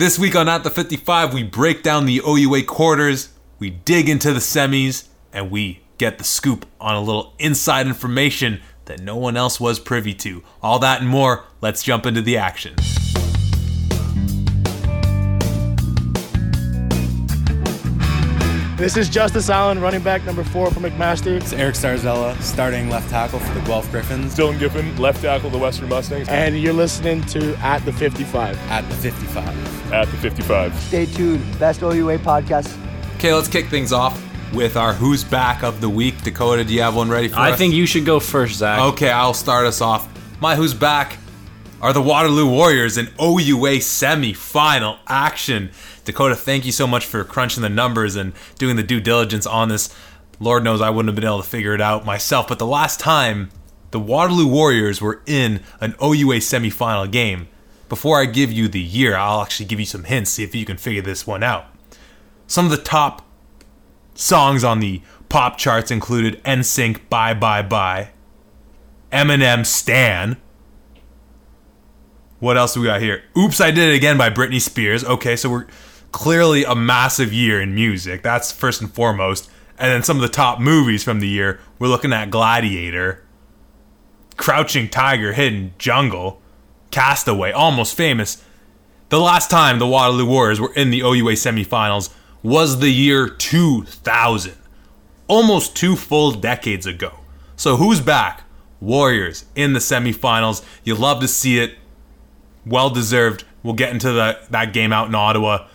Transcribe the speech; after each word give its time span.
This 0.00 0.18
week 0.18 0.34
on 0.34 0.48
At 0.48 0.64
the 0.64 0.70
55, 0.70 1.34
we 1.34 1.42
break 1.42 1.82
down 1.82 2.06
the 2.06 2.22
OUA 2.26 2.62
quarters, 2.62 3.34
we 3.58 3.68
dig 3.68 4.08
into 4.08 4.32
the 4.32 4.38
semis, 4.40 5.08
and 5.30 5.50
we 5.50 5.82
get 5.98 6.16
the 6.16 6.24
scoop 6.24 6.64
on 6.80 6.94
a 6.94 7.02
little 7.02 7.34
inside 7.38 7.86
information 7.86 8.62
that 8.86 9.00
no 9.00 9.16
one 9.16 9.36
else 9.36 9.60
was 9.60 9.78
privy 9.78 10.14
to. 10.14 10.42
All 10.62 10.78
that 10.78 11.02
and 11.02 11.10
more, 11.10 11.44
let's 11.60 11.82
jump 11.82 12.06
into 12.06 12.22
the 12.22 12.38
action. 12.38 12.76
This 18.78 18.96
is 18.96 19.10
Justice 19.10 19.50
Allen, 19.50 19.80
running 19.80 20.02
back 20.02 20.24
number 20.24 20.44
four 20.44 20.70
for 20.70 20.80
McMaster. 20.80 21.36
It's 21.36 21.52
Eric 21.52 21.74
Starzella, 21.74 22.40
starting 22.40 22.88
left 22.88 23.10
tackle 23.10 23.38
for 23.38 23.52
the 23.52 23.60
Guelph 23.66 23.90
Gryphons. 23.90 24.34
Dylan 24.34 24.58
Giffen, 24.58 24.96
left 24.96 25.20
tackle, 25.20 25.50
for 25.50 25.56
the 25.58 25.62
Western 25.62 25.90
Mustangs. 25.90 26.26
And 26.30 26.58
you're 26.58 26.72
listening 26.72 27.20
to 27.24 27.54
At 27.56 27.84
the 27.84 27.92
55. 27.92 28.56
At 28.70 28.88
the 28.88 28.94
55. 28.94 29.79
At 29.92 30.08
the 30.08 30.16
55. 30.18 30.74
Stay 30.80 31.06
tuned. 31.06 31.58
Best 31.58 31.82
OUA 31.82 32.18
podcast. 32.18 32.76
Okay, 33.16 33.34
let's 33.34 33.48
kick 33.48 33.66
things 33.66 33.92
off 33.92 34.22
with 34.54 34.76
our 34.76 34.92
Who's 34.92 35.24
Back 35.24 35.62
of 35.64 35.80
the 35.80 35.88
Week. 35.88 36.22
Dakota, 36.22 36.64
do 36.64 36.72
you 36.72 36.80
have 36.82 36.94
one 36.94 37.08
ready 37.08 37.28
for 37.28 37.38
I 37.38 37.50
us? 37.52 37.58
think 37.58 37.74
you 37.74 37.86
should 37.86 38.04
go 38.04 38.20
first, 38.20 38.54
Zach. 38.54 38.80
Okay, 38.80 39.10
I'll 39.10 39.34
start 39.34 39.66
us 39.66 39.80
off. 39.80 40.08
My 40.40 40.54
Who's 40.54 40.74
Back 40.74 41.18
are 41.82 41.92
the 41.92 42.00
Waterloo 42.02 42.48
Warriors 42.48 42.96
in 42.98 43.08
OUA 43.20 43.80
semi-final 43.80 44.98
action. 45.08 45.70
Dakota, 46.04 46.36
thank 46.36 46.64
you 46.64 46.72
so 46.72 46.86
much 46.86 47.04
for 47.04 47.24
crunching 47.24 47.62
the 47.62 47.68
numbers 47.68 48.14
and 48.16 48.32
doing 48.58 48.76
the 48.76 48.82
due 48.82 49.00
diligence 49.00 49.46
on 49.46 49.68
this. 49.70 49.94
Lord 50.38 50.62
knows 50.62 50.80
I 50.80 50.90
wouldn't 50.90 51.08
have 51.08 51.16
been 51.16 51.24
able 51.24 51.42
to 51.42 51.48
figure 51.48 51.74
it 51.74 51.80
out 51.80 52.04
myself, 52.04 52.48
but 52.48 52.58
the 52.58 52.66
last 52.66 53.00
time 53.00 53.50
the 53.90 54.00
Waterloo 54.00 54.46
Warriors 54.46 55.00
were 55.02 55.20
in 55.26 55.62
an 55.80 55.94
OUA 56.02 56.36
semifinal 56.36 57.10
game, 57.10 57.48
before 57.90 58.20
I 58.20 58.24
give 58.24 58.50
you 58.52 58.68
the 58.68 58.80
year, 58.80 59.16
I'll 59.16 59.42
actually 59.42 59.66
give 59.66 59.80
you 59.80 59.84
some 59.84 60.04
hints, 60.04 60.30
see 60.30 60.44
if 60.44 60.54
you 60.54 60.64
can 60.64 60.78
figure 60.78 61.02
this 61.02 61.26
one 61.26 61.42
out. 61.42 61.66
Some 62.46 62.64
of 62.64 62.70
the 62.70 62.78
top 62.78 63.26
songs 64.14 64.62
on 64.62 64.78
the 64.78 65.02
pop 65.28 65.58
charts 65.58 65.90
included 65.90 66.42
NSYNC 66.44 67.08
Bye 67.10 67.34
Bye 67.34 67.62
Bye, 67.62 68.10
Eminem 69.12 69.66
Stan. 69.66 70.36
What 72.38 72.56
else 72.56 72.74
do 72.74 72.80
we 72.80 72.86
got 72.86 73.02
here? 73.02 73.24
Oops, 73.36 73.60
I 73.60 73.72
Did 73.72 73.90
It 73.90 73.96
Again 73.96 74.16
by 74.16 74.30
Britney 74.30 74.60
Spears. 74.60 75.04
Okay, 75.04 75.34
so 75.34 75.50
we're 75.50 75.66
clearly 76.12 76.62
a 76.62 76.76
massive 76.76 77.32
year 77.32 77.60
in 77.60 77.74
music. 77.74 78.22
That's 78.22 78.52
first 78.52 78.80
and 78.80 78.92
foremost. 78.94 79.50
And 79.78 79.90
then 79.90 80.04
some 80.04 80.16
of 80.16 80.22
the 80.22 80.28
top 80.28 80.60
movies 80.60 81.02
from 81.02 81.18
the 81.18 81.28
year, 81.28 81.58
we're 81.80 81.88
looking 81.88 82.12
at 82.12 82.30
Gladiator, 82.30 83.24
Crouching 84.36 84.88
Tiger, 84.88 85.32
Hidden 85.32 85.74
Jungle, 85.76 86.40
Castaway, 86.90 87.52
Almost 87.52 87.96
Famous. 87.96 88.42
The 89.08 89.20
last 89.20 89.50
time 89.50 89.78
the 89.78 89.86
Waterloo 89.86 90.26
Warriors 90.26 90.60
were 90.60 90.72
in 90.74 90.90
the 90.90 91.00
OUA 91.00 91.32
semifinals 91.32 92.10
was 92.42 92.80
the 92.80 92.90
year 92.90 93.28
2000, 93.28 94.54
almost 95.26 95.76
two 95.76 95.96
full 95.96 96.32
decades 96.32 96.86
ago. 96.86 97.18
So 97.56 97.76
who's 97.76 98.00
back? 98.00 98.44
Warriors 98.80 99.44
in 99.54 99.72
the 99.74 99.80
semifinals. 99.80 100.64
You 100.84 100.94
love 100.94 101.20
to 101.20 101.28
see 101.28 101.58
it. 101.58 101.76
Well 102.64 102.88
deserved. 102.88 103.44
We'll 103.62 103.74
get 103.74 103.90
into 103.90 104.12
the, 104.12 104.38
that 104.50 104.72
game 104.72 104.92
out 104.92 105.08
in 105.08 105.14
Ottawa. 105.14 105.66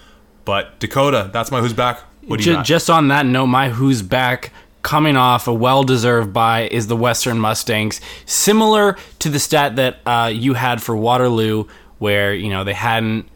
But 0.46 0.80
Dakota, 0.80 1.30
that's 1.32 1.52
my 1.52 1.60
who's 1.60 1.74
back. 1.74 2.00
What 2.26 2.40
do 2.40 2.50
you 2.50 2.56
got? 2.56 2.66
just 2.66 2.90
on 2.90 3.10
that 3.10 3.26
note, 3.26 3.48
my 3.48 3.70
who's 3.70 4.02
back 4.02 4.52
coming 4.86 5.18
off 5.18 5.48
a 5.48 5.54
well-deserved 5.54 6.32
bye 6.32 6.68
is 6.68 6.86
the 6.86 6.96
Western 6.96 7.40
Mustangs. 7.40 8.00
Similar 8.28 8.96
to 9.18 9.30
the 9.30 9.40
stat 9.40 9.78
that 9.78 9.98
uh, 10.06 10.30
you 10.32 10.54
had 10.54 10.80
for 10.80 10.96
Waterloo, 10.96 11.66
where 11.98 12.36
you 12.36 12.50
know 12.50 12.64
they 12.64 12.74
hadn't 12.74 13.28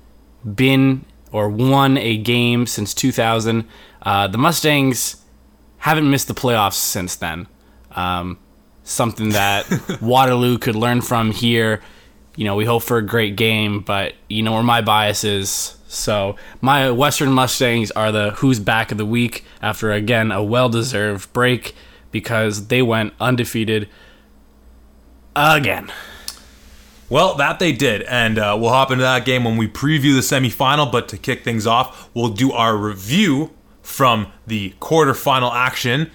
been 0.45 1.03
or 1.31 1.49
won 1.49 1.97
a 1.97 2.17
game 2.17 2.67
since 2.67 2.93
2000. 2.93 3.67
Uh, 4.03 4.27
the 4.27 4.37
Mustangs 4.37 5.25
haven't 5.79 6.09
missed 6.09 6.27
the 6.27 6.35
playoffs 6.35 6.73
since 6.73 7.15
then. 7.15 7.47
Um, 7.91 8.37
something 8.83 9.29
that 9.29 9.65
Waterloo 10.01 10.59
could 10.59 10.75
learn 10.75 11.01
from 11.01 11.31
here. 11.31 11.81
You 12.39 12.45
know, 12.45 12.55
we 12.55 12.63
hope 12.63 12.83
for 12.83 12.95
a 12.95 13.01
great 13.01 13.35
game, 13.35 13.81
but 13.81 14.13
you 14.29 14.43
know 14.43 14.53
where 14.53 14.63
my 14.63 14.79
bias 14.79 15.25
is. 15.25 15.75
So 15.89 16.37
my 16.61 16.89
Western 16.89 17.33
Mustangs 17.33 17.91
are 17.91 18.13
the 18.13 18.31
who's 18.31 18.61
back 18.61 18.93
of 18.93 18.97
the 18.97 19.05
week 19.05 19.43
after 19.61 19.91
again 19.91 20.31
a 20.31 20.41
well-deserved 20.41 21.33
break 21.33 21.75
because 22.11 22.67
they 22.67 22.81
went 22.81 23.13
undefeated 23.19 23.89
again. 25.35 25.91
Well, 27.09 27.35
that 27.35 27.59
they 27.59 27.73
did, 27.73 28.03
and 28.03 28.39
uh, 28.39 28.57
we'll 28.57 28.69
hop 28.69 28.89
into 28.89 29.01
that 29.01 29.25
game 29.25 29.43
when 29.43 29.57
we 29.57 29.67
preview 29.67 30.15
the 30.15 30.21
semifinal. 30.21 30.89
But 30.89 31.09
to 31.09 31.17
kick 31.17 31.43
things 31.43 31.67
off, 31.67 32.09
we'll 32.13 32.29
do 32.29 32.53
our 32.53 32.77
review 32.77 33.53
from 33.81 34.31
the 34.47 34.75
quarterfinal 34.79 35.51
action. 35.53 36.09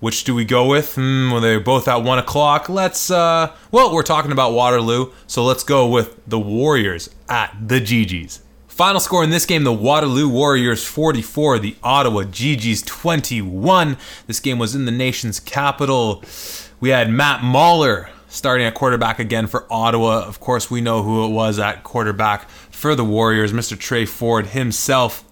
Which 0.00 0.24
do 0.24 0.34
we 0.34 0.44
go 0.44 0.66
with? 0.66 0.94
Hmm, 0.94 1.32
well, 1.32 1.40
they're 1.40 1.58
both 1.60 1.88
at 1.88 2.02
one 2.02 2.18
o'clock. 2.18 2.68
Let's. 2.68 3.10
Uh, 3.10 3.52
well, 3.72 3.92
we're 3.92 4.02
talking 4.02 4.32
about 4.32 4.52
Waterloo, 4.52 5.12
so 5.26 5.44
let's 5.44 5.64
go 5.64 5.88
with 5.88 6.20
the 6.26 6.38
Warriors 6.38 7.10
at 7.28 7.56
the 7.60 7.80
GGs. 7.80 8.40
Final 8.68 9.00
score 9.00 9.24
in 9.24 9.30
this 9.30 9.44
game: 9.44 9.64
the 9.64 9.72
Waterloo 9.72 10.28
Warriors 10.28 10.84
44, 10.84 11.58
the 11.58 11.76
Ottawa 11.82 12.22
GGs 12.22 12.86
21. 12.86 13.96
This 14.28 14.38
game 14.38 14.58
was 14.58 14.76
in 14.76 14.84
the 14.84 14.92
nation's 14.92 15.40
capital. 15.40 16.22
We 16.78 16.90
had 16.90 17.10
Matt 17.10 17.42
Mahler 17.42 18.08
starting 18.28 18.66
at 18.66 18.74
quarterback 18.74 19.18
again 19.18 19.46
for 19.46 19.66
Ottawa. 19.68 20.24
Of 20.24 20.38
course, 20.38 20.70
we 20.70 20.80
know 20.80 21.02
who 21.02 21.24
it 21.24 21.30
was 21.30 21.58
at 21.58 21.82
quarterback 21.82 22.48
for 22.48 22.94
the 22.94 23.04
Warriors, 23.04 23.52
Mr. 23.52 23.76
Tre 23.76 24.04
Ford 24.04 24.48
himself. 24.48 25.24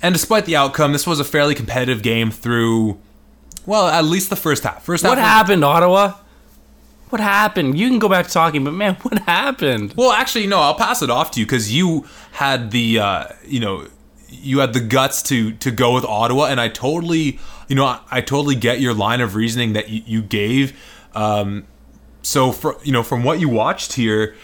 And 0.00 0.14
despite 0.14 0.44
the 0.44 0.54
outcome, 0.54 0.92
this 0.92 1.06
was 1.06 1.18
a 1.18 1.24
fairly 1.24 1.54
competitive 1.54 2.02
game 2.02 2.30
through, 2.30 3.00
well, 3.66 3.88
at 3.88 4.04
least 4.04 4.30
the 4.30 4.36
first 4.36 4.62
half. 4.62 4.84
First 4.84 5.02
half. 5.02 5.10
What 5.10 5.18
happened, 5.18 5.64
Ottawa? 5.64 6.14
What 7.10 7.20
happened? 7.20 7.78
You 7.78 7.88
can 7.88 7.98
go 7.98 8.08
back 8.08 8.26
to 8.26 8.32
talking, 8.32 8.64
but 8.64 8.72
man, 8.72 8.94
what 9.02 9.18
happened? 9.20 9.94
Well, 9.96 10.12
actually, 10.12 10.46
no. 10.46 10.60
I'll 10.60 10.74
pass 10.74 11.02
it 11.02 11.10
off 11.10 11.30
to 11.32 11.40
you 11.40 11.46
because 11.46 11.72
you 11.74 12.06
had 12.32 12.70
the, 12.70 12.98
uh, 12.98 13.24
you 13.44 13.60
know, 13.60 13.86
you 14.28 14.60
had 14.60 14.72
the 14.72 14.80
guts 14.80 15.22
to 15.24 15.52
to 15.52 15.70
go 15.70 15.94
with 15.94 16.04
Ottawa, 16.04 16.46
and 16.46 16.60
I 16.60 16.68
totally, 16.68 17.38
you 17.68 17.76
know, 17.76 17.84
I, 17.84 18.00
I 18.10 18.20
totally 18.20 18.54
get 18.54 18.80
your 18.80 18.94
line 18.94 19.20
of 19.20 19.34
reasoning 19.34 19.72
that 19.74 19.88
you, 19.88 20.02
you 20.06 20.22
gave. 20.22 20.78
Um, 21.14 21.66
so, 22.22 22.52
for 22.52 22.76
you 22.82 22.92
know, 22.92 23.02
from 23.02 23.22
what 23.22 23.40
you 23.40 23.48
watched 23.48 23.94
here, 23.94 24.34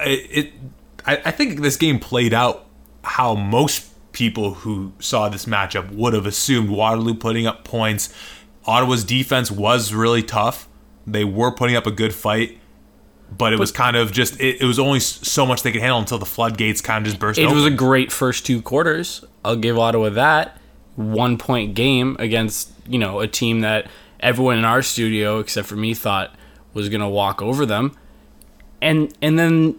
it, 0.00 0.30
it 0.30 0.52
I, 1.04 1.20
I 1.26 1.30
think 1.30 1.60
this 1.60 1.76
game 1.76 1.98
played 1.98 2.32
out 2.32 2.66
how 3.02 3.34
most 3.34 3.90
people 4.16 4.54
who 4.54 4.92
saw 4.98 5.28
this 5.28 5.44
matchup 5.44 5.90
would 5.92 6.14
have 6.14 6.24
assumed. 6.26 6.70
Waterloo 6.70 7.14
putting 7.14 7.46
up 7.46 7.62
points. 7.64 8.12
Ottawa's 8.64 9.04
defense 9.04 9.50
was 9.50 9.92
really 9.92 10.22
tough. 10.22 10.68
They 11.06 11.22
were 11.22 11.52
putting 11.52 11.76
up 11.76 11.86
a 11.86 11.90
good 11.90 12.14
fight 12.14 12.58
but 13.36 13.52
it 13.52 13.58
was 13.58 13.72
kind 13.72 13.96
of 13.96 14.12
just 14.12 14.40
it, 14.40 14.60
it 14.60 14.64
was 14.64 14.78
only 14.78 15.00
so 15.00 15.44
much 15.44 15.62
they 15.62 15.72
could 15.72 15.80
handle 15.80 15.98
until 15.98 16.18
the 16.18 16.24
floodgates 16.26 16.80
kind 16.80 17.04
of 17.04 17.10
just 17.10 17.18
burst 17.18 17.38
It 17.38 17.44
open. 17.44 17.56
was 17.56 17.64
a 17.66 17.70
great 17.70 18.12
first 18.12 18.46
two 18.46 18.62
quarters. 18.62 19.24
I'll 19.44 19.56
give 19.56 19.78
Ottawa 19.78 20.10
that. 20.10 20.58
One 20.94 21.36
point 21.36 21.74
game 21.74 22.16
against, 22.18 22.70
you 22.86 22.98
know, 22.98 23.20
a 23.20 23.26
team 23.26 23.60
that 23.60 23.88
everyone 24.20 24.58
in 24.58 24.64
our 24.64 24.80
studio, 24.80 25.40
except 25.40 25.66
for 25.66 25.76
me, 25.76 25.92
thought 25.92 26.34
was 26.72 26.88
gonna 26.88 27.10
walk 27.10 27.42
over 27.42 27.66
them. 27.66 27.96
And 28.80 29.12
and 29.20 29.38
then 29.38 29.76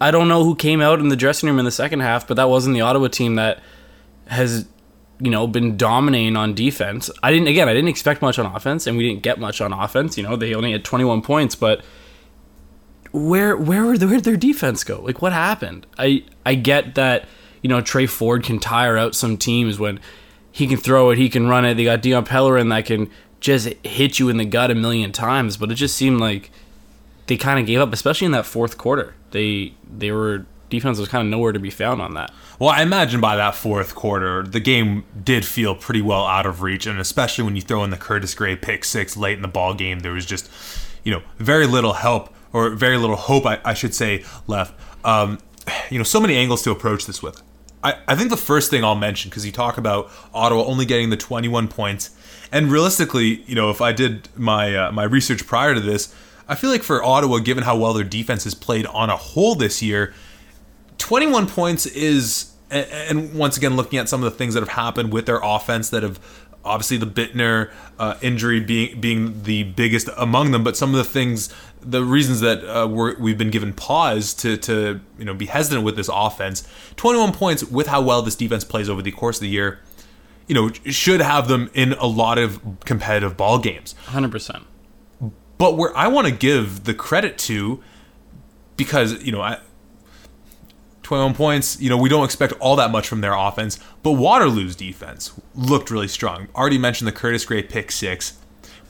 I 0.00 0.10
don't 0.10 0.28
know 0.28 0.42
who 0.44 0.54
came 0.56 0.80
out 0.80 0.98
in 0.98 1.08
the 1.08 1.16
dressing 1.16 1.48
room 1.48 1.58
in 1.58 1.64
the 1.64 1.70
second 1.70 2.00
half, 2.00 2.26
but 2.26 2.34
that 2.38 2.48
wasn't 2.48 2.74
the 2.74 2.80
Ottawa 2.80 3.08
team 3.08 3.34
that 3.34 3.60
has 4.26 4.66
you 5.18 5.30
know 5.30 5.46
been 5.46 5.76
dominating 5.76 6.36
on 6.36 6.54
defense. 6.54 7.10
I 7.22 7.32
didn't 7.32 7.48
again 7.48 7.68
I 7.68 7.74
didn't 7.74 7.88
expect 7.88 8.22
much 8.22 8.38
on 8.38 8.46
offense 8.46 8.86
and 8.86 8.96
we 8.96 9.08
didn't 9.08 9.22
get 9.22 9.38
much 9.38 9.60
on 9.60 9.72
offense. 9.72 10.16
You 10.16 10.24
know, 10.24 10.36
they 10.36 10.54
only 10.54 10.72
had 10.72 10.84
21 10.84 11.22
points, 11.22 11.54
but 11.54 11.82
where 13.12 13.56
where 13.56 13.84
were 13.84 13.96
the, 13.96 14.06
where 14.06 14.16
did 14.16 14.24
their 14.24 14.36
defense 14.36 14.84
go? 14.84 15.00
Like 15.00 15.22
what 15.22 15.32
happened? 15.32 15.86
I 15.98 16.24
I 16.44 16.54
get 16.54 16.94
that 16.96 17.26
you 17.62 17.68
know 17.68 17.80
Tre 17.80 18.06
Ford 18.06 18.44
can 18.44 18.58
tire 18.58 18.96
out 18.96 19.14
some 19.14 19.36
teams 19.36 19.78
when 19.78 20.00
he 20.52 20.66
can 20.66 20.78
throw 20.78 21.10
it, 21.10 21.18
he 21.18 21.28
can 21.28 21.46
run 21.48 21.64
it. 21.64 21.74
They 21.74 21.84
got 21.84 22.02
Dion 22.02 22.24
Pellerin 22.24 22.70
that 22.70 22.86
can 22.86 23.10
just 23.40 23.68
hit 23.84 24.18
you 24.18 24.28
in 24.28 24.38
the 24.38 24.44
gut 24.44 24.70
a 24.70 24.74
million 24.74 25.12
times, 25.12 25.56
but 25.56 25.70
it 25.70 25.74
just 25.74 25.94
seemed 25.94 26.18
like 26.18 26.50
they 27.26 27.36
kind 27.36 27.60
of 27.60 27.66
gave 27.66 27.80
up, 27.80 27.92
especially 27.92 28.24
in 28.24 28.32
that 28.32 28.46
fourth 28.46 28.78
quarter. 28.78 29.14
They 29.30 29.74
they 29.90 30.10
were 30.10 30.46
defense 30.68 30.98
was 30.98 31.08
kind 31.08 31.26
of 31.26 31.30
nowhere 31.30 31.52
to 31.52 31.58
be 31.58 31.70
found 31.70 32.00
on 32.00 32.14
that. 32.14 32.32
Well, 32.58 32.70
I 32.70 32.82
imagine 32.82 33.20
by 33.20 33.36
that 33.36 33.54
fourth 33.54 33.94
quarter, 33.94 34.42
the 34.42 34.60
game 34.60 35.04
did 35.22 35.44
feel 35.44 35.74
pretty 35.74 36.02
well 36.02 36.26
out 36.26 36.46
of 36.46 36.62
reach, 36.62 36.86
and 36.86 36.98
especially 36.98 37.44
when 37.44 37.56
you 37.56 37.62
throw 37.62 37.84
in 37.84 37.90
the 37.90 37.96
Curtis 37.96 38.34
Gray 38.34 38.56
pick 38.56 38.84
six 38.84 39.16
late 39.16 39.36
in 39.36 39.42
the 39.42 39.48
ball 39.48 39.74
game, 39.74 40.00
there 40.00 40.12
was 40.12 40.26
just, 40.26 40.50
you 41.04 41.12
know, 41.12 41.22
very 41.38 41.66
little 41.66 41.94
help 41.94 42.34
or 42.52 42.70
very 42.70 42.96
little 42.96 43.16
hope, 43.16 43.46
I, 43.46 43.60
I 43.64 43.74
should 43.74 43.94
say, 43.94 44.24
left. 44.46 44.74
Um, 45.04 45.38
you 45.90 45.98
know, 45.98 46.04
so 46.04 46.20
many 46.20 46.36
angles 46.36 46.62
to 46.62 46.70
approach 46.70 47.06
this 47.06 47.22
with. 47.22 47.42
I, 47.84 47.98
I 48.08 48.16
think 48.16 48.30
the 48.30 48.36
first 48.36 48.70
thing 48.70 48.82
I'll 48.82 48.94
mention 48.94 49.28
because 49.28 49.44
you 49.46 49.52
talk 49.52 49.78
about 49.78 50.10
Ottawa 50.32 50.64
only 50.64 50.86
getting 50.86 51.10
the 51.10 51.16
21 51.16 51.68
points, 51.68 52.10
and 52.50 52.70
realistically, 52.70 53.42
you 53.46 53.54
know, 53.54 53.70
if 53.70 53.80
I 53.80 53.92
did 53.92 54.28
my 54.36 54.74
uh, 54.74 54.92
my 54.92 55.04
research 55.04 55.46
prior 55.46 55.74
to 55.74 55.80
this, 55.80 56.14
I 56.48 56.54
feel 56.54 56.70
like 56.70 56.82
for 56.82 57.02
Ottawa, 57.02 57.38
given 57.38 57.64
how 57.64 57.76
well 57.76 57.92
their 57.92 58.04
defense 58.04 58.44
has 58.44 58.54
played 58.54 58.86
on 58.86 59.10
a 59.10 59.16
whole 59.16 59.54
this 59.54 59.82
year, 59.82 60.14
21 61.06 61.46
points 61.46 61.86
is, 61.86 62.52
and 62.68 63.32
once 63.32 63.56
again, 63.56 63.76
looking 63.76 63.96
at 63.96 64.08
some 64.08 64.24
of 64.24 64.32
the 64.32 64.36
things 64.36 64.54
that 64.54 64.60
have 64.60 64.70
happened 64.70 65.12
with 65.12 65.24
their 65.26 65.38
offense 65.40 65.88
that 65.90 66.02
have 66.02 66.18
obviously 66.64 66.96
the 66.96 67.06
Bittner 67.06 67.70
uh, 67.96 68.16
injury 68.22 68.58
being 68.58 69.00
being 69.00 69.44
the 69.44 69.62
biggest 69.62 70.08
among 70.16 70.50
them, 70.50 70.64
but 70.64 70.76
some 70.76 70.90
of 70.90 70.96
the 70.96 71.04
things, 71.04 71.54
the 71.80 72.02
reasons 72.02 72.40
that 72.40 72.64
uh, 72.64 72.88
we're, 72.88 73.16
we've 73.20 73.38
been 73.38 73.52
given 73.52 73.72
pause 73.72 74.34
to 74.34 74.56
to 74.56 75.00
you 75.16 75.24
know 75.24 75.32
be 75.32 75.46
hesitant 75.46 75.84
with 75.84 75.94
this 75.94 76.10
offense. 76.12 76.66
21 76.96 77.32
points 77.32 77.62
with 77.62 77.86
how 77.86 78.02
well 78.02 78.20
this 78.20 78.34
defense 78.34 78.64
plays 78.64 78.88
over 78.90 79.00
the 79.00 79.12
course 79.12 79.36
of 79.36 79.42
the 79.42 79.48
year, 79.48 79.78
you 80.48 80.56
know, 80.56 80.72
should 80.86 81.20
have 81.20 81.46
them 81.46 81.70
in 81.72 81.92
a 81.92 82.06
lot 82.06 82.36
of 82.36 82.60
competitive 82.84 83.36
ball 83.36 83.60
games. 83.60 83.94
100%. 84.06 84.64
But 85.56 85.76
where 85.76 85.96
I 85.96 86.08
want 86.08 86.26
to 86.26 86.32
give 86.32 86.82
the 86.82 86.94
credit 86.94 87.38
to, 87.38 87.80
because 88.76 89.22
you 89.22 89.30
know, 89.30 89.40
I, 89.40 89.60
21 91.06 91.34
points. 91.34 91.80
You 91.80 91.88
know, 91.88 91.96
we 91.96 92.08
don't 92.08 92.24
expect 92.24 92.52
all 92.54 92.74
that 92.76 92.90
much 92.90 93.06
from 93.06 93.20
their 93.20 93.34
offense, 93.34 93.78
but 94.02 94.12
Waterloo's 94.12 94.74
defense 94.74 95.32
looked 95.54 95.90
really 95.90 96.08
strong. 96.08 96.48
Already 96.54 96.78
mentioned 96.78 97.06
the 97.06 97.12
Curtis 97.12 97.44
Gray 97.44 97.62
pick 97.62 97.92
six, 97.92 98.38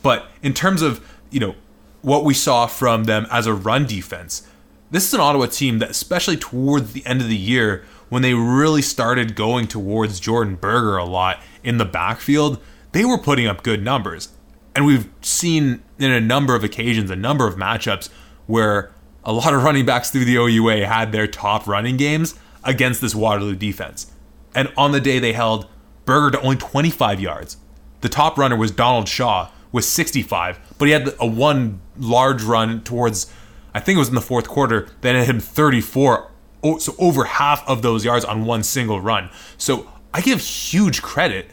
but 0.03 0.31
in 0.43 0.55
terms 0.55 0.81
of 0.81 1.07
you 1.31 1.41
know 1.41 1.55
what 2.01 2.25
we 2.25 2.33
saw 2.33 2.67
from 2.67 3.05
them 3.05 3.27
as 3.31 3.47
a 3.47 3.53
run 3.53 3.87
defense, 3.87 4.49
this 4.91 5.07
is 5.07 5.13
an 5.13 5.21
Ottawa 5.21 5.47
team 5.47 5.79
that, 5.81 5.91
especially 5.91 6.39
towards 6.39 6.95
the 6.95 7.05
end 7.05 7.21
of 7.21 7.29
the 7.29 7.37
year, 7.37 7.85
when 8.09 8.23
they 8.23 8.33
really 8.33 8.83
started 8.83 9.37
going 9.37 9.67
towards 9.67 10.19
Jordan 10.19 10.55
Berger 10.55 10.97
a 10.97 11.05
lot 11.05 11.41
in 11.63 11.77
the 11.77 11.85
backfield, 11.85 12.63
they 12.93 13.05
were 13.05 13.19
putting 13.19 13.47
up 13.47 13.63
good 13.63 13.83
numbers. 13.83 14.31
And 14.75 14.87
we've 14.87 15.09
seen 15.21 15.83
in 15.99 16.11
a 16.11 16.21
number 16.21 16.55
of 16.55 16.65
occasions, 16.65 17.11
a 17.11 17.17
number 17.17 17.47
of 17.47 17.57
matchups 17.57 18.09
where 18.47 18.91
a 19.27 19.33
lot 19.33 19.53
of 19.53 19.63
running 19.65 19.85
backs 19.85 20.11
through 20.11 20.25
the 20.25 20.37
OUA 20.37 20.87
had 20.87 21.11
their 21.11 21.27
top 21.27 21.67
running 21.67 21.97
games 21.97 22.39
against 22.65 23.01
this 23.01 23.15
Waterloo 23.15 23.57
defense. 23.57 24.13
And 24.55 24.73
on 24.77 24.93
the 24.93 25.01
day 25.01 25.19
they 25.19 25.33
held 25.33 25.67
Berger 26.05 26.31
to 26.31 26.41
only 26.41 26.57
25 26.57 27.21
yards. 27.21 27.59
The 28.01 28.09
top 28.09 28.39
runner 28.39 28.57
was 28.57 28.71
Donald 28.71 29.09
Shaw 29.09 29.51
with 29.73 29.85
65, 29.85 30.61
but 30.79 30.87
he 30.87 30.93
had 30.93 31.13
a 31.19 31.27
one 31.27 31.81
large 31.99 32.43
run 32.43 32.83
towards, 32.83 33.31
I 33.75 33.81
think 33.81 33.97
it 33.97 33.99
was 33.99 34.09
in 34.09 34.15
the 34.15 34.21
fourth 34.21 34.49
quarter, 34.49 34.89
that 35.01 35.17
had 35.17 35.27
him 35.27 35.41
34. 35.41 36.31
Oh, 36.63 36.79
So 36.79 36.95
over 36.99 37.25
half 37.25 37.69
of 37.69 37.83
those 37.83 38.05
yards 38.05 38.25
on 38.25 38.45
one 38.45 38.63
single 38.63 39.01
run. 39.01 39.29
So 39.59 39.91
I 40.15 40.21
give 40.21 40.41
huge 40.41 41.03
credit 41.03 41.51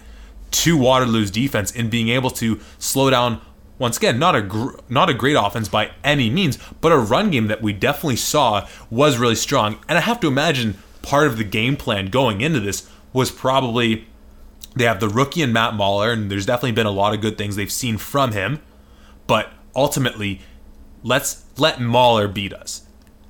to 0.52 0.78
Waterloo's 0.78 1.32
defense 1.32 1.72
in 1.72 1.90
being 1.90 2.10
able 2.10 2.30
to 2.30 2.60
slow 2.78 3.10
down 3.10 3.42
once 3.84 3.98
again 3.98 4.18
not 4.18 4.34
a 4.34 4.42
gr- 4.42 4.78
not 4.88 5.10
a 5.10 5.14
great 5.14 5.36
offense 5.36 5.68
by 5.68 5.92
any 6.06 6.30
means 6.30 6.58
but 6.80 6.94
a 6.94 6.98
run 6.98 7.30
game 7.30 7.48
that 7.48 7.62
we 7.62 7.74
definitely 7.74 8.16
saw 8.16 8.66
was 8.90 9.18
really 9.18 9.36
strong. 9.36 9.78
And 9.90 9.98
I 9.98 10.02
have 10.02 10.22
to 10.22 10.28
imagine 10.28 10.78
part 11.02 11.28
of 11.28 11.38
the 11.38 11.44
game 11.44 11.76
plan 11.76 12.06
going 12.06 12.40
into 12.40 12.62
this 12.62 12.90
was 13.12 13.30
probably 13.30 14.08
they 14.74 14.86
have 14.86 15.02
the 15.02 15.10
rookie 15.10 15.42
and 15.42 15.52
Matt 15.52 15.74
Mahler 15.74 16.14
and 16.14 16.32
there's 16.32 16.46
definitely 16.46 16.72
been 16.72 16.86
a 16.86 16.92
lot 16.92 17.14
of 17.14 17.20
good 17.20 17.38
things 17.38 17.58
they've 17.58 17.70
seen 17.70 17.98
from 17.98 18.32
him. 18.32 18.62
But 19.28 19.52
ultimately 19.76 20.40
let's 21.04 21.44
let 21.58 21.82
Mahler 21.82 22.30
beat 22.30 22.54
us. 22.54 22.84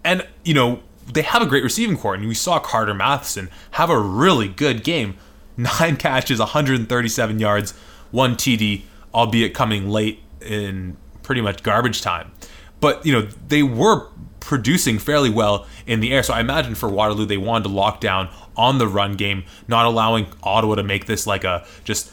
And 0.03 0.27
you 0.45 0.53
know 0.53 0.83
they 1.11 1.23
have 1.23 1.41
a 1.41 1.47
great 1.47 1.63
receiving 1.63 1.97
corps 1.97 2.13
and 2.13 2.27
we 2.27 2.35
saw 2.35 2.59
Carter 2.59 2.93
Matheson 2.93 3.49
have 3.71 3.89
a 3.89 3.99
really 3.99 4.49
good 4.49 4.83
game. 4.83 5.17
Nine 5.57 5.97
catches, 5.97 6.37
137 6.37 7.39
yards, 7.39 7.71
one 8.11 8.35
TD, 8.35 8.83
albeit 9.15 9.55
coming 9.55 9.89
late 9.89 10.22
in 10.43 10.97
pretty 11.23 11.41
much 11.41 11.63
garbage 11.63 12.01
time. 12.01 12.31
But, 12.79 13.05
you 13.05 13.13
know, 13.13 13.27
they 13.47 13.63
were 13.63 14.09
producing 14.39 14.99
fairly 14.99 15.29
well 15.29 15.65
in 15.87 16.01
the 16.01 16.11
air. 16.11 16.21
So 16.21 16.33
I 16.33 16.41
imagine 16.41 16.75
for 16.75 16.89
Waterloo, 16.89 17.25
they 17.25 17.37
wanted 17.37 17.63
to 17.63 17.69
lock 17.69 18.01
down 18.01 18.29
on 18.57 18.77
the 18.77 18.87
run 18.87 19.15
game, 19.15 19.45
not 19.67 19.85
allowing 19.85 20.27
Ottawa 20.43 20.75
to 20.75 20.83
make 20.83 21.05
this 21.05 21.25
like 21.25 21.45
a 21.45 21.65
just 21.85 22.11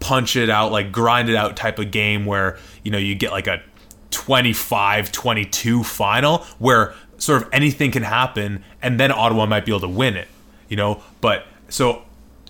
punch 0.00 0.36
it 0.36 0.48
out, 0.48 0.72
like 0.72 0.90
grind 0.90 1.28
it 1.28 1.36
out 1.36 1.56
type 1.56 1.78
of 1.78 1.90
game 1.90 2.24
where, 2.24 2.58
you 2.82 2.90
know, 2.90 2.98
you 2.98 3.14
get 3.14 3.30
like 3.30 3.46
a 3.46 3.62
25 4.10 5.12
22 5.12 5.84
final 5.84 6.38
where 6.58 6.94
sort 7.18 7.42
of 7.42 7.48
anything 7.52 7.90
can 7.90 8.02
happen 8.02 8.64
and 8.80 8.98
then 8.98 9.12
Ottawa 9.12 9.46
might 9.46 9.66
be 9.66 9.72
able 9.72 9.80
to 9.80 9.88
win 9.88 10.16
it, 10.16 10.28
you 10.68 10.76
know? 10.76 11.02
But 11.20 11.46
so 11.68 12.04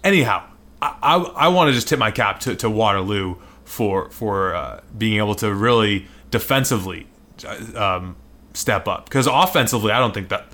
anyhow, 0.04 0.48
I, 0.80 0.96
I, 1.02 1.16
I 1.16 1.48
want 1.48 1.68
to 1.68 1.72
just 1.72 1.88
tip 1.88 1.98
my 1.98 2.10
cap 2.10 2.40
to, 2.40 2.54
to 2.56 2.70
Waterloo 2.70 3.36
for 3.66 4.08
for 4.10 4.54
uh, 4.54 4.80
being 4.96 5.18
able 5.18 5.34
to 5.36 5.52
really 5.54 6.06
defensively 6.30 7.06
um, 7.74 8.16
step 8.54 8.88
up 8.88 9.04
because 9.04 9.26
offensively, 9.26 9.92
I 9.92 9.98
don't 9.98 10.14
think 10.14 10.28
that 10.30 10.46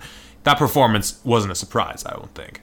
that 0.45 0.59
performance 0.59 1.21
wasn't 1.25 1.53
a 1.53 1.55
surprise. 1.55 2.05
I 2.05 2.13
don't 2.15 2.35
think 2.35 2.63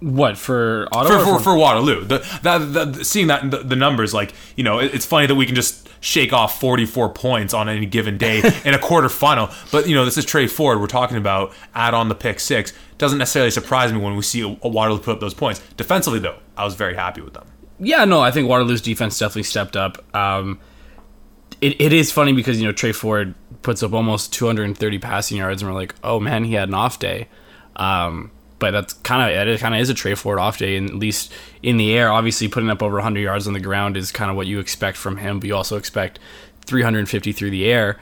What, 0.00 0.36
for 0.38 0.86
Ottawa? 0.92 1.18
for, 1.18 1.24
for, 1.24 1.40
for 1.40 1.56
Waterloo. 1.56 2.04
The, 2.04 2.18
that, 2.42 2.58
the, 2.92 3.04
seeing 3.04 3.26
that 3.28 3.50
the, 3.50 3.58
the 3.58 3.76
numbers, 3.76 4.14
like 4.14 4.32
you 4.56 4.62
know, 4.64 4.78
it- 4.78 4.94
it's 4.94 5.06
funny 5.06 5.26
that 5.26 5.34
we 5.34 5.46
can 5.46 5.54
just 5.56 5.88
shake 6.00 6.32
off 6.34 6.60
44 6.60 7.08
points 7.14 7.54
on 7.54 7.68
any 7.68 7.86
given 7.86 8.18
day 8.18 8.38
in 8.64 8.74
a 8.74 8.78
quarterfinal. 8.78 9.52
But 9.72 9.88
you 9.88 9.94
know, 9.94 10.04
this 10.04 10.18
is 10.18 10.24
Tre 10.24 10.46
Ford. 10.46 10.80
We're 10.80 10.86
talking 10.86 11.16
about 11.16 11.52
add 11.74 11.94
on 11.94 12.08
the 12.08 12.14
pick 12.14 12.38
six. 12.38 12.72
Doesn't 12.98 13.18
necessarily 13.18 13.50
surprise 13.50 13.92
me 13.92 13.98
when 13.98 14.14
we 14.14 14.22
see 14.22 14.42
a, 14.42 14.56
a 14.62 14.68
Waterloo 14.68 15.00
put 15.00 15.14
up 15.14 15.20
those 15.20 15.34
points. 15.34 15.60
Defensively, 15.76 16.20
though, 16.20 16.38
I 16.56 16.64
was 16.64 16.74
very 16.76 16.94
happy 16.94 17.22
with 17.22 17.34
them. 17.34 17.46
Yeah, 17.84 18.04
no, 18.04 18.20
I 18.20 18.30
think 18.30 18.48
Waterloo's 18.48 18.82
defense 18.82 19.18
definitely 19.18 19.44
stepped 19.44 19.76
up. 19.76 20.02
Um, 20.14 20.58
it, 21.60 21.80
it 21.80 21.92
is 21.92 22.10
funny 22.10 22.32
because 22.32 22.60
you 22.60 22.66
know 22.66 22.72
Tre 22.72 22.92
Ford 22.92 23.34
puts 23.62 23.82
up 23.82 23.92
almost 23.92 24.32
230 24.32 24.98
passing 24.98 25.38
yards, 25.38 25.62
and 25.62 25.70
we're 25.70 25.78
like, 25.78 25.94
oh 26.02 26.20
man, 26.20 26.44
he 26.44 26.54
had 26.54 26.68
an 26.68 26.74
off 26.74 26.98
day. 26.98 27.28
Um, 27.76 28.30
but 28.58 28.70
that's 28.70 28.94
kind 28.94 29.22
of 29.22 29.48
it. 29.48 29.60
Kind 29.60 29.74
of 29.74 29.80
is 29.80 29.90
a 29.90 29.94
Tre 29.94 30.14
Ford 30.14 30.38
off 30.38 30.58
day, 30.58 30.76
and 30.76 30.88
at 30.88 30.96
least 30.96 31.32
in 31.62 31.76
the 31.76 31.94
air. 31.94 32.10
Obviously, 32.12 32.48
putting 32.48 32.70
up 32.70 32.82
over 32.82 32.94
100 32.96 33.20
yards 33.20 33.46
on 33.46 33.52
the 33.52 33.60
ground 33.60 33.96
is 33.96 34.10
kind 34.12 34.30
of 34.30 34.36
what 34.36 34.46
you 34.46 34.58
expect 34.58 34.96
from 34.96 35.18
him, 35.18 35.40
but 35.40 35.46
you 35.46 35.54
also 35.54 35.76
expect 35.76 36.18
350 36.66 37.32
through 37.32 37.50
the 37.50 37.66
air, 37.66 38.00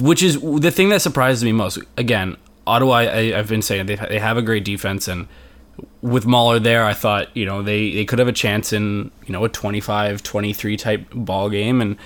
which 0.00 0.22
is 0.22 0.40
the 0.40 0.70
thing 0.70 0.90
that 0.90 1.02
surprises 1.02 1.42
me 1.42 1.52
most. 1.52 1.78
Again, 1.96 2.36
Ottawa, 2.66 2.94
I, 2.98 3.36
I've 3.36 3.48
been 3.48 3.62
saying 3.62 3.86
they 3.86 3.96
they 3.96 4.18
have 4.18 4.36
a 4.36 4.42
great 4.42 4.64
defense 4.64 5.08
and 5.08 5.26
with 6.06 6.24
Mahler 6.24 6.60
there, 6.60 6.84
I 6.84 6.94
thought, 6.94 7.36
you 7.36 7.44
know, 7.44 7.62
they, 7.62 7.92
they 7.92 8.04
could 8.04 8.20
have 8.20 8.28
a 8.28 8.32
chance 8.32 8.72
in, 8.72 9.10
you 9.26 9.32
know, 9.32 9.44
a 9.44 9.48
25, 9.48 10.22
23 10.22 10.76
type 10.76 11.06
ball 11.12 11.50
game. 11.50 11.80
And, 11.80 11.96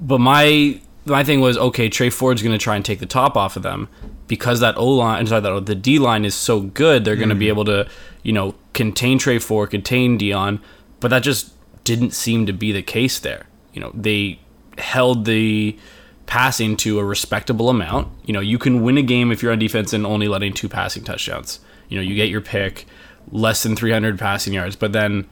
but 0.00 0.20
my, 0.20 0.80
my 1.04 1.22
thing 1.22 1.40
was, 1.40 1.58
okay, 1.58 1.90
Tre 1.90 2.08
Ford's 2.08 2.42
going 2.42 2.56
to 2.56 2.62
try 2.62 2.76
and 2.76 2.84
take 2.84 2.98
the 2.98 3.06
top 3.06 3.36
off 3.36 3.56
of 3.56 3.62
them 3.62 3.88
because 4.26 4.60
that 4.60 4.78
O 4.78 4.88
line, 4.88 5.26
sorry, 5.26 5.42
that 5.42 5.66
the 5.66 5.74
D 5.74 5.98
line 5.98 6.24
is 6.24 6.34
so 6.34 6.60
good. 6.60 7.04
They're 7.04 7.14
going 7.14 7.28
to 7.28 7.34
be 7.34 7.46
mm-hmm. 7.46 7.52
able 7.52 7.64
to, 7.66 7.88
you 8.22 8.32
know, 8.32 8.54
contain 8.72 9.18
Tre 9.18 9.38
Ford, 9.38 9.70
contain 9.70 10.16
Dion. 10.16 10.58
But 11.00 11.08
that 11.08 11.22
just 11.22 11.52
didn't 11.84 12.12
seem 12.12 12.46
to 12.46 12.54
be 12.54 12.72
the 12.72 12.82
case 12.82 13.18
there. 13.18 13.46
You 13.74 13.82
know, 13.82 13.92
they 13.94 14.40
held 14.78 15.26
the 15.26 15.78
passing 16.24 16.74
to 16.78 16.98
a 16.98 17.04
respectable 17.04 17.68
amount. 17.68 18.08
You 18.24 18.32
know, 18.32 18.40
you 18.40 18.58
can 18.58 18.82
win 18.82 18.96
a 18.96 19.02
game 19.02 19.30
if 19.30 19.42
you're 19.42 19.52
on 19.52 19.58
defense 19.58 19.92
and 19.92 20.06
only 20.06 20.26
letting 20.26 20.54
two 20.54 20.70
passing 20.70 21.04
touchdowns. 21.04 21.60
You 21.90 21.96
know, 21.96 22.02
you 22.02 22.14
get 22.14 22.30
your 22.30 22.40
pick, 22.40 22.86
less 23.32 23.62
than 23.62 23.76
300 23.76 24.18
passing 24.18 24.52
yards, 24.52 24.76
but 24.76 24.92
then 24.92 25.28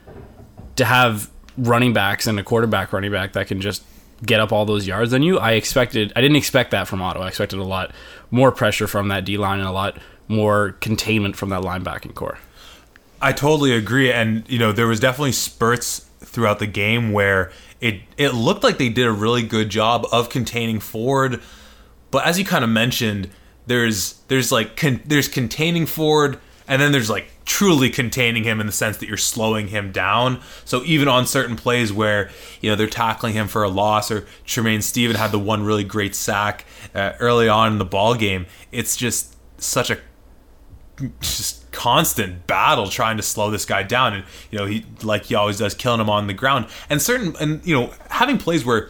to 0.76 0.84
have 0.84 1.30
running 1.56 1.92
backs 1.92 2.26
and 2.26 2.38
a 2.38 2.44
quarterback 2.44 2.92
running 2.92 3.10
back 3.10 3.32
that 3.32 3.48
can 3.48 3.60
just 3.60 3.82
get 4.24 4.40
up 4.40 4.52
all 4.52 4.64
those 4.64 4.86
yards 4.86 5.12
on 5.12 5.22
you, 5.22 5.38
I 5.38 5.52
expected, 5.52 6.12
I 6.16 6.20
didn't 6.20 6.36
expect 6.36 6.70
that 6.70 6.88
from 6.88 7.02
Otto. 7.02 7.20
I 7.20 7.28
expected 7.28 7.58
a 7.58 7.64
lot 7.64 7.92
more 8.30 8.52
pressure 8.52 8.86
from 8.86 9.08
that 9.08 9.24
D 9.24 9.36
line 9.36 9.58
and 9.58 9.68
a 9.68 9.72
lot 9.72 9.98
more 10.28 10.72
containment 10.80 11.36
from 11.36 11.48
that 11.50 11.62
linebacking 11.62 12.14
corps. 12.14 12.38
I 13.20 13.32
totally 13.32 13.72
agree, 13.72 14.12
and 14.12 14.48
you 14.48 14.58
know 14.58 14.70
there 14.70 14.86
was 14.86 15.00
definitely 15.00 15.32
spurts 15.32 16.08
throughout 16.20 16.58
the 16.60 16.66
game 16.66 17.12
where 17.12 17.50
it 17.80 18.00
it 18.16 18.30
looked 18.30 18.62
like 18.62 18.78
they 18.78 18.88
did 18.88 19.06
a 19.06 19.12
really 19.12 19.42
good 19.42 19.70
job 19.70 20.06
of 20.12 20.28
containing 20.28 20.78
Ford, 20.78 21.42
but 22.10 22.24
as 22.24 22.38
you 22.38 22.44
kind 22.44 22.62
of 22.62 22.70
mentioned, 22.70 23.28
there's 23.66 24.14
there's 24.28 24.52
like 24.52 24.76
con- 24.76 25.02
there's 25.04 25.26
containing 25.26 25.86
Ford, 25.86 26.38
and 26.68 26.80
then 26.80 26.92
there's 26.92 27.10
like 27.10 27.30
truly 27.44 27.90
containing 27.90 28.44
him 28.44 28.60
in 28.60 28.66
the 28.66 28.72
sense 28.72 28.98
that 28.98 29.08
you're 29.08 29.16
slowing 29.16 29.68
him 29.68 29.90
down. 29.90 30.40
So 30.64 30.84
even 30.84 31.08
on 31.08 31.26
certain 31.26 31.56
plays 31.56 31.92
where 31.92 32.30
you 32.60 32.70
know 32.70 32.76
they're 32.76 32.86
tackling 32.86 33.32
him 33.32 33.48
for 33.48 33.62
a 33.62 33.68
loss, 33.68 34.10
or 34.10 34.26
Tremaine 34.44 34.82
Steven 34.82 35.16
had 35.16 35.32
the 35.32 35.38
one 35.38 35.64
really 35.64 35.84
great 35.84 36.14
sack 36.14 36.66
uh, 36.94 37.14
early 37.18 37.48
on 37.48 37.72
in 37.72 37.78
the 37.78 37.84
ball 37.84 38.14
game, 38.14 38.46
it's 38.70 38.96
just 38.96 39.36
such 39.60 39.90
a 39.90 39.98
just 41.20 41.70
constant 41.70 42.46
battle 42.46 42.88
trying 42.88 43.16
to 43.16 43.22
slow 43.22 43.50
this 43.50 43.64
guy 43.64 43.84
down 43.84 44.12
and 44.12 44.24
you 44.50 44.58
know 44.58 44.66
he 44.66 44.84
like 45.02 45.26
he 45.26 45.34
always 45.36 45.58
does 45.58 45.72
killing 45.72 46.00
him 46.00 46.10
on 46.10 46.26
the 46.26 46.34
ground 46.34 46.66
and 46.90 47.00
certain 47.00 47.36
and 47.40 47.64
you 47.64 47.72
know 47.72 47.92
having 48.10 48.36
plays 48.36 48.64
where 48.64 48.88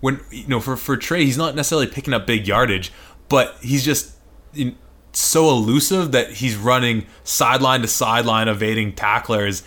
when 0.00 0.20
you 0.30 0.46
know 0.46 0.60
for 0.60 0.76
for 0.76 0.96
Tre 0.96 1.24
he's 1.24 1.36
not 1.36 1.56
necessarily 1.56 1.88
picking 1.88 2.14
up 2.14 2.28
big 2.28 2.46
yardage 2.46 2.92
but 3.28 3.56
he's 3.60 3.84
just 3.84 4.14
you 4.52 4.66
know, 4.66 4.72
so 5.12 5.50
elusive 5.50 6.12
that 6.12 6.32
he's 6.32 6.56
running 6.56 7.06
sideline 7.24 7.82
to 7.82 7.88
sideline 7.88 8.48
evading 8.48 8.92
tacklers 8.92 9.62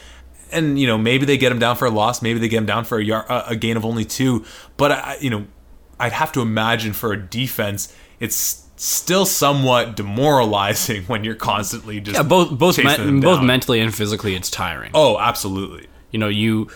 and 0.51 0.79
you 0.79 0.87
know 0.87 0.97
maybe 0.97 1.25
they 1.25 1.37
get 1.37 1.51
him 1.51 1.59
down 1.59 1.75
for 1.75 1.85
a 1.85 1.91
loss 1.91 2.21
maybe 2.21 2.39
they 2.39 2.47
get 2.47 2.57
him 2.57 2.65
down 2.65 2.83
for 2.83 2.99
a 2.99 3.03
yard, 3.03 3.25
a 3.29 3.55
gain 3.55 3.75
of 3.75 3.85
only 3.85 4.05
two 4.05 4.45
but 4.77 4.91
I 4.91 5.17
you 5.19 5.29
know 5.29 5.47
I'd 5.99 6.13
have 6.13 6.31
to 6.33 6.41
imagine 6.41 6.93
for 6.93 7.11
a 7.11 7.17
defense 7.17 7.95
it's 8.19 8.61
still 8.81 9.25
somewhat 9.25 9.95
demoralizing 9.95 11.03
when 11.07 11.23
you're 11.23 11.35
constantly 11.35 12.01
just 12.01 12.17
Yeah, 12.17 12.23
both 12.23 12.57
both 12.57 12.75
them 12.75 13.19
both 13.19 13.43
mentally 13.43 13.79
and 13.79 13.93
physically, 13.93 14.35
it's 14.35 14.49
tiring. 14.49 14.91
Oh, 14.93 15.19
absolutely. 15.19 15.87
You 16.11 16.19
know, 16.19 16.27
you 16.27 16.69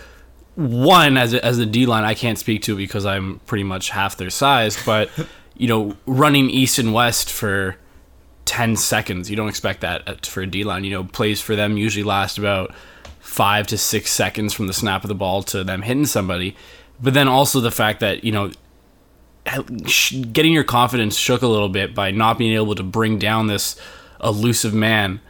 one 0.54 1.18
as 1.18 1.34
a, 1.34 1.44
as 1.44 1.58
a 1.58 1.66
D 1.66 1.84
line, 1.84 2.04
I 2.04 2.14
can't 2.14 2.38
speak 2.38 2.62
to 2.62 2.76
because 2.76 3.04
I'm 3.04 3.40
pretty 3.40 3.64
much 3.64 3.90
half 3.90 4.16
their 4.16 4.30
size, 4.30 4.82
but 4.86 5.10
you 5.56 5.68
know, 5.68 5.96
running 6.06 6.48
east 6.48 6.78
and 6.78 6.94
west 6.94 7.30
for 7.30 7.76
ten 8.46 8.76
seconds, 8.76 9.28
you 9.28 9.36
don't 9.36 9.48
expect 9.48 9.82
that 9.82 10.08
uh, 10.08 10.14
for 10.22 10.40
a 10.40 10.46
D 10.46 10.64
line. 10.64 10.84
You 10.84 10.92
know, 10.92 11.04
plays 11.04 11.42
for 11.42 11.54
them 11.54 11.76
usually 11.76 12.02
last 12.04 12.38
about 12.38 12.74
five 13.20 13.66
to 13.66 13.76
six 13.76 14.10
seconds 14.10 14.54
from 14.54 14.68
the 14.68 14.72
snap 14.72 15.04
of 15.04 15.08
the 15.08 15.14
ball 15.14 15.42
to 15.42 15.62
them 15.62 15.82
hitting 15.82 16.06
somebody. 16.06 16.56
But 17.02 17.12
then 17.12 17.28
also 17.28 17.60
the 17.60 17.70
fact 17.70 18.00
that 18.00 18.24
you 18.24 18.32
know 18.32 18.50
getting 20.32 20.52
your 20.52 20.64
confidence 20.64 21.16
shook 21.16 21.42
a 21.42 21.46
little 21.46 21.68
bit 21.68 21.94
by 21.94 22.10
not 22.10 22.38
being 22.38 22.54
able 22.54 22.74
to 22.74 22.82
bring 22.82 23.18
down 23.18 23.46
this 23.46 23.78
elusive 24.22 24.74
man. 24.74 25.20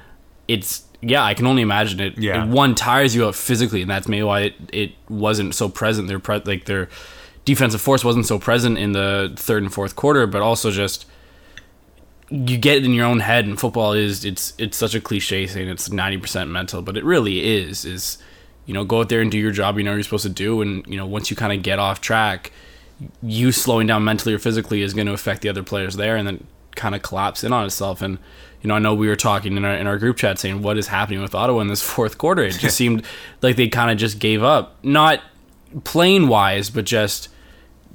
It's 0.46 0.85
yeah, 1.00 1.25
I 1.25 1.35
can 1.35 1.46
only 1.46 1.62
imagine 1.62 2.00
it. 2.00 2.18
Yeah. 2.18 2.44
it 2.44 2.49
one 2.49 2.75
tires 2.75 3.14
you 3.14 3.26
out 3.26 3.35
physically, 3.35 3.82
and 3.82 3.90
that's 3.90 4.08
maybe 4.08 4.23
why 4.23 4.40
it, 4.42 4.54
it 4.73 4.92
wasn't 5.08 5.54
so 5.54 5.68
present. 5.68 6.08
Their 6.08 6.18
pre- 6.18 6.42
like 6.44 6.64
their 6.64 6.88
defensive 7.44 7.80
force 7.80 8.04
wasn't 8.04 8.26
so 8.26 8.38
present 8.38 8.78
in 8.78 8.92
the 8.92 9.32
third 9.37 9.62
and 9.62 9.73
fourth 9.73 9.96
quarter, 9.96 10.26
but 10.26 10.42
also 10.42 10.70
just 10.70 11.06
you 12.28 12.59
get 12.59 12.78
it 12.78 12.85
in 12.85 12.92
your 12.92 13.06
own 13.06 13.21
head. 13.21 13.47
And 13.47 13.59
football 13.59 13.92
is 13.92 14.25
it's 14.25 14.52
it's 14.59 14.76
such 14.76 14.95
a 14.95 15.00
cliche 15.00 15.47
saying 15.47 15.68
it's 15.68 15.90
ninety 15.90 16.18
percent 16.18 16.50
mental, 16.50 16.83
but 16.83 16.97
it 16.97 17.04
really 17.04 17.45
is. 17.45 17.85
Is 17.85 18.18
you 18.66 18.75
know 18.75 18.85
go 18.85 19.00
out 19.00 19.09
there 19.09 19.21
and 19.21 19.30
do 19.30 19.38
your 19.38 19.52
job 19.52 19.78
you 19.78 19.85
know 19.85 19.95
you're 19.95 20.02
supposed 20.02 20.25
to 20.25 20.28
do, 20.28 20.61
and 20.61 20.87
you 20.87 20.97
know 20.97 21.06
once 21.06 21.30
you 21.30 21.37
kind 21.37 21.52
of 21.52 21.62
get 21.62 21.78
off 21.78 22.00
track, 22.00 22.52
you 23.23 23.52
slowing 23.52 23.87
down 23.87 24.04
mentally 24.04 24.35
or 24.35 24.38
physically 24.38 24.83
is 24.83 24.95
going 24.95 25.06
to 25.06 25.12
affect 25.12 25.42
the 25.42 25.49
other 25.49 25.62
players 25.62 25.97
there, 25.97 26.16
and 26.16 26.26
then 26.26 26.47
kind 26.75 26.95
of 26.95 27.02
collapse 27.02 27.42
in 27.45 27.52
on 27.52 27.64
itself. 27.64 28.02
And 28.02 28.18
you 28.62 28.68
know, 28.68 28.75
I 28.75 28.78
know 28.78 28.95
we 28.95 29.09
were 29.09 29.16
talking 29.16 29.56
in 29.56 29.64
our 29.64 29.75
in 29.75 29.87
our 29.87 29.99
group 29.99 30.16
chat 30.16 30.38
saying 30.38 30.62
what 30.62 30.78
is 30.78 30.88
happening 30.88 31.23
with 31.23 31.35
Ottawa 31.35 31.61
in 31.61 31.68
this 31.68 31.83
fourth 31.83 32.18
quarter. 32.18 32.42
It 32.42 32.59
just 32.59 32.76
seemed 32.78 33.04
like 33.42 33.56
they 33.56 33.68
kind 33.68 33.90
of 33.90 33.99
just 33.99 34.18
gave 34.18 34.42
up, 34.42 34.76
not 34.83 35.21
playing 35.85 36.28
wise, 36.28 36.71
but 36.71 36.85
just 36.85 37.28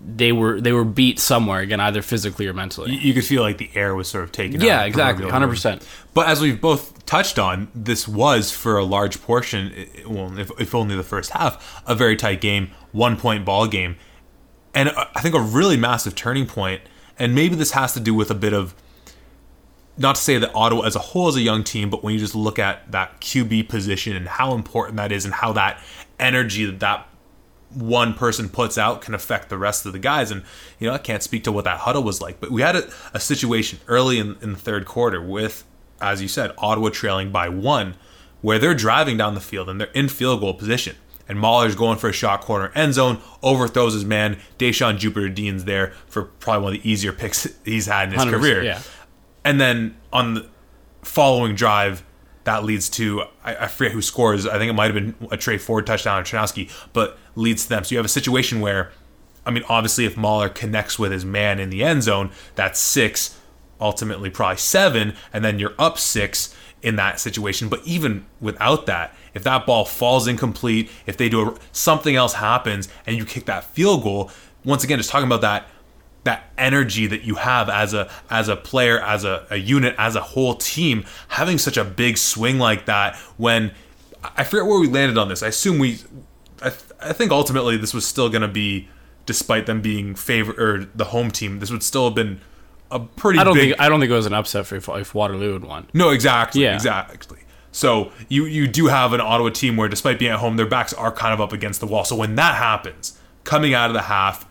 they 0.03 0.31
were 0.31 0.59
they 0.59 0.71
were 0.71 0.83
beat 0.83 1.19
somewhere 1.19 1.59
again, 1.59 1.79
either 1.79 2.01
physically 2.01 2.47
or 2.47 2.53
mentally. 2.53 2.95
You, 2.95 3.13
could 3.13 3.25
feel 3.25 3.41
like 3.41 3.57
the 3.57 3.69
air 3.75 3.95
was 3.95 4.07
sort 4.07 4.23
of 4.23 4.31
taken. 4.31 4.61
Yeah, 4.61 4.83
exactly, 4.83 5.29
hundred 5.29 5.49
percent. 5.49 5.85
But 6.13 6.27
as 6.27 6.41
we've 6.41 6.59
both 6.59 7.05
touched 7.05 7.37
on, 7.37 7.69
this 7.75 8.07
was 8.07 8.51
for 8.51 8.77
a 8.77 8.83
large 8.83 9.21
portion, 9.21 9.73
well, 10.07 10.37
if, 10.37 10.51
if 10.59 10.75
only 10.75 10.95
the 10.95 11.03
first 11.03 11.31
half, 11.31 11.83
a 11.87 11.95
very 11.95 12.15
tight 12.15 12.41
game, 12.41 12.71
one 12.91 13.17
point 13.17 13.45
ball 13.45 13.67
game, 13.67 13.97
and 14.73 14.89
I 14.89 15.21
think 15.21 15.35
a 15.35 15.39
really 15.39 15.77
massive 15.77 16.15
turning 16.15 16.45
point. 16.45 16.81
And 17.19 17.35
maybe 17.35 17.55
this 17.55 17.71
has 17.71 17.93
to 17.93 17.99
do 17.99 18.15
with 18.15 18.31
a 18.31 18.35
bit 18.35 18.53
of, 18.53 18.73
not 19.97 20.15
to 20.15 20.21
say 20.21 20.39
that 20.39 20.51
Ottawa 20.55 20.83
as 20.83 20.95
a 20.95 20.99
whole 20.99 21.27
is 21.29 21.35
a 21.35 21.41
young 21.41 21.63
team, 21.63 21.89
but 21.89 22.03
when 22.03 22.13
you 22.13 22.19
just 22.19 22.33
look 22.33 22.57
at 22.57 22.91
that 22.91 23.21
QB 23.21 23.69
position 23.69 24.15
and 24.15 24.27
how 24.27 24.53
important 24.55 24.97
that 24.97 25.11
is, 25.11 25.25
and 25.25 25.33
how 25.33 25.53
that 25.53 25.79
energy 26.19 26.65
that 26.65 26.79
that 26.79 27.07
one 27.73 28.13
person 28.13 28.49
puts 28.49 28.77
out 28.77 29.01
can 29.01 29.13
affect 29.13 29.49
the 29.49 29.57
rest 29.57 29.85
of 29.85 29.93
the 29.93 29.99
guys. 29.99 30.31
And, 30.31 30.43
you 30.79 30.87
know, 30.87 30.93
I 30.93 30.97
can't 30.97 31.23
speak 31.23 31.43
to 31.45 31.51
what 31.51 31.63
that 31.65 31.79
huddle 31.79 32.03
was 32.03 32.21
like, 32.21 32.39
but 32.39 32.51
we 32.51 32.61
had 32.61 32.75
a, 32.75 32.89
a 33.13 33.19
situation 33.19 33.79
early 33.87 34.19
in, 34.19 34.37
in 34.41 34.53
the 34.53 34.59
third 34.59 34.85
quarter 34.85 35.21
with, 35.21 35.63
as 35.99 36.21
you 36.21 36.27
said, 36.27 36.51
Ottawa 36.57 36.89
trailing 36.89 37.31
by 37.31 37.49
one, 37.49 37.95
where 38.41 38.59
they're 38.59 38.73
driving 38.73 39.17
down 39.17 39.35
the 39.35 39.41
field 39.41 39.69
and 39.69 39.79
they're 39.79 39.91
in 39.91 40.09
field 40.09 40.41
goal 40.41 40.53
position. 40.53 40.95
And 41.29 41.39
Mahler's 41.39 41.75
going 41.75 41.97
for 41.97 42.09
a 42.09 42.13
shot 42.13 42.41
corner 42.41 42.71
end 42.75 42.93
zone, 42.93 43.19
overthrows 43.41 43.93
his 43.93 44.03
man. 44.03 44.37
Deshaun 44.57 44.97
Jupiter 44.97 45.29
Dean's 45.29 45.63
there 45.63 45.93
for 46.07 46.23
probably 46.23 46.63
one 46.63 46.75
of 46.75 46.81
the 46.81 46.89
easier 46.89 47.13
picks 47.13 47.47
he's 47.65 47.85
had 47.85 48.11
in 48.11 48.19
his 48.19 48.25
career. 48.25 48.63
yeah. 48.63 48.81
And 49.45 49.59
then 49.61 49.97
on 50.11 50.33
the 50.33 50.49
following 51.03 51.55
drive, 51.55 52.03
that 52.43 52.63
leads 52.63 52.89
to 52.89 53.23
I, 53.43 53.55
I 53.55 53.67
forget 53.67 53.91
who 53.91 54.01
scores. 54.01 54.45
I 54.47 54.57
think 54.57 54.69
it 54.69 54.73
might 54.73 54.93
have 54.93 54.95
been 54.95 55.15
a 55.31 55.37
Tre 55.37 55.57
Ford 55.57 55.85
touchdown 55.85 56.21
or 56.21 56.23
Ternowski, 56.23 56.69
but 56.93 57.17
leads 57.35 57.63
to 57.63 57.69
them. 57.69 57.83
So 57.83 57.93
you 57.93 57.97
have 57.97 58.05
a 58.05 58.09
situation 58.09 58.61
where, 58.61 58.91
I 59.45 59.51
mean, 59.51 59.63
obviously, 59.69 60.05
if 60.05 60.17
Mahler 60.17 60.49
connects 60.49 60.99
with 60.99 61.11
his 61.11 61.25
man 61.25 61.59
in 61.59 61.69
the 61.69 61.83
end 61.83 62.03
zone, 62.03 62.31
that's 62.55 62.79
six, 62.79 63.39
ultimately 63.79 64.29
probably 64.29 64.57
seven, 64.57 65.13
and 65.33 65.43
then 65.43 65.59
you're 65.59 65.73
up 65.79 65.97
six 65.97 66.55
in 66.81 66.95
that 66.95 67.19
situation. 67.19 67.69
But 67.69 67.85
even 67.85 68.25
without 68.39 68.85
that, 68.87 69.15
if 69.33 69.43
that 69.43 69.65
ball 69.65 69.85
falls 69.85 70.27
incomplete, 70.27 70.89
if 71.05 71.17
they 71.17 71.29
do 71.29 71.49
a, 71.49 71.55
something 71.71 72.15
else 72.15 72.33
happens, 72.33 72.89
and 73.05 73.15
you 73.15 73.25
kick 73.25 73.45
that 73.45 73.63
field 73.63 74.03
goal, 74.03 74.31
once 74.65 74.83
again, 74.83 74.97
just 74.97 75.09
talking 75.09 75.27
about 75.27 75.41
that 75.41 75.67
that 76.23 76.51
energy 76.57 77.07
that 77.07 77.23
you 77.23 77.35
have 77.35 77.69
as 77.69 77.93
a 77.93 78.09
as 78.29 78.47
a 78.47 78.55
player 78.55 78.99
as 79.01 79.23
a, 79.23 79.45
a 79.49 79.57
unit 79.57 79.95
as 79.97 80.15
a 80.15 80.21
whole 80.21 80.55
team 80.55 81.03
having 81.29 81.57
such 81.57 81.77
a 81.77 81.83
big 81.83 82.17
swing 82.17 82.59
like 82.59 82.85
that 82.85 83.15
when 83.37 83.71
i 84.35 84.43
forget 84.43 84.65
where 84.67 84.79
we 84.79 84.87
landed 84.87 85.17
on 85.17 85.29
this 85.29 85.41
i 85.41 85.47
assume 85.47 85.79
we 85.79 85.97
i, 86.61 86.69
th- 86.69 86.83
I 86.99 87.13
think 87.13 87.31
ultimately 87.31 87.75
this 87.75 87.93
was 87.93 88.05
still 88.05 88.29
going 88.29 88.43
to 88.43 88.47
be 88.47 88.87
despite 89.25 89.65
them 89.65 89.81
being 89.81 90.13
favor 90.13 90.53
or 90.53 90.85
the 90.93 91.05
home 91.05 91.31
team 91.31 91.59
this 91.59 91.71
would 91.71 91.81
still 91.83 92.05
have 92.05 92.15
been 92.15 92.39
a 92.91 92.99
pretty 92.99 93.39
I 93.39 93.43
don't 93.43 93.53
big 93.55 93.69
think 93.69 93.81
I 93.81 93.89
don't 93.89 93.99
think 93.99 94.11
it 94.11 94.15
was 94.15 94.25
an 94.25 94.33
upset 94.33 94.65
for 94.65 94.75
if, 94.75 94.89
if 94.89 95.15
Waterloo 95.15 95.53
had 95.53 95.63
won. 95.63 95.87
no, 95.93 96.09
exactly. 96.09 96.61
Yeah. 96.63 96.75
Exactly. 96.75 97.39
So 97.71 98.11
you 98.27 98.43
you 98.43 98.67
do 98.67 98.87
have 98.87 99.13
an 99.13 99.21
Ottawa 99.21 99.49
team 99.49 99.77
where, 99.77 99.87
despite 99.87 100.19
being 100.19 100.31
at 100.31 100.39
home, 100.39 100.57
their 100.57 100.65
backs 100.65 100.91
are 100.93 101.09
kind 101.09 101.33
of 101.33 101.39
up 101.39 101.53
against 101.53 101.79
the 101.79 101.87
wall. 101.87 102.03
So 102.03 102.17
when 102.17 102.35
that 102.35 102.55
happens, 102.55 103.17
coming 103.45 103.73
out 103.73 103.89
of 103.89 103.93
the 103.93 104.01
half, 104.01 104.45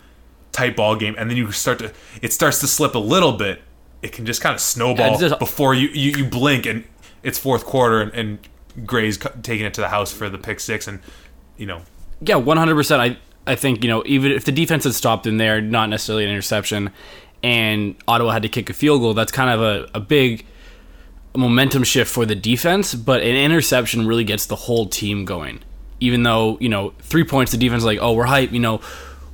tight 0.53 0.77
ball 0.77 0.97
game, 0.97 1.15
and 1.19 1.31
then 1.31 1.37
you 1.37 1.51
start 1.53 1.79
to 1.81 1.93
it 2.23 2.33
starts 2.33 2.59
to 2.61 2.67
slip 2.67 2.95
a 2.95 2.99
little 2.99 3.33
bit. 3.33 3.63
It 4.03 4.13
can 4.13 4.25
just 4.27 4.41
kind 4.41 4.55
of 4.55 4.61
snowball 4.61 5.19
just- 5.19 5.39
before 5.39 5.75
you, 5.75 5.89
you 5.89 6.13
you 6.19 6.25
blink, 6.25 6.67
and 6.67 6.85
it's 7.23 7.39
fourth 7.39 7.65
quarter, 7.65 8.01
and, 8.01 8.13
and 8.15 8.87
Gray's 8.87 9.19
taking 9.43 9.67
it 9.67 9.75
to 9.75 9.81
the 9.81 9.89
house 9.89 10.13
for 10.13 10.29
the 10.31 10.39
pick 10.39 10.61
six, 10.61 10.87
and 10.89 11.01
you 11.57 11.67
know 11.67 11.83
Yeah, 12.21 12.37
one 12.37 12.57
hundred 12.57 12.75
percent. 12.77 13.01
I 13.03 13.19
I 13.51 13.57
think 13.57 13.83
you 13.85 13.89
know 13.91 14.03
even 14.07 14.33
if 14.33 14.45
the 14.45 14.53
defense 14.53 14.85
had 14.85 14.95
stopped 14.95 15.27
in 15.27 15.37
there, 15.37 15.61
not 15.61 15.89
necessarily 15.89 16.25
an 16.25 16.31
interception, 16.31 16.91
and 17.43 17.95
Ottawa 18.09 18.31
had 18.33 18.43
to 18.43 18.49
kick 18.49 18.71
a 18.71 18.73
field 18.73 19.01
goal, 19.03 19.13
that's 19.15 19.33
kind 19.33 19.51
of 19.51 19.61
a, 19.61 19.89
a 19.95 20.01
big 20.01 20.47
momentum 21.37 21.85
shift 21.85 22.11
for 22.11 22.27
the 22.27 22.35
defense. 22.35 22.95
But 22.95 23.21
an 23.23 23.37
interception 23.37 24.07
really 24.07 24.25
gets 24.25 24.47
the 24.47 24.57
whole 24.57 24.87
team 24.87 25.25
going. 25.25 25.61
Even 26.01 26.23
though 26.23 26.57
you 26.61 26.69
know 26.69 26.95
three 27.01 27.25
points, 27.25 27.53
the 27.53 27.59
defense 27.59 27.81
is 27.83 27.87
like, 27.87 27.99
oh, 28.01 28.13
we're 28.15 28.25
hype. 28.25 28.53
You 28.53 28.61
know, 28.61 28.81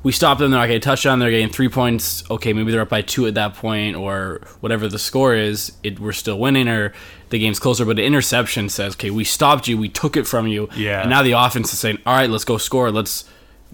we 0.07 0.13
stopped 0.13 0.39
them. 0.39 0.53
They're 0.53 0.61
not 0.61 0.67
getting 0.67 0.77
a 0.77 0.81
touchdown. 0.81 1.19
They're 1.19 1.33
getting 1.33 1.49
three 1.49 1.69
points. 1.69 2.23
Okay, 2.31 2.53
maybe 2.53 2.71
they're 2.71 2.83
up 2.83 2.89
by 2.89 3.03
two 3.03 3.27
at 3.27 3.35
that 3.35 3.55
point, 3.55 3.97
or 3.97 4.41
whatever 4.61 4.87
the 4.87 5.01
score 5.01 5.35
is. 5.35 5.73
It 5.83 5.99
we're 5.99 6.13
still 6.13 6.39
winning, 6.39 6.69
or 6.69 6.93
the 7.31 7.41
game's 7.41 7.59
closer. 7.59 7.85
But 7.85 7.97
the 7.97 8.05
interception 8.05 8.69
says, 8.69 8.95
okay, 8.95 9.11
we 9.11 9.25
stopped 9.25 9.67
you. 9.67 9.77
We 9.77 9.89
took 9.89 10.17
it 10.17 10.29
from 10.29 10.47
you. 10.47 10.69
Yeah. 10.77 11.01
And 11.01 11.11
now 11.11 11.25
the 11.25 11.33
offense 11.33 11.73
is 11.73 11.81
saying, 11.81 11.99
all 12.07 12.15
right, 12.15 12.31
let's 12.31 12.45
go 12.45 12.57
score. 12.57 12.93
Let's. 12.93 13.29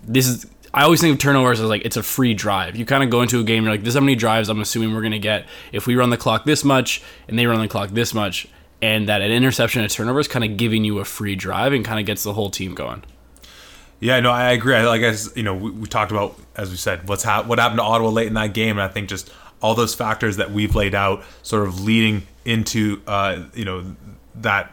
This 0.05 0.27
is. 0.27 0.47
I 0.73 0.85
always 0.85 1.03
think 1.03 1.13
of 1.13 1.19
turnovers 1.21 1.61
as 1.61 1.69
like 1.69 1.85
it's 1.85 1.99
a 1.99 2.03
free 2.03 2.33
drive. 2.33 2.77
You 2.77 2.87
kind 2.87 3.05
of 3.05 3.11
go 3.11 3.21
into 3.21 3.39
a 3.39 3.45
game, 3.45 3.65
you're 3.65 3.73
like, 3.75 3.83
this 3.83 3.91
is 3.91 3.97
how 3.97 4.01
many 4.01 4.15
drives 4.15 4.49
I'm 4.49 4.63
assuming 4.63 4.95
we're 4.95 5.03
gonna 5.03 5.19
get 5.19 5.45
if 5.71 5.87
we 5.87 5.97
run 5.97 6.09
the 6.09 6.17
clock 6.17 6.47
this 6.47 6.65
much 6.65 7.03
and 7.29 7.39
they 7.39 7.45
run 7.45 7.61
the 7.61 7.69
clock 7.69 7.91
this 7.91 8.15
much, 8.15 8.49
and 8.81 9.07
that 9.07 9.21
an 9.21 9.31
interception 9.31 9.85
a 9.85 9.89
turnover 9.91 10.21
is 10.21 10.29
kind 10.29 10.47
of 10.47 10.57
giving 10.57 10.83
you 10.83 10.99
a 10.99 11.05
free 11.05 11.37
drive 11.37 11.75
and 11.75 11.85
kind 11.85 12.01
of 12.01 12.07
gets 12.07 12.23
the 12.23 12.33
whole 12.33 12.49
team 12.49 12.75
going. 12.75 13.05
Yeah, 14.03 14.19
no, 14.19 14.33
I 14.33 14.51
agree. 14.51 14.75
I, 14.75 14.85
like 14.85 15.03
I, 15.03 15.07
s- 15.11 15.31
you 15.37 15.45
know, 15.45 15.55
we, 15.55 15.71
we 15.71 15.87
talked 15.87 16.11
about 16.11 16.37
as 16.57 16.71
we 16.71 16.77
said 16.77 17.09
what's 17.09 17.23
hap- 17.23 17.47
what 17.47 17.61
happened 17.61 17.79
to 17.79 17.85
Ottawa 17.85 18.09
late 18.11 18.27
in 18.27 18.35
that 18.35 18.53
game, 18.53 18.71
and 18.77 18.83
I 18.83 18.89
think 18.89 19.09
just 19.09 19.31
all 19.63 19.77
those 19.77 19.95
factors 19.95 20.39
that 20.39 20.51
we've 20.51 20.75
laid 20.75 20.93
out, 20.93 21.23
sort 21.45 21.69
of 21.69 21.81
leading 21.81 22.27
into, 22.45 23.01
uh, 23.07 23.45
you 23.55 23.65
know, 23.65 23.95
that 24.35 24.73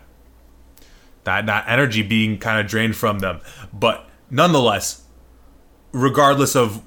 that 1.26 1.46
that 1.46 1.66
energy 1.68 2.02
being 2.02 2.40
kind 2.40 2.60
of 2.60 2.66
drained 2.66 2.96
from 2.96 3.20
them. 3.20 3.40
But 3.72 4.10
nonetheless, 4.32 5.04
regardless 5.92 6.56
of 6.56 6.82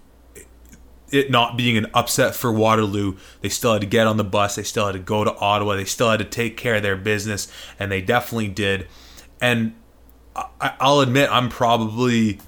it 1.12 1.30
not 1.30 1.56
being 1.56 1.76
an 1.76 1.87
upset 1.94 2.34
for 2.34 2.50
Waterloo, 2.50 3.18
they 3.40 3.50
still 3.50 3.75
had 3.75 3.82
to 3.82 3.87
get 3.87 4.08
on 4.08 4.16
the 4.16 4.25
bus. 4.25 4.56
They 4.56 4.64
still 4.64 4.87
had 4.87 4.92
to 4.94 4.99
go 4.99 5.22
to 5.22 5.32
Ottawa. 5.37 5.76
They 5.76 5.84
still 5.84 6.11
had 6.11 6.18
to 6.18 6.25
take 6.25 6.56
care 6.56 6.75
of 6.75 6.82
their 6.82 6.96
business, 6.96 7.46
and 7.78 7.92
they 7.92 8.00
definitely 8.00 8.49
did. 8.49 8.88
And 9.40 9.75
I, 10.34 10.74
I'll 10.80 11.00
admit, 11.00 11.28
I'm 11.30 11.48
probably 11.48 12.40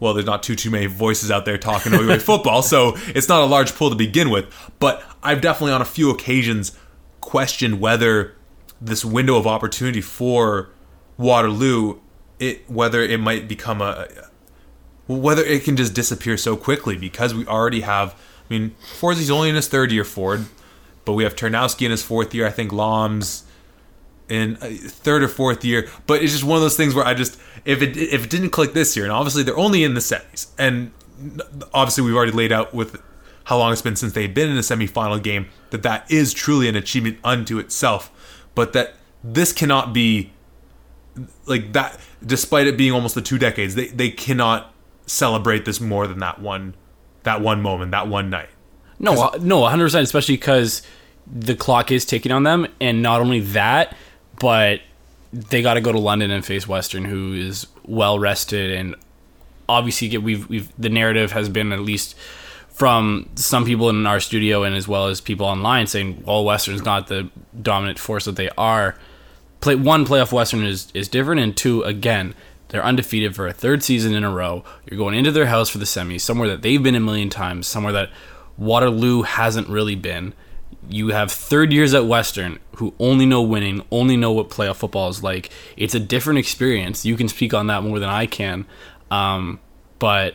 well. 0.00 0.14
There's 0.14 0.26
not 0.26 0.42
too 0.42 0.56
too 0.56 0.70
many 0.70 0.86
voices 0.86 1.30
out 1.30 1.44
there 1.44 1.58
talking 1.58 1.92
OUA 1.92 2.18
football, 2.20 2.62
so 2.62 2.94
it's 3.08 3.28
not 3.28 3.42
a 3.42 3.46
large 3.46 3.74
pool 3.74 3.90
to 3.90 3.96
begin 3.96 4.30
with. 4.30 4.46
But 4.78 5.02
I've 5.22 5.40
definitely, 5.40 5.72
on 5.72 5.82
a 5.82 5.86
few 5.86 6.10
occasions, 6.10 6.76
questioned 7.20 7.80
whether 7.80 8.34
this 8.80 9.04
window 9.04 9.36
of 9.36 9.46
opportunity 9.46 10.00
for 10.00 10.70
Waterloo, 11.16 12.00
it 12.38 12.68
whether 12.68 13.00
it 13.00 13.20
might 13.20 13.48
become 13.48 13.80
a 13.80 14.08
whether 15.06 15.44
it 15.44 15.64
can 15.64 15.76
just 15.76 15.94
disappear 15.94 16.36
so 16.36 16.56
quickly 16.56 16.96
because 16.96 17.34
we 17.34 17.46
already 17.46 17.80
have. 17.82 18.14
I 18.50 18.52
mean, 18.52 18.74
Forzy's 18.98 19.30
only 19.30 19.48
in 19.48 19.54
his 19.54 19.68
third 19.68 19.90
year, 19.90 20.04
Ford, 20.04 20.46
but 21.06 21.14
we 21.14 21.24
have 21.24 21.34
Ternowski 21.34 21.86
in 21.86 21.90
his 21.90 22.02
fourth 22.02 22.34
year. 22.34 22.46
I 22.46 22.50
think 22.50 22.72
Lom's 22.72 23.44
in 24.28 24.56
uh, 24.56 24.70
third 24.70 25.22
or 25.22 25.28
fourth 25.28 25.64
year. 25.64 25.88
But 26.06 26.22
it's 26.22 26.32
just 26.32 26.44
one 26.44 26.56
of 26.56 26.62
those 26.62 26.76
things 26.76 26.94
where 26.94 27.04
I 27.04 27.14
just 27.14 27.38
if 27.64 27.82
it 27.82 27.96
if 27.96 28.24
it 28.24 28.30
didn't 28.30 28.50
click 28.50 28.72
this 28.72 28.96
year, 28.96 29.04
and 29.04 29.12
obviously 29.12 29.42
they're 29.42 29.56
only 29.56 29.84
in 29.84 29.94
the 29.94 30.00
semis, 30.00 30.48
and 30.58 30.92
obviously 31.72 32.04
we've 32.04 32.16
already 32.16 32.32
laid 32.32 32.52
out 32.52 32.74
with 32.74 33.00
how 33.44 33.58
long 33.58 33.72
it's 33.72 33.82
been 33.82 33.96
since 33.96 34.12
they've 34.14 34.32
been 34.32 34.50
in 34.50 34.56
a 34.56 34.60
semifinal 34.60 35.22
game, 35.22 35.48
that 35.70 35.82
that 35.82 36.10
is 36.10 36.32
truly 36.32 36.68
an 36.68 36.76
achievement 36.76 37.18
unto 37.22 37.58
itself. 37.58 38.10
But 38.54 38.72
that 38.72 38.94
this 39.22 39.52
cannot 39.52 39.92
be 39.92 40.32
like 41.46 41.72
that, 41.72 42.00
despite 42.24 42.66
it 42.66 42.76
being 42.76 42.92
almost 42.92 43.14
the 43.14 43.22
two 43.22 43.38
decades, 43.38 43.74
they, 43.74 43.88
they 43.88 44.10
cannot 44.10 44.72
celebrate 45.06 45.64
this 45.64 45.80
more 45.80 46.06
than 46.06 46.18
that 46.18 46.40
one, 46.40 46.74
that 47.22 47.40
one 47.40 47.60
moment, 47.60 47.90
that 47.90 48.08
one 48.08 48.30
night. 48.30 48.48
No, 48.98 49.30
no, 49.40 49.60
100%, 49.62 50.00
especially 50.00 50.36
because 50.36 50.82
the 51.26 51.54
clock 51.54 51.90
is 51.90 52.04
ticking 52.04 52.32
on 52.32 52.44
them. 52.44 52.66
And 52.80 53.02
not 53.02 53.20
only 53.20 53.40
that, 53.40 53.96
but 54.38 54.80
they 55.32 55.62
got 55.62 55.74
to 55.74 55.80
go 55.80 55.92
to 55.92 55.98
London 55.98 56.30
and 56.30 56.44
face 56.44 56.68
Western, 56.68 57.04
who 57.04 57.32
is 57.32 57.66
well 57.84 58.18
rested. 58.18 58.70
And 58.72 58.94
obviously, 59.68 60.08
get- 60.08 60.22
we've, 60.22 60.48
we've, 60.48 60.72
the 60.78 60.88
narrative 60.88 61.32
has 61.32 61.48
been 61.48 61.72
at 61.72 61.80
least 61.80 62.14
from 62.68 63.28
some 63.36 63.64
people 63.64 63.88
in 63.88 64.06
our 64.06 64.20
studio 64.20 64.64
and 64.64 64.74
as 64.74 64.88
well 64.88 65.06
as 65.06 65.20
people 65.20 65.46
online 65.46 65.86
saying, 65.86 66.22
well, 66.26 66.44
Western's 66.44 66.84
not 66.84 67.06
the 67.06 67.30
dominant 67.60 67.98
force 67.98 68.24
that 68.24 68.36
they 68.36 68.50
are. 68.58 68.96
Play 69.60 69.76
one 69.76 70.04
playoff 70.04 70.32
Western 70.32 70.64
is 70.64 70.88
is 70.92 71.08
different, 71.08 71.40
and 71.40 71.56
two, 71.56 71.82
again, 71.84 72.34
they're 72.68 72.84
undefeated 72.84 73.34
for 73.34 73.46
a 73.46 73.52
third 73.52 73.82
season 73.82 74.12
in 74.12 74.24
a 74.24 74.30
row. 74.30 74.62
You're 74.84 74.98
going 74.98 75.14
into 75.14 75.32
their 75.32 75.46
house 75.46 75.70
for 75.70 75.78
the 75.78 75.84
semis, 75.84 76.20
somewhere 76.20 76.48
that 76.48 76.60
they've 76.62 76.82
been 76.82 76.94
a 76.94 77.00
million 77.00 77.30
times, 77.30 77.66
somewhere 77.66 77.92
that 77.92 78.10
Waterloo 78.58 79.22
hasn't 79.22 79.68
really 79.68 79.94
been. 79.94 80.34
You 80.88 81.08
have 81.08 81.32
third 81.32 81.72
years 81.72 81.94
at 81.94 82.06
Western 82.06 82.58
who 82.76 82.94
only 82.98 83.26
know 83.26 83.42
winning, 83.42 83.82
only 83.90 84.16
know 84.16 84.32
what 84.32 84.50
playoff 84.50 84.76
football 84.76 85.08
is 85.08 85.22
like. 85.22 85.50
It's 85.76 85.94
a 85.94 86.00
different 86.00 86.38
experience. 86.38 87.04
You 87.06 87.16
can 87.16 87.28
speak 87.28 87.54
on 87.54 87.68
that 87.68 87.82
more 87.82 87.98
than 87.98 88.08
I 88.08 88.26
can, 88.26 88.66
um, 89.10 89.60
but 89.98 90.34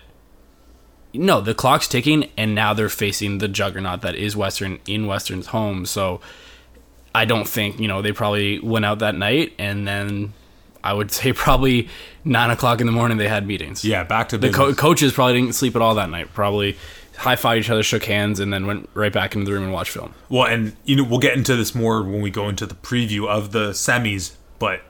no, 1.13 1.41
the 1.41 1.53
clock's 1.53 1.87
ticking, 1.87 2.29
and 2.37 2.53
now 2.53 2.73
they're 2.73 2.89
facing 2.89 3.39
the 3.39 3.47
juggernaut 3.47 4.01
that 4.01 4.15
is 4.15 4.35
Western 4.35 4.79
in 4.87 5.07
Western's 5.07 5.47
home. 5.47 5.85
So 5.85 6.21
I 7.13 7.25
don't 7.25 7.47
think 7.47 7.79
you 7.79 7.87
know 7.87 8.01
they 8.01 8.11
probably 8.11 8.59
went 8.59 8.85
out 8.85 8.99
that 8.99 9.15
night, 9.15 9.53
and 9.57 9.87
then 9.87 10.33
I 10.83 10.93
would 10.93 11.11
say 11.11 11.33
probably 11.33 11.89
nine 12.23 12.51
o'clock 12.51 12.79
in 12.79 12.85
the 12.85 12.93
morning 12.93 13.17
they 13.17 13.27
had 13.27 13.47
meetings. 13.47 13.83
Yeah, 13.83 14.03
back 14.03 14.29
to 14.29 14.37
the 14.37 14.51
co- 14.51 14.73
coaches 14.73 15.13
probably 15.13 15.41
didn't 15.41 15.55
sleep 15.55 15.75
at 15.75 15.81
all 15.81 15.95
that 15.95 16.09
night. 16.09 16.33
Probably 16.33 16.77
high 17.19 17.35
five 17.35 17.59
each 17.59 17.69
other, 17.69 17.83
shook 17.83 18.05
hands, 18.05 18.39
and 18.39 18.51
then 18.51 18.65
went 18.65 18.89
right 18.93 19.11
back 19.11 19.35
into 19.35 19.45
the 19.45 19.53
room 19.53 19.63
and 19.63 19.73
watched 19.73 19.91
film. 19.91 20.13
Well, 20.29 20.45
and 20.45 20.75
you 20.85 20.95
know 20.95 21.03
we'll 21.03 21.19
get 21.19 21.35
into 21.35 21.55
this 21.55 21.75
more 21.75 22.01
when 22.01 22.21
we 22.21 22.31
go 22.31 22.49
into 22.49 22.65
the 22.65 22.75
preview 22.75 23.27
of 23.27 23.51
the 23.51 23.71
semis, 23.71 24.35
but 24.57 24.81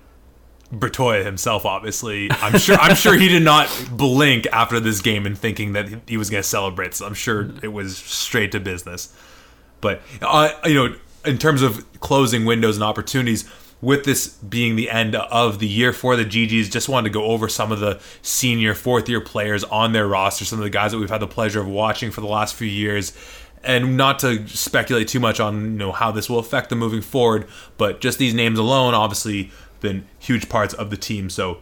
Bertoia 0.71 1.25
himself, 1.25 1.65
obviously, 1.65 2.29
I'm 2.31 2.59
sure 2.59 2.75
I'm 2.77 2.95
sure 2.95 3.15
he 3.15 3.27
did 3.27 3.43
not 3.43 3.67
blink 3.91 4.48
after 4.51 4.79
this 4.79 5.01
game 5.01 5.25
and 5.25 5.38
thinking 5.38 5.74
that 5.74 5.89
he 6.07 6.17
was 6.17 6.29
going 6.29 6.43
to 6.43 6.48
celebrate. 6.48 6.93
So 6.93 7.05
I'm 7.05 7.15
sure 7.15 7.50
it 7.63 7.69
was 7.69 7.98
straight 7.98 8.51
to 8.51 8.59
business. 8.59 9.13
But 9.81 10.01
uh, 10.21 10.51
you 10.65 10.75
know, 10.75 10.95
in 11.25 11.39
terms 11.39 11.63
of 11.63 11.86
closing 12.00 12.45
windows 12.45 12.77
and 12.77 12.83
opportunities, 12.83 13.50
with 13.81 14.03
this 14.03 14.27
being 14.27 14.75
the 14.75 14.89
end 14.89 15.15
of 15.15 15.59
the 15.59 15.67
year 15.67 15.93
for 15.93 16.15
the 16.15 16.25
GGs, 16.25 16.69
just 16.69 16.89
wanted 16.89 17.09
to 17.09 17.13
go 17.13 17.25
over 17.25 17.48
some 17.48 17.71
of 17.71 17.79
the 17.79 18.00
senior 18.21 18.74
fourth 18.74 19.07
year 19.07 19.21
players 19.21 19.63
on 19.65 19.93
their 19.93 20.07
roster, 20.07 20.45
some 20.45 20.59
of 20.59 20.63
the 20.63 20.69
guys 20.69 20.91
that 20.91 20.98
we've 20.98 21.09
had 21.09 21.21
the 21.21 21.27
pleasure 21.27 21.62
of 21.62 21.67
watching 21.67 22.12
for 22.12 22.21
the 22.21 22.27
last 22.27 22.55
few 22.55 22.67
years. 22.67 23.13
And 23.63 23.98
not 23.98 24.19
to 24.19 24.48
speculate 24.48 25.09
too 25.09 25.19
much 25.19 25.39
on 25.39 25.63
you 25.63 25.69
know 25.77 25.91
how 25.91 26.12
this 26.12 26.29
will 26.29 26.39
affect 26.39 26.69
them 26.69 26.79
moving 26.79 27.01
forward, 27.01 27.48
but 27.77 28.00
just 28.00 28.17
these 28.17 28.33
names 28.33 28.57
alone, 28.57 28.93
obviously, 28.93 29.51
been 29.81 30.07
huge 30.17 30.48
parts 30.48 30.74
of 30.74 30.89
the 30.89 30.98
team. 30.98 31.29
So 31.29 31.59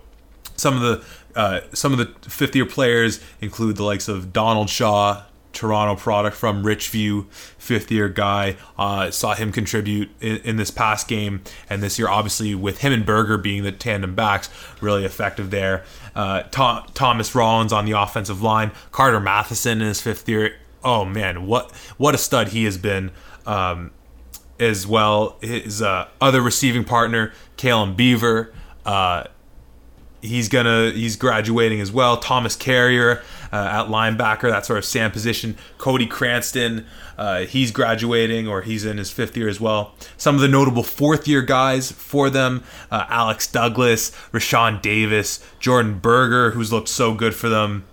some 0.55 0.75
of 0.75 0.81
the 0.81 1.05
uh, 1.39 1.61
some 1.73 1.93
of 1.93 1.99
the 1.99 2.29
fifth 2.29 2.55
year 2.55 2.65
players 2.65 3.19
include 3.41 3.77
the 3.77 3.83
likes 3.83 4.07
of 4.07 4.33
Donald 4.33 4.69
Shaw, 4.69 5.23
Toronto 5.57 5.99
product 5.99 6.37
from 6.37 6.63
Richview, 6.63 7.29
fifth 7.57 7.91
year 7.91 8.07
guy. 8.07 8.55
Uh, 8.77 9.09
saw 9.09 9.33
him 9.33 9.51
contribute 9.51 10.09
in, 10.21 10.37
in 10.37 10.55
this 10.57 10.69
past 10.69 11.07
game, 11.07 11.41
and 11.69 11.81
this 11.81 11.97
year, 11.97 12.07
obviously, 12.07 12.53
with 12.53 12.79
him 12.79 12.93
and 12.93 13.05
Berger 13.05 13.37
being 13.37 13.63
the 13.63 13.71
tandem 13.71 14.13
backs, 14.13 14.49
really 14.79 15.03
effective 15.03 15.49
there. 15.49 15.83
Uh, 16.15 16.43
Tho- 16.51 16.83
Thomas 16.93 17.33
Rollins 17.33 17.73
on 17.73 17.85
the 17.85 17.93
offensive 17.93 18.41
line, 18.41 18.71
Carter 18.91 19.19
Matheson 19.19 19.81
in 19.81 19.87
his 19.87 19.99
fifth 19.99 20.29
year. 20.29 20.55
Oh 20.83 21.03
man, 21.03 21.47
what 21.47 21.71
what 21.97 22.13
a 22.13 22.17
stud 22.17 22.49
he 22.49 22.63
has 22.65 22.77
been. 22.77 23.11
Um, 23.45 23.91
as 24.59 24.87
well, 24.87 25.37
his 25.41 25.81
uh, 25.81 26.07
other 26.21 26.41
receiving 26.41 26.83
partner, 26.83 27.33
Kalen 27.57 27.95
Beaver. 27.95 28.53
Uh, 28.85 29.25
he's 30.21 30.49
gonna 30.49 30.91
he's 30.91 31.15
graduating 31.15 31.81
as 31.81 31.91
well. 31.91 32.17
Thomas 32.17 32.55
Carrier 32.55 33.21
uh, 33.51 33.55
at 33.55 33.87
linebacker, 33.87 34.49
that 34.49 34.65
sort 34.65 34.79
of 34.79 34.85
Sam 34.85 35.11
position. 35.11 35.57
Cody 35.77 36.07
Cranston, 36.07 36.85
uh, 37.17 37.41
he's 37.41 37.71
graduating 37.71 38.47
or 38.47 38.61
he's 38.61 38.85
in 38.85 38.97
his 38.97 39.11
fifth 39.11 39.37
year 39.37 39.47
as 39.47 39.59
well. 39.59 39.93
Some 40.17 40.35
of 40.35 40.41
the 40.41 40.47
notable 40.47 40.83
fourth 40.83 41.27
year 41.27 41.41
guys 41.41 41.91
for 41.91 42.29
them: 42.29 42.63
uh, 42.91 43.05
Alex 43.09 43.47
Douglas, 43.47 44.11
Rashawn 44.31 44.81
Davis, 44.81 45.43
Jordan 45.59 45.99
Berger, 45.99 46.51
who's 46.51 46.71
looked 46.71 46.89
so 46.89 47.13
good 47.13 47.35
for 47.35 47.49
them 47.49 47.85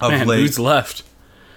of 0.00 0.10
Man, 0.10 0.26
late. 0.26 0.40
who's 0.40 0.58
left? 0.58 1.02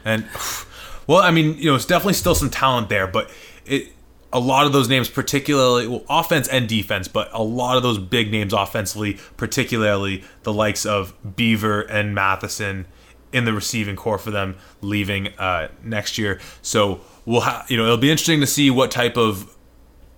And 0.04 0.26
well, 1.08 1.20
I 1.20 1.32
mean, 1.32 1.58
you 1.58 1.70
know, 1.70 1.76
it's 1.76 1.86
definitely 1.86 2.14
still 2.14 2.36
some 2.36 2.50
talent 2.50 2.90
there, 2.90 3.08
but 3.08 3.30
it 3.66 3.92
a 4.36 4.40
lot 4.40 4.66
of 4.66 4.74
those 4.74 4.90
names, 4.90 5.08
particularly 5.08 5.88
well, 5.88 6.04
offense 6.10 6.50
and 6.50 6.68
defense, 6.68 7.08
but 7.08 7.30
a 7.32 7.42
lot 7.42 7.78
of 7.78 7.84
those 7.84 7.98
big 7.98 8.30
names 8.32 8.52
offensively, 8.52 9.18
particularly 9.38 10.26
the 10.44 10.52
likes 10.52 10.86
of 10.86 11.14
Beaver 11.38 11.82
and 11.84 12.14
Matheson 12.14 12.86
in 13.32 13.46
the 13.46 13.54
receiving 13.54 13.96
corps 13.96 14.18
for 14.18 14.32
them 14.32 14.58
leaving 14.82 15.30
uh, 15.40 15.70
next 15.82 16.18
year. 16.18 16.42
So 16.62 17.00
we'll 17.26 17.42
have, 17.42 17.72
you 17.72 17.78
know, 17.78 17.86
it'll 17.86 17.98
be 17.98 18.12
interesting 18.12 18.42
to 18.42 18.48
see 18.48 18.70
what 18.70 18.92
type 18.92 19.16
of 19.16 19.56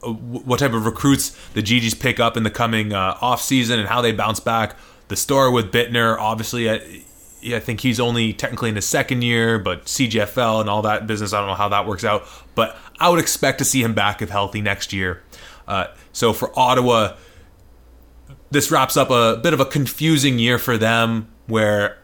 uh, 0.01 0.13
what 0.13 0.57
type 0.59 0.73
of 0.73 0.87
recruits 0.87 1.37
the 1.53 1.61
GGs 1.61 1.99
pick 1.99 2.19
up 2.19 2.35
in 2.35 2.41
the 2.41 2.49
coming 2.49 2.93
uh, 2.93 3.19
off 3.21 3.39
season 3.39 3.77
and 3.79 3.87
how 3.87 4.01
they 4.01 4.13
bounce 4.13 4.39
back. 4.39 4.75
The 5.09 5.15
story 5.15 5.51
with 5.51 5.71
Bittner, 5.71 6.17
obviously, 6.17 7.05
I, 7.55 7.59
think 7.59 7.81
he's 7.81 7.99
only 7.99 8.33
technically 8.33 8.69
in 8.69 8.75
his 8.75 8.85
second 8.85 9.23
year, 9.23 9.59
but 9.59 9.85
CJFL 9.85 10.61
and 10.61 10.69
all 10.69 10.81
that 10.83 11.07
business, 11.07 11.33
I 11.33 11.39
don't 11.39 11.47
know 11.47 11.55
how 11.55 11.69
that 11.69 11.87
works 11.87 12.03
out. 12.03 12.27
But 12.55 12.77
I 12.99 13.09
would 13.09 13.19
expect 13.19 13.59
to 13.59 13.65
see 13.65 13.81
him 13.81 13.93
back 13.93 14.21
if 14.21 14.29
healthy 14.29 14.61
next 14.61 14.93
year. 14.93 15.23
Uh, 15.67 15.87
so 16.11 16.33
for 16.33 16.57
Ottawa, 16.57 17.15
this 18.49 18.71
wraps 18.71 18.97
up 18.97 19.09
a 19.09 19.39
bit 19.41 19.53
of 19.53 19.59
a 19.59 19.65
confusing 19.65 20.39
year 20.39 20.57
for 20.57 20.77
them 20.77 21.27
where 21.47 21.97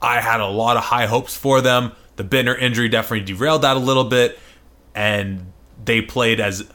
I 0.00 0.20
had 0.20 0.40
a 0.40 0.46
lot 0.46 0.76
of 0.76 0.84
high 0.84 1.06
hopes 1.06 1.36
for 1.36 1.60
them. 1.60 1.92
The 2.16 2.24
Bittner 2.24 2.58
injury 2.60 2.88
definitely 2.88 3.24
derailed 3.26 3.62
that 3.62 3.76
a 3.76 3.80
little 3.80 4.04
bit, 4.04 4.38
and 4.94 5.52
they 5.84 6.02
played 6.02 6.40
as 6.40 6.70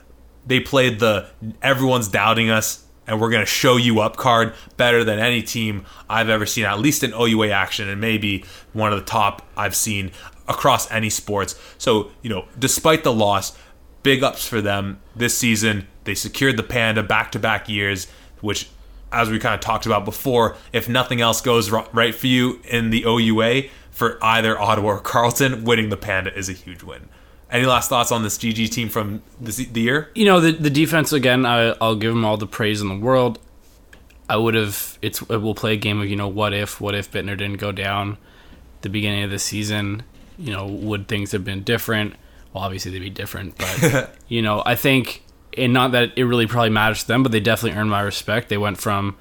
they 0.46 0.60
played 0.60 1.00
the 1.00 1.28
everyone's 1.62 2.08
doubting 2.08 2.50
us 2.50 2.85
and 3.08 3.22
we're 3.22 3.30
going 3.30 3.41
to 3.41 3.46
show 3.46 3.78
you 3.78 4.00
up 4.00 4.18
card 4.18 4.54
better 4.78 5.04
than 5.04 5.20
any 5.20 5.41
team 5.41 5.86
I've 6.10 6.30
ever 6.30 6.46
seen, 6.46 6.65
at 6.65 6.80
least 6.80 7.04
in 7.04 7.13
OUA 7.13 7.50
action, 7.50 7.88
and 7.89 8.02
maybe 8.02 8.44
one 8.74 8.91
of 8.91 9.00
the 9.00 9.06
top 9.06 9.46
I've 9.56 9.76
seen 9.76 10.12
across 10.48 10.89
any 10.91 11.10
sports. 11.10 11.60
So, 11.78 12.12
you 12.22 12.30
know, 12.30 12.46
despite 12.58 13.04
the 13.04 13.13
loss, 13.13 13.58
big 14.06 14.22
ups 14.22 14.48
for 14.48 14.62
them 14.62 15.02
this 15.15 15.36
season. 15.36 15.88
They 16.04 16.13
secured 16.13 16.58
the 16.58 16.63
Panda 16.63 17.02
back 17.02 17.32
to 17.32 17.39
back 17.39 17.68
years, 17.68 18.06
which, 18.39 18.70
as 19.12 19.32
we 19.32 19.39
kind 19.39 19.56
of 19.56 19.62
talked 19.62 19.88
about 19.88 20.06
before, 20.06 20.56
if 20.72 20.88
nothing 20.88 21.22
else 21.22 21.41
goes 21.41 21.72
right 21.72 22.13
for 22.13 22.28
you 22.28 22.62
in 22.65 22.91
the 22.91 23.04
OUA, 23.04 23.63
for 23.89 24.24
either 24.24 24.60
Ottawa 24.60 24.89
or 24.89 25.00
Carleton, 25.00 25.63
winning 25.63 25.89
the 25.89 25.98
Panda 25.98 26.38
is 26.38 26.50
a 26.50 26.54
huge 26.54 26.84
win. 26.84 27.10
Any 27.52 27.66
last 27.66 27.90
thoughts 27.90 28.12
on 28.12 28.24
this 28.24 28.38
GG 28.38 28.72
team 28.72 28.90
from 28.90 29.22
this, 29.40 29.58
the 29.58 29.82
year? 29.82 30.10
You 30.16 30.26
know 30.26 30.40
the 30.40 30.52
the 30.52 30.70
defense 30.70 31.14
again. 31.14 31.46
I, 31.46 31.76
I'll 31.82 31.96
give 31.96 32.14
them 32.14 32.26
all 32.26 32.38
the 32.38 32.48
praise 32.48 32.82
in 32.82 32.88
the 32.88 32.98
world. 32.98 33.40
I 34.28 34.38
would 34.38 34.56
have. 34.56 34.98
It's 35.02 35.22
we'll 35.30 35.56
play 35.56 35.74
a 35.74 35.78
game 35.78 36.02
of 36.02 36.10
you 36.10 36.16
know 36.16 36.28
what 36.28 36.54
if 36.54 36.82
what 36.82 36.96
if 36.96 37.12
Bittner 37.12 37.38
didn't 37.38 37.58
go 37.58 37.72
down 37.72 38.18
the 38.82 38.90
beginning 38.90 39.24
of 39.24 39.30
the 39.30 39.40
season. 39.40 40.04
You 40.38 40.52
know 40.52 40.66
would 40.66 41.08
things 41.08 41.32
have 41.32 41.44
been 41.44 41.64
different? 41.64 42.16
Well, 42.54 42.64
obviously 42.64 42.92
they'd 42.92 43.00
be 43.00 43.10
different, 43.10 43.58
but 43.58 44.16
you 44.28 44.42
know 44.42 44.64
I 44.66 44.76
think 44.76 45.24
and 45.58 45.72
not 45.72 45.92
that 45.92 46.12
it 46.16 46.24
really 46.24 46.48
probably 46.48 46.72
matters 46.72 47.02
to 47.02 47.08
them, 47.08 47.24
but 47.24 47.32
they 47.32 47.40
definitely 47.40 47.80
earned 47.80 47.90
my 47.90 48.02
respect. 48.02 48.50
They 48.50 48.58
went 48.58 48.78
from 48.78 49.16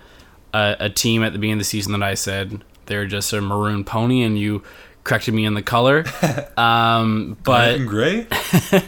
a, 0.52 0.76
a 0.80 0.90
team 0.90 1.22
at 1.22 1.32
the 1.32 1.38
beginning 1.38 1.58
of 1.58 1.60
the 1.60 1.64
season 1.64 1.92
that 1.92 2.02
I 2.02 2.14
said 2.14 2.64
they're 2.86 3.06
just 3.06 3.32
a 3.32 3.40
maroon 3.40 3.84
pony, 3.84 4.22
and 4.22 4.38
you 4.38 4.62
corrected 5.04 5.34
me 5.34 5.44
in 5.44 5.54
the 5.54 5.62
color. 5.62 6.04
Um, 6.56 7.36
but 7.42 7.78
gray? 7.78 8.28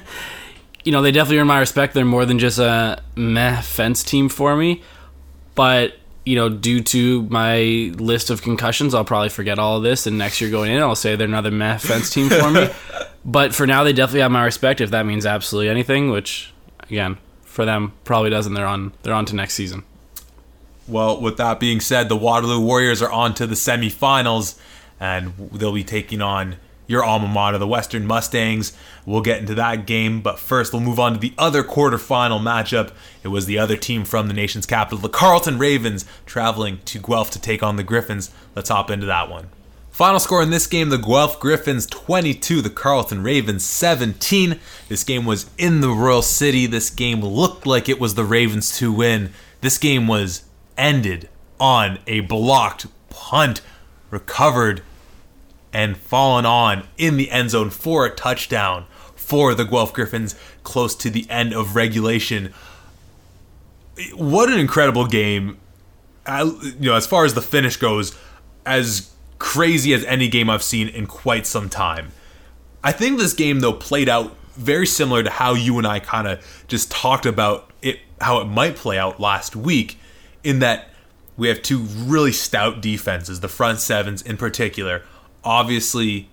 you 0.85 0.92
know, 0.92 1.02
they 1.02 1.11
definitely 1.11 1.38
earn 1.38 1.48
my 1.48 1.59
respect. 1.59 1.94
They're 1.94 2.05
more 2.05 2.24
than 2.24 2.38
just 2.38 2.61
a 2.61 3.02
meh 3.16 3.61
fence 3.61 4.05
team 4.05 4.29
for 4.29 4.57
me. 4.57 4.83
But, 5.57 5.94
you 6.24 6.37
know, 6.37 6.48
due 6.48 6.81
to 6.81 7.22
my 7.24 7.92
list 7.96 8.31
of 8.31 8.42
concussions, 8.42 8.94
I'll 8.94 9.05
probably 9.05 9.31
forget 9.31 9.59
all 9.59 9.79
of 9.79 9.83
this. 9.83 10.07
And 10.07 10.16
next 10.16 10.40
year 10.40 10.48
going 10.48 10.70
in, 10.70 10.81
I'll 10.81 10.94
say 10.94 11.16
they're 11.16 11.26
another 11.26 11.50
meh 11.50 11.79
fence 11.79 12.09
team 12.11 12.29
for 12.29 12.50
me. 12.50 12.68
but 13.24 13.52
for 13.52 13.66
now, 13.66 13.83
they 13.83 13.92
definitely 13.92 14.20
have 14.20 14.31
my 14.31 14.44
respect 14.44 14.81
if 14.81 14.92
that 14.92 15.05
means 15.07 15.26
absolutely 15.26 15.68
anything, 15.68 16.11
which, 16.11 16.52
again, 16.85 17.18
for 17.42 17.64
them 17.64 17.92
probably 18.05 18.31
doesn't. 18.31 18.55
They're 18.55 18.66
on, 18.66 18.92
they're 19.02 19.14
on 19.14 19.24
to 19.26 19.35
next 19.35 19.55
season. 19.55 19.83
Well, 20.87 21.20
with 21.20 21.37
that 21.38 21.59
being 21.59 21.81
said, 21.81 22.09
the 22.09 22.16
Waterloo 22.16 22.61
Warriors 22.61 23.02
are 23.02 23.11
on 23.11 23.35
to 23.35 23.46
the 23.46 23.57
semifinals, 23.57 24.57
and 25.00 25.32
they'll 25.52 25.72
be 25.72 25.85
taking 25.85 26.20
on 26.20 26.56
your 26.87 27.04
alma 27.04 27.26
mater, 27.26 27.59
the 27.59 27.66
Western 27.66 28.06
Mustangs. 28.06 28.72
We'll 29.04 29.20
get 29.20 29.40
into 29.40 29.54
that 29.56 29.87
game, 29.87 30.20
but 30.20 30.38
first 30.38 30.72
we'll 30.72 30.82
move 30.82 31.00
on 31.00 31.14
to 31.14 31.18
the 31.18 31.35
other 31.37 31.62
quarterfinal 31.64 32.40
matchup. 32.40 32.92
It 33.22 33.28
was 33.28 33.46
the 33.46 33.59
other 33.59 33.76
team 33.76 34.04
from 34.04 34.28
the 34.28 34.35
nation's 34.35 34.66
capital, 34.66 34.98
the 34.98 35.09
Carleton 35.09 35.59
Ravens, 35.59 36.04
traveling 36.26 36.80
to 36.85 37.00
Guelph 37.00 37.30
to 37.32 37.40
take 37.40 37.62
on 37.62 37.76
the 37.76 37.85
Gryphons. 37.85 38.30
Let's 38.54 38.68
hop 38.68 38.90
into 38.90 39.06
that 39.06 39.28
one. 39.28 39.48
Final 39.96 40.20
score 40.20 40.42
in 40.42 40.50
this 40.50 40.66
game 40.66 40.90
the 40.90 40.98
Guelph 40.98 41.40
Gryphons 41.40 41.87
22, 41.88 42.61
the 42.61 42.68
Carleton 42.68 43.22
Ravens 43.22 43.64
17. 43.64 44.61
This 44.88 45.02
game 45.02 45.24
was 45.24 45.48
in 45.56 45.80
the 45.80 45.88
Royal 45.88 46.20
City. 46.20 46.66
This 46.66 46.90
game 46.90 47.22
looked 47.22 47.66
like 47.66 47.88
it 47.88 47.98
was 47.98 48.14
the 48.14 48.24
Ravens 48.24 48.76
to 48.76 48.92
win. 48.92 49.32
This 49.62 49.78
game 49.78 50.06
was 50.06 50.44
ended 50.76 51.30
on 51.59 51.98
a 52.06 52.20
blocked 52.20 52.87
punt, 53.09 53.62
recovered 54.10 54.82
and 55.72 55.96
fallen 55.96 56.46
on 56.46 56.86
in 56.96 57.16
the 57.16 57.30
end 57.30 57.50
zone 57.50 57.70
for 57.70 58.06
a 58.06 58.10
touchdown 58.10 58.86
for 59.14 59.54
the 59.54 59.64
Guelph 59.64 59.92
Gryphons 59.92 60.34
close 60.62 60.94
to 60.96 61.10
the 61.10 61.28
end 61.28 61.52
of 61.52 61.76
regulation. 61.76 62.52
What 64.14 64.50
an 64.50 64.58
incredible 64.58 65.06
game. 65.06 65.58
I, 66.24 66.42
you 66.42 66.74
know, 66.80 66.94
as 66.94 67.06
far 67.06 67.24
as 67.24 67.34
the 67.34 67.42
finish 67.42 67.76
goes, 67.76 68.16
as 68.64 69.10
crazy 69.38 69.92
as 69.92 70.04
any 70.04 70.28
game 70.28 70.48
I've 70.48 70.62
seen 70.62 70.88
in 70.88 71.06
quite 71.06 71.46
some 71.46 71.68
time. 71.68 72.12
I 72.82 72.92
think 72.92 73.18
this 73.18 73.32
game 73.32 73.60
though 73.60 73.72
played 73.72 74.08
out 74.08 74.36
very 74.54 74.86
similar 74.86 75.22
to 75.22 75.30
how 75.30 75.54
you 75.54 75.76
and 75.78 75.86
I 75.86 75.98
kind 76.00 76.26
of 76.26 76.64
just 76.68 76.90
talked 76.90 77.26
about 77.26 77.70
it 77.82 78.00
how 78.20 78.40
it 78.40 78.46
might 78.46 78.76
play 78.76 78.98
out 78.98 79.20
last 79.20 79.54
week 79.54 79.98
in 80.42 80.60
that 80.60 80.90
we 81.37 81.49
have 81.49 81.62
two 81.62 81.81
really 81.81 82.33
stout 82.33 82.81
defenses, 82.81 83.40
the 83.40 83.49
front 83.49 83.81
sevens 83.81 84.22
in 84.22 84.37
particular. 84.37 85.03
Obviously, 85.44 86.29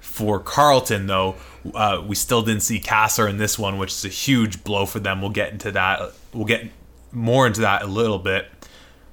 for 0.00 0.40
Carleton, 0.40 1.06
though, 1.06 1.36
uh, 1.74 2.02
we 2.06 2.14
still 2.14 2.42
didn't 2.42 2.62
see 2.62 2.80
Cassar 2.80 3.28
in 3.28 3.36
this 3.36 3.58
one, 3.58 3.78
which 3.78 3.92
is 3.92 4.04
a 4.04 4.08
huge 4.08 4.64
blow 4.64 4.86
for 4.86 4.98
them. 4.98 5.20
We'll 5.20 5.30
get 5.30 5.52
into 5.52 5.70
that. 5.72 6.12
We'll 6.32 6.46
get 6.46 6.70
more 7.12 7.46
into 7.46 7.60
that 7.60 7.82
a 7.82 7.86
little 7.86 8.18
bit. 8.18 8.48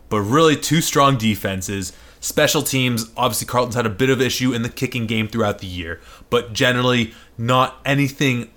But 0.10 0.22
really, 0.22 0.56
two 0.56 0.82
strong 0.82 1.18
defenses. 1.18 1.92
Special 2.20 2.63
teams, 2.63 3.12
obviously, 3.16 3.46
Carleton's 3.48 3.76
had 3.76 3.86
a 3.86 3.92
bit 3.92 4.10
of 4.10 4.22
issue 4.22 4.54
in 4.54 4.62
the 4.63 4.70
kicking 4.70 5.06
game 5.06 5.28
throughout 5.28 5.60
the 5.60 5.68
year, 5.68 6.00
but 6.30 6.54
generally 6.54 7.13
not 7.38 7.80
anything 7.86 8.50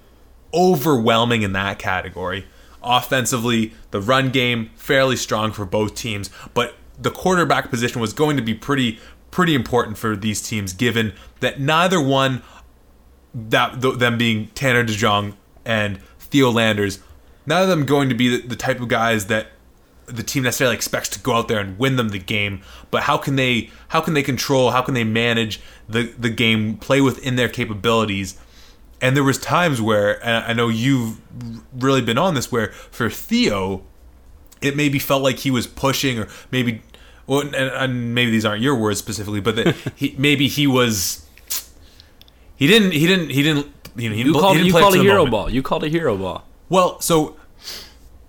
overwhelming 0.55 1.43
in 1.43 1.53
that 1.53 1.79
category. 1.79 2.47
Offensively, 2.83 3.73
the 3.91 4.01
run 4.01 4.31
game 4.31 4.71
fairly 4.75 5.17
strong 5.17 5.53
for 5.53 5.67
both 5.67 5.95
teams, 5.95 6.31
but 6.55 6.75
the 6.99 7.11
quarterback 7.11 7.71
position 7.71 8.01
was 8.01 8.13
going 8.13 8.37
to 8.37 8.43
be 8.43 8.55
pretty 8.55 8.99
pretty 9.31 9.55
important 9.55 9.97
for 9.97 10.17
these 10.17 10.43
teams 10.43 10.73
given 10.73 11.13
that 11.39 11.61
neither 11.61 12.01
one 12.01 12.43
that 13.33 13.81
them 13.81 14.19
being 14.19 14.49
Tanner 14.49 14.85
DeJong 14.85 15.35
and 15.65 16.01
Theo 16.19 16.51
Landers, 16.51 16.99
none 17.47 17.63
of 17.63 17.69
them 17.69 17.87
going 17.87 18.09
to 18.09 18.15
be 18.15 18.37
the, 18.37 18.49
the 18.49 18.57
type 18.57 18.81
of 18.81 18.89
guys 18.89 19.27
that 19.27 19.49
the 20.07 20.23
team 20.23 20.43
necessarily 20.43 20.75
expects 20.75 21.09
to 21.11 21.21
go 21.21 21.35
out 21.35 21.49
there 21.49 21.61
and 21.61 21.79
win 21.79 21.95
them 21.95 22.09
the 22.09 22.19
game 22.19 22.61
but 22.91 23.05
how 23.05 23.17
can 23.17 23.37
they 23.37 23.71
how 23.89 24.01
can 24.01 24.15
they 24.15 24.25
control 24.25 24.73
how 24.73 24.83
can 24.83 24.95
they 24.95 25.05
manage 25.05 25.61
the 25.89 26.13
the 26.19 26.31
game 26.31 26.77
play 26.77 27.01
within 27.01 27.37
their 27.37 27.49
capabilities 27.49 28.37
and 29.01 29.17
there 29.17 29.25
was 29.25 29.39
times 29.39 29.81
where 29.81 30.25
and 30.25 30.45
I 30.45 30.53
know 30.53 30.69
you've 30.69 31.21
really 31.73 32.03
been 32.03 32.19
on 32.19 32.35
this 32.35 32.51
where 32.53 32.69
for 32.91 33.09
Theo 33.11 33.83
it 34.63 34.77
maybe 34.77 34.99
felt 34.99 35.23
like 35.23 35.39
he 35.39 35.51
was 35.51 35.67
pushing 35.67 36.19
or 36.19 36.29
maybe 36.51 36.83
well 37.27 37.41
and, 37.41 37.55
and 37.55 38.15
maybe 38.15 38.31
these 38.31 38.45
aren't 38.45 38.63
your 38.63 38.75
words 38.77 38.99
specifically 38.99 39.41
but 39.41 39.57
that 39.57 39.75
he 39.97 40.15
maybe 40.19 40.49
he 40.49 40.67
was 40.67 41.27
he 42.57 42.67
didn't 42.67 42.93
he 42.93 43.07
didn't 43.07 43.31
he 43.31 43.43
didn't 43.43 43.67
you 43.97 44.09
know 44.09 44.15
he 44.15 44.23
You 44.23 44.33
called 44.33 44.53
he 44.57 44.59
didn't 44.59 44.67
you 44.67 44.73
play 44.73 44.83
called 44.83 44.95
the 44.95 45.03
hero 45.03 45.15
moment. 45.19 45.31
ball. 45.31 45.51
You 45.51 45.63
called 45.63 45.85
a 45.85 45.89
hero 45.89 46.17
ball. 46.17 46.45
well 46.69 47.01
so 47.01 47.37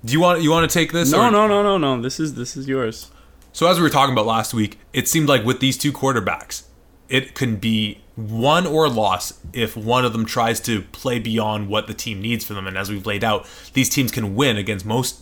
do 0.04 0.14
you 0.14 0.20
want 0.20 0.42
you 0.42 0.50
want 0.52 0.70
to 0.70 0.74
take 0.74 0.92
this 0.92 1.12
No, 1.12 1.26
or- 1.28 1.32
no, 1.32 1.48
no, 1.48 1.62
no, 1.64 1.78
no. 1.78 2.02
This 2.02 2.20
is 2.20 2.34
this 2.36 2.58
is 2.58 2.68
yours. 2.68 3.12
So 3.54 3.68
as 3.68 3.78
we 3.78 3.84
were 3.84 3.90
talking 3.90 4.14
about 4.14 4.26
last 4.26 4.54
week, 4.54 4.80
it 4.94 5.08
seemed 5.10 5.28
like 5.28 5.44
with 5.44 5.60
these 5.60 5.78
two 5.78 5.92
quarterbacks, 5.92 6.64
it 7.10 7.36
can 7.36 7.58
be 7.58 8.01
won 8.18 8.68
or 8.68 8.90
loss 8.90 9.40
if 9.54 9.78
one 9.78 10.06
of 10.06 10.14
them 10.14 10.26
tries 10.26 10.60
to 10.62 10.82
play 10.82 11.20
beyond 11.20 11.70
what 11.70 11.88
the 11.88 11.94
team 11.94 12.22
needs 12.22 12.46
from 12.46 12.56
them. 12.58 12.68
And 12.68 12.78
as 12.78 12.90
we've 12.90 13.06
laid 13.06 13.24
out, 13.24 13.48
these 13.74 13.90
teams 13.90 14.12
can 14.12 14.36
win 14.36 14.58
against 14.58 14.86
most 14.86 15.22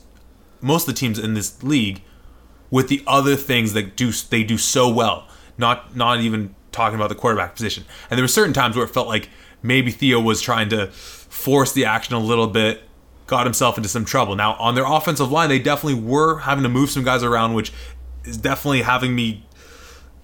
most 0.62 0.88
of 0.88 0.94
the 0.94 1.00
teams 1.00 1.18
in 1.18 1.36
this 1.36 1.62
league 1.64 2.02
with 2.70 2.90
the 2.90 3.02
other 3.08 3.36
things 3.36 3.74
that 3.74 3.96
do 3.96 4.12
they 4.12 4.44
do 4.44 4.58
so 4.58 4.90
well. 4.90 5.28
Not 5.58 5.96
not 5.96 6.20
even 6.22 6.56
talking 6.72 6.96
about 6.96 7.10
the 7.10 7.16
quarterback 7.16 7.56
position. 7.56 7.86
And 8.10 8.18
there 8.18 8.24
were 8.24 8.30
certain 8.30 8.54
times 8.54 8.76
where 8.76 8.86
it 8.86 8.90
felt 8.90 9.08
like 9.08 9.30
maybe 9.62 9.92
Theo 9.92 10.20
was 10.20 10.42
trying 10.42 10.70
to 10.70 10.88
force 10.88 11.72
the 11.72 11.86
action 11.86 12.16
a 12.16 12.20
little 12.20 12.48
bit, 12.48 12.84
got 13.28 13.46
himself 13.46 13.78
into 13.78 13.90
some 13.90 14.06
trouble. 14.06 14.36
Now 14.36 14.54
on 14.54 14.76
their 14.76 14.86
offensive 14.86 15.32
line, 15.32 15.50
they 15.50 15.60
definitely 15.60 16.02
were 16.02 16.40
having 16.40 16.64
to 16.64 16.70
move 16.70 16.90
some 16.90 17.04
guys 17.04 17.24
around, 17.24 17.54
which 17.54 17.72
is 18.24 18.38
definitely 18.38 18.82
having 18.82 19.16
me 19.16 19.46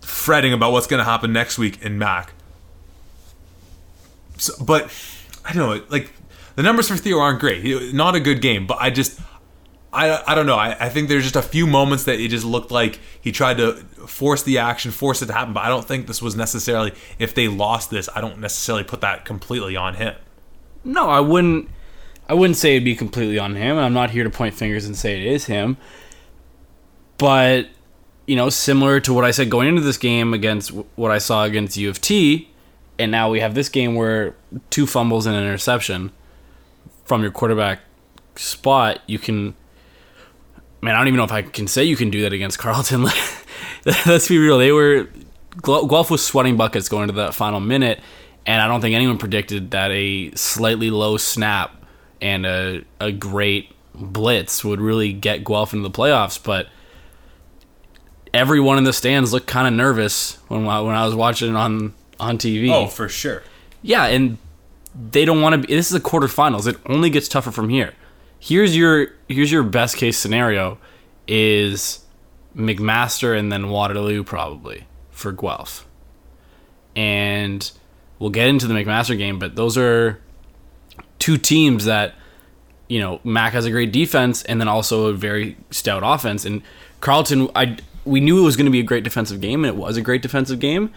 fretting 0.01 0.53
about 0.53 0.71
what's 0.71 0.87
going 0.87 0.99
to 0.99 1.03
happen 1.03 1.33
next 1.33 1.57
week 1.57 1.81
in 1.81 1.97
Mac. 1.97 2.34
So, 4.37 4.53
but 4.63 4.91
I 5.43 5.53
don't 5.53 5.69
know, 5.69 5.85
like 5.89 6.11
the 6.55 6.63
numbers 6.63 6.87
for 6.87 6.97
Theo 6.97 7.19
aren't 7.19 7.39
great. 7.39 7.93
Not 7.93 8.15
a 8.15 8.19
good 8.19 8.41
game, 8.41 8.67
but 8.67 8.77
I 8.79 8.89
just 8.89 9.19
I, 9.95 10.21
I 10.27 10.35
don't 10.35 10.45
know. 10.45 10.57
I, 10.57 10.75
I 10.85 10.89
think 10.89 11.07
there's 11.07 11.23
just 11.23 11.37
a 11.37 11.41
few 11.41 11.65
moments 11.65 12.03
that 12.03 12.19
it 12.19 12.27
just 12.27 12.45
looked 12.45 12.69
like 12.69 12.99
he 13.21 13.31
tried 13.31 13.57
to 13.57 13.75
force 14.07 14.43
the 14.43 14.57
action, 14.57 14.91
force 14.91 15.21
it 15.21 15.27
to 15.27 15.33
happen. 15.33 15.53
But 15.53 15.61
I 15.61 15.69
don't 15.69 15.85
think 15.85 16.07
this 16.07 16.21
was 16.21 16.35
necessarily, 16.35 16.93
if 17.17 17.33
they 17.33 17.47
lost 17.47 17.91
this, 17.91 18.09
I 18.13 18.19
don't 18.19 18.39
necessarily 18.39 18.83
put 18.83 18.99
that 19.01 19.23
completely 19.23 19.77
on 19.77 19.95
him. 19.95 20.15
No, 20.83 21.09
I 21.09 21.21
wouldn't. 21.21 21.69
I 22.27 22.33
wouldn't 22.33 22.57
say 22.57 22.71
it'd 22.71 22.83
be 22.83 22.95
completely 22.95 23.39
on 23.39 23.55
him. 23.55 23.77
I'm 23.77 23.93
not 23.93 24.09
here 24.09 24.23
to 24.23 24.29
point 24.29 24.55
fingers 24.55 24.85
and 24.85 24.97
say 24.97 25.21
it 25.21 25.27
is 25.27 25.45
him. 25.45 25.77
But 27.17 27.69
you 28.27 28.35
know, 28.35 28.49
similar 28.49 28.99
to 28.99 29.13
what 29.13 29.23
I 29.23 29.31
said 29.31 29.49
going 29.49 29.67
into 29.67 29.81
this 29.81 29.97
game 29.97 30.33
against 30.33 30.71
what 30.71 31.11
I 31.11 31.19
saw 31.19 31.45
against 31.45 31.77
U 31.77 31.89
of 31.89 32.01
T, 32.01 32.49
and 32.97 33.11
now 33.11 33.29
we 33.29 33.39
have 33.39 33.53
this 33.53 33.69
game 33.69 33.95
where 33.95 34.35
two 34.69 34.87
fumbles 34.87 35.25
and 35.25 35.35
an 35.35 35.43
interception 35.43 36.11
from 37.05 37.21
your 37.21 37.31
quarterback 37.31 37.79
spot. 38.35 39.01
You 39.07 39.19
can. 39.19 39.55
Man, 40.81 40.93
I 40.93 40.99
don't 40.99 41.07
even 41.07 41.17
know 41.17 41.23
if 41.23 41.31
I 41.31 41.41
can 41.41 41.67
say 41.67 41.83
you 41.83 41.95
can 41.95 42.09
do 42.09 42.21
that 42.21 42.33
against 42.33 42.59
Carleton. 42.59 43.07
Let's 44.05 44.27
be 44.27 44.37
real. 44.37 44.57
They 44.57 44.71
were 44.71 45.09
Guelph 45.61 46.11
was 46.11 46.23
sweating 46.23 46.57
buckets 46.57 46.89
going 46.89 47.07
to 47.07 47.13
that 47.15 47.33
final 47.33 47.59
minute, 47.59 47.99
and 48.45 48.61
I 48.61 48.67
don't 48.67 48.81
think 48.81 48.95
anyone 48.95 49.17
predicted 49.17 49.71
that 49.71 49.91
a 49.91 50.31
slightly 50.35 50.89
low 50.89 51.17
snap 51.17 51.71
and 52.21 52.45
a, 52.45 52.83
a 52.99 53.11
great 53.11 53.71
blitz 53.93 54.63
would 54.63 54.81
really 54.81 55.13
get 55.13 55.43
Guelph 55.45 55.73
into 55.73 55.87
the 55.87 55.95
playoffs. 55.95 56.41
But 56.41 56.67
everyone 58.33 58.77
in 58.77 58.83
the 58.83 58.93
stands 58.93 59.31
looked 59.31 59.47
kind 59.47 59.67
of 59.67 59.73
nervous 59.73 60.37
when 60.49 60.65
when 60.65 60.95
I 60.95 61.05
was 61.05 61.15
watching 61.15 61.55
on 61.55 61.93
on 62.19 62.37
TV. 62.37 62.71
Oh, 62.71 62.87
for 62.87 63.09
sure. 63.09 63.43
Yeah, 63.81 64.05
and 64.05 64.37
they 65.11 65.25
don't 65.25 65.41
want 65.41 65.61
to 65.61 65.67
be 65.67 65.75
this 65.75 65.89
is 65.89 65.95
a 65.95 65.99
quarterfinals. 65.99 66.67
It 66.67 66.77
only 66.85 67.09
gets 67.09 67.27
tougher 67.27 67.51
from 67.51 67.69
here. 67.69 67.93
Here's 68.39 68.75
your 68.75 69.07
here's 69.27 69.51
your 69.51 69.63
best 69.63 69.97
case 69.97 70.17
scenario 70.17 70.77
is 71.27 72.05
McMaster 72.55 73.37
and 73.37 73.51
then 73.51 73.69
Waterloo 73.69 74.23
probably 74.23 74.85
for 75.11 75.31
Guelph. 75.31 75.85
And 76.95 77.69
we'll 78.19 78.29
get 78.29 78.47
into 78.47 78.67
the 78.67 78.73
McMaster 78.73 79.17
game, 79.17 79.39
but 79.39 79.55
those 79.55 79.77
are 79.77 80.21
two 81.19 81.37
teams 81.37 81.85
that 81.85 82.13
you 82.87 82.99
know, 82.99 83.19
Mac 83.23 83.53
has 83.53 83.65
a 83.65 83.71
great 83.71 83.91
defense 83.91 84.43
and 84.43 84.59
then 84.61 84.67
also 84.67 85.07
a 85.07 85.13
very 85.13 85.57
stout 85.71 86.03
offense. 86.05 86.45
And 86.45 86.61
Carleton, 87.01 87.49
I 87.55 87.77
we 88.05 88.19
knew 88.19 88.39
it 88.39 88.43
was 88.43 88.55
going 88.55 88.65
to 88.65 88.71
be 88.71 88.79
a 88.79 88.83
great 88.83 89.03
defensive 89.03 89.41
game, 89.41 89.65
and 89.65 89.75
it 89.75 89.79
was 89.79 89.97
a 89.97 90.01
great 90.01 90.21
defensive 90.21 90.59
game. 90.59 90.93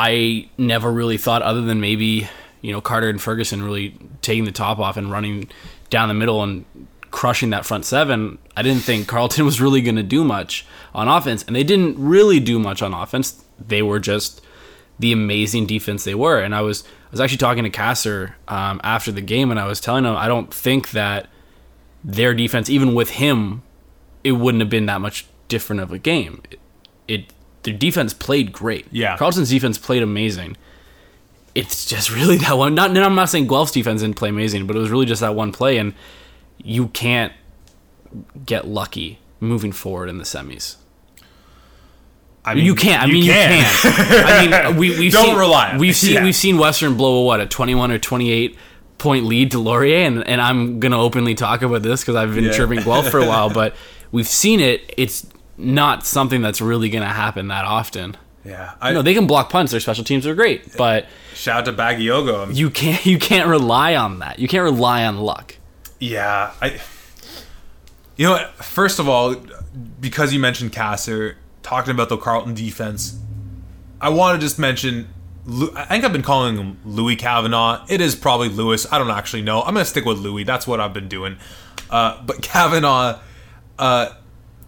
I 0.00 0.48
never 0.56 0.90
really 0.90 1.18
thought, 1.18 1.42
other 1.42 1.60
than 1.60 1.78
maybe 1.78 2.26
you 2.62 2.72
know 2.72 2.80
Carter 2.80 3.10
and 3.10 3.20
Ferguson 3.20 3.62
really 3.62 3.94
taking 4.22 4.46
the 4.46 4.52
top 4.52 4.78
off 4.78 4.96
and 4.96 5.10
running 5.10 5.50
down 5.90 6.08
the 6.08 6.14
middle 6.14 6.42
and 6.42 6.64
crushing 7.10 7.50
that 7.50 7.66
front 7.66 7.84
seven. 7.84 8.38
I 8.56 8.62
didn't 8.62 8.82
think 8.82 9.06
Carleton 9.06 9.44
was 9.50 9.60
really 9.60 9.82
going 9.82 9.96
to 9.96 10.02
do 10.02 10.24
much 10.24 10.64
on 10.94 11.06
offense, 11.06 11.44
and 11.46 11.54
they 11.54 11.64
didn't 11.64 11.98
really 11.98 12.40
do 12.40 12.58
much 12.58 12.80
on 12.80 12.94
offense. 12.94 13.44
They 13.58 13.82
were 13.82 14.00
just 14.00 14.40
the 14.98 15.12
amazing 15.12 15.66
defense 15.66 16.04
they 16.04 16.14
were. 16.14 16.40
And 16.40 16.54
I 16.54 16.62
was 16.62 16.82
I 16.82 17.10
was 17.10 17.20
actually 17.20 17.36
talking 17.36 17.64
to 17.64 17.70
Cassar 17.70 18.36
um, 18.48 18.80
after 18.82 19.12
the 19.12 19.20
game, 19.20 19.50
and 19.50 19.60
I 19.60 19.66
was 19.66 19.82
telling 19.82 20.06
him 20.06 20.16
I 20.16 20.28
don't 20.28 20.52
think 20.52 20.92
that 20.92 21.28
their 22.02 22.32
defense, 22.32 22.70
even 22.70 22.94
with 22.94 23.10
him, 23.10 23.62
it 24.24 24.32
wouldn't 24.32 24.62
have 24.62 24.70
been 24.70 24.86
that 24.86 25.02
much 25.02 25.26
different 25.48 25.82
of 25.82 25.92
a 25.92 25.98
game. 25.98 26.40
It, 26.50 26.60
it 27.06 27.32
their 27.62 27.74
defense 27.74 28.12
played 28.14 28.52
great. 28.52 28.86
Yeah. 28.90 29.16
Carleton's 29.16 29.50
defense 29.50 29.78
played 29.78 30.02
amazing. 30.02 30.56
It's 31.54 31.84
just 31.86 32.10
really 32.14 32.36
that 32.38 32.56
one. 32.56 32.74
Not, 32.74 32.96
I'm 32.96 33.14
not 33.14 33.28
saying 33.28 33.46
Guelph's 33.48 33.72
defense 33.72 34.00
didn't 34.02 34.16
play 34.16 34.28
amazing, 34.28 34.66
but 34.66 34.76
it 34.76 34.78
was 34.78 34.90
really 34.90 35.06
just 35.06 35.20
that 35.20 35.34
one 35.34 35.52
play, 35.52 35.78
and 35.78 35.94
you 36.62 36.88
can't 36.88 37.32
get 38.44 38.66
lucky 38.66 39.18
moving 39.40 39.72
forward 39.72 40.08
in 40.08 40.18
the 40.18 40.24
semis. 40.24 40.76
I 42.44 42.54
mean, 42.54 42.64
you 42.64 42.74
can't. 42.74 43.02
I 43.02 43.06
you 43.06 43.12
mean, 43.14 43.24
can. 43.24 43.58
you 43.58 43.64
can't. 43.92 44.54
I 44.54 44.68
mean, 44.70 44.76
we, 44.78 44.98
we've 44.98 45.12
Don't 45.12 45.26
seen, 45.26 45.36
rely. 45.36 45.76
We've 45.76 45.94
seen 45.94 46.14
Yeah. 46.14 46.24
we've 46.24 46.34
seen 46.34 46.56
Western 46.56 46.96
blow 46.96 47.18
a 47.22 47.24
what 47.24 47.40
a 47.40 47.46
twenty-one 47.46 47.90
or 47.90 47.98
twenty-eight 47.98 48.56
point 48.96 49.26
lead 49.26 49.50
to 49.50 49.58
Laurier, 49.58 50.06
and, 50.06 50.26
and 50.26 50.40
I'm 50.40 50.80
gonna 50.80 51.00
openly 51.00 51.34
talk 51.34 51.60
about 51.62 51.82
this 51.82 52.00
because 52.00 52.16
I've 52.16 52.34
been 52.34 52.44
Yeah. 52.44 52.52
chirping 52.52 52.80
Guelph 52.82 53.08
for 53.10 53.18
a 53.18 53.26
while, 53.26 53.50
but 53.52 53.74
we've 54.10 54.26
seen 54.28 54.60
it. 54.60 54.92
It's 54.96 55.26
not 55.60 56.06
something 56.06 56.42
that's 56.42 56.60
really 56.60 56.88
gonna 56.88 57.06
happen 57.06 57.48
that 57.48 57.64
often. 57.64 58.16
Yeah, 58.44 58.72
I 58.80 58.92
No, 58.92 59.02
they 59.02 59.12
can 59.14 59.26
block 59.26 59.50
punts. 59.50 59.70
Their 59.72 59.80
special 59.80 60.02
teams 60.04 60.26
are 60.26 60.34
great, 60.34 60.76
but 60.76 61.06
shout 61.34 61.58
out 61.58 61.64
to 61.66 61.72
Bagiogo. 61.72 62.42
I 62.42 62.46
mean, 62.46 62.56
you 62.56 62.70
can't 62.70 63.04
you 63.04 63.18
can't 63.18 63.48
rely 63.48 63.94
on 63.94 64.20
that. 64.20 64.38
You 64.38 64.48
can't 64.48 64.64
rely 64.64 65.04
on 65.04 65.18
luck. 65.18 65.56
Yeah, 65.98 66.52
I. 66.62 66.80
You 68.16 68.26
know 68.26 68.32
what? 68.32 68.54
First 68.64 68.98
of 68.98 69.08
all, 69.08 69.36
because 70.00 70.32
you 70.32 70.40
mentioned 70.40 70.72
Cassar 70.72 71.36
talking 71.62 71.90
about 71.90 72.08
the 72.08 72.16
Carleton 72.16 72.54
defense, 72.54 73.18
I 74.00 74.08
want 74.08 74.40
to 74.40 74.44
just 74.44 74.58
mention. 74.58 75.08
I 75.74 75.84
think 75.86 76.04
I've 76.04 76.12
been 76.12 76.22
calling 76.22 76.56
him 76.56 76.78
Louis 76.84 77.16
Kavanaugh. 77.16 77.84
It 77.88 78.00
is 78.00 78.14
probably 78.14 78.48
Lewis. 78.48 78.86
I 78.90 78.98
don't 78.98 79.10
actually 79.10 79.42
know. 79.42 79.60
I'm 79.60 79.74
gonna 79.74 79.84
stick 79.84 80.04
with 80.04 80.18
Louis. 80.18 80.44
That's 80.44 80.66
what 80.66 80.80
I've 80.80 80.92
been 80.94 81.08
doing. 81.08 81.36
Uh, 81.90 82.22
but 82.22 82.40
Kavanaugh, 82.42 83.18
uh, 83.78 84.10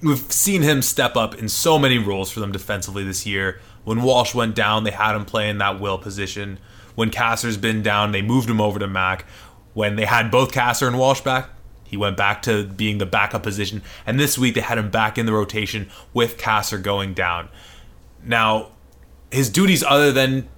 we've 0.02 0.32
seen 0.32 0.62
him 0.62 0.82
step 0.82 1.16
up 1.16 1.34
in 1.34 1.48
so 1.48 1.78
many 1.78 1.98
roles 1.98 2.30
for 2.30 2.40
them 2.40 2.52
defensively 2.52 3.04
this 3.04 3.24
year. 3.24 3.60
When 3.84 4.02
Walsh 4.02 4.34
went 4.34 4.54
down, 4.54 4.84
they 4.84 4.90
had 4.90 5.14
him 5.14 5.24
play 5.24 5.48
in 5.48 5.58
that 5.58 5.80
will 5.80 5.98
position. 5.98 6.58
When 6.94 7.10
Cassar's 7.10 7.56
been 7.56 7.82
down, 7.82 8.12
they 8.12 8.22
moved 8.22 8.50
him 8.50 8.60
over 8.60 8.78
to 8.78 8.86
Mac. 8.86 9.24
When 9.74 9.96
they 9.96 10.04
had 10.04 10.30
both 10.30 10.52
Cassar 10.52 10.86
and 10.86 10.98
Walsh 10.98 11.20
back, 11.20 11.48
he 11.84 11.96
went 11.96 12.16
back 12.16 12.42
to 12.42 12.64
being 12.64 12.98
the 12.98 13.06
backup 13.06 13.42
position. 13.42 13.82
And 14.06 14.18
this 14.18 14.38
week 14.38 14.54
they 14.54 14.60
had 14.60 14.78
him 14.78 14.90
back 14.90 15.18
in 15.18 15.26
the 15.26 15.32
rotation 15.32 15.90
with 16.12 16.38
Cassar 16.38 16.78
going 16.78 17.14
down. 17.14 17.48
Now, 18.24 18.68
his 19.30 19.48
duties 19.50 19.82
other 19.82 20.12
than 20.12 20.48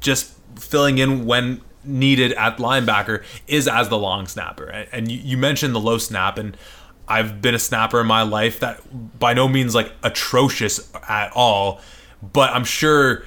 just 0.00 0.32
filling 0.58 0.98
in 0.98 1.26
when 1.26 1.60
needed 1.84 2.32
at 2.32 2.56
linebacker 2.58 3.22
is 3.46 3.68
as 3.68 3.88
the 3.88 3.98
long 3.98 4.26
snapper. 4.26 4.66
And- 4.92 5.10
you 5.10 5.36
mentioned 5.36 5.74
the 5.74 5.80
low 5.80 5.98
snap, 5.98 6.38
and 6.38 6.56
I've 7.06 7.42
been 7.42 7.54
a 7.54 7.58
snapper 7.58 8.00
in 8.00 8.06
my 8.06 8.22
life 8.22 8.60
that 8.60 8.80
by 9.18 9.34
no 9.34 9.48
means 9.48 9.74
like 9.74 9.92
atrocious 10.02 10.90
at 11.08 11.32
all, 11.34 11.80
but 12.22 12.50
I'm 12.50 12.64
sure 12.64 13.24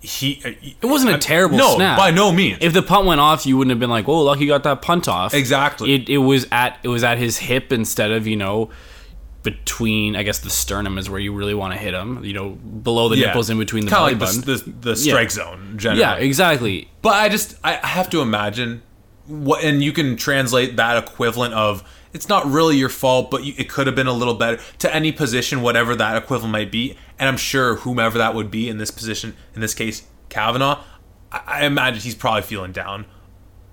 he. 0.00 0.76
It 0.80 0.86
wasn't 0.86 1.14
a 1.14 1.18
terrible 1.18 1.56
no, 1.56 1.76
snap. 1.76 1.98
by 1.98 2.10
no 2.10 2.32
means. 2.32 2.58
If 2.60 2.72
the 2.72 2.82
punt 2.82 3.06
went 3.06 3.20
off, 3.20 3.46
you 3.46 3.56
wouldn't 3.56 3.70
have 3.70 3.80
been 3.80 3.90
like, 3.90 4.08
"Oh, 4.08 4.22
lucky 4.22 4.46
got 4.46 4.64
that 4.64 4.82
punt 4.82 5.08
off." 5.08 5.34
Exactly. 5.34 5.94
It, 5.94 6.08
it 6.08 6.18
was 6.18 6.46
at 6.50 6.78
it 6.82 6.88
was 6.88 7.04
at 7.04 7.18
his 7.18 7.38
hip 7.38 7.72
instead 7.72 8.10
of 8.10 8.26
you 8.26 8.36
know 8.36 8.70
between. 9.42 10.16
I 10.16 10.22
guess 10.22 10.38
the 10.38 10.50
sternum 10.50 10.98
is 10.98 11.08
where 11.08 11.20
you 11.20 11.32
really 11.32 11.54
want 11.54 11.72
to 11.72 11.78
hit 11.78 11.94
him. 11.94 12.24
You 12.24 12.32
know, 12.32 12.50
below 12.50 13.08
the 13.08 13.16
nipples 13.16 13.50
in 13.50 13.58
between 13.58 13.84
the 13.84 13.90
belly 13.90 14.12
like 14.12 14.20
button. 14.20 14.40
the, 14.42 14.56
the, 14.56 14.70
the 14.90 14.96
strike 14.96 15.30
zone. 15.30 15.74
Generally. 15.76 16.00
yeah, 16.00 16.14
exactly. 16.16 16.90
But 17.02 17.14
I 17.14 17.28
just 17.28 17.56
I 17.64 17.74
have 17.74 18.10
to 18.10 18.20
imagine 18.20 18.82
what, 19.26 19.64
and 19.64 19.82
you 19.82 19.92
can 19.92 20.16
translate 20.16 20.76
that 20.76 21.02
equivalent 21.02 21.54
of 21.54 21.84
it's 22.12 22.28
not 22.28 22.46
really 22.46 22.76
your 22.76 22.88
fault, 22.88 23.30
but 23.30 23.44
you, 23.44 23.54
it 23.56 23.68
could 23.68 23.86
have 23.86 23.96
been 23.96 24.06
a 24.06 24.12
little 24.12 24.34
better 24.34 24.60
to 24.78 24.94
any 24.94 25.12
position, 25.12 25.62
whatever 25.62 25.94
that 25.96 26.16
equivalent 26.16 26.52
might 26.52 26.70
be. 26.72 26.96
And 27.18 27.28
I'm 27.28 27.36
sure 27.36 27.76
whomever 27.76 28.18
that 28.18 28.34
would 28.34 28.50
be 28.50 28.68
in 28.68 28.78
this 28.78 28.90
position, 28.90 29.36
in 29.54 29.60
this 29.60 29.74
case, 29.74 30.02
Kavanaugh, 30.28 30.82
I, 31.30 31.42
I 31.46 31.64
imagine 31.66 32.00
he's 32.00 32.14
probably 32.14 32.42
feeling 32.42 32.72
down. 32.72 33.04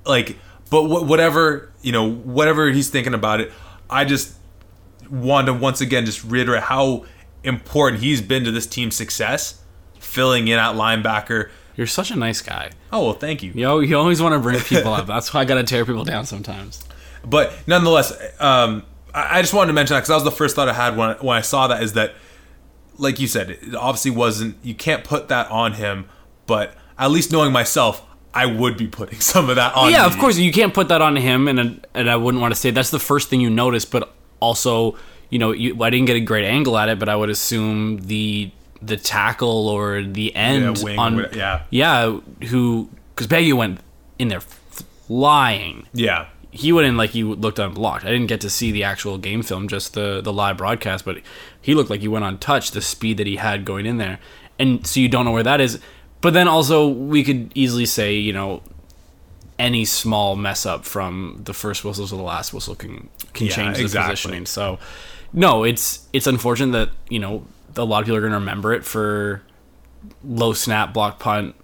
Like, 0.06 0.38
but 0.70 0.84
wh- 0.84 1.08
whatever 1.08 1.72
you 1.82 1.92
know, 1.92 2.10
whatever 2.10 2.70
he's 2.70 2.90
thinking 2.90 3.14
about 3.14 3.40
it, 3.40 3.52
I 3.90 4.06
just 4.06 4.36
want 5.10 5.48
to 5.48 5.54
once 5.54 5.80
again 5.82 6.06
just 6.06 6.24
reiterate 6.24 6.64
how 6.64 7.06
important 7.44 8.02
he's 8.04 8.22
been 8.22 8.44
to 8.44 8.52
this 8.52 8.68
team's 8.68 8.96
success, 8.96 9.62
filling 10.00 10.48
in 10.48 10.60
at 10.60 10.76
linebacker. 10.76 11.50
You're 11.76 11.88
such 11.88 12.12
a 12.12 12.16
nice 12.16 12.42
guy. 12.42 12.72
Oh 12.92 13.06
well, 13.06 13.14
thank 13.14 13.44
you. 13.44 13.52
You 13.54 13.62
know, 13.62 13.80
you 13.80 13.98
always 13.98 14.22
want 14.22 14.34
to 14.34 14.40
bring 14.40 14.60
people 14.62 14.94
up. 14.94 15.08
That's 15.08 15.34
why 15.34 15.42
I 15.42 15.46
gotta 15.46 15.64
tear 15.64 15.86
people 15.86 16.04
down 16.04 16.26
sometimes. 16.26 16.84
But 17.30 17.54
nonetheless, 17.68 18.14
um, 18.40 18.84
I 19.14 19.40
I 19.40 19.42
just 19.42 19.54
wanted 19.54 19.68
to 19.68 19.74
mention 19.74 19.96
that 19.96 20.00
because 20.00 20.10
that 20.10 20.16
was 20.16 20.24
the 20.24 20.32
first 20.32 20.56
thought 20.56 20.70
I 20.70 20.74
had 20.74 20.96
when 20.98 21.10
I, 21.10 21.14
when 21.16 21.38
I 21.38 21.42
saw 21.42 21.68
that 21.68 21.84
is 21.84 21.94
that, 21.94 22.16
like 22.98 23.20
you 23.20 23.28
said, 23.28 23.52
it 23.52 23.76
obviously 23.76 24.12
wasn't. 24.12 24.58
You 24.64 24.76
can't 24.76 25.04
put 25.04 25.28
that 25.30 25.50
on 25.52 25.74
him, 25.74 26.08
but 26.46 26.76
at 26.98 27.12
least 27.12 27.32
knowing 27.32 27.52
myself, 27.52 28.04
I 28.34 28.46
would 28.46 28.78
be 28.78 28.88
putting 28.88 29.20
some 29.34 29.50
of 29.50 29.56
that 29.56 29.76
on. 29.76 29.92
yeah, 29.92 30.02
me. 30.02 30.14
of 30.14 30.18
course 30.20 30.38
you 30.38 30.52
can't 30.52 30.74
put 30.74 30.90
that 30.90 31.02
on 31.02 31.16
him, 31.16 31.48
and 31.48 31.86
and 31.94 32.10
I 32.10 32.16
wouldn't 32.16 32.42
want 32.42 32.54
to 32.54 32.60
say 32.60 32.72
that's 32.72 32.92
the 32.92 33.00
first 33.00 33.30
thing 33.30 33.42
you 33.42 33.50
notice. 33.50 33.86
But 33.86 34.14
also, 34.40 34.96
you 35.30 35.40
know, 35.40 35.52
you, 35.52 35.82
I 35.84 35.90
didn't 35.90 36.06
get 36.06 36.16
a 36.16 36.22
great 36.22 36.46
angle 36.46 36.78
at 36.78 36.90
it, 36.90 37.00
but 37.00 37.10
I 37.10 37.16
would 37.16 37.30
assume 37.30 37.98
the 38.02 38.52
the 38.82 38.98
tackle 38.98 39.70
or 39.70 40.04
the 40.04 40.36
end 40.36 40.80
wing 40.84 41.00
on 41.00 41.26
yeah. 41.34 41.64
yeah 41.72 42.20
who 42.50 42.90
because 43.16 43.28
Baggy 43.28 43.54
went 43.54 43.80
in 44.20 44.28
there 44.28 44.42
flying. 44.42 45.88
Yeah, 45.94 46.28
He 46.52 46.72
went 46.72 46.88
in 46.88 46.98
like 46.98 47.12
he 47.12 47.24
looked 47.24 47.60
unblocked. 47.60 48.06
I 48.06 48.10
didn't 48.12 48.28
get 48.28 48.42
to 48.42 48.50
see 48.50 48.72
the 48.72 48.84
actual 48.84 49.18
game 49.18 49.44
film, 49.44 49.68
just 49.68 49.94
the 49.94 50.22
the 50.22 50.34
live 50.34 50.58
broadcast, 50.58 51.06
but 51.06 51.22
he 51.62 51.76
looked 51.76 51.90
like 51.90 52.00
he 52.02 52.08
went 52.08 52.26
untouched. 52.26 52.74
The 52.74 52.82
speed 52.82 53.18
that 53.18 53.28
he 53.28 53.36
had 53.36 53.66
going 53.66 53.86
in 53.86 53.98
there, 53.98 54.20
and 54.58 54.86
so 54.88 55.00
you 55.00 55.10
don't 55.10 55.26
know 55.26 55.32
where 55.32 55.44
that 55.44 55.62
is. 55.62 55.80
But 56.22 56.34
then 56.34 56.48
also 56.48 56.88
we 56.88 57.24
could 57.24 57.52
easily 57.54 57.86
say, 57.86 58.16
you 58.16 58.34
know, 58.34 58.64
any 59.60 59.86
small 59.86 60.36
mess 60.36 60.66
up 60.66 60.86
from 60.86 61.42
the 61.44 61.54
first 61.54 61.84
whistle 61.84 62.08
to 62.08 62.16
the 62.16 62.22
last 62.24 62.54
whistle 62.54 62.76
can 62.76 63.10
can 63.34 63.48
Yeah, 63.48 63.54
change 63.54 63.78
the 63.78 63.84
exactly. 63.84 64.12
positioning. 64.12 64.46
So 64.46 64.80
no, 65.34 65.64
it's 65.64 66.08
it's 66.14 66.28
unfortunate 66.28 66.72
that 66.72 66.90
you 67.10 67.20
know 67.20 67.46
a 67.76 67.84
lot 67.84 68.00
of 68.00 68.06
people 68.06 68.18
are 68.18 68.22
going 68.22 68.32
to 68.34 68.40
remember 68.40 68.74
it 68.74 68.84
for 68.86 69.44
low 70.24 70.54
snap 70.54 70.94
block 70.94 71.20
punt. 71.20 71.56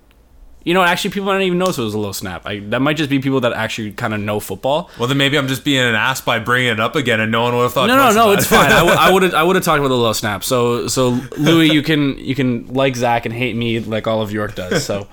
You 0.64 0.74
know, 0.74 0.82
actually, 0.82 1.12
people 1.12 1.32
don't 1.32 1.42
even 1.42 1.58
notice 1.58 1.78
it 1.78 1.82
was 1.82 1.94
a 1.94 2.00
low 2.00 2.14
snap. 2.14 2.46
I, 2.46 2.60
that 2.60 2.82
might 2.82 2.96
just 2.96 3.10
be 3.10 3.20
people 3.20 3.42
that 3.42 3.52
actually 3.52 3.92
kind 3.92 4.14
of 4.14 4.22
know 4.22 4.40
football. 4.40 4.90
Well, 4.98 5.10
then 5.10 5.18
maybe 5.18 5.38
I'm 5.38 5.50
just 5.50 5.66
being 5.66 5.84
an 5.84 5.96
ass 5.96 6.22
by 6.22 6.40
bringing 6.40 6.72
it 6.72 6.80
up 6.80 6.96
again, 6.96 7.20
and 7.20 7.32
no 7.32 7.44
one 7.44 7.56
would 7.56 7.64
have 7.64 7.74
thought. 7.74 7.88
No, 7.88 7.98
no, 7.98 8.14
no, 8.14 8.32
it's 8.32 8.46
fine. 8.46 8.72
I 8.72 9.12
would 9.12 9.24
have, 9.24 9.34
I 9.34 9.44
would 9.48 9.58
have 9.58 9.66
talked 9.66 9.80
about 9.80 9.90
the 9.90 9.96
low 9.96 10.14
snap. 10.14 10.44
So, 10.44 10.88
so 10.88 11.20
Louis, 11.38 11.70
you 11.70 11.84
can, 11.84 12.18
you 12.18 12.34
can 12.34 12.68
like 12.68 12.96
Zach 12.96 13.26
and 13.26 13.34
hate 13.34 13.56
me 13.56 13.80
like 13.82 14.08
all 14.08 14.22
of 14.22 14.32
York 14.32 14.56
does. 14.56 14.86
So, 14.86 15.08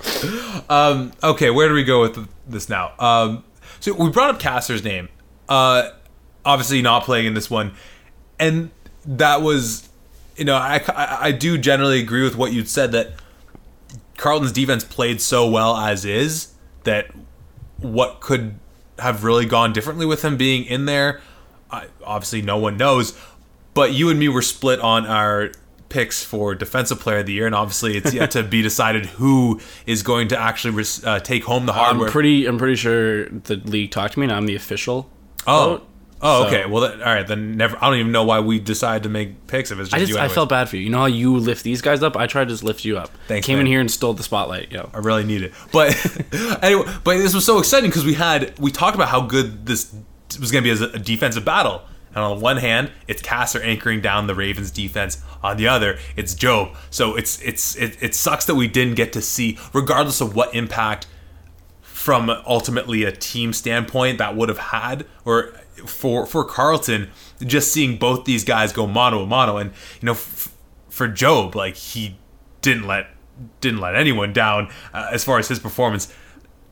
okay, 1.24 1.50
where 1.50 1.68
do 1.68 1.74
we 1.74 1.84
go 1.84 2.00
with 2.00 2.28
this 2.46 2.68
now? 2.68 2.92
Um, 2.98 3.44
so 3.80 3.92
we 3.94 4.10
brought 4.10 4.30
up 4.30 4.40
Caster's 4.40 4.84
name. 4.84 5.08
Uh, 5.48 5.90
obviously 6.44 6.80
not 6.80 7.02
playing 7.04 7.26
in 7.26 7.34
this 7.34 7.50
one, 7.50 7.72
and 8.38 8.70
that 9.04 9.42
was, 9.42 9.88
you 10.36 10.44
know, 10.44 10.54
I, 10.54 10.80
I, 10.88 11.18
I 11.20 11.32
do 11.32 11.58
generally 11.58 12.00
agree 12.00 12.22
with 12.22 12.36
what 12.36 12.52
you 12.52 12.64
said 12.64 12.92
that 12.92 13.14
Carleton's 14.20 14.52
defense 14.52 14.84
played 14.84 15.20
so 15.20 15.48
well 15.48 15.76
as 15.78 16.04
is 16.04 16.52
that 16.84 17.10
what 17.78 18.20
could 18.20 18.58
have 18.98 19.24
really 19.24 19.46
gone 19.46 19.72
differently 19.72 20.04
with 20.04 20.22
him 20.22 20.36
being 20.36 20.64
in 20.64 20.84
there, 20.84 21.22
I, 21.70 21.86
obviously 22.04 22.42
no 22.42 22.58
one 22.58 22.76
knows. 22.76 23.18
But 23.72 23.94
you 23.94 24.10
and 24.10 24.20
me 24.20 24.28
were 24.28 24.42
split 24.42 24.78
on 24.80 25.06
our 25.06 25.52
picks 25.88 26.22
for 26.22 26.54
defensive 26.54 27.00
player 27.00 27.18
of 27.20 27.26
the 27.26 27.32
year, 27.32 27.46
and 27.46 27.54
obviously 27.54 27.96
it's 27.96 28.12
yet 28.12 28.32
to 28.32 28.42
be 28.42 28.60
decided 28.70 29.06
who 29.06 29.58
is 29.86 30.02
going 30.02 30.28
to 30.28 30.38
actually 30.38 30.84
uh, 31.04 31.20
take 31.20 31.44
home 31.44 31.64
the 31.64 31.72
hardware. 31.72 32.06
I'm 32.06 32.12
pretty, 32.12 32.44
I'm 32.44 32.58
pretty 32.58 32.76
sure 32.76 33.24
the 33.24 33.56
league 33.56 33.90
talked 33.90 34.14
to 34.14 34.20
me, 34.20 34.26
and 34.26 34.32
I'm 34.32 34.44
the 34.44 34.54
official. 34.54 35.08
oh, 35.46 35.64
vote. 35.64 35.88
Oh, 36.22 36.42
So- 36.42 36.48
okay. 36.48 36.66
Well, 36.66 36.82
then, 36.82 37.00
all 37.02 37.14
right. 37.14 37.26
Then 37.26 37.56
never. 37.56 37.76
I 37.82 37.88
don't 37.88 37.98
even 37.98 38.12
know 38.12 38.24
why 38.24 38.40
we 38.40 38.58
decided 38.58 39.04
to 39.04 39.08
make 39.08 39.46
picks 39.46 39.70
if 39.70 39.78
it's 39.78 39.88
just, 39.88 39.96
I 39.96 40.00
just, 40.00 40.12
you. 40.12 40.18
I 40.18 40.28
felt 40.28 40.48
bad 40.50 40.68
for 40.68 40.76
you. 40.76 40.82
You 40.82 40.90
know 40.90 40.98
how 40.98 41.06
you 41.06 41.36
lift 41.36 41.64
these 41.64 41.80
guys 41.80 42.02
up? 42.02 42.16
I 42.16 42.26
tried 42.26 42.44
to 42.44 42.50
just 42.50 42.62
lift 42.62 42.84
you 42.84 42.98
up. 42.98 43.10
Thanks, 43.26 43.46
Came 43.46 43.58
in 43.58 43.66
here 43.66 43.80
and 43.80 43.90
stole 43.90 44.12
the 44.14 44.22
spotlight. 44.22 44.70
Yo, 44.70 44.90
I 44.92 44.98
really 44.98 45.24
need 45.24 45.42
it. 45.42 45.52
But 45.72 45.94
anyway, 46.62 46.84
but 47.04 47.16
this 47.18 47.34
was 47.34 47.46
so 47.46 47.58
exciting 47.58 47.90
because 47.90 48.04
we 48.04 48.14
had 48.14 48.58
we 48.58 48.70
talked 48.70 48.94
about 48.94 49.08
how 49.08 49.22
good 49.22 49.66
this 49.66 49.94
was 50.38 50.50
going 50.52 50.62
to 50.62 50.66
be 50.68 50.70
as 50.70 50.80
a 50.80 50.98
defensive 50.98 51.44
battle. 51.44 51.82
And 52.12 52.18
on 52.24 52.40
one 52.40 52.56
hand, 52.56 52.90
it's 53.06 53.22
Cassar 53.22 53.62
anchoring 53.62 54.00
down 54.00 54.26
the 54.26 54.34
Ravens 54.34 54.72
defense. 54.72 55.22
On 55.44 55.56
the 55.56 55.68
other, 55.68 55.98
it's 56.16 56.34
Job. 56.34 56.74
So 56.90 57.14
it's 57.14 57.40
it's 57.40 57.76
it, 57.76 57.96
it 58.02 58.14
sucks 58.14 58.44
that 58.46 58.56
we 58.56 58.66
didn't 58.66 58.96
get 58.96 59.12
to 59.14 59.22
see, 59.22 59.58
regardless 59.72 60.20
of 60.20 60.34
what 60.34 60.52
impact 60.54 61.06
from 61.82 62.28
ultimately 62.46 63.04
a 63.04 63.12
team 63.12 63.52
standpoint 63.52 64.18
that 64.18 64.34
would 64.34 64.48
have 64.48 64.58
had, 64.58 65.06
or 65.24 65.52
for 65.86 66.26
for 66.26 66.44
Carleton, 66.44 67.10
just 67.40 67.72
seeing 67.72 67.96
both 67.96 68.24
these 68.24 68.44
guys 68.44 68.72
go 68.72 68.86
mano 68.86 69.22
a 69.22 69.26
mano, 69.26 69.56
and 69.56 69.72
you 70.00 70.06
know, 70.06 70.12
f- 70.12 70.54
for 70.88 71.08
Job, 71.08 71.54
like 71.54 71.76
he 71.76 72.16
didn't 72.62 72.86
let 72.86 73.08
didn't 73.60 73.80
let 73.80 73.96
anyone 73.96 74.32
down 74.32 74.70
uh, 74.92 75.08
as 75.12 75.24
far 75.24 75.38
as 75.38 75.48
his 75.48 75.58
performance, 75.58 76.12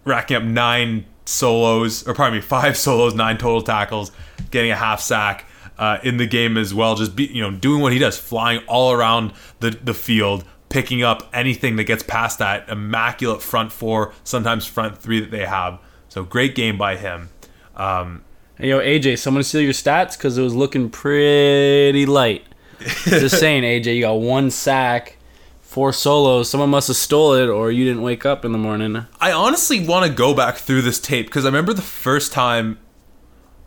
racking 0.04 0.36
up 0.36 0.42
nine 0.42 1.06
solos, 1.24 2.06
or 2.06 2.14
pardon 2.14 2.38
me, 2.38 2.42
five 2.46 2.76
solos, 2.76 3.14
nine 3.14 3.38
total 3.38 3.62
tackles, 3.62 4.12
getting 4.50 4.70
a 4.70 4.76
half 4.76 5.00
sack. 5.00 5.44
Uh, 5.78 6.00
in 6.02 6.16
the 6.16 6.26
game 6.26 6.56
as 6.56 6.74
well, 6.74 6.96
just 6.96 7.14
be 7.14 7.26
you 7.26 7.40
know 7.40 7.52
doing 7.52 7.80
what 7.80 7.92
he 7.92 8.00
does, 8.00 8.18
flying 8.18 8.60
all 8.66 8.90
around 8.90 9.32
the 9.60 9.70
the 9.70 9.94
field, 9.94 10.44
picking 10.70 11.04
up 11.04 11.28
anything 11.32 11.76
that 11.76 11.84
gets 11.84 12.02
past 12.02 12.40
that 12.40 12.68
immaculate 12.68 13.40
front 13.40 13.70
four, 13.70 14.12
sometimes 14.24 14.66
front 14.66 14.98
three 14.98 15.20
that 15.20 15.30
they 15.30 15.46
have. 15.46 15.78
So 16.08 16.24
great 16.24 16.56
game 16.56 16.76
by 16.76 16.96
him. 16.96 17.28
Um, 17.76 18.24
hey, 18.58 18.68
yo, 18.68 18.80
AJ, 18.80 19.18
someone 19.18 19.42
steal 19.44 19.60
your 19.60 19.72
stats 19.72 20.16
because 20.16 20.36
it 20.36 20.42
was 20.42 20.54
looking 20.54 20.90
pretty 20.90 22.06
light. 22.06 22.44
Just 23.04 23.38
saying, 23.38 23.62
AJ, 23.62 23.96
you 23.96 24.02
got 24.02 24.14
one 24.14 24.50
sack, 24.50 25.16
four 25.60 25.92
solos. 25.92 26.50
Someone 26.50 26.70
must 26.70 26.88
have 26.88 26.96
stole 26.96 27.34
it, 27.34 27.48
or 27.48 27.70
you 27.70 27.84
didn't 27.84 28.02
wake 28.02 28.26
up 28.26 28.44
in 28.44 28.52
the 28.52 28.58
morning. 28.58 29.06
I 29.20 29.32
honestly 29.32 29.84
want 29.86 30.06
to 30.06 30.12
go 30.12 30.34
back 30.34 30.56
through 30.56 30.82
this 30.82 31.00
tape 31.00 31.26
because 31.26 31.44
I 31.44 31.48
remember 31.48 31.72
the 31.72 31.82
first 31.82 32.32
time 32.32 32.78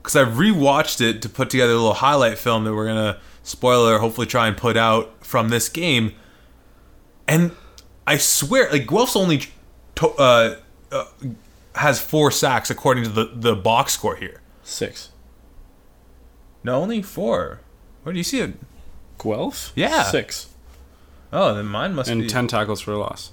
because 0.01 0.15
I 0.15 0.23
rewatched 0.23 0.99
it 1.01 1.21
to 1.21 1.29
put 1.29 1.49
together 1.49 1.73
a 1.73 1.75
little 1.75 1.93
highlight 1.93 2.37
film 2.37 2.63
that 2.63 2.73
we're 2.73 2.87
gonna 2.87 3.19
spoiler 3.43 3.99
hopefully 3.99 4.27
try 4.27 4.47
and 4.47 4.57
put 4.57 4.75
out 4.75 5.23
from 5.23 5.49
this 5.49 5.69
game, 5.69 6.13
and 7.27 7.51
I 8.07 8.17
swear 8.17 8.71
like 8.71 8.87
Guelph's 8.87 9.15
only 9.15 9.43
to, 9.95 10.07
uh, 10.09 10.55
uh, 10.91 11.05
has 11.75 12.01
four 12.01 12.31
sacks 12.31 12.69
according 12.69 13.03
to 13.03 13.09
the 13.11 13.31
the 13.33 13.55
box 13.55 13.93
score 13.93 14.15
here. 14.15 14.40
Six. 14.71 15.09
No, 16.63 16.81
only 16.81 17.01
four. 17.01 17.59
Where 18.03 18.13
do 18.13 18.19
you 18.19 18.23
see 18.23 18.39
it? 18.39 18.53
Guelph? 19.21 19.71
Yeah. 19.75 20.03
Six. 20.03 20.49
Oh, 21.33 21.53
then 21.53 21.65
mine 21.65 21.93
must 21.93 22.07
be 22.07 22.13
And 22.13 22.21
be. 22.23 22.27
10 22.27 22.47
tackles 22.47 22.81
for 22.81 22.91
a 22.91 22.97
loss. 22.97 23.31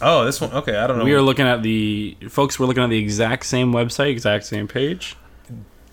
Oh, 0.00 0.24
this 0.24 0.40
one. 0.40 0.52
Okay, 0.52 0.76
I 0.76 0.86
don't 0.86 0.98
know. 0.98 1.04
We 1.04 1.14
are 1.14 1.22
looking 1.22 1.46
at 1.46 1.62
the. 1.62 2.16
Folks, 2.28 2.58
we're 2.58 2.66
looking 2.66 2.82
at 2.82 2.90
the 2.90 2.98
exact 2.98 3.46
same 3.46 3.72
website, 3.72 4.10
exact 4.10 4.44
same 4.44 4.68
page. 4.68 5.16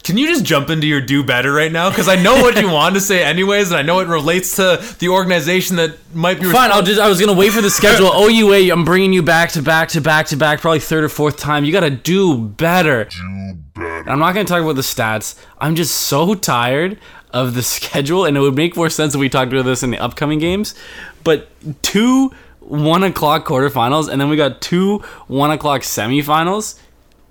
Can 0.03 0.17
you 0.17 0.27
just 0.27 0.43
jump 0.43 0.69
into 0.69 0.85
your 0.85 0.99
do 0.99 1.23
better 1.23 1.53
right 1.53 1.71
now? 1.71 1.89
Because 1.89 2.09
I 2.09 2.21
know 2.21 2.35
what 2.41 2.59
you 2.59 2.69
want 2.71 2.95
to 2.95 3.01
say, 3.01 3.23
anyways, 3.23 3.71
and 3.71 3.77
I 3.77 3.83
know 3.83 3.99
it 3.99 4.07
relates 4.09 4.57
to 4.57 4.83
the 4.99 5.07
organization 5.09 5.77
that 5.77 5.97
might 6.13 6.41
be. 6.41 6.51
Fine, 6.51 6.71
I'll 6.71 6.83
just. 6.83 6.99
I 6.99 7.07
was 7.07 7.21
gonna 7.21 7.33
wait 7.33 7.53
for 7.53 7.61
the 7.61 7.69
schedule. 7.69 8.07
OUA, 8.13 8.69
I'm 8.71 8.83
bringing 8.83 9.13
you 9.13 9.23
back 9.23 9.51
to 9.51 9.61
back 9.61 9.89
to 9.89 10.01
back 10.01 10.27
to 10.27 10.35
back, 10.35 10.59
probably 10.59 10.81
third 10.81 11.05
or 11.05 11.09
fourth 11.09 11.37
time. 11.37 11.63
You 11.63 11.71
gotta 11.71 11.89
do 11.89 12.37
better. 12.37 13.05
do 13.05 13.53
better. 13.73 14.09
I'm 14.09 14.19
not 14.19 14.33
gonna 14.33 14.43
talk 14.45 14.61
about 14.61 14.75
the 14.75 14.81
stats. 14.81 15.39
I'm 15.57 15.75
just 15.75 15.95
so 15.95 16.35
tired 16.35 16.99
of 17.31 17.53
the 17.53 17.63
schedule, 17.63 18.25
and 18.25 18.35
it 18.35 18.41
would 18.41 18.55
make 18.55 18.75
more 18.75 18.89
sense 18.89 19.15
if 19.15 19.19
we 19.21 19.29
talked 19.29 19.53
about 19.53 19.63
this 19.63 19.83
in 19.83 19.91
the 19.91 19.99
upcoming 19.99 20.39
games. 20.39 20.75
But 21.23 21.49
two 21.81 22.33
one 22.59 23.03
o'clock 23.03 23.45
quarterfinals, 23.45 24.09
and 24.09 24.19
then 24.19 24.27
we 24.27 24.35
got 24.35 24.59
two 24.59 24.97
one 25.27 25.51
o'clock 25.51 25.81
semifinals. 25.81 26.77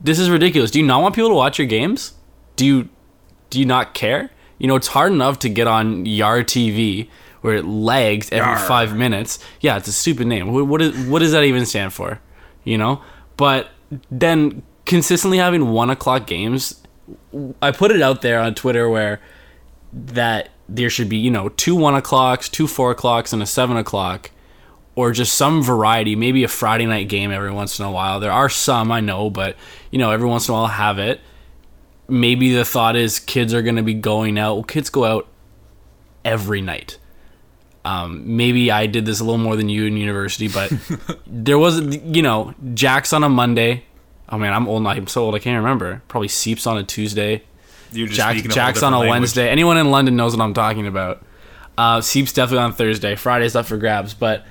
This 0.00 0.18
is 0.18 0.30
ridiculous. 0.30 0.70
Do 0.70 0.80
you 0.80 0.86
not 0.86 1.02
want 1.02 1.14
people 1.14 1.28
to 1.28 1.34
watch 1.34 1.58
your 1.58 1.68
games? 1.68 2.14
Do 2.62 2.66
you 2.66 2.88
do 3.50 3.58
you 3.58 3.66
not 3.66 3.92
care? 3.92 4.30
You 4.58 4.68
know, 4.68 4.76
it's 4.76 4.86
hard 4.86 5.10
enough 5.10 5.40
to 5.40 5.48
get 5.48 5.66
on 5.66 6.06
Yar 6.06 6.44
TV 6.44 7.08
where 7.40 7.56
it 7.56 7.64
lags 7.64 8.30
every 8.30 8.56
five 8.68 8.96
minutes. 8.96 9.40
Yeah, 9.60 9.78
it's 9.78 9.88
a 9.88 9.92
stupid 9.92 10.28
name. 10.28 10.52
What, 10.52 10.68
what, 10.68 10.80
is, 10.80 11.08
what 11.08 11.18
does 11.18 11.32
that 11.32 11.42
even 11.42 11.66
stand 11.66 11.92
for? 11.92 12.20
You 12.62 12.78
know? 12.78 13.02
But 13.36 13.70
then 14.12 14.62
consistently 14.84 15.38
having 15.38 15.70
one 15.70 15.90
o'clock 15.90 16.28
games, 16.28 16.80
I 17.60 17.72
put 17.72 17.90
it 17.90 18.00
out 18.00 18.22
there 18.22 18.38
on 18.38 18.54
Twitter 18.54 18.88
where 18.88 19.20
that 19.92 20.50
there 20.68 20.88
should 20.88 21.08
be, 21.08 21.16
you 21.16 21.32
know, 21.32 21.48
two 21.48 21.74
one 21.74 21.96
o'clocks, 21.96 22.48
two 22.48 22.68
four 22.68 22.92
o'clocks, 22.92 23.32
and 23.32 23.42
a 23.42 23.46
seven 23.46 23.76
o'clock, 23.76 24.30
or 24.94 25.10
just 25.10 25.34
some 25.34 25.64
variety, 25.64 26.14
maybe 26.14 26.44
a 26.44 26.48
Friday 26.48 26.86
night 26.86 27.08
game 27.08 27.32
every 27.32 27.50
once 27.50 27.80
in 27.80 27.84
a 27.84 27.90
while. 27.90 28.20
There 28.20 28.30
are 28.30 28.48
some, 28.48 28.92
I 28.92 29.00
know, 29.00 29.30
but, 29.30 29.56
you 29.90 29.98
know, 29.98 30.12
every 30.12 30.28
once 30.28 30.46
in 30.46 30.54
a 30.54 30.58
while 30.58 30.68
have 30.68 31.00
it 31.00 31.20
maybe 32.12 32.54
the 32.54 32.64
thought 32.64 32.94
is 32.94 33.18
kids 33.18 33.54
are 33.54 33.62
going 33.62 33.76
to 33.76 33.82
be 33.82 33.94
going 33.94 34.38
out. 34.38 34.54
Well, 34.54 34.64
kids 34.64 34.90
go 34.90 35.04
out 35.04 35.26
every 36.24 36.60
night. 36.60 36.98
Um, 37.84 38.36
maybe 38.36 38.70
I 38.70 38.86
did 38.86 39.06
this 39.06 39.18
a 39.18 39.24
little 39.24 39.38
more 39.38 39.56
than 39.56 39.68
you 39.68 39.86
in 39.86 39.96
university, 39.96 40.46
but 40.46 40.72
there 41.26 41.58
was, 41.58 41.80
you 41.80 42.22
know, 42.22 42.54
Jack's 42.74 43.12
on 43.12 43.24
a 43.24 43.28
Monday. 43.28 43.84
Oh 44.28 44.38
man, 44.38 44.52
I'm 44.52 44.68
old. 44.68 44.82
now. 44.82 44.90
I'm 44.90 45.08
so 45.08 45.24
old. 45.24 45.34
I 45.34 45.40
can't 45.40 45.62
remember. 45.62 46.02
Probably 46.08 46.28
Seeps 46.28 46.66
on 46.66 46.78
a 46.78 46.84
Tuesday. 46.84 47.42
You're 47.90 48.06
just 48.06 48.16
Jack, 48.16 48.36
Jack's 48.44 48.82
on 48.82 48.92
a 48.92 48.98
language. 48.98 49.20
Wednesday. 49.20 49.48
Anyone 49.48 49.76
in 49.76 49.90
London 49.90 50.16
knows 50.16 50.36
what 50.36 50.42
I'm 50.44 50.54
talking 50.54 50.86
about. 50.86 51.24
Uh, 51.76 52.00
Seeps 52.00 52.32
definitely 52.32 52.64
on 52.64 52.72
Thursday. 52.72 53.16
Friday's 53.16 53.56
up 53.56 53.66
for 53.66 53.76
grabs, 53.76 54.14
but 54.14 54.46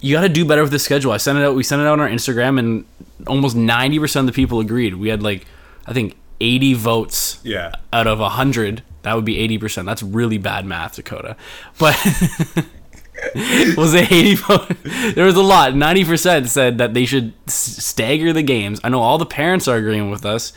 you 0.00 0.14
got 0.14 0.22
to 0.22 0.28
do 0.28 0.44
better 0.44 0.62
with 0.62 0.70
the 0.70 0.78
schedule. 0.78 1.12
I 1.12 1.16
sent 1.16 1.38
it 1.38 1.44
out. 1.44 1.54
We 1.54 1.62
sent 1.62 1.82
it 1.82 1.86
out 1.86 1.94
on 1.94 2.00
our 2.00 2.08
Instagram, 2.08 2.58
and 2.58 2.84
almost 3.26 3.56
90 3.56 3.98
percent 3.98 4.28
of 4.28 4.34
the 4.34 4.36
people 4.40 4.60
agreed. 4.60 4.94
We 4.94 5.08
had 5.08 5.22
like, 5.22 5.46
I 5.86 5.92
think, 5.92 6.16
80 6.40 6.74
votes 6.74 7.40
Yeah. 7.42 7.72
out 7.92 8.06
of 8.06 8.18
100 8.20 8.82
that 9.02 9.14
would 9.14 9.24
be 9.24 9.36
80% 9.58 9.86
that's 9.86 10.02
really 10.02 10.38
bad 10.38 10.66
math 10.66 10.96
dakota. 10.96 11.36
But 11.78 11.94
was 13.76 13.94
it 13.94 14.10
80 14.12 14.34
vote? 14.36 14.72
There 15.14 15.24
was 15.24 15.36
a 15.36 15.42
lot. 15.42 15.72
90% 15.72 16.48
said 16.48 16.78
that 16.78 16.94
they 16.94 17.04
should 17.04 17.32
s- 17.46 17.54
stagger 17.84 18.32
the 18.32 18.42
games. 18.42 18.80
I 18.84 18.88
know 18.88 19.00
all 19.00 19.18
the 19.18 19.26
parents 19.26 19.66
are 19.68 19.76
agreeing 19.76 20.10
with 20.10 20.24
us 20.26 20.52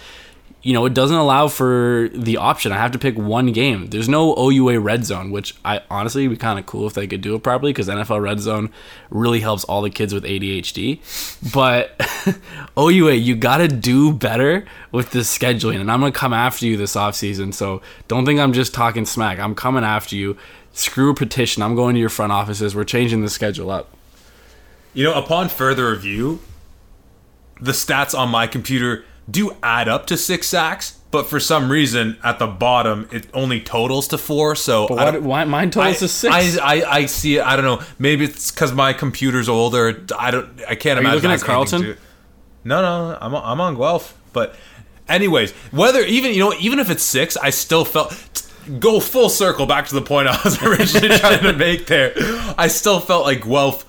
you 0.64 0.74
know 0.74 0.86
it 0.86 0.94
doesn't 0.94 1.18
allow 1.18 1.48
for 1.48 2.10
the 2.14 2.38
option. 2.38 2.72
I 2.72 2.78
have 2.78 2.92
to 2.92 3.00
pick 3.00 3.18
one 3.18 3.52
game. 3.52 3.88
There's 3.88 4.10
no 4.10 4.36
oua 4.36 4.84
red 4.84 5.06
zone 5.06 5.32
which 5.32 5.56
i 5.64 5.82
honestly 5.90 6.28
would 6.28 6.36
be 6.36 6.40
kind 6.40 6.58
of 6.58 6.66
cool 6.66 6.88
if 6.88 6.94
they 6.94 7.08
could 7.08 7.22
do 7.22 7.36
it 7.36 7.44
properly 7.44 7.72
because 7.72 7.88
nfl 7.88 8.22
red 8.22 8.40
zone 8.40 8.70
really 9.10 9.40
helps 9.40 9.64
all 9.66 9.82
the 9.82 9.90
kids 9.90 10.14
with 10.14 10.24
adhd 10.24 11.52
but 11.54 11.98
oua 12.78 13.22
you 13.22 13.36
gotta 13.36 13.68
do 13.68 14.12
better 14.12 14.66
with 14.92 15.12
this 15.12 15.36
scheduling 15.38 15.80
and 15.80 15.92
i'm 15.92 16.00
gonna 16.00 16.12
come 16.12 16.34
after 16.34 16.66
you 16.66 16.78
this 16.78 16.96
offseason 16.96 17.54
so 17.54 17.82
don't 18.08 18.26
think 18.26 18.40
i'm 18.40 18.54
just 18.54 18.74
talking 18.74 19.06
smack. 19.06 19.40
I'm 19.40 19.56
coming 19.56 19.84
after 19.84 20.16
you. 20.16 20.38
Screw 20.74 21.14
petition. 21.14 21.62
I'm 21.62 21.76
going 21.76 21.96
to 21.96 22.00
your 22.00 22.10
front 22.10 22.32
offices. 22.32 22.76
We're 22.76 22.86
changing 22.86 23.22
the 23.22 23.30
schedule 23.30 23.70
up. 23.70 23.90
You 24.94 25.04
know, 25.04 25.14
upon 25.14 25.50
further 25.50 25.92
review, 25.92 26.40
the 27.60 27.72
stats 27.74 28.18
on 28.18 28.30
my 28.30 28.48
computer 28.48 29.06
do 29.30 29.56
add 29.62 29.88
up 29.88 30.08
to 30.08 30.18
six 30.18 30.48
sacks, 30.48 31.00
but 31.12 31.28
for 31.28 31.40
some 31.40 31.72
reason 31.72 32.18
at 32.24 32.40
the 32.40 32.48
bottom 32.48 33.08
it 33.12 33.28
only 33.34 33.60
totals 33.62 34.08
to 34.10 34.18
four. 34.18 34.56
So 34.56 34.88
but 34.88 34.98
I 35.00 35.12
what, 35.12 35.22
why 35.22 35.44
mine 35.46 35.68
I, 35.68 35.72
totals 35.72 36.00
to 36.00 36.08
six 36.08 36.58
I, 36.58 36.76
I, 36.78 36.92
I 37.00 37.06
see 37.06 37.38
it. 37.38 37.44
I 37.44 37.56
don't 37.56 37.66
know. 37.66 37.86
Maybe 38.00 38.26
it's 38.26 38.52
because 38.52 38.74
my 38.74 38.94
computer's 38.94 39.48
older. 39.50 40.04
I 40.18 40.32
don't. 40.32 40.48
I 40.68 40.76
can't 40.76 40.98
you 40.98 41.02
imagine. 41.02 41.16
looking 41.16 41.32
at 41.32 41.42
Carleton? 41.42 41.82
to- 41.82 41.98
No, 42.64 42.82
no. 42.82 43.18
I'm 43.20 43.36
I'm 43.36 43.62
on 43.62 43.76
Guelph. 43.76 44.18
But 44.34 44.56
anyways, 45.10 45.52
whether 45.72 46.02
even 46.02 46.34
you 46.34 46.40
know 46.40 46.54
even 46.60 46.80
if 46.80 46.90
it's 46.90 47.04
six, 47.04 47.38
I 47.38 47.50
still 47.52 47.86
felt. 47.86 48.48
Go 48.80 49.00
full 49.00 49.30
circle 49.30 49.66
back 49.66 49.88
to 49.88 49.96
the 49.96 50.04
point 50.04 50.28
I 50.28 50.40
was 50.44 50.62
originally 50.64 51.18
trying 51.18 51.42
to 51.42 51.54
make 51.54 51.88
there. 51.88 52.14
I 52.60 52.68
still 52.68 53.00
felt 53.00 53.26
like 53.26 53.44
Guelph 53.44 53.86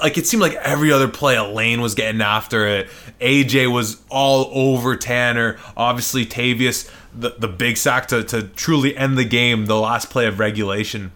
like 0.00 0.18
it 0.18 0.26
seemed 0.26 0.42
like 0.42 0.54
every 0.54 0.92
other 0.92 1.08
play 1.08 1.36
Elaine 1.36 1.80
was 1.80 1.94
getting 1.94 2.20
after 2.20 2.66
it. 2.66 2.88
AJ 3.20 3.72
was 3.72 4.02
all 4.10 4.50
over 4.52 4.96
Tanner. 4.96 5.58
Obviously 5.76 6.26
Tavius 6.26 6.90
the 7.14 7.34
the 7.38 7.48
big 7.48 7.76
sack 7.76 8.08
to, 8.08 8.22
to 8.24 8.42
truly 8.42 8.96
end 8.96 9.18
the 9.18 9.24
game, 9.24 9.66
the 9.66 9.78
last 9.78 10.10
play 10.10 10.26
of 10.26 10.38
regulation. 10.38 11.12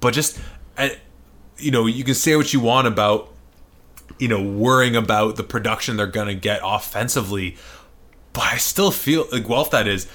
But 0.00 0.14
just 0.14 0.38
uh, 0.76 0.90
you 1.58 1.70
know, 1.70 1.86
you 1.86 2.04
can 2.04 2.14
say 2.14 2.36
what 2.36 2.52
you 2.52 2.60
want 2.60 2.86
about 2.86 3.32
you 4.18 4.28
know 4.28 4.42
worrying 4.42 4.96
about 4.96 5.36
the 5.36 5.44
production 5.44 5.96
they're 5.96 6.06
gonna 6.06 6.34
get 6.34 6.60
offensively, 6.62 7.56
but 8.32 8.44
I 8.44 8.56
still 8.56 8.90
feel 8.90 9.26
like 9.32 9.46
Guelph 9.46 9.70
that 9.70 9.86
is. 9.86 10.08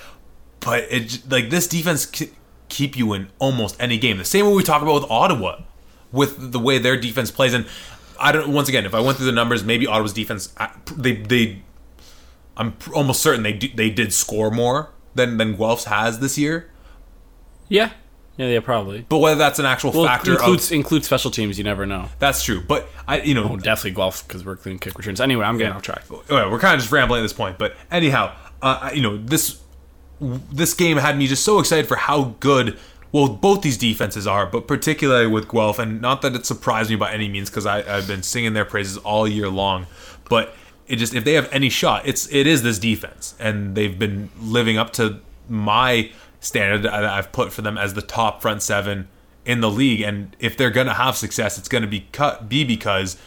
But 0.60 0.86
it 0.90 1.30
like 1.30 1.50
this 1.50 1.68
defense 1.68 2.10
c- 2.10 2.32
keep 2.70 2.98
you 2.98 3.14
in 3.14 3.30
almost 3.40 3.76
any 3.80 3.98
game. 3.98 4.18
The 4.18 4.26
same 4.26 4.46
way 4.46 4.54
we 4.54 4.64
talk 4.64 4.82
about 4.82 5.02
with 5.02 5.12
Ottawa, 5.12 5.62
with 6.14 6.54
the 6.54 6.60
way 6.60 6.78
their 6.78 6.96
defense 6.96 7.30
plays. 7.32 7.54
And 7.54 7.66
I 8.18 8.32
don't. 8.32 8.54
Once 8.54 8.70
again, 8.70 8.86
if 8.86 8.94
I 8.94 9.02
went 9.02 9.18
through 9.18 9.26
the 9.26 9.34
numbers, 9.34 9.66
maybe 9.66 9.86
Ottawa's 9.86 10.14
defense 10.14 10.54
they 10.96 11.16
they. 11.18 11.62
I'm 12.56 12.76
almost 12.94 13.22
certain 13.22 13.44
they 13.44 13.54
do, 13.54 13.68
they 13.74 13.90
did 13.90 14.14
score 14.14 14.52
more 14.52 14.92
than 15.16 15.38
than 15.38 15.58
Guelph's 15.58 15.86
has 15.86 16.20
this 16.20 16.38
year. 16.38 16.70
yeah 17.68 17.92
yeah 18.38 18.48
yeah 18.48 18.60
probably 18.60 19.06
But 19.10 19.20
whether 19.20 19.38
that's 19.38 19.60
an 19.60 19.66
actual 19.66 19.92
well 19.92 20.06
factor 20.06 20.34
includes 20.34 20.72
of 20.72 20.76
includes 20.76 21.06
special 21.06 21.30
teams 21.32 21.58
you 21.58 21.64
never 21.64 21.86
know 21.86 22.10
that's 22.20 22.44
true. 22.44 22.62
But 22.62 22.88
I 23.08 23.22
you 23.22 23.34
know 23.34 23.50
Oh, 23.52 23.58
definitely 23.58 23.92
golf 23.92 24.28
because 24.28 24.46
we're 24.46 24.56
clean 24.56 24.80
kick 24.80 24.98
returns. 24.98 25.20
Anyway, 25.22 25.44
I'm 25.46 25.58
getting 25.58 25.74
off 25.74 25.82
track. 25.82 26.04
Well, 26.10 26.24
we're 26.52 26.60
kind 26.60 26.76
of 26.76 26.82
just 26.82 26.92
rambling 26.92 27.20
at 27.20 27.24
this 27.24 27.34
point, 27.34 27.58
but 27.58 27.76
anyhow, 27.92 28.36
uh, 28.62 28.92
you 28.94 29.02
know 29.02 29.18
this 29.18 29.60
this 30.20 30.74
game 30.74 30.98
had 30.98 31.18
me 31.18 31.28
just 31.28 31.44
so 31.44 31.60
excited 31.60 31.88
for 31.88 31.96
how 31.98 32.36
good 32.40 32.78
well 33.14 33.30
both 33.30 33.62
these 33.62 33.78
defenses 33.78 34.28
are, 34.28 34.46
but 34.46 34.68
particularly 34.68 35.28
with 35.28 35.48
Guelph, 35.48 35.80
and 35.80 36.02
not 36.02 36.22
that 36.24 36.36
it 36.36 36.46
surprised 36.46 36.90
me 36.90 36.98
by 36.98 37.14
any 37.14 37.30
means 37.30 37.50
because 37.50 37.66
I've 37.66 38.08
been 38.08 38.24
singing 38.24 38.52
their 38.54 38.66
praises 38.66 38.98
all 38.98 39.26
year 39.26 39.48
long, 39.48 39.88
but 40.28 40.54
it 40.88 40.98
just 40.98 41.14
if 41.16 41.24
they 41.24 41.34
have 41.34 41.48
any 41.54 41.70
shot, 41.70 42.06
it's 42.06 42.28
it 42.34 42.46
is 42.46 42.64
this 42.64 42.80
defense, 42.80 43.36
and 43.40 43.76
they've 43.76 43.98
been 43.98 44.30
living 44.42 44.78
up 44.78 44.92
to 44.94 45.20
my 45.48 46.12
standard 46.42 46.84
that 46.84 47.06
I've 47.06 47.32
put 47.32 47.54
for 47.54 47.62
them 47.62 47.78
as 47.78 47.94
the 47.94 48.02
top 48.02 48.42
front 48.42 48.62
seven 48.62 49.08
in 49.46 49.62
the 49.62 49.70
league, 49.70 50.02
and 50.02 50.36
if 50.40 50.58
they're 50.58 50.72
gonna 50.72 50.96
have 50.96 51.16
success, 51.16 51.58
it's 51.58 51.70
gonna 51.70 51.88
be 51.88 52.08
cut 52.12 52.50
be 52.50 52.64
because 52.66 53.18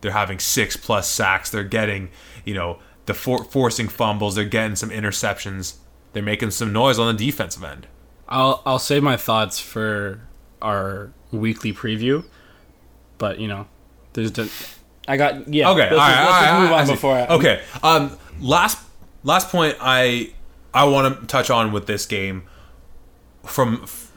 they're 0.00 0.12
having 0.12 0.38
six 0.38 0.76
plus 0.76 1.08
sacks. 1.08 1.50
They're 1.50 1.62
getting, 1.62 2.10
you 2.44 2.54
know, 2.54 2.78
the 3.06 3.14
for- 3.14 3.44
forcing 3.44 3.88
fumbles. 3.88 4.34
They're 4.34 4.44
getting 4.44 4.76
some 4.76 4.90
interceptions. 4.90 5.74
They're 6.12 6.22
making 6.22 6.52
some 6.52 6.72
noise 6.72 6.98
on 6.98 7.14
the 7.14 7.26
defensive 7.26 7.62
end. 7.62 7.86
I'll 8.30 8.62
I'll 8.64 8.78
save 8.78 9.02
my 9.02 9.16
thoughts 9.16 9.58
for 9.58 10.20
our 10.62 11.12
weekly 11.32 11.72
preview, 11.72 12.24
but 13.18 13.38
you 13.38 13.48
know, 13.48 13.66
there's 14.12 14.32
the 14.32 14.50
I 15.08 15.16
got 15.16 15.52
yeah. 15.52 15.70
Okay, 15.70 15.90
let's 15.90 15.92
all 15.92 15.98
right, 15.98 16.10
just, 16.10 16.20
let's 16.20 16.30
all 16.30 16.40
just 16.40 16.52
right, 16.52 16.60
move 16.60 16.72
on 16.72 16.86
before. 16.86 17.14
I, 17.16 17.26
okay, 17.26 17.62
um, 17.82 18.18
last 18.40 18.78
last 19.24 19.48
point 19.48 19.76
I 19.80 20.32
I 20.72 20.84
want 20.84 21.20
to 21.20 21.26
touch 21.26 21.50
on 21.50 21.72
with 21.72 21.86
this 21.86 22.06
game 22.06 22.44
from 23.44 23.80
f- 23.82 24.12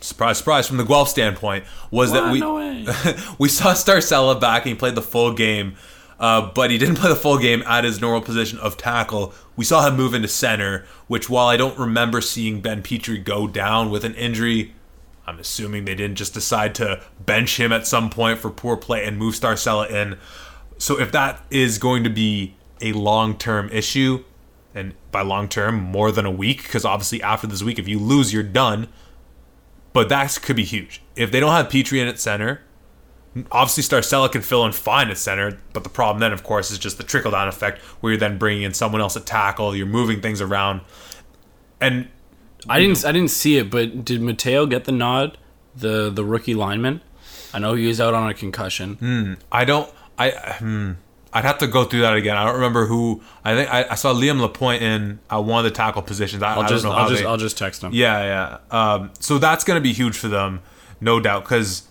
surprise, 0.00 0.38
surprise, 0.38 0.66
from 0.66 0.76
the 0.78 0.84
Guelph 0.84 1.08
standpoint, 1.08 1.64
was 1.90 2.12
that 2.12 2.32
we 2.32 2.40
No 2.40 2.54
we 3.38 3.48
saw 3.48 3.74
Starcella 3.74 4.40
back 4.40 4.62
and 4.62 4.70
he 4.70 4.74
played 4.74 4.94
the 4.94 5.02
full 5.02 5.32
game, 5.34 5.76
uh, 6.18 6.50
but 6.52 6.70
he 6.70 6.78
didn't 6.78 6.96
play 6.96 7.08
the 7.08 7.16
full 7.16 7.38
game 7.38 7.62
at 7.62 7.84
his 7.84 8.00
normal 8.00 8.20
position 8.20 8.58
of 8.58 8.76
tackle. 8.76 9.32
We 9.56 9.64
saw 9.64 9.86
him 9.86 9.96
move 9.96 10.14
into 10.14 10.28
center, 10.28 10.84
which 11.06 11.30
while 11.30 11.46
I 11.46 11.56
don't 11.56 11.78
remember 11.78 12.20
seeing 12.20 12.60
Ben 12.60 12.82
Petrie 12.82 13.18
go 13.18 13.46
down 13.46 13.90
with 13.90 14.04
an 14.04 14.14
injury, 14.14 14.74
I'm 15.26 15.38
assuming 15.38 15.84
they 15.84 15.94
didn't 15.94 16.16
just 16.16 16.34
decide 16.34 16.74
to 16.76 17.02
bench 17.20 17.60
him 17.60 17.72
at 17.72 17.86
some 17.86 18.10
point 18.10 18.38
for 18.38 18.50
poor 18.50 18.76
play 18.76 19.04
and 19.04 19.18
move 19.18 19.34
Starcella 19.34 19.90
in. 19.90 20.18
So 20.78 20.98
if 20.98 21.12
that 21.12 21.44
is 21.50 21.78
going 21.78 22.02
to 22.04 22.10
be 22.10 22.56
a 22.80 22.92
long 22.92 23.36
term 23.36 23.68
issue, 23.70 24.24
and 24.74 24.94
by 25.10 25.22
long 25.22 25.48
term, 25.48 25.76
more 25.76 26.10
than 26.10 26.24
a 26.24 26.30
week, 26.30 26.62
because 26.62 26.84
obviously 26.84 27.22
after 27.22 27.46
this 27.46 27.62
week, 27.62 27.78
if 27.78 27.86
you 27.86 27.98
lose, 27.98 28.32
you're 28.32 28.42
done. 28.42 28.88
But 29.92 30.08
that 30.10 30.38
could 30.42 30.56
be 30.56 30.64
huge. 30.64 31.02
If 31.16 31.30
they 31.30 31.40
don't 31.40 31.50
have 31.50 31.70
Petrie 31.70 32.00
in 32.00 32.08
at 32.08 32.20
center, 32.20 32.62
obviously 33.52 33.82
Starcella 33.82 34.30
can 34.30 34.42
fill 34.42 34.64
in 34.64 34.72
fine 34.72 35.10
at 35.10 35.18
center, 35.18 35.58
but 35.72 35.84
the 35.84 35.90
problem 35.90 36.20
then, 36.20 36.32
of 36.32 36.42
course, 36.42 36.70
is 36.70 36.78
just 36.78 36.98
the 36.98 37.04
trickle 37.04 37.30
down 37.30 37.48
effect 37.48 37.78
where 38.00 38.12
you're 38.12 38.20
then 38.20 38.38
bringing 38.38 38.62
in 38.62 38.74
someone 38.74 39.00
else 39.00 39.16
at 39.16 39.26
tackle, 39.26 39.74
you're 39.74 39.86
moving 39.86 40.20
things 40.20 40.40
around. 40.40 40.80
And 41.80 42.08
I 42.68 42.80
didn't 42.80 43.04
I 43.04 43.12
didn't 43.12 43.30
see 43.30 43.56
it, 43.58 43.70
but 43.70 44.04
did 44.04 44.20
Mateo 44.20 44.66
get 44.66 44.84
the 44.84 44.92
nod? 44.92 45.38
The 45.76 46.10
the 46.10 46.24
rookie 46.24 46.54
lineman. 46.54 47.02
I 47.54 47.58
know 47.58 47.74
he 47.74 47.86
was 47.86 48.00
out 48.00 48.14
on 48.14 48.28
a 48.28 48.34
concussion. 48.34 49.38
I 49.52 49.64
don't. 49.64 49.90
I 50.18 50.30
hmm, 50.30 50.92
I'd 51.32 51.44
have 51.44 51.58
to 51.58 51.66
go 51.66 51.84
through 51.84 52.00
that 52.00 52.16
again. 52.16 52.36
I 52.36 52.44
don't 52.44 52.54
remember 52.54 52.86
who. 52.86 53.22
I 53.44 53.54
think 53.54 53.72
I, 53.72 53.86
I 53.90 53.94
saw 53.94 54.12
Liam 54.12 54.40
Lapointe 54.40 54.82
in 54.82 55.20
uh, 55.30 55.40
one 55.40 55.64
of 55.64 55.70
the 55.70 55.74
tackle 55.74 56.02
positions. 56.02 56.42
I, 56.42 56.54
I'll 56.54 56.62
I 56.62 56.68
just 56.68 56.84
don't 56.84 56.92
know 56.92 56.98
I'll 56.98 57.08
just 57.08 57.22
they, 57.22 57.28
I'll 57.28 57.36
just 57.36 57.58
text 57.58 57.82
him. 57.82 57.92
Yeah, 57.92 58.58
yeah. 58.72 58.94
Um, 58.94 59.10
so 59.20 59.38
that's 59.38 59.64
going 59.64 59.76
to 59.76 59.82
be 59.82 59.92
huge 59.92 60.16
for 60.16 60.28
them, 60.28 60.62
no 61.00 61.20
doubt, 61.20 61.44
because 61.44 61.87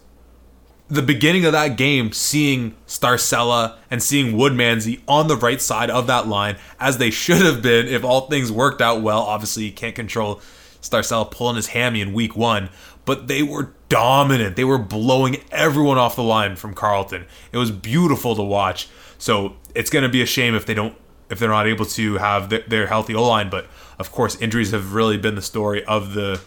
the 0.90 1.02
beginning 1.02 1.46
of 1.46 1.52
that 1.52 1.76
game, 1.78 2.12
seeing 2.14 2.76
Starcella 2.88 3.78
and 3.92 4.02
seeing 4.02 4.36
Woodmansey 4.36 5.02
on 5.08 5.28
the 5.28 5.36
right 5.36 5.62
side 5.62 5.90
of 5.90 6.08
that 6.08 6.28
line, 6.28 6.58
as 6.80 6.98
they 6.98 7.10
should 7.10 7.42
have 7.42 7.62
been 7.62 7.88
if 7.88 8.04
all 8.04 8.22
things 8.28 8.52
worked 8.52 8.82
out 8.82 9.02
well. 9.02 9.22
Obviously, 9.22 9.66
you 9.66 9.72
can't 9.72 9.96
control 9.96 10.42
Starcella 10.82 11.30
pulling 11.30 11.58
his 11.58 11.68
hammy 11.68 12.02
in 12.02 12.14
week 12.14 12.36
one, 12.36 12.70
but 13.06 13.28
they 13.28 13.44
were 13.44 13.74
dominant. 13.90 14.56
They 14.56 14.64
were 14.64 14.78
blowing 14.78 15.38
everyone 15.52 15.98
off 15.98 16.16
the 16.16 16.24
line 16.24 16.56
from 16.56 16.74
Carleton. 16.74 17.26
It 17.52 17.58
was 17.58 17.72
beautiful 17.72 18.36
to 18.36 18.44
watch. 18.44 18.88
So 19.18 19.56
it's 19.76 19.90
going 19.90 20.04
to 20.04 20.10
be 20.10 20.22
a 20.22 20.26
shame 20.26 20.56
if 20.56 20.66
they 20.66 20.74
don't 20.74 20.96
if 21.30 21.40
they're 21.40 21.50
not 21.50 21.68
able 21.68 21.86
to 21.86 22.16
have 22.16 22.50
their, 22.50 22.62
their 22.62 22.88
healthy 22.88 23.14
O 23.14 23.28
line. 23.28 23.50
But 23.50 23.68
of 24.00 24.12
course, 24.12 24.40
injuries 24.40 24.72
have 24.72 24.94
really 24.94 25.18
been 25.18 25.36
the 25.36 25.42
story 25.42 25.84
of 25.84 26.14
the 26.14 26.40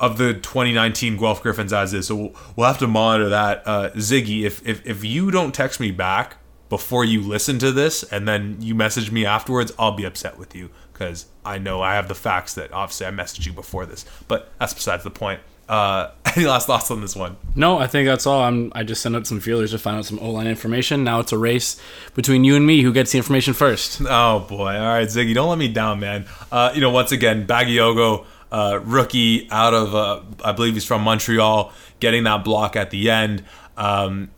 of 0.00 0.16
the 0.16 0.32
2019 0.34 1.18
Guelph 1.18 1.42
Gryphons 1.42 1.72
as 1.72 1.92
is. 1.94 2.08
So 2.08 2.16
we'll, 2.16 2.34
we'll 2.56 2.66
have 2.66 2.78
to 2.78 2.88
monitor 2.88 3.28
that. 3.28 3.62
Uh, 3.66 3.90
Ziggy, 3.90 4.42
if, 4.42 4.66
if 4.66 4.84
if 4.86 5.04
you 5.04 5.30
don't 5.30 5.54
text 5.54 5.78
me 5.78 5.90
back 5.92 6.38
before 6.68 7.04
you 7.04 7.20
listen 7.20 7.58
to 7.58 7.70
this 7.70 8.02
and 8.04 8.26
then 8.26 8.56
you 8.60 8.74
message 8.74 9.10
me 9.10 9.26
afterwards, 9.26 9.72
I'll 9.78 9.92
be 9.92 10.04
upset 10.04 10.38
with 10.38 10.56
you 10.56 10.70
because 10.92 11.26
I 11.44 11.58
know 11.58 11.82
I 11.82 11.94
have 11.94 12.08
the 12.08 12.14
facts 12.14 12.54
that 12.54 12.72
obviously 12.72 13.06
I 13.06 13.10
messaged 13.10 13.44
you 13.46 13.52
before 13.52 13.86
this. 13.86 14.06
But 14.26 14.50
that's 14.58 14.72
besides 14.72 15.04
the 15.04 15.10
point. 15.10 15.40
Uh, 15.68 16.10
any 16.36 16.46
last 16.46 16.66
thoughts 16.66 16.90
on 16.90 17.00
this 17.00 17.14
one? 17.14 17.36
No, 17.54 17.78
I 17.78 17.86
think 17.86 18.06
that's 18.06 18.26
all. 18.26 18.42
I'm 18.42 18.72
I 18.74 18.82
just 18.82 19.02
sent 19.02 19.14
out 19.14 19.26
some 19.26 19.38
feelers 19.38 19.70
to 19.70 19.78
find 19.78 19.98
out 19.98 20.04
some 20.06 20.18
O 20.18 20.30
line 20.30 20.46
information. 20.46 21.04
Now 21.04 21.20
it's 21.20 21.32
a 21.32 21.38
race 21.38 21.80
between 22.14 22.42
you 22.42 22.56
and 22.56 22.66
me 22.66 22.82
who 22.82 22.92
gets 22.92 23.12
the 23.12 23.18
information 23.18 23.54
first. 23.54 24.00
Oh 24.04 24.40
boy! 24.40 24.76
All 24.76 24.88
right, 24.88 25.06
Ziggy, 25.06 25.32
don't 25.32 25.48
let 25.48 25.58
me 25.58 25.68
down, 25.68 26.00
man. 26.00 26.26
Uh, 26.50 26.72
you 26.74 26.80
know, 26.80 26.90
once 26.90 27.12
again, 27.12 27.46
Bagiogo, 27.46 28.26
uh, 28.50 28.80
rookie 28.82 29.48
out 29.50 29.74
of, 29.74 29.94
uh, 29.94 30.22
I 30.44 30.52
believe 30.52 30.74
he's 30.74 30.84
from 30.84 31.02
Montreal, 31.02 31.72
getting 32.00 32.24
that 32.24 32.44
block 32.44 32.76
at 32.76 32.90
the 32.90 33.10
end. 33.10 33.44
Um, 33.76 34.30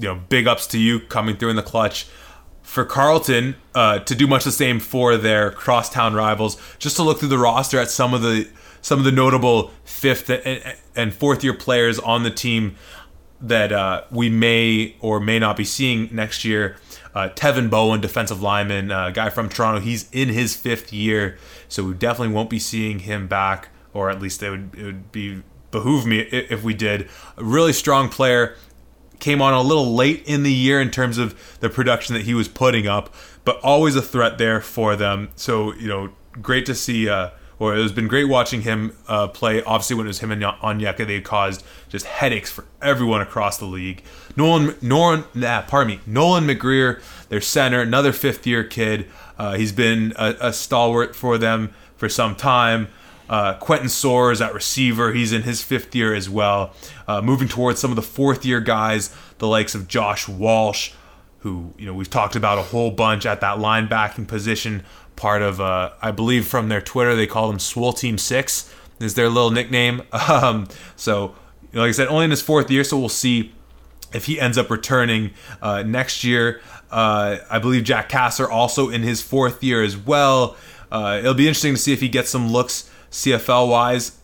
you 0.00 0.08
know, 0.08 0.20
big 0.28 0.46
ups 0.46 0.66
to 0.68 0.78
you 0.78 1.00
coming 1.00 1.36
through 1.36 1.50
in 1.50 1.56
the 1.56 1.62
clutch. 1.62 2.06
For 2.62 2.84
Carleton 2.84 3.56
uh, 3.74 4.00
to 4.00 4.14
do 4.14 4.26
much 4.26 4.44
the 4.44 4.50
same 4.50 4.80
for 4.80 5.16
their 5.16 5.50
crosstown 5.50 6.14
rivals, 6.14 6.56
just 6.78 6.96
to 6.96 7.02
look 7.02 7.20
through 7.20 7.28
the 7.28 7.38
roster 7.38 7.78
at 7.78 7.90
some 7.90 8.14
of 8.14 8.22
the 8.22 8.48
some 8.80 8.98
of 8.98 9.04
the 9.04 9.12
notable 9.12 9.70
fifth 9.84 10.28
and, 10.28 10.76
and 10.96 11.14
fourth 11.14 11.44
year 11.44 11.54
players 11.54 11.98
on 11.98 12.22
the 12.22 12.30
team 12.30 12.76
that 13.40 13.72
uh, 13.72 14.02
we 14.10 14.28
may 14.28 14.96
or 15.00 15.20
may 15.20 15.38
not 15.38 15.56
be 15.56 15.64
seeing 15.64 16.08
next 16.10 16.44
year. 16.44 16.76
Uh, 17.14 17.28
Tevin 17.34 17.70
Bowen, 17.70 18.00
defensive 18.00 18.42
lineman, 18.42 18.90
uh, 18.90 19.10
guy 19.10 19.30
from 19.30 19.48
Toronto, 19.48 19.80
he's 19.80 20.10
in 20.10 20.28
his 20.28 20.56
fifth 20.56 20.92
year, 20.92 21.38
so 21.68 21.84
we 21.84 21.94
definitely 21.94 22.34
won't 22.34 22.50
be 22.50 22.58
seeing 22.58 23.00
him 23.00 23.26
back, 23.26 23.68
or 23.92 24.10
at 24.10 24.20
least 24.20 24.42
it 24.42 24.50
would 24.50 24.74
it 24.76 24.84
would 24.84 25.12
be 25.12 25.42
behoove 25.70 26.06
me 26.06 26.20
if 26.20 26.62
we 26.62 26.74
did. 26.74 27.08
A 27.36 27.44
really 27.44 27.72
strong 27.72 28.08
player, 28.08 28.56
came 29.18 29.40
on 29.40 29.54
a 29.54 29.62
little 29.62 29.94
late 29.94 30.22
in 30.26 30.42
the 30.42 30.52
year 30.52 30.80
in 30.80 30.90
terms 30.90 31.18
of 31.18 31.58
the 31.60 31.70
production 31.70 32.14
that 32.14 32.22
he 32.22 32.34
was 32.34 32.46
putting 32.46 32.86
up, 32.86 33.14
but 33.44 33.58
always 33.62 33.96
a 33.96 34.02
threat 34.02 34.38
there 34.38 34.60
for 34.60 34.96
them. 34.96 35.30
So 35.36 35.72
you 35.74 35.88
know, 35.88 36.10
great 36.40 36.66
to 36.66 36.74
see. 36.74 37.08
Uh, 37.08 37.30
or 37.58 37.76
it 37.76 37.80
has 37.80 37.92
been 37.92 38.08
great 38.08 38.24
watching 38.24 38.62
him 38.62 38.96
uh, 39.06 39.28
play. 39.28 39.62
Obviously, 39.62 39.96
when 39.96 40.06
it 40.06 40.08
was 40.08 40.18
him 40.18 40.32
and 40.32 40.42
Onyeka, 40.42 41.06
they 41.06 41.20
caused 41.20 41.64
just 41.88 42.04
headaches 42.04 42.50
for 42.50 42.64
everyone 42.82 43.20
across 43.20 43.58
the 43.58 43.64
league. 43.64 44.02
Nolan, 44.36 44.74
Nolan, 44.82 45.24
nah, 45.34 45.62
pardon 45.62 45.96
me, 45.96 46.00
Nolan 46.04 46.46
McGreer, 46.46 47.00
their 47.28 47.40
center, 47.40 47.80
another 47.80 48.12
fifth-year 48.12 48.64
kid. 48.64 49.08
Uh, 49.38 49.54
he's 49.54 49.72
been 49.72 50.12
a, 50.16 50.34
a 50.40 50.52
stalwart 50.52 51.14
for 51.16 51.38
them 51.38 51.72
for 51.96 52.08
some 52.08 52.34
time. 52.34 52.88
Uh, 53.28 53.54
Quentin 53.54 53.88
Soares 53.88 54.44
at 54.44 54.52
receiver, 54.52 55.12
he's 55.12 55.32
in 55.32 55.42
his 55.42 55.62
fifth 55.62 55.94
year 55.94 56.14
as 56.14 56.28
well. 56.28 56.74
Uh, 57.08 57.22
moving 57.22 57.48
towards 57.48 57.80
some 57.80 57.90
of 57.90 57.96
the 57.96 58.02
fourth-year 58.02 58.60
guys, 58.60 59.14
the 59.38 59.46
likes 59.46 59.74
of 59.74 59.88
Josh 59.88 60.28
Walsh, 60.28 60.92
who 61.38 61.72
you 61.78 61.86
know 61.86 61.94
we've 61.94 62.10
talked 62.10 62.36
about 62.36 62.58
a 62.58 62.62
whole 62.62 62.90
bunch 62.90 63.24
at 63.24 63.40
that 63.40 63.58
linebacking 63.58 64.28
position. 64.28 64.84
Part 65.16 65.42
of, 65.42 65.60
uh, 65.60 65.90
I 66.02 66.10
believe, 66.10 66.46
from 66.46 66.68
their 66.68 66.80
Twitter, 66.80 67.14
they 67.14 67.26
call 67.26 67.48
them 67.48 67.58
Swole 67.58 67.92
Team 67.92 68.18
Six 68.18 68.72
is 69.00 69.14
their 69.14 69.28
little 69.28 69.50
nickname. 69.50 70.02
Um, 70.28 70.68
so, 70.96 71.34
you 71.70 71.76
know, 71.76 71.82
like 71.82 71.90
I 71.90 71.92
said, 71.92 72.08
only 72.08 72.24
in 72.24 72.30
his 72.30 72.42
fourth 72.42 72.70
year, 72.70 72.82
so 72.82 72.98
we'll 72.98 73.08
see 73.08 73.52
if 74.14 74.26
he 74.26 74.40
ends 74.40 74.56
up 74.56 74.70
returning 74.70 75.32
uh, 75.60 75.82
next 75.82 76.24
year. 76.24 76.60
Uh, 76.90 77.38
I 77.50 77.58
believe 77.58 77.84
Jack 77.84 78.08
Cassar 78.08 78.48
also 78.48 78.88
in 78.88 79.02
his 79.02 79.20
fourth 79.20 79.62
year 79.62 79.82
as 79.82 79.96
well. 79.96 80.56
Uh, 80.90 81.18
it'll 81.18 81.34
be 81.34 81.48
interesting 81.48 81.74
to 81.74 81.80
see 81.80 81.92
if 81.92 82.00
he 82.00 82.08
gets 82.08 82.30
some 82.30 82.52
looks 82.52 82.90
CFL 83.10 83.68
wise. 83.68 84.18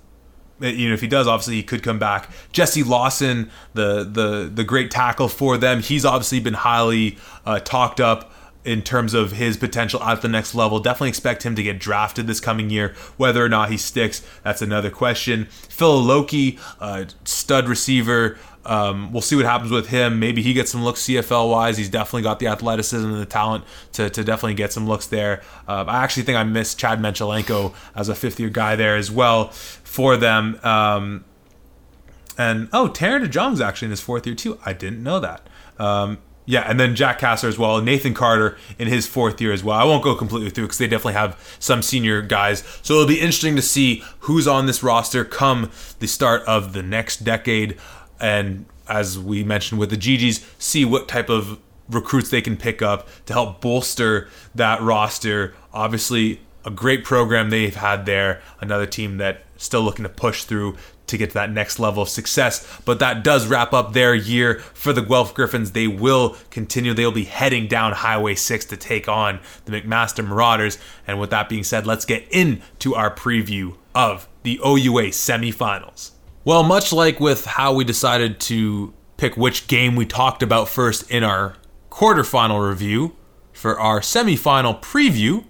You 0.60 0.88
know, 0.88 0.94
if 0.94 1.00
he 1.00 1.08
does, 1.08 1.26
obviously 1.26 1.56
he 1.56 1.62
could 1.62 1.82
come 1.82 1.98
back. 1.98 2.30
Jesse 2.52 2.82
Lawson, 2.82 3.50
the 3.72 4.04
the 4.04 4.50
the 4.52 4.62
great 4.62 4.90
tackle 4.90 5.28
for 5.28 5.56
them, 5.56 5.80
he's 5.80 6.04
obviously 6.04 6.38
been 6.38 6.54
highly 6.54 7.16
uh, 7.46 7.60
talked 7.60 7.98
up 7.98 8.32
in 8.64 8.82
terms 8.82 9.14
of 9.14 9.32
his 9.32 9.56
potential 9.56 10.02
at 10.02 10.20
the 10.22 10.28
next 10.28 10.54
level. 10.54 10.78
Definitely 10.80 11.08
expect 11.08 11.44
him 11.44 11.54
to 11.54 11.62
get 11.62 11.78
drafted 11.78 12.26
this 12.26 12.40
coming 12.40 12.68
year. 12.68 12.94
Whether 13.16 13.44
or 13.44 13.48
not 13.48 13.70
he 13.70 13.76
sticks, 13.76 14.22
that's 14.44 14.60
another 14.60 14.90
question. 14.90 15.46
Phil 15.46 16.00
Loki, 16.02 16.58
uh, 16.78 17.06
stud 17.24 17.68
receiver. 17.68 18.38
Um, 18.66 19.12
we'll 19.12 19.22
see 19.22 19.36
what 19.36 19.46
happens 19.46 19.70
with 19.70 19.88
him. 19.88 20.18
Maybe 20.18 20.42
he 20.42 20.52
gets 20.52 20.70
some 20.70 20.84
looks 20.84 21.02
CFL 21.02 21.50
wise. 21.50 21.78
He's 21.78 21.88
definitely 21.88 22.22
got 22.22 22.38
the 22.38 22.48
athleticism 22.48 23.08
and 23.08 23.20
the 23.20 23.26
talent 23.26 23.64
to, 23.92 24.10
to 24.10 24.22
definitely 24.22 24.54
get 24.54 24.72
some 24.72 24.86
looks 24.86 25.06
there. 25.06 25.42
Uh, 25.66 25.84
I 25.86 26.04
actually 26.04 26.24
think 26.24 26.36
I 26.36 26.44
miss 26.44 26.74
Chad 26.74 27.00
Menchelenko 27.00 27.74
as 27.94 28.08
a 28.08 28.14
fifth 28.14 28.38
year 28.38 28.50
guy 28.50 28.76
there 28.76 28.96
as 28.96 29.10
well 29.10 29.48
for 29.48 30.16
them. 30.16 30.58
Um, 30.62 31.24
and 32.36 32.68
oh, 32.72 32.88
Taron 32.88 33.26
DeJong's 33.26 33.60
actually 33.60 33.86
in 33.86 33.90
his 33.90 34.00
fourth 34.00 34.26
year 34.26 34.36
too. 34.36 34.58
I 34.64 34.72
didn't 34.72 35.02
know 35.02 35.20
that. 35.20 35.46
Um, 35.78 36.18
yeah, 36.46 36.62
and 36.62 36.80
then 36.80 36.96
Jack 36.96 37.20
Cassar 37.20 37.46
as 37.46 37.58
well. 37.58 37.80
Nathan 37.80 38.12
Carter 38.12 38.56
in 38.76 38.88
his 38.88 39.06
fourth 39.06 39.40
year 39.40 39.52
as 39.52 39.62
well. 39.62 39.78
I 39.78 39.84
won't 39.84 40.02
go 40.02 40.16
completely 40.16 40.50
through 40.50 40.64
because 40.64 40.78
they 40.78 40.88
definitely 40.88 41.12
have 41.12 41.56
some 41.60 41.80
senior 41.80 42.22
guys. 42.22 42.64
So 42.82 42.94
it'll 42.94 43.06
be 43.06 43.20
interesting 43.20 43.54
to 43.56 43.62
see 43.62 44.02
who's 44.20 44.48
on 44.48 44.66
this 44.66 44.82
roster 44.82 45.24
come 45.24 45.70
the 46.00 46.08
start 46.08 46.42
of 46.48 46.72
the 46.72 46.82
next 46.82 47.18
decade. 47.18 47.78
And 48.20 48.66
as 48.88 49.18
we 49.18 49.44
mentioned 49.44 49.80
with 49.80 49.90
the 49.90 49.96
GGs, 49.96 50.44
see 50.58 50.84
what 50.84 51.08
type 51.08 51.30
of 51.30 51.58
recruits 51.88 52.30
they 52.30 52.42
can 52.42 52.56
pick 52.56 52.82
up 52.82 53.08
to 53.26 53.32
help 53.32 53.60
bolster 53.60 54.28
that 54.54 54.80
roster. 54.80 55.54
Obviously, 55.72 56.40
a 56.64 56.70
great 56.70 57.04
program 57.04 57.50
they've 57.50 57.74
had 57.74 58.06
there. 58.06 58.42
Another 58.60 58.86
team 58.86 59.18
that 59.18 59.42
still 59.56 59.82
looking 59.82 60.02
to 60.02 60.08
push 60.08 60.44
through 60.44 60.76
to 61.06 61.18
get 61.18 61.30
to 61.30 61.34
that 61.34 61.50
next 61.50 61.78
level 61.78 62.02
of 62.02 62.08
success. 62.08 62.80
But 62.84 63.00
that 63.00 63.24
does 63.24 63.46
wrap 63.46 63.72
up 63.72 63.92
their 63.92 64.14
year 64.14 64.60
for 64.74 64.92
the 64.92 65.02
Guelph 65.02 65.34
Gryphons. 65.34 65.72
They 65.72 65.86
will 65.86 66.36
continue. 66.50 66.94
They'll 66.94 67.10
be 67.10 67.24
heading 67.24 67.66
down 67.66 67.92
Highway 67.92 68.36
6 68.36 68.64
to 68.66 68.76
take 68.76 69.08
on 69.08 69.40
the 69.64 69.72
McMaster 69.72 70.26
Marauders. 70.26 70.78
And 71.06 71.20
with 71.20 71.30
that 71.30 71.48
being 71.48 71.64
said, 71.64 71.86
let's 71.86 72.04
get 72.04 72.28
into 72.30 72.94
our 72.94 73.14
preview 73.14 73.76
of 73.94 74.28
the 74.44 74.60
OUA 74.64 75.10
semifinals. 75.10 76.12
Well, 76.50 76.64
much 76.64 76.92
like 76.92 77.20
with 77.20 77.44
how 77.44 77.72
we 77.74 77.84
decided 77.84 78.40
to 78.40 78.92
pick 79.18 79.36
which 79.36 79.68
game 79.68 79.94
we 79.94 80.04
talked 80.04 80.42
about 80.42 80.68
first 80.68 81.08
in 81.08 81.22
our 81.22 81.54
quarterfinal 81.92 82.68
review, 82.68 83.14
for 83.52 83.78
our 83.78 84.00
semifinal 84.00 84.82
preview, 84.82 85.44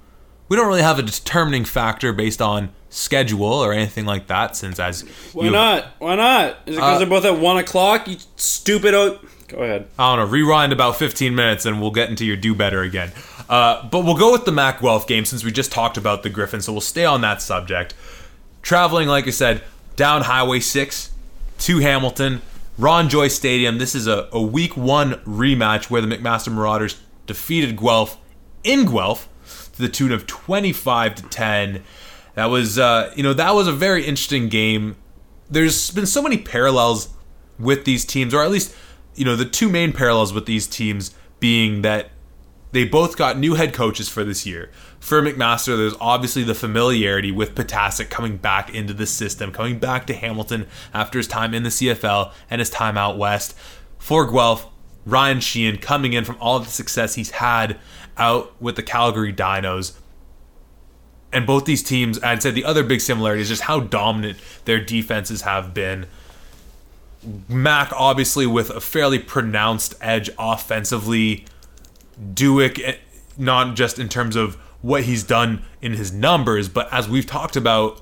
we 0.51 0.59
don't 0.59 0.67
really 0.67 0.83
have 0.83 0.99
a 0.99 1.03
determining 1.03 1.65
factor 1.65 2.13
based 2.13 2.43
on 2.43 2.69
schedule 2.91 3.45
or 3.47 3.73
anything 3.73 4.05
like 4.05 4.27
that, 4.27 4.57
since 4.57 4.79
as 4.79 5.01
Why 5.33 5.47
you, 5.47 5.51
not? 5.51 5.87
Why 6.01 6.17
not? 6.17 6.59
Is 6.67 6.75
it 6.75 6.81
because 6.81 6.97
Uh, 6.97 6.99
they're 6.99 7.07
both 7.09 7.25
at 7.25 7.39
one 7.39 7.57
o'clock? 7.57 8.07
You 8.07 8.19
stupid. 8.37 8.93
O- 8.93 9.21
Go 9.49 9.57
ahead. 9.57 9.89
I 9.99 10.15
don't 10.15 10.27
know, 10.27 10.31
rewind 10.31 10.71
about 10.75 10.97
15 10.97 11.35
minutes 11.35 11.65
and 11.65 11.81
we'll 11.81 11.93
get 11.93 12.11
into 12.11 12.27
your 12.27 12.37
do 12.37 12.55
better 12.55 12.83
again. 12.83 13.11
Uh, 13.49 13.89
but 13.89 14.05
we'll 14.05 14.19
go 14.19 14.33
with 14.33 14.45
the 14.45 14.53
Mac 14.53 14.83
Guelph 14.83 15.07
game 15.07 15.25
since 15.25 15.45
we 15.45 15.51
just 15.51 15.73
talked 15.73 15.97
about 15.97 16.25
the 16.25 16.29
Gryphon, 16.29 16.61
so 16.61 16.73
we'll 16.73 16.83
stay 16.83 17.07
on 17.07 17.23
that 17.23 17.41
subject. 17.41 17.95
Traveling, 18.61 19.09
like 19.09 19.27
I 19.27 19.31
said, 19.31 19.63
down 19.97 20.23
Highway 20.23 20.61
6 20.61 21.11
to 21.59 21.79
Hamilton, 21.79 22.43
Ron 22.79 23.09
Joyce 23.09 23.35
Stadium. 23.35 23.79
This 23.79 23.95
is 23.95 24.07
a, 24.07 24.29
a 24.33 24.41
week 24.41 24.77
one 24.77 25.15
rematch 25.27 25.91
where 25.91 26.01
the 26.01 26.09
McMaster 26.09 26.53
Marauders 26.53 27.01
defeated 27.27 27.77
Guelph 27.77 28.19
in 28.65 28.87
Guelph 28.87 29.29
to 29.75 29.83
the 29.83 29.89
tune 29.89 30.13
of 30.13 30.27
25 30.27 31.15
to 31.17 31.23
10. 31.25 31.85
That 32.35 32.47
was, 32.47 32.79
uh, 32.79 33.13
you 33.17 33.23
know, 33.23 33.35
that 33.35 33.55
was 33.55 33.69
a 33.69 33.73
very 33.73 34.05
interesting 34.05 34.49
game. 34.49 34.97
There's 35.51 35.91
been 35.91 36.07
so 36.07 36.23
many 36.23 36.39
parallels 36.39 37.11
with 37.59 37.85
these 37.85 38.05
teams, 38.05 38.33
or 38.33 38.43
at 38.43 38.51
least, 38.51 38.75
you 39.15 39.25
know, 39.25 39.37
the 39.37 39.45
two 39.45 39.69
main 39.69 39.93
parallels 39.93 40.33
with 40.33 40.47
these 40.47 40.67
teams 40.67 41.15
being 41.41 41.83
that 41.83 42.11
they 42.73 42.85
both 42.85 43.17
got 43.17 43.39
new 43.39 43.55
head 43.55 43.75
coaches 43.75 44.09
for 44.09 44.25
this 44.25 44.47
year. 44.47 44.71
For 45.01 45.21
McMaster, 45.21 45.77
there's 45.77 45.97
obviously 46.01 46.45
the 46.45 46.55
familiarity 46.55 47.33
with 47.33 47.55
Ptaszek 47.55 48.11
coming 48.11 48.37
back 48.37 48.73
into 48.75 48.93
the 48.93 49.07
system, 49.07 49.53
coming 49.53 49.79
back 49.79 50.07
to 50.07 50.15
Hamilton 50.15 50.67
after 50.95 51.19
his 51.19 51.27
time 51.27 51.55
in 51.55 51.63
the 51.63 51.71
CFL 51.71 52.33
and 52.49 52.61
his 52.61 52.71
time 52.71 52.97
out 52.97 53.19
west. 53.19 53.57
For 53.99 54.31
Guelph, 54.31 54.67
Ryan 55.05 55.39
Sheahan 55.39 55.81
coming 55.81 56.13
in 56.13 56.25
from 56.25 56.37
all 56.41 56.57
of 56.57 56.65
the 56.65 56.71
success 56.71 57.15
he's 57.15 57.31
had 57.31 57.79
out 58.17 58.55
with 58.61 58.77
the 58.77 58.83
Calgary 58.83 59.33
Dinos. 59.33 59.95
And 61.33 61.47
both 61.47 61.65
these 61.65 61.83
teams, 61.83 62.23
I'd 62.23 62.43
say 62.43 62.51
the 62.51 62.65
other 62.65 62.83
big 62.83 63.01
similarity 63.01 63.43
is 63.43 63.49
just 63.49 63.63
how 63.63 63.81
dominant 63.81 64.39
their 64.65 64.81
defenses 64.81 65.43
have 65.43 65.73
been. 65.73 66.07
Mac, 67.49 67.93
obviously, 67.95 68.47
with 68.47 68.71
a 68.71 68.81
fairly 68.81 69.19
pronounced 69.19 69.95
edge 70.01 70.31
offensively. 70.39 71.45
Dueck, 72.21 72.81
eh, 72.83 72.97
not 73.37 73.77
just 73.77 73.99
in 73.99 74.09
terms 74.09 74.37
of 74.37 74.57
what 74.83 75.05
he's 75.05 75.23
done 75.23 75.63
in 75.81 75.93
his 75.93 76.13
numbers, 76.13 76.69
but 76.69 76.93
as 76.93 77.09
we've 77.09 77.27
talked 77.27 77.57
about 77.57 78.01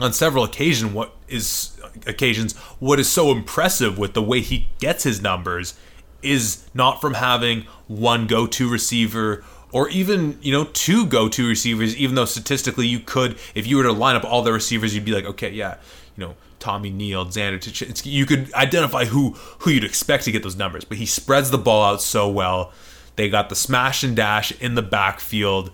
on 0.00 0.12
several 0.12 0.44
occasions, 0.44 0.92
what 0.92 1.14
is 1.28 1.74
occasions 2.06 2.56
what 2.78 2.98
is 2.98 3.08
so 3.08 3.30
impressive 3.30 3.98
with 3.98 4.14
the 4.14 4.22
way 4.22 4.40
he 4.40 4.68
gets 4.78 5.04
his 5.04 5.22
numbers 5.22 5.74
is 6.22 6.68
not 6.74 7.00
from 7.00 7.14
having 7.14 7.62
one 7.86 8.26
go-to 8.26 8.70
receiver 8.70 9.44
or 9.72 9.88
even 9.90 10.38
you 10.42 10.52
know 10.52 10.64
two 10.64 11.06
go-to 11.06 11.46
receivers 11.46 11.96
even 11.96 12.14
though 12.14 12.24
statistically 12.24 12.86
you 12.86 12.98
could 12.98 13.38
if 13.54 13.66
you 13.66 13.76
were 13.76 13.82
to 13.82 13.92
line 13.92 14.16
up 14.16 14.24
all 14.24 14.42
the 14.42 14.52
receivers 14.52 14.94
you'd 14.94 15.04
be 15.04 15.12
like 15.12 15.24
okay 15.24 15.50
yeah 15.50 15.76
you 16.16 16.26
know 16.26 16.34
Tommy 16.60 16.88
Neal, 16.88 17.26
Xander 17.26 18.06
you 18.06 18.24
could 18.24 18.52
identify 18.54 19.04
who 19.04 19.30
who 19.60 19.70
you'd 19.70 19.84
expect 19.84 20.24
to 20.24 20.32
get 20.32 20.42
those 20.42 20.56
numbers 20.56 20.84
but 20.84 20.98
he 20.98 21.06
spreads 21.06 21.50
the 21.50 21.58
ball 21.58 21.84
out 21.84 22.00
so 22.00 22.28
well 22.28 22.72
they 23.16 23.28
got 23.28 23.48
the 23.48 23.54
smash 23.54 24.02
and 24.02 24.16
dash 24.16 24.52
in 24.60 24.74
the 24.74 24.82
backfield 24.82 25.70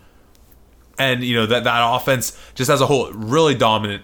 and 0.99 1.24
you 1.24 1.34
know 1.34 1.47
that 1.47 1.64
that 1.64 1.80
offense 1.82 2.38
just 2.55 2.70
as 2.70 2.80
a 2.80 2.86
whole 2.86 3.11
really 3.12 3.55
dominant 3.55 4.03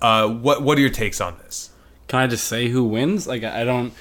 uh, 0.00 0.28
what 0.28 0.62
what 0.62 0.78
are 0.78 0.80
your 0.80 0.90
takes 0.90 1.20
on 1.20 1.36
this? 1.38 1.70
Can 2.08 2.20
I 2.20 2.26
just 2.26 2.44
say 2.44 2.68
who 2.68 2.84
wins? 2.84 3.26
Like 3.26 3.44
I 3.44 3.64
don't, 3.64 3.92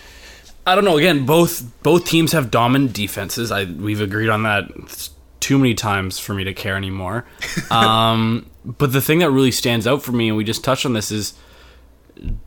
I 0.65 0.75
don't 0.75 0.85
know. 0.85 0.97
Again, 0.97 1.25
both 1.25 1.63
both 1.83 2.05
teams 2.05 2.31
have 2.33 2.51
dominant 2.51 2.93
defenses. 2.93 3.51
I 3.51 3.65
we've 3.65 4.01
agreed 4.01 4.29
on 4.29 4.43
that 4.43 4.69
It's 4.75 5.11
too 5.39 5.57
many 5.57 5.73
times 5.73 6.19
for 6.19 6.33
me 6.33 6.43
to 6.43 6.53
care 6.53 6.75
anymore. 6.75 7.25
um, 7.71 8.49
but 8.63 8.91
the 8.91 9.01
thing 9.01 9.19
that 9.19 9.31
really 9.31 9.51
stands 9.51 9.87
out 9.87 10.01
for 10.03 10.11
me, 10.11 10.27
and 10.29 10.37
we 10.37 10.43
just 10.43 10.63
touched 10.63 10.85
on 10.85 10.93
this, 10.93 11.11
is 11.11 11.33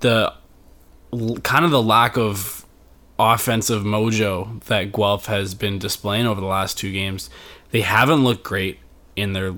the 0.00 0.32
kind 1.42 1.64
of 1.64 1.70
the 1.70 1.82
lack 1.82 2.16
of 2.16 2.66
offensive 3.18 3.82
mojo 3.82 4.62
that 4.64 4.92
Guelph 4.92 5.26
has 5.26 5.54
been 5.54 5.78
displaying 5.78 6.26
over 6.26 6.40
the 6.40 6.46
last 6.46 6.78
two 6.78 6.92
games. 6.92 7.28
They 7.70 7.80
haven't 7.80 8.24
looked 8.24 8.44
great 8.44 8.78
in 9.16 9.32
their 9.32 9.56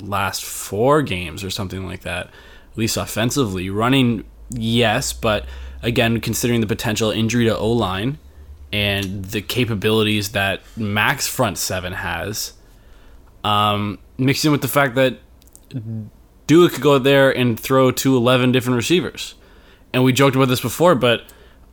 last 0.00 0.44
four 0.44 1.02
games 1.02 1.44
or 1.44 1.50
something 1.50 1.86
like 1.86 2.02
that. 2.02 2.26
At 2.26 2.78
least 2.78 2.96
offensively, 2.96 3.70
running 3.70 4.24
yes, 4.50 5.12
but 5.12 5.46
again, 5.82 6.20
considering 6.20 6.60
the 6.60 6.66
potential 6.66 7.10
injury 7.10 7.44
to 7.44 7.56
O 7.56 7.70
line 7.70 8.18
and 8.72 9.24
the 9.26 9.40
capabilities 9.40 10.32
that 10.32 10.60
Max 10.76 11.26
front 11.26 11.58
seven 11.58 11.94
has, 11.94 12.52
um, 13.44 13.98
mixed 14.18 14.44
in 14.44 14.52
with 14.52 14.62
the 14.62 14.68
fact 14.68 14.96
that 14.96 15.18
Dua 16.46 16.68
could 16.68 16.82
go 16.82 16.98
there 16.98 17.30
and 17.30 17.58
throw 17.58 17.90
to 17.90 18.16
11 18.16 18.52
different 18.52 18.76
receivers. 18.76 19.34
And 19.92 20.04
we 20.04 20.12
joked 20.12 20.36
about 20.36 20.48
this 20.48 20.60
before, 20.60 20.94
but 20.94 21.22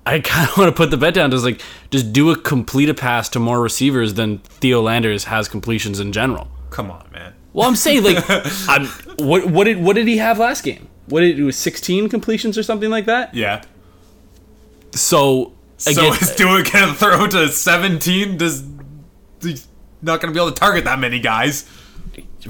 I 0.05 0.19
kind 0.19 0.49
of 0.49 0.57
want 0.57 0.69
to 0.69 0.75
put 0.75 0.91
the 0.91 0.97
bet 0.97 1.13
down. 1.13 1.29
Does 1.29 1.43
like 1.43 1.61
just 1.91 2.13
do 2.13 2.31
a 2.31 2.37
complete 2.37 2.89
a 2.89 2.93
pass 2.93 3.29
to 3.29 3.39
more 3.39 3.61
receivers 3.61 4.15
than 4.15 4.39
Theo 4.39 4.81
Landers 4.81 5.25
has 5.25 5.47
completions 5.47 5.99
in 5.99 6.11
general? 6.11 6.47
Come 6.69 6.91
on, 6.91 7.07
man. 7.13 7.33
Well, 7.53 7.67
I'm 7.67 7.75
saying 7.75 8.03
like, 8.03 8.23
I'm, 8.67 8.87
what 9.17 9.47
what 9.47 9.65
did 9.65 9.81
what 9.81 9.95
did 9.95 10.07
he 10.07 10.17
have 10.17 10.39
last 10.39 10.63
game? 10.63 10.87
What 11.07 11.19
did 11.21 11.37
it 11.37 11.43
was 11.43 11.57
16 11.57 12.09
completions 12.09 12.57
or 12.57 12.63
something 12.63 12.89
like 12.89 13.05
that? 13.05 13.33
Yeah. 13.35 13.63
So 14.91 15.53
So 15.77 15.91
again, 15.91 16.13
is 16.13 16.21
uh, 16.21 16.25
Stewart 16.25 16.71
gonna 16.71 16.93
throw 16.93 17.27
to 17.27 17.49
17? 17.49 18.37
Does 18.37 18.63
he's 19.41 19.67
not 20.01 20.21
gonna 20.21 20.33
be 20.33 20.39
able 20.39 20.51
to 20.51 20.59
target 20.59 20.85
that 20.85 20.99
many 20.99 21.19
guys? 21.19 21.69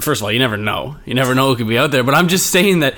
first 0.00 0.20
of 0.20 0.24
all, 0.24 0.32
you 0.32 0.38
never 0.38 0.56
know. 0.56 0.96
You 1.04 1.14
never 1.14 1.34
know 1.34 1.48
who 1.48 1.56
could 1.56 1.68
be 1.68 1.78
out 1.78 1.90
there. 1.90 2.02
But 2.02 2.14
I'm 2.14 2.28
just 2.28 2.50
saying 2.50 2.80
that 2.80 2.94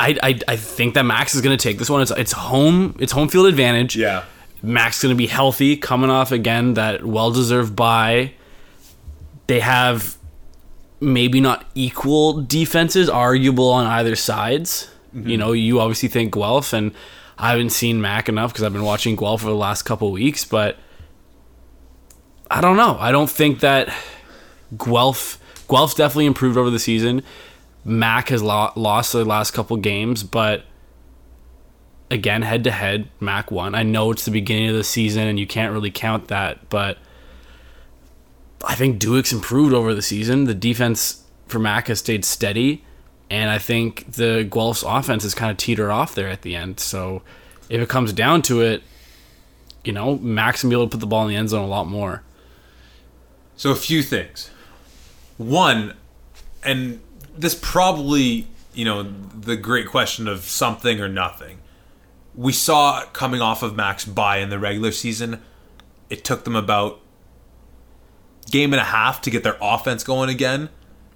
I 0.00 0.18
I, 0.22 0.38
I 0.48 0.56
think 0.56 0.94
that 0.94 1.04
Max 1.04 1.34
is 1.34 1.42
going 1.42 1.56
to 1.56 1.62
take 1.62 1.78
this 1.78 1.90
one. 1.90 2.02
It's 2.02 2.10
it's 2.10 2.32
home. 2.32 2.96
It's 2.98 3.12
home 3.12 3.28
field 3.28 3.46
advantage. 3.46 3.96
Yeah. 3.96 4.24
Max 4.62 4.96
is 4.96 5.02
going 5.04 5.14
to 5.14 5.18
be 5.18 5.26
healthy, 5.26 5.76
coming 5.76 6.10
off 6.10 6.32
again 6.32 6.74
that 6.74 7.04
well 7.04 7.30
deserved 7.30 7.76
bye. 7.76 8.32
They 9.46 9.60
have 9.60 10.16
maybe 11.00 11.40
not 11.40 11.64
equal 11.74 12.42
defenses, 12.42 13.08
arguable 13.08 13.70
on 13.70 13.86
either 13.86 14.16
sides. 14.16 14.90
Mm-hmm. 15.14 15.28
You 15.28 15.36
know, 15.38 15.52
you 15.52 15.80
obviously 15.80 16.08
think 16.08 16.34
Guelph, 16.34 16.72
and 16.72 16.92
I 17.38 17.50
haven't 17.50 17.70
seen 17.70 18.00
Mac 18.00 18.28
enough 18.28 18.52
because 18.52 18.64
I've 18.64 18.72
been 18.72 18.84
watching 18.84 19.16
Guelph 19.16 19.40
for 19.40 19.48
the 19.48 19.54
last 19.54 19.82
couple 19.82 20.10
weeks, 20.12 20.44
but 20.44 20.76
I 22.50 22.60
don't 22.60 22.76
know. 22.76 22.96
I 23.00 23.12
don't 23.12 23.30
think 23.30 23.60
that 23.60 23.92
Guelph 24.76 25.38
Guelph's 25.68 25.94
definitely 25.94 26.26
improved 26.26 26.58
over 26.58 26.70
the 26.70 26.78
season. 26.78 27.22
Mac 27.84 28.28
has 28.28 28.42
lo- 28.42 28.72
lost 28.76 29.12
the 29.12 29.24
last 29.24 29.52
couple 29.52 29.76
games, 29.76 30.22
but 30.22 30.64
again, 32.10 32.42
head 32.42 32.64
to 32.64 32.70
head, 32.70 33.08
Mac 33.20 33.50
won. 33.50 33.74
I 33.74 33.82
know 33.82 34.10
it's 34.10 34.24
the 34.24 34.30
beginning 34.30 34.68
of 34.68 34.74
the 34.74 34.84
season 34.84 35.26
and 35.26 35.38
you 35.38 35.46
can't 35.46 35.72
really 35.72 35.90
count 35.90 36.28
that, 36.28 36.68
but 36.68 36.98
I 38.64 38.74
think 38.74 38.98
Dueck's 38.98 39.32
improved 39.32 39.72
over 39.72 39.94
the 39.94 40.02
season. 40.02 40.44
The 40.44 40.54
defense 40.54 41.24
for 41.46 41.58
Mac 41.58 41.88
has 41.88 42.00
stayed 42.00 42.24
steady, 42.24 42.84
and 43.30 43.50
I 43.50 43.58
think 43.58 44.12
the 44.12 44.46
Guelph's 44.48 44.82
offense 44.82 45.22
has 45.22 45.34
kind 45.34 45.50
of 45.50 45.56
teetered 45.56 45.90
off 45.90 46.14
there 46.14 46.28
at 46.28 46.42
the 46.42 46.56
end. 46.56 46.80
So 46.80 47.22
if 47.68 47.80
it 47.80 47.88
comes 47.88 48.12
down 48.12 48.42
to 48.42 48.60
it, 48.60 48.82
you 49.84 49.92
know, 49.92 50.18
Mac's 50.18 50.62
gonna 50.62 50.70
be 50.70 50.76
able 50.76 50.88
to 50.88 50.90
put 50.90 51.00
the 51.00 51.06
ball 51.06 51.22
in 51.22 51.28
the 51.28 51.36
end 51.36 51.48
zone 51.48 51.64
a 51.64 51.68
lot 51.68 51.86
more. 51.86 52.22
So 53.56 53.70
a 53.70 53.76
few 53.76 54.02
things. 54.02 54.50
One, 55.38 55.94
and 56.62 57.00
this 57.40 57.54
probably, 57.60 58.46
you 58.74 58.84
know, 58.84 59.02
the 59.02 59.56
great 59.56 59.86
question 59.88 60.28
of 60.28 60.40
something 60.44 61.00
or 61.00 61.08
nothing. 61.08 61.58
We 62.34 62.52
saw 62.52 63.04
coming 63.12 63.40
off 63.40 63.62
of 63.62 63.74
Max 63.74 64.04
bye 64.04 64.38
in 64.38 64.50
the 64.50 64.58
regular 64.58 64.92
season, 64.92 65.42
it 66.08 66.24
took 66.24 66.44
them 66.44 66.54
about 66.56 67.00
game 68.50 68.72
and 68.72 68.80
a 68.80 68.84
half 68.84 69.20
to 69.22 69.30
get 69.30 69.42
their 69.42 69.56
offense 69.60 70.04
going 70.04 70.28
again. 70.30 70.68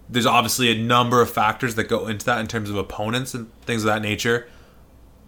There's 0.09 0.27
obviously 0.27 0.71
a 0.71 0.79
number 0.83 1.21
of 1.21 1.31
factors 1.31 1.75
that 1.77 1.85
go 1.85 2.07
into 2.09 2.27
that 2.27 2.39
in 2.39 2.47
terms 2.47 2.71
of 2.71 2.77
opponents 2.77 3.35
and 3.35 3.51
things 3.63 3.83
of 3.83 3.87
that 3.87 4.03
nature. 4.03 4.49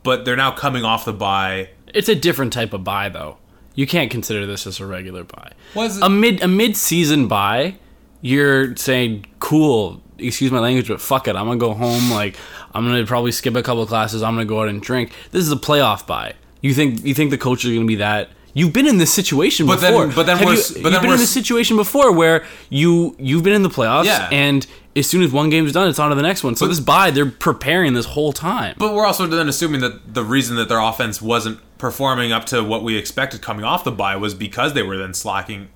But 0.03 0.25
they're 0.25 0.37
now 0.37 0.53
coming 0.53 0.85
off 0.85 1.05
the 1.05 1.13
bye. 1.13 1.71
It's 1.93 2.09
a 2.09 2.15
different 2.15 2.53
type 2.53 2.73
of 2.73 2.85
bye 2.85 3.09
though. 3.09 3.39
You 3.75 3.87
can't 3.87 4.11
consider 4.11 4.47
this 4.47 4.67
as 4.67 4.81
a 4.81 4.87
regular 4.87 5.25
bye. 5.25 5.53
Was 5.75 5.99
it- 5.99 6.03
a 6.05 6.09
mid 6.09 6.43
a 6.43 6.49
mid 6.49 6.77
season 6.77 7.29
bye? 7.29 7.77
You're 8.21 8.77
saying 8.77 9.27
cool. 9.41 10.03
Excuse 10.19 10.51
my 10.51 10.61
language, 10.61 10.89
but 10.89 11.01
fuck 11.01 11.29
it. 11.29 11.37
I'm 11.37 11.47
gonna 11.47 11.59
go 11.59 11.75
home. 11.75 12.11
Like 12.11 12.37
I'm 12.75 12.85
gonna 12.87 13.05
probably 13.07 13.33
skip 13.33 13.55
a 13.57 13.63
couple 13.63 13.83
of 13.83 13.89
classes. 13.89 14.23
I'm 14.23 14.35
gonna 14.35 14.45
go 14.47 14.63
out 14.63 14.69
and 14.69 14.81
drink. 14.81 15.13
This 15.31 15.43
is 15.43 15.53
a 15.53 15.57
playoff 15.57 16.07
bye. 16.07 16.35
You 16.63 16.73
think 16.75 17.05
you 17.05 17.15
think 17.15 17.31
the 17.31 17.39
coach 17.39 17.65
is 17.65 17.73
gonna 17.75 17.87
be 17.87 17.97
that? 17.97 18.31
You've 18.55 18.73
been 18.73 18.87
in 18.87 18.97
this 18.97 19.13
situation 19.13 19.67
But 19.67 19.83
then- 19.83 19.93
before. 19.93 20.07
but 20.15 20.25
then 20.25 20.39
Have 20.39 20.47
we're 20.47 20.55
you, 20.55 20.63
but 20.63 20.75
you've 20.77 20.83
then 20.85 20.93
been 21.03 21.09
we're 21.09 21.15
in 21.17 21.21
this 21.21 21.29
situation 21.31 21.77
before 21.77 22.11
where 22.13 22.45
you 22.71 23.15
you've 23.19 23.43
been 23.43 23.53
in 23.53 23.63
the 23.63 23.69
playoffs, 23.69 24.07
Yeah. 24.07 24.29
and 24.33 24.67
as 24.97 25.07
soon 25.07 25.23
as 25.23 25.31
one 25.31 25.51
game's 25.51 25.73
done, 25.73 25.89
it's 25.89 25.99
on 25.99 26.09
to 26.09 26.15
the 26.17 26.23
next 26.23 26.43
one. 26.43 26.57
So 26.57 26.67
this 26.67 26.81
bye, 26.81 27.11
they're 27.11 27.27
preparing 27.27 27.93
this 27.93 28.07
whole 28.07 28.33
time. 28.33 28.75
But 28.79 28.95
we're 28.95 29.05
also 29.05 29.27
then 29.27 29.47
assuming 29.47 29.83
that 29.83 30.15
the 30.15 30.25
reason 30.25 30.57
that 30.57 30.71
their 30.71 30.79
offense 30.81 31.21
wasn't 31.21 31.59
performing 31.77 32.33
up 32.33 32.47
to 32.47 32.65
what 32.65 32.83
we 32.83 32.97
expected 32.97 33.43
coming 33.43 33.67
off 33.67 33.85
the 33.85 33.93
bye 33.93 34.17
was 34.17 34.33
because 34.33 34.73
they 34.73 34.83
were 34.83 34.97
then 34.97 35.13
slacking 35.13 35.69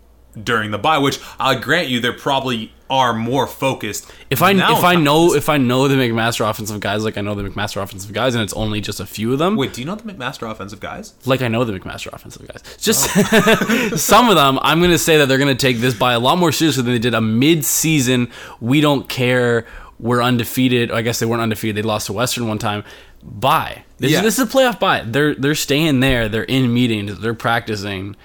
during 0.43 0.71
the 0.71 0.79
bye, 0.79 0.99
which 0.99 1.19
I'll 1.39 1.59
grant 1.59 1.89
you, 1.89 2.01
they 2.01 2.13
probably 2.13 2.73
are 2.89 3.13
more 3.13 3.47
focused. 3.47 4.11
If 4.31 4.43
I 4.43 4.51
if 4.53 4.85
I 4.85 4.97
know 4.97 5.35
if 5.35 5.49
I 5.49 5.59
know 5.59 5.87
the 5.87 5.95
McMaster 5.95 6.49
offensive 6.49 6.81
guys 6.81 7.05
like 7.05 7.17
I 7.17 7.21
know 7.21 7.35
the 7.37 7.43
McMaster 7.45 7.81
offensive 7.83 8.13
guys, 8.13 8.35
and 8.35 8.43
it's 8.43 8.53
only 8.55 8.81
just 8.81 8.99
a 9.01 9.07
few 9.07 9.33
of 9.33 9.39
them, 9.39 9.57
wait, 9.57 9.73
do 9.75 9.81
you 9.81 9.87
know 9.87 9.95
the 9.95 10.03
McMaster 10.13 10.51
offensive 10.51 10.81
guys? 10.81 11.15
like 11.25 11.41
I 11.43 11.49
know 11.49 11.65
the 11.65 11.73
McMaster 11.79 12.13
offensive 12.13 12.47
guys. 12.49 12.63
Oh. 12.67 12.77
Just 12.81 13.09
Oh. 13.17 13.91
some 13.97 14.29
of 14.29 14.35
them, 14.37 14.59
I'm 14.63 14.79
going 14.81 14.91
to 14.91 14.99
say 14.99 15.19
that 15.19 15.27
they're 15.27 15.39
going 15.39 15.57
to 15.57 15.61
take 15.61 15.79
this 15.79 15.95
bye 15.95 16.15
a 16.15 16.21
lot 16.21 16.39
more 16.39 16.51
seriously 16.53 16.83
than 16.83 16.93
they 16.93 16.99
did 16.99 17.15
a 17.15 17.21
mid-season. 17.21 18.31
We 18.61 18.81
don't 18.81 19.09
care. 19.09 19.67
We're 20.01 20.23
undefeated. 20.23 20.91
I 20.91 21.03
guess 21.03 21.19
they 21.21 21.27
weren't 21.27 21.43
undefeated. 21.43 21.77
They 21.77 21.83
lost 21.87 22.07
to 22.07 22.13
Western 22.13 22.49
one 22.49 22.59
time. 22.59 22.85
Bye. 23.23 23.85
This, 23.99 24.11
Yeah. 24.13 24.19
is, 24.19 24.25
this 24.25 24.39
is 24.39 24.53
a 24.53 24.57
playoff 24.59 24.81
bye. 24.81 25.03
They're 25.07 25.35
they're 25.35 25.55
staying 25.55 26.01
there. 26.01 26.29
They're 26.29 26.43
in 26.45 26.73
meetings. 26.73 27.19
They're 27.21 27.35
practicing. 27.35 28.17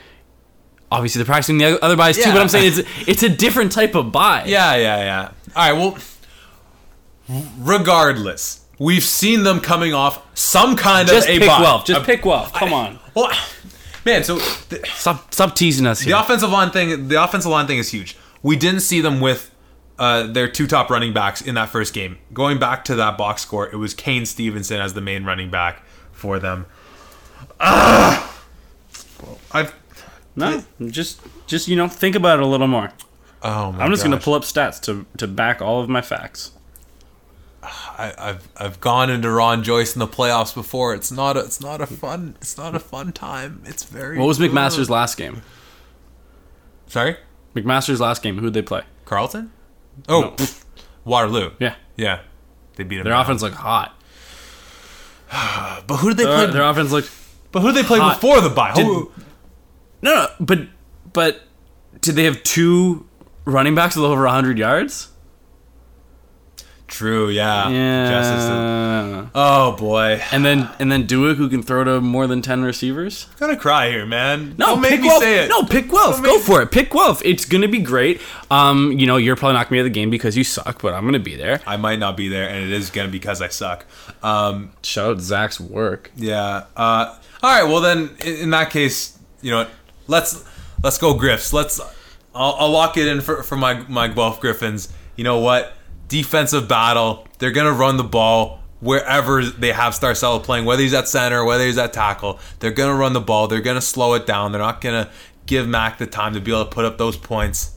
Obviously, 0.95 1.19
they're 1.19 1.25
practicing 1.25 1.57
the 1.57 1.83
other 1.83 1.95
byes 1.97 2.15
too. 2.17 2.23
But 2.31 2.41
I'm 2.41 2.49
saying 2.49 2.73
it's 2.77 3.07
it's 3.07 3.23
a 3.23 3.29
different 3.29 3.71
type 3.71 3.95
of 3.95 4.11
bye. 4.11 4.43
Yeah, 4.45 4.75
yeah, 4.75 4.97
yeah. 4.97 5.31
All 5.55 5.71
right, 5.71 5.73
well, 5.73 5.97
regardless, 7.59 8.65
we've 8.79 9.03
seen 9.03 9.43
them 9.43 9.59
coming 9.59 9.93
off 9.93 10.25
some 10.37 10.75
kind 10.75 11.07
Just 11.07 11.27
of 11.27 11.35
a 11.35 11.39
pick 11.39 11.47
bye. 11.47 11.61
Guelph. 11.61 11.85
Just 11.85 12.01
A- 12.01 12.05
pick 12.05 12.23
Guelph. 12.23 12.53
Come 12.53 12.73
on. 12.73 12.99
Well, 13.13 13.31
man, 14.05 14.23
so 14.23 14.37
the, 14.37 14.81
Stop 14.93 15.33
stop 15.33 15.55
teasing 15.55 15.85
us 15.87 15.99
the 15.99 16.05
here. 16.07 16.17
offensive 16.17 16.49
line 16.51 16.71
thing, 16.71 17.07
the 17.07 17.21
offensive 17.23 17.51
line 17.51 17.67
thing 17.67 17.77
is 17.77 17.89
huge. 17.91 18.17
We 18.43 18.55
didn't 18.55 18.81
see 18.81 19.01
them 19.01 19.19
with 19.21 19.51
uh, 19.97 20.27
their 20.27 20.47
two 20.47 20.67
top 20.67 20.89
running 20.89 21.13
backs 21.13 21.41
in 21.41 21.55
that 21.55 21.69
first 21.69 21.93
game. 21.93 22.17
Going 22.33 22.59
back 22.59 22.83
to 22.85 22.95
that 22.95 23.17
box 23.17 23.41
score, 23.41 23.67
it 23.69 23.77
was 23.77 23.93
Kane 23.93 24.25
Stevenson 24.25 24.79
as 24.79 24.93
the 24.93 25.01
main 25.01 25.23
running 25.23 25.49
back 25.49 25.83
for 26.11 26.37
them. 26.39 26.65
Ah, 27.59 28.41
I've 29.51 29.73
No, 30.35 30.63
just 30.87 31.21
just 31.47 31.67
you 31.67 31.75
know 31.75 31.87
think 31.87 32.15
about 32.15 32.39
it 32.39 32.43
a 32.43 32.47
little 32.47 32.67
more. 32.67 32.91
oh 33.43 33.71
my 33.71 33.83
I'm 33.83 33.91
just 33.91 34.03
gonna 34.03 34.17
pull 34.19 34.33
up 34.33 34.43
stats 34.43 34.81
to 34.81 35.05
to 35.17 35.27
back 35.27 35.61
all 35.61 35.81
of 35.81 35.89
my 35.89 36.01
facts. 36.01 36.51
I, 37.63 38.13
I've 38.17 38.47
I've 38.57 38.79
gone 38.81 39.09
into 39.09 39.29
Ron 39.29 39.63
Joyce 39.63 39.95
in 39.95 39.99
the 39.99 40.07
playoffs 40.07 40.53
before. 40.53 40.93
It's 40.93 41.11
not 41.11 41.37
a 41.37 41.39
it's 41.41 41.61
not 41.61 41.79
a 41.81 41.87
fun 41.87 42.35
it's 42.41 42.57
not 42.57 42.75
a 42.75 42.79
fun 42.79 43.11
time. 43.13 43.61
It's 43.65 43.83
very. 43.83 44.17
What 44.17 44.25
was 44.27 44.39
McMaster's 44.39 44.89
last 44.89 45.15
game? 45.17 45.41
Sorry, 46.87 47.15
McMaster's 47.55 48.01
last 48.01 48.21
game. 48.21 48.37
Who'd 48.37 48.53
they 48.53 48.61
play? 48.61 48.83
Carleton. 49.05 49.51
Oh, 50.09 50.21
No. 50.21 50.31
pff, 50.31 50.63
Waterloo. 51.05 51.51
Yeah, 51.59 51.75
yeah, 51.95 52.19
they 52.75 52.83
beat 52.83 52.97
them. 52.97 53.05
their 53.05 53.13
down. 53.13 53.21
offense 53.23 53.41
looked 53.41 53.55
hot. 53.55 53.95
but 55.87 55.97
who 55.97 56.09
did 56.09 56.17
they 56.17 56.25
Their, 56.25 56.45
play? 56.45 56.53
their 56.53 56.63
offense 56.63 56.91
looked 56.91 57.11
but 57.51 57.61
who 57.61 57.71
did 57.71 57.83
they 57.83 57.87
play 57.87 57.99
hot. 57.99 58.19
before 58.19 58.41
the 58.41 58.49
bye? 58.49 58.73
Did- 58.73 58.85
Who- 58.85 59.11
no, 60.05 60.13
no, 60.15 60.27
but 60.39 60.59
but 61.13 61.41
did 62.01 62.15
they 62.15 62.23
have 62.25 62.41
two 62.43 63.05
running 63.45 63.75
backs 63.75 63.95
with 63.95 64.05
over 64.05 64.25
hundred 64.27 64.57
yards? 64.57 65.09
True. 66.87 67.29
Yeah. 67.29 67.67
Yeah. 67.69 69.27
Oh 69.33 69.75
boy, 69.75 70.21
And 70.31 70.45
then 70.45 70.69
and 70.79 70.91
then 70.91 71.07
Dueck 71.07 71.35
who 71.35 71.49
can 71.49 71.63
throw 71.63 71.83
to 71.83 71.99
more 71.99 72.27
than 72.27 72.43
ten 72.43 72.61
receivers. 72.63 73.25
I'm 73.33 73.47
gonna 73.47 73.57
cry 73.59 73.89
here, 73.89 74.05
man. 74.05 74.55
No, 74.57 74.67
Don't 74.67 74.81
make 74.81 74.91
pick 74.91 75.01
me 75.01 75.07
Guelph. 75.07 75.23
say 75.23 75.43
it. 75.43 75.49
No, 75.49 75.63
pick 75.63 75.89
Guelph. 75.89 76.21
Go 76.21 76.39
for 76.39 76.61
it. 76.61 76.71
Pick 76.71 76.91
Guelph. 76.91 77.23
It's 77.25 77.43
gonna 77.45 77.67
be 77.67 77.79
great. 77.79 78.21
Um, 78.51 78.91
you 78.91 79.07
know, 79.07 79.17
you're 79.17 79.35
probably 79.35 79.53
not 79.55 79.65
gonna 79.65 79.77
be 79.77 79.79
at 79.79 79.83
the 79.83 79.89
game 79.89 80.11
because 80.11 80.37
you 80.37 80.43
suck, 80.43 80.81
but 80.81 80.93
I'm 80.93 81.05
gonna 81.05 81.17
be 81.19 81.35
there. 81.35 81.59
I 81.65 81.75
might 81.77 81.97
not 81.97 82.15
be 82.15 82.27
there, 82.29 82.47
and 82.47 82.63
it 82.63 82.71
is 82.71 82.91
gonna 82.91 83.07
be 83.09 83.17
because 83.17 83.41
I 83.41 83.47
suck. 83.47 83.85
Um, 84.21 84.71
Shout 84.83 85.09
out 85.15 85.21
Zach's 85.21 85.59
work. 85.59 86.11
Yeah. 86.15 86.65
Uh, 86.77 87.17
all 87.41 87.61
right. 87.61 87.63
Well, 87.63 87.81
then, 87.81 88.11
in, 88.19 88.35
in 88.35 88.49
that 88.51 88.69
case, 88.69 89.17
you 89.41 89.49
know, 89.51 89.57
what, 89.59 89.71
let's 90.07 90.43
let's 90.83 90.97
go 90.97 91.13
Griffs. 91.13 91.53
Let's. 91.53 91.79
I'll, 92.33 92.55
I'll 92.59 92.69
lock 92.69 92.97
it 92.97 93.07
in 93.07 93.21
for, 93.21 93.43
for 93.43 93.55
my 93.55 93.75
my 93.87 94.07
Guelph 94.07 94.41
Gryphons. 94.41 94.91
You 95.15 95.23
know 95.23 95.39
what? 95.39 95.73
Defensive 96.07 96.67
battle. 96.67 97.27
They're 97.39 97.51
gonna 97.51 97.71
run 97.71 97.97
the 97.97 98.03
ball 98.03 98.61
wherever 98.79 99.43
they 99.43 99.71
have 99.71 99.93
Starcella 99.93 100.43
playing, 100.43 100.65
whether 100.65 100.81
he's 100.81 100.93
at 100.93 101.07
center, 101.07 101.43
whether 101.45 101.65
he's 101.65 101.77
at 101.77 101.93
tackle. 101.93 102.39
They're 102.59 102.71
gonna 102.71 102.95
run 102.95 103.13
the 103.13 103.21
ball. 103.21 103.47
They're 103.47 103.61
gonna 103.61 103.81
slow 103.81 104.13
it 104.13 104.25
down. 104.25 104.51
They're 104.51 104.61
not 104.61 104.81
gonna 104.81 105.09
give 105.45 105.67
Mac 105.67 105.97
the 105.97 106.07
time 106.07 106.33
to 106.33 106.41
be 106.41 106.51
able 106.51 106.65
to 106.65 106.71
put 106.71 106.85
up 106.85 106.97
those 106.97 107.17
points. 107.17 107.71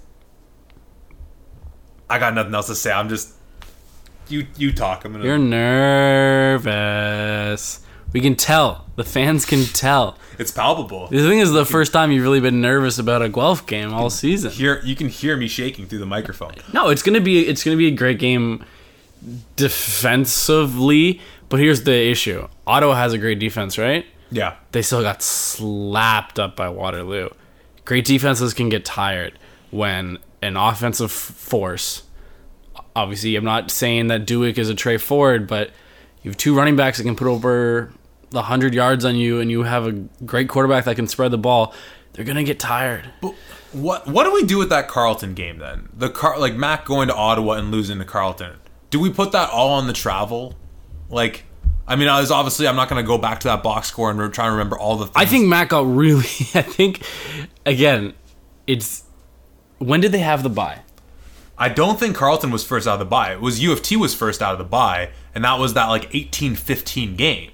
I 2.10 2.18
got 2.18 2.34
nothing 2.34 2.54
else 2.54 2.66
to 2.68 2.74
say. 2.74 2.90
I'm 2.92 3.08
just. 3.08 3.34
You 4.28 4.46
you 4.56 4.72
talk. 4.72 5.04
I'm 5.04 5.12
gonna. 5.12 5.24
You're 5.24 5.38
nervous. 5.38 6.68
We 8.12 8.20
can 8.20 8.36
tell. 8.36 8.86
The 8.96 9.04
fans 9.04 9.44
can 9.44 9.64
tell. 9.64 10.16
it's 10.38 10.50
palpable. 10.50 11.08
The 11.08 11.28
thing 11.28 11.40
is, 11.40 11.52
the 11.52 11.66
first 11.66 11.92
time 11.92 12.10
you've 12.10 12.22
really 12.22 12.40
been 12.40 12.60
nervous 12.60 12.98
about 12.98 13.22
a 13.22 13.28
Guelph 13.28 13.66
game 13.66 13.92
all 13.92 14.08
season. 14.10 14.50
Hear 14.50 14.80
you 14.82 14.96
can 14.96 15.08
hear 15.08 15.36
me 15.36 15.46
shaking 15.48 15.86
through 15.86 15.98
the 15.98 16.06
microphone. 16.06 16.54
No, 16.72 16.88
it's 16.88 17.02
gonna 17.02 17.20
be 17.20 17.46
it's 17.46 17.62
gonna 17.62 17.76
be 17.76 17.88
a 17.88 17.92
great 17.92 18.18
game 18.18 18.64
defensively. 19.56 21.20
But 21.48 21.60
here's 21.60 21.82
the 21.84 22.10
issue: 22.10 22.48
Ottawa 22.66 22.94
has 22.94 23.12
a 23.12 23.18
great 23.18 23.38
defense, 23.38 23.78
right? 23.78 24.06
Yeah. 24.30 24.56
They 24.72 24.82
still 24.82 25.02
got 25.02 25.22
slapped 25.22 26.38
up 26.38 26.56
by 26.56 26.68
Waterloo. 26.68 27.30
Great 27.84 28.04
defenses 28.04 28.52
can 28.52 28.68
get 28.68 28.84
tired 28.84 29.38
when 29.70 30.18
an 30.42 30.56
offensive 30.56 31.10
force. 31.10 32.02
Obviously, 32.94 33.36
I'm 33.36 33.44
not 33.44 33.70
saying 33.70 34.08
that 34.08 34.26
Dueck 34.26 34.58
is 34.58 34.68
a 34.68 34.74
Tre 34.74 34.98
Ford, 34.98 35.46
but 35.46 35.70
you 36.22 36.30
have 36.30 36.36
two 36.36 36.54
running 36.54 36.76
backs 36.76 36.98
that 36.98 37.04
can 37.04 37.16
put 37.16 37.26
over 37.26 37.92
the 38.30 38.42
hundred 38.42 38.74
yards 38.74 39.04
on 39.04 39.16
you, 39.16 39.40
and 39.40 39.50
you 39.50 39.62
have 39.62 39.86
a 39.86 39.92
great 40.24 40.48
quarterback 40.48 40.84
that 40.84 40.96
can 40.96 41.06
spread 41.06 41.30
the 41.30 41.38
ball. 41.38 41.74
They're 42.12 42.24
gonna 42.24 42.44
get 42.44 42.58
tired. 42.58 43.10
What 43.72 44.06
what 44.06 44.24
do 44.24 44.32
we 44.32 44.44
do 44.44 44.58
with 44.58 44.70
that 44.70 44.88
Carleton 44.88 45.34
game 45.34 45.58
then? 45.58 45.88
The 45.92 46.08
car 46.10 46.38
like 46.38 46.54
Mac 46.54 46.84
going 46.84 47.08
to 47.08 47.14
Ottawa 47.14 47.54
and 47.54 47.70
losing 47.70 47.98
to 47.98 48.04
Carleton. 48.04 48.56
Do 48.90 48.98
we 48.98 49.10
put 49.10 49.32
that 49.32 49.50
all 49.50 49.70
on 49.70 49.86
the 49.86 49.92
travel? 49.92 50.54
Like, 51.10 51.44
I 51.86 51.96
mean, 51.96 52.08
I 52.08 52.20
was 52.20 52.30
obviously 52.30 52.66
I'm 52.66 52.76
not 52.76 52.88
going 52.88 53.02
to 53.02 53.06
go 53.06 53.18
back 53.18 53.40
to 53.40 53.48
that 53.48 53.62
box 53.62 53.88
score 53.88 54.10
and 54.10 54.34
try 54.34 54.46
to 54.46 54.50
remember 54.50 54.78
all 54.78 54.96
the. 54.96 55.06
Things. 55.06 55.16
I 55.16 55.26
think 55.26 55.46
Mac 55.46 55.70
got 55.70 55.86
really. 55.86 56.20
I 56.54 56.62
think 56.62 57.02
again, 57.66 58.14
it's 58.66 59.04
when 59.78 60.00
did 60.00 60.12
they 60.12 60.20
have 60.20 60.42
the 60.42 60.50
bye? 60.50 60.80
I 61.60 61.68
don't 61.68 61.98
think 61.98 62.14
Carleton 62.14 62.50
was 62.50 62.64
first 62.64 62.86
out 62.86 62.94
of 62.94 62.98
the 63.00 63.04
bye. 63.04 63.32
It 63.32 63.40
was 63.40 63.60
U 63.60 63.72
of 63.72 63.82
T 63.82 63.96
was 63.96 64.14
first 64.14 64.40
out 64.40 64.52
of 64.52 64.58
the 64.58 64.64
bye, 64.64 65.10
and 65.34 65.44
that 65.44 65.58
was 65.58 65.74
that 65.74 65.86
like 65.86 66.10
18-15 66.12 67.16
game. 67.16 67.50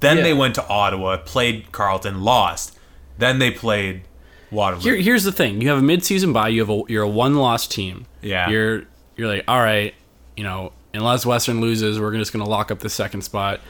Then 0.00 0.18
Yeah. 0.18 0.22
they 0.24 0.34
went 0.34 0.54
to 0.56 0.66
Ottawa, 0.68 1.16
played 1.18 1.72
Carleton, 1.72 2.22
lost. 2.22 2.76
Then 3.18 3.38
they 3.38 3.50
played 3.50 4.02
Waterloo. 4.50 4.82
Here, 4.82 4.96
here's 4.96 5.24
the 5.24 5.32
thing: 5.32 5.60
you 5.60 5.68
have 5.68 5.78
a 5.78 5.82
midseason 5.82 6.32
bye. 6.32 6.48
You 6.48 6.60
have 6.60 6.70
a 6.70 6.82
you're 6.88 7.02
a 7.04 7.08
one 7.08 7.36
loss 7.36 7.66
team. 7.66 8.06
Yeah. 8.22 8.48
You're 8.48 8.82
you're 9.16 9.28
like, 9.28 9.44
all 9.46 9.60
right, 9.60 9.94
you 10.36 10.42
know, 10.44 10.72
unless 10.94 11.24
Western 11.26 11.60
loses, 11.60 12.00
we're 12.00 12.16
just 12.16 12.32
gonna 12.32 12.48
lock 12.48 12.70
up 12.70 12.78
the 12.80 12.88
second 12.90 13.22
spot, 13.22 13.60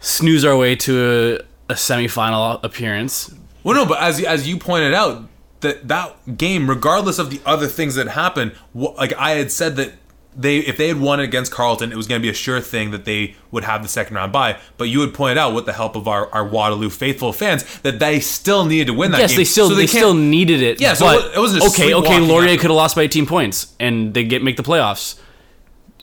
snooze 0.00 0.44
our 0.44 0.56
way 0.56 0.76
to 0.76 1.40
a, 1.68 1.72
a 1.72 1.76
semifinal 1.76 2.62
appearance. 2.62 3.32
Well, 3.62 3.76
no, 3.76 3.86
but 3.86 4.02
as 4.02 4.22
as 4.24 4.46
you 4.48 4.58
pointed 4.58 4.92
out, 4.92 5.28
that 5.60 5.88
that 5.88 6.36
game, 6.36 6.68
regardless 6.68 7.18
of 7.18 7.30
the 7.30 7.40
other 7.46 7.66
things 7.66 7.94
that 7.94 8.08
happened, 8.08 8.52
like 8.74 9.12
I 9.14 9.30
had 9.32 9.50
said 9.50 9.76
that 9.76 9.92
they 10.36 10.58
if 10.58 10.76
they 10.76 10.88
had 10.88 11.00
won 11.00 11.20
against 11.20 11.52
Carleton, 11.52 11.92
it 11.92 11.96
was 11.96 12.06
going 12.06 12.20
to 12.20 12.22
be 12.22 12.28
a 12.28 12.34
sure 12.34 12.60
thing 12.60 12.90
that 12.90 13.04
they 13.04 13.36
would 13.50 13.64
have 13.64 13.82
the 13.82 13.88
second 13.88 14.16
round 14.16 14.32
bye. 14.32 14.58
But 14.76 14.84
you 14.84 15.00
had 15.00 15.14
pointed 15.14 15.38
out 15.38 15.54
with 15.54 15.66
the 15.66 15.72
help 15.72 15.96
of 15.96 16.08
our, 16.08 16.28
our 16.32 16.46
Waterloo 16.46 16.90
faithful 16.90 17.32
fans 17.32 17.64
that 17.80 17.98
they 17.98 18.20
still 18.20 18.64
needed 18.64 18.88
to 18.88 18.94
win 18.94 19.12
that 19.12 19.20
yes, 19.20 19.30
game. 19.30 19.38
they 19.38 19.44
still 19.44 19.68
So 19.68 19.74
they, 19.74 19.82
can't- 19.82 19.90
still 19.90 20.14
needed 20.14 20.62
it. 20.62 20.80
Yeah, 20.80 20.94
so 20.94 21.06
but, 21.06 21.36
it 21.36 21.38
wasn't 21.38 21.62
a 21.62 21.66
okay. 21.68 21.94
Okay, 21.94 22.20
Laurier 22.20 22.56
could 22.56 22.70
have 22.70 22.72
lost 22.72 22.96
by 22.96 23.02
18 23.02 23.26
points, 23.26 23.74
and 23.78 24.12
they 24.12 24.24
get 24.24 24.42
make 24.42 24.56
the 24.56 24.62
playoffs. 24.62 25.20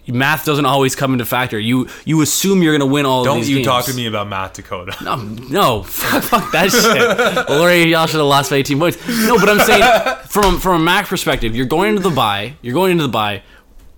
Math 0.08 0.46
doesn't 0.46 0.66
always 0.66 0.96
come 0.96 1.14
into 1.14 1.26
factor. 1.26 1.60
You 1.60 1.88
you 2.06 2.22
assume 2.22 2.64
you're 2.64 2.74
gonna 2.78 2.92
win 2.92 3.06
all. 3.06 3.24
Don't 3.24 3.46
you 3.48 3.58
games. 3.58 3.68
talk 3.68 3.86
to 3.86 3.94
me 3.94 4.08
about 4.08 4.28
math, 4.28 4.54
Dakota? 4.54 4.96
Um, 5.08 5.36
no, 5.50 5.84
fuck, 5.88 6.24
fuck 6.24 6.52
that 6.52 6.72
shit. 6.72 7.50
Laurie, 7.50 7.84
y'all 7.84 8.08
should 8.08 8.18
have 8.18 8.26
lost 8.26 8.50
by 8.50 8.58
18 8.58 8.80
points. 8.80 8.98
No, 9.08 9.38
but 9.38 9.48
I'm 9.48 9.60
saying 9.60 10.18
from 10.28 10.60
from 10.60 10.82
a 10.82 10.84
Mac 10.84 11.06
perspective, 11.06 11.56
you're 11.56 11.68
going 11.68 11.90
into 11.92 12.02
the 12.02 12.10
bye. 12.10 12.56
You're 12.62 12.74
going 12.74 12.94
into 12.94 13.04
the 13.04 13.10
bye 13.10 13.44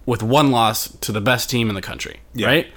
with 0.06 0.22
one 0.24 0.52
loss 0.52 0.88
to 0.98 1.12
the 1.12 1.22
best 1.22 1.50
team 1.50 1.70
in 1.70 1.76
the 1.76 1.82
country, 1.82 2.20
Yeah. 2.34 2.48
right? 2.48 2.68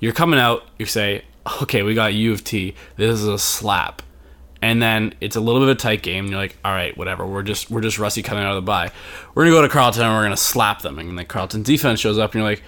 You're 0.00 0.12
coming 0.12 0.38
out. 0.38 0.64
You 0.78 0.86
say, 0.86 1.24
okay, 1.62 1.82
we 1.82 1.94
got 1.94 2.14
U 2.14 2.32
of 2.32 2.44
T. 2.44 2.74
This 2.96 3.10
is 3.20 3.26
a 3.26 3.38
slap. 3.38 4.02
And 4.62 4.80
then 4.82 5.14
it's 5.20 5.36
a 5.36 5.40
little 5.40 5.60
bit 5.60 5.68
of 5.68 5.76
a 5.76 5.78
tight 5.78 6.02
game. 6.02 6.24
And 6.24 6.30
you're 6.30 6.40
like, 6.40 6.56
all 6.64 6.72
right, 6.72 6.96
whatever. 6.96 7.26
We're 7.26 7.42
just 7.42 7.70
we're 7.70 7.80
just 7.82 7.98
rusty 7.98 8.22
coming 8.22 8.42
out 8.42 8.50
of 8.50 8.56
the 8.56 8.62
bye. 8.62 8.90
We're 9.34 9.44
gonna 9.44 9.56
go 9.56 9.62
to 9.62 9.68
Carleton 9.68 10.02
and 10.02 10.14
we're 10.14 10.22
gonna 10.22 10.36
slap 10.36 10.82
them. 10.82 10.98
And 10.98 11.16
then 11.18 11.26
Carleton 11.26 11.62
defense 11.62 12.00
shows 12.00 12.18
up 12.18 12.32
and 12.34 12.40
you're 12.40 12.50
like, 12.50 12.62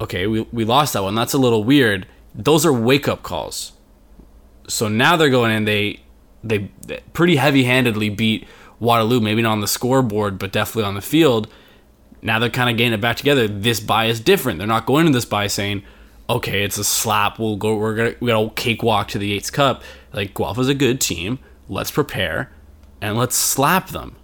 okay, 0.00 0.26
we, 0.26 0.42
we 0.52 0.64
lost 0.64 0.92
that 0.92 1.02
one. 1.02 1.14
That's 1.14 1.32
a 1.32 1.38
little 1.38 1.64
weird. 1.64 2.06
Those 2.34 2.66
are 2.66 2.72
wake 2.72 3.08
up 3.08 3.22
calls. 3.22 3.72
So 4.68 4.88
now 4.88 5.16
they're 5.16 5.30
going 5.30 5.50
in. 5.52 5.64
They 5.64 6.00
they 6.42 6.70
pretty 7.12 7.36
heavy 7.36 7.64
handedly 7.64 8.10
beat 8.10 8.46
Waterloo. 8.78 9.20
Maybe 9.20 9.40
not 9.42 9.52
on 9.52 9.60
the 9.60 9.68
scoreboard, 9.68 10.38
but 10.38 10.52
definitely 10.52 10.84
on 10.84 10.94
the 10.94 11.00
field. 11.02 11.48
Now 12.24 12.40
they're 12.40 12.50
kind 12.50 12.68
of 12.70 12.76
getting 12.76 12.92
it 12.94 13.00
back 13.00 13.16
together. 13.18 13.46
This 13.46 13.78
bye 13.78 14.06
is 14.06 14.18
different. 14.18 14.58
They're 14.58 14.66
not 14.66 14.86
going 14.86 15.06
to 15.06 15.12
this 15.12 15.24
bye 15.26 15.46
saying, 15.46 15.84
"Okay, 16.28 16.64
it's 16.64 16.78
a 16.78 16.84
slap. 16.84 17.38
We'll 17.38 17.56
go. 17.56 17.76
We're 17.76 17.94
gonna 17.94 18.14
we 18.18 18.28
got 18.28 18.40
a 18.42 18.50
cakewalk 18.50 19.08
to 19.08 19.18
the 19.18 19.28
Yates 19.28 19.50
Cup." 19.50 19.82
Like 20.12 20.34
Guelph 20.34 20.58
is 20.58 20.68
a 20.68 20.74
good 20.74 21.00
team. 21.00 21.38
Let's 21.68 21.90
prepare 21.90 22.50
and 23.00 23.16
let's 23.16 23.36
slap 23.36 23.90
them. 23.90 24.16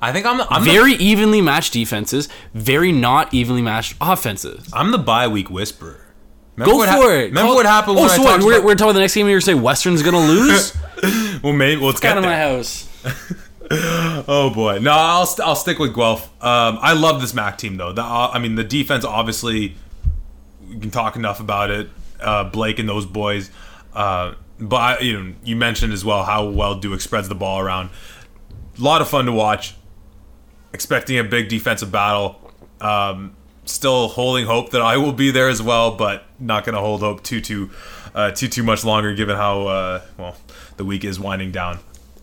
I 0.00 0.12
think 0.12 0.26
I'm 0.26 0.36
the, 0.38 0.46
I'm 0.52 0.64
the, 0.64 0.70
Very 0.70 0.92
evenly 0.94 1.40
matched 1.40 1.72
defenses, 1.72 2.28
very 2.54 2.92
not 2.92 3.32
evenly 3.32 3.62
matched 3.62 3.94
offenses. 4.00 4.68
I'm 4.72 4.90
the 4.90 4.98
bye 4.98 5.26
week 5.28 5.48
whisperer. 5.50 6.02
Remember 6.56 6.72
Go 6.72 6.78
what 6.78 6.88
for 6.88 6.94
hap- 6.94 7.02
it. 7.04 7.24
Remember 7.28 7.40
Call- 7.48 7.54
what 7.56 7.66
happened 7.66 7.98
Oh, 7.98 8.08
so 8.08 8.22
I 8.22 8.24
what? 8.24 8.42
We're, 8.42 8.52
about- 8.56 8.64
we're 8.64 8.74
talking 8.74 8.84
about 8.90 8.92
the 8.94 9.00
next 9.00 9.14
game. 9.14 9.28
You're 9.28 9.40
saying 9.40 9.60
Western's 9.62 10.02
gonna 10.02 10.18
lose? 10.26 10.74
well, 11.42 11.52
maybe 11.52 11.80
let's 11.82 12.00
Get 12.00 12.08
get 12.08 12.12
out 12.12 12.18
of 12.18 12.24
my 12.24 12.36
house. 12.36 12.88
Oh 14.28 14.50
boy, 14.52 14.78
no, 14.78 14.90
I'll 14.92 15.26
st- 15.26 15.46
I'll 15.46 15.54
stick 15.54 15.78
with 15.78 15.94
Guelph. 15.94 16.24
Um, 16.42 16.78
I 16.80 16.94
love 16.94 17.20
this 17.20 17.32
Mac 17.34 17.58
team 17.58 17.76
though. 17.76 17.92
The, 17.92 18.02
uh, 18.02 18.30
I 18.32 18.38
mean, 18.38 18.54
the 18.56 18.64
defense 18.64 19.04
obviously 19.04 19.76
we 20.68 20.78
can 20.78 20.90
talk 20.90 21.16
enough 21.16 21.38
about 21.38 21.70
it. 21.70 21.88
Uh, 22.20 22.44
Blake 22.44 22.78
and 22.78 22.88
those 22.88 23.06
boys, 23.06 23.50
uh, 23.92 24.34
but 24.58 24.76
I, 24.76 24.98
you 25.00 25.20
know, 25.20 25.34
you 25.44 25.54
mentioned 25.54 25.92
as 25.92 26.04
well 26.04 26.24
how 26.24 26.48
well 26.48 26.74
Duke 26.76 27.00
spreads 27.00 27.28
the 27.28 27.34
ball 27.34 27.60
around. 27.60 27.90
A 28.78 28.82
lot 28.82 29.00
of 29.00 29.08
fun 29.08 29.26
to 29.26 29.32
watch. 29.32 29.74
Expecting 30.72 31.18
a 31.18 31.24
big 31.24 31.48
defensive 31.48 31.92
battle. 31.92 32.52
Um, 32.80 33.36
still 33.64 34.08
holding 34.08 34.46
hope 34.46 34.70
that 34.70 34.82
I 34.82 34.96
will 34.96 35.12
be 35.12 35.30
there 35.30 35.48
as 35.48 35.60
well, 35.62 35.96
but 35.96 36.24
not 36.38 36.64
going 36.64 36.74
to 36.74 36.80
hold 36.80 37.00
hope 37.00 37.22
too 37.22 37.40
too 37.40 37.70
uh, 38.14 38.30
too 38.30 38.48
too 38.48 38.62
much 38.62 38.84
longer, 38.84 39.14
given 39.14 39.36
how 39.36 39.66
uh, 39.66 40.02
well 40.18 40.36
the 40.78 40.84
week 40.84 41.04
is 41.04 41.20
winding 41.20 41.52
down. 41.52 41.78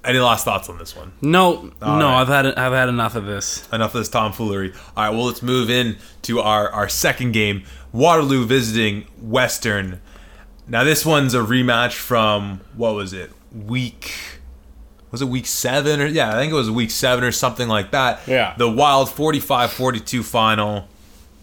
Any 0.05 0.19
last 0.19 0.43
thoughts 0.43 0.67
on 0.69 0.77
this 0.77 0.95
one? 0.95 1.13
No, 1.21 1.61
no, 1.61 1.71
right. 1.81 2.21
I've 2.21 2.27
had 2.27 2.45
I've 2.55 2.73
had 2.73 2.89
enough 2.89 3.15
of 3.15 3.25
this. 3.25 3.67
enough 3.71 3.95
of 3.95 4.01
this 4.01 4.09
tomfoolery. 4.09 4.73
All 4.97 5.03
right, 5.05 5.09
well, 5.09 5.25
let's 5.25 5.41
move 5.41 5.69
in 5.69 5.95
to 6.23 6.41
our, 6.41 6.69
our 6.69 6.89
second 6.89 7.31
game 7.31 7.63
Waterloo 7.93 8.45
visiting 8.45 9.05
Western. 9.21 10.01
Now, 10.67 10.83
this 10.83 11.05
one's 11.05 11.33
a 11.33 11.39
rematch 11.39 11.93
from, 11.93 12.61
what 12.75 12.95
was 12.95 13.13
it? 13.13 13.31
Week. 13.53 14.11
Was 15.11 15.21
it 15.21 15.25
week 15.27 15.45
seven? 15.45 16.01
or 16.01 16.05
Yeah, 16.07 16.29
I 16.29 16.33
think 16.33 16.51
it 16.51 16.55
was 16.55 16.71
week 16.71 16.89
seven 16.91 17.23
or 17.23 17.31
something 17.31 17.67
like 17.69 17.91
that. 17.91 18.21
Yeah. 18.27 18.55
The 18.57 18.69
wild 18.69 19.09
45 19.09 19.71
42 19.71 20.23
final. 20.23 20.87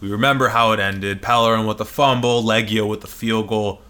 We 0.01 0.11
remember 0.11 0.49
how 0.49 0.71
it 0.73 0.79
ended. 0.79 1.21
Pellerin 1.21 1.65
with 1.65 1.77
the 1.77 1.85
fumble, 1.85 2.43
Liegghio 2.43 2.87
with 2.87 3.01
the 3.01 3.07
field 3.07 3.47
goal. 3.47 3.81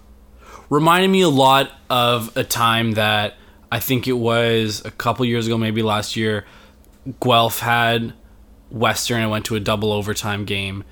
reminded 0.69 1.09
me 1.09 1.21
a 1.21 1.29
lot 1.29 1.71
of 1.89 2.35
a 2.37 2.43
time 2.43 2.91
that 2.93 3.35
I 3.71 3.79
think 3.79 4.07
it 4.07 4.13
was 4.13 4.81
a 4.85 4.91
couple 4.91 5.25
years 5.25 5.47
ago, 5.47 5.57
maybe 5.57 5.81
last 5.81 6.15
year. 6.15 6.45
Guelph 7.21 7.59
had 7.59 8.13
Western 8.69 9.21
and 9.21 9.31
went 9.31 9.45
to 9.45 9.55
a 9.55 9.59
double 9.59 9.91
overtime 9.93 10.45
game, 10.45 10.83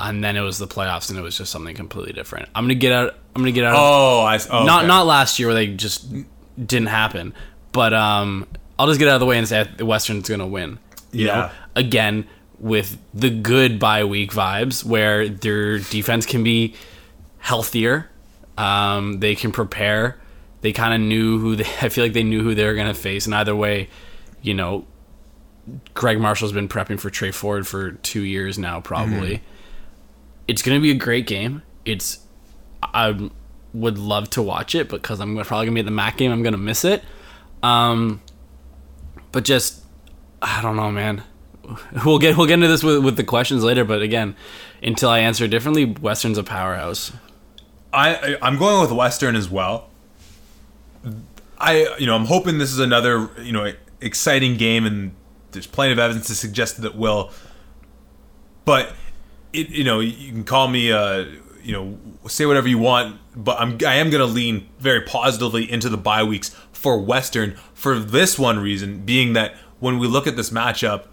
and 0.00 0.24
then 0.24 0.36
it 0.36 0.40
was 0.40 0.58
the 0.58 0.66
playoffs, 0.66 1.10
and 1.10 1.18
it 1.18 1.22
was 1.22 1.36
just 1.36 1.52
something 1.52 1.74
completely 1.76 2.12
different. 2.12 2.48
I'm 2.54 2.64
gonna 2.64 2.74
get 2.74 2.92
out. 2.92 3.14
I'm 3.36 3.42
gonna 3.42 3.52
get 3.52 3.64
out. 3.64 3.74
of 3.74 3.80
Oh, 3.80 4.20
I. 4.22 4.38
Oh, 4.50 4.64
not 4.64 4.80
okay. 4.80 4.86
not 4.88 5.06
last 5.06 5.38
year 5.38 5.48
where 5.48 5.54
they 5.54 5.68
just 5.68 6.12
didn't 6.58 6.88
happen, 6.88 7.34
but 7.72 7.92
um, 7.94 8.46
I'll 8.78 8.86
just 8.88 8.98
get 8.98 9.08
out 9.08 9.14
of 9.14 9.20
the 9.20 9.26
way 9.26 9.38
and 9.38 9.46
say 9.46 9.68
the 9.76 9.86
Western's 9.86 10.28
gonna 10.28 10.46
win. 10.46 10.78
You 11.12 11.26
Yeah. 11.26 11.34
know, 11.34 11.50
again 11.76 12.26
with 12.58 12.96
the 13.12 13.28
good 13.28 13.78
bye 13.78 14.04
week 14.04 14.32
vibes 14.32 14.84
where 14.84 15.28
their 15.28 15.78
defense 15.78 16.24
can 16.26 16.42
be 16.44 16.74
healthier. 17.38 18.08
Um, 18.56 19.20
they 19.20 19.34
can 19.34 19.52
prepare. 19.52 20.18
They 20.62 20.72
kind 20.72 20.94
of 20.94 21.00
knew 21.00 21.38
who 21.38 21.56
they. 21.56 21.64
I 21.82 21.88
feel 21.88 22.04
like 22.04 22.12
they 22.14 22.22
knew 22.22 22.42
who 22.42 22.54
they 22.54 22.64
were 22.64 22.74
gonna 22.74 22.94
face, 22.94 23.26
and 23.26 23.34
either 23.34 23.54
way, 23.54 23.88
you 24.40 24.54
know, 24.54 24.86
Greg 25.94 26.18
Marshall's 26.20 26.52
been 26.52 26.68
prepping 26.68 26.98
for 26.98 27.10
Tre 27.10 27.30
Ford 27.30 27.66
for 27.66 27.92
two 27.92 28.22
years 28.22 28.58
now, 28.58 28.80
probably. 28.80 29.42
It's 30.48 30.62
gonna 30.62 30.80
be 30.80 30.90
a 30.90 30.94
great 30.94 31.26
game. 31.26 31.62
It's 31.84 32.20
I 32.82 33.30
would 33.74 33.98
love 33.98 34.28
to 34.30 34.42
watch 34.42 34.74
it 34.74 34.88
because 34.88 35.20
I'm 35.20 35.36
probably 35.44 35.66
gonna 35.66 35.74
be 35.74 35.80
at 35.80 35.86
the 35.86 35.92
Mac 35.92 36.16
game. 36.16 36.32
I'm 36.32 36.42
gonna 36.42 36.56
miss 36.58 36.84
it. 36.84 37.02
Um, 37.62 38.20
but 39.30 39.44
just 39.44 39.82
I 40.40 40.62
don't 40.62 40.76
know, 40.76 40.90
man. 40.90 41.22
We'll 42.04 42.18
get 42.18 42.36
we'll 42.36 42.46
get 42.48 42.54
into 42.54 42.66
this 42.68 42.82
with, 42.82 43.04
with 43.04 43.16
the 43.16 43.22
questions 43.24 43.62
later. 43.62 43.84
But 43.84 44.02
again, 44.02 44.34
until 44.82 45.08
I 45.10 45.20
answer 45.20 45.46
differently, 45.46 45.84
Western's 45.84 46.36
a 46.36 46.42
powerhouse. 46.42 47.12
I- 47.92 48.36
I'm 48.42 48.58
going 48.58 48.80
with 48.80 48.90
Western 48.90 49.36
as 49.36 49.48
well. 49.48 49.88
I 51.58 51.94
you 51.98 52.06
know 52.06 52.14
I'm 52.14 52.26
hoping 52.26 52.58
this 52.58 52.72
is 52.72 52.78
another 52.78 53.30
you 53.40 53.52
know 53.52 53.72
exciting 54.00 54.56
game 54.56 54.84
and 54.86 55.14
there's 55.52 55.66
plenty 55.66 55.92
of 55.92 55.98
evidence 55.98 56.26
to 56.28 56.34
suggest 56.34 56.80
that 56.80 56.92
it 56.92 56.96
will. 56.96 57.30
But 58.64 58.94
it 59.52 59.68
you 59.68 59.84
know 59.84 60.00
you 60.00 60.32
can 60.32 60.44
call 60.44 60.68
me 60.68 60.92
uh 60.92 61.26
you 61.62 61.72
know 61.72 61.98
say 62.28 62.46
whatever 62.46 62.68
you 62.68 62.78
want, 62.78 63.18
but 63.36 63.60
I'm 63.60 63.78
I 63.86 63.94
am 63.94 64.10
to 64.10 64.24
lean 64.24 64.68
very 64.78 65.00
positively 65.02 65.70
into 65.70 65.88
the 65.88 65.96
bye 65.96 66.24
weeks 66.24 66.54
for 66.72 66.98
Western 66.98 67.56
for 67.74 67.98
this 67.98 68.38
one 68.38 68.58
reason 68.58 69.04
being 69.04 69.32
that 69.34 69.54
when 69.78 69.98
we 69.98 70.06
look 70.06 70.26
at 70.26 70.36
this 70.36 70.50
matchup, 70.50 71.06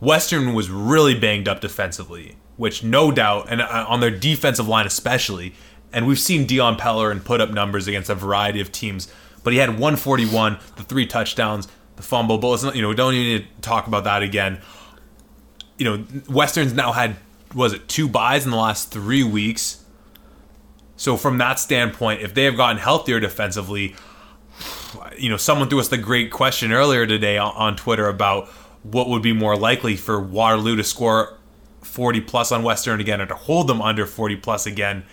Western 0.00 0.54
was 0.54 0.70
really 0.70 1.18
banged 1.18 1.48
up 1.48 1.60
defensively, 1.60 2.36
which 2.56 2.82
no 2.82 3.10
doubt, 3.10 3.46
and 3.48 3.60
uh, 3.60 3.84
on 3.88 4.00
their 4.00 4.10
defensive 4.10 4.68
line 4.68 4.86
especially. 4.86 5.54
And 5.92 6.06
we've 6.06 6.18
seen 6.18 6.44
Dion 6.44 6.76
Pellerin 6.76 7.20
put 7.20 7.40
up 7.40 7.50
numbers 7.50 7.88
against 7.88 8.10
a 8.10 8.14
variety 8.14 8.60
of 8.60 8.70
teams, 8.70 9.10
but 9.44 9.52
he 9.52 9.58
had 9.58 9.70
141, 9.70 10.58
the 10.76 10.82
three 10.82 11.06
touchdowns, 11.06 11.68
the 11.96 12.02
fumble. 12.02 12.38
But 12.38 12.62
not, 12.62 12.76
you 12.76 12.82
know, 12.82 12.88
we 12.88 12.94
don't 12.94 13.14
even 13.14 13.26
need 13.26 13.56
to 13.56 13.60
talk 13.60 13.86
about 13.86 14.04
that 14.04 14.22
again. 14.22 14.60
You 15.76 15.84
know, 15.84 16.04
Western's 16.28 16.72
now 16.72 16.92
had 16.92 17.16
was 17.54 17.72
it 17.72 17.88
two 17.88 18.08
byes 18.08 18.44
in 18.44 18.50
the 18.50 18.56
last 18.56 18.90
three 18.90 19.22
weeks. 19.22 19.84
So 20.96 21.16
from 21.16 21.38
that 21.38 21.58
standpoint, 21.58 22.22
if 22.22 22.34
they 22.34 22.44
have 22.44 22.56
gotten 22.56 22.78
healthier 22.78 23.20
defensively, 23.20 23.94
you 25.16 25.28
know, 25.28 25.36
someone 25.36 25.68
threw 25.68 25.78
us 25.78 25.88
the 25.88 25.96
great 25.98 26.30
question 26.30 26.72
earlier 26.72 27.06
today 27.06 27.38
on, 27.38 27.54
on 27.54 27.76
Twitter 27.76 28.08
about 28.08 28.48
what 28.82 29.08
would 29.08 29.22
be 29.22 29.32
more 29.32 29.56
likely 29.56 29.96
for 29.96 30.20
Waterloo 30.20 30.76
to 30.76 30.84
score 30.84 31.38
40 31.82 32.20
plus 32.22 32.52
on 32.52 32.62
Western 32.62 33.00
again 33.00 33.20
or 33.20 33.26
to 33.26 33.34
hold 33.34 33.68
them 33.68 33.80
under 33.80 34.06
40 34.06 34.36
plus 34.36 34.66
again. 34.66 35.04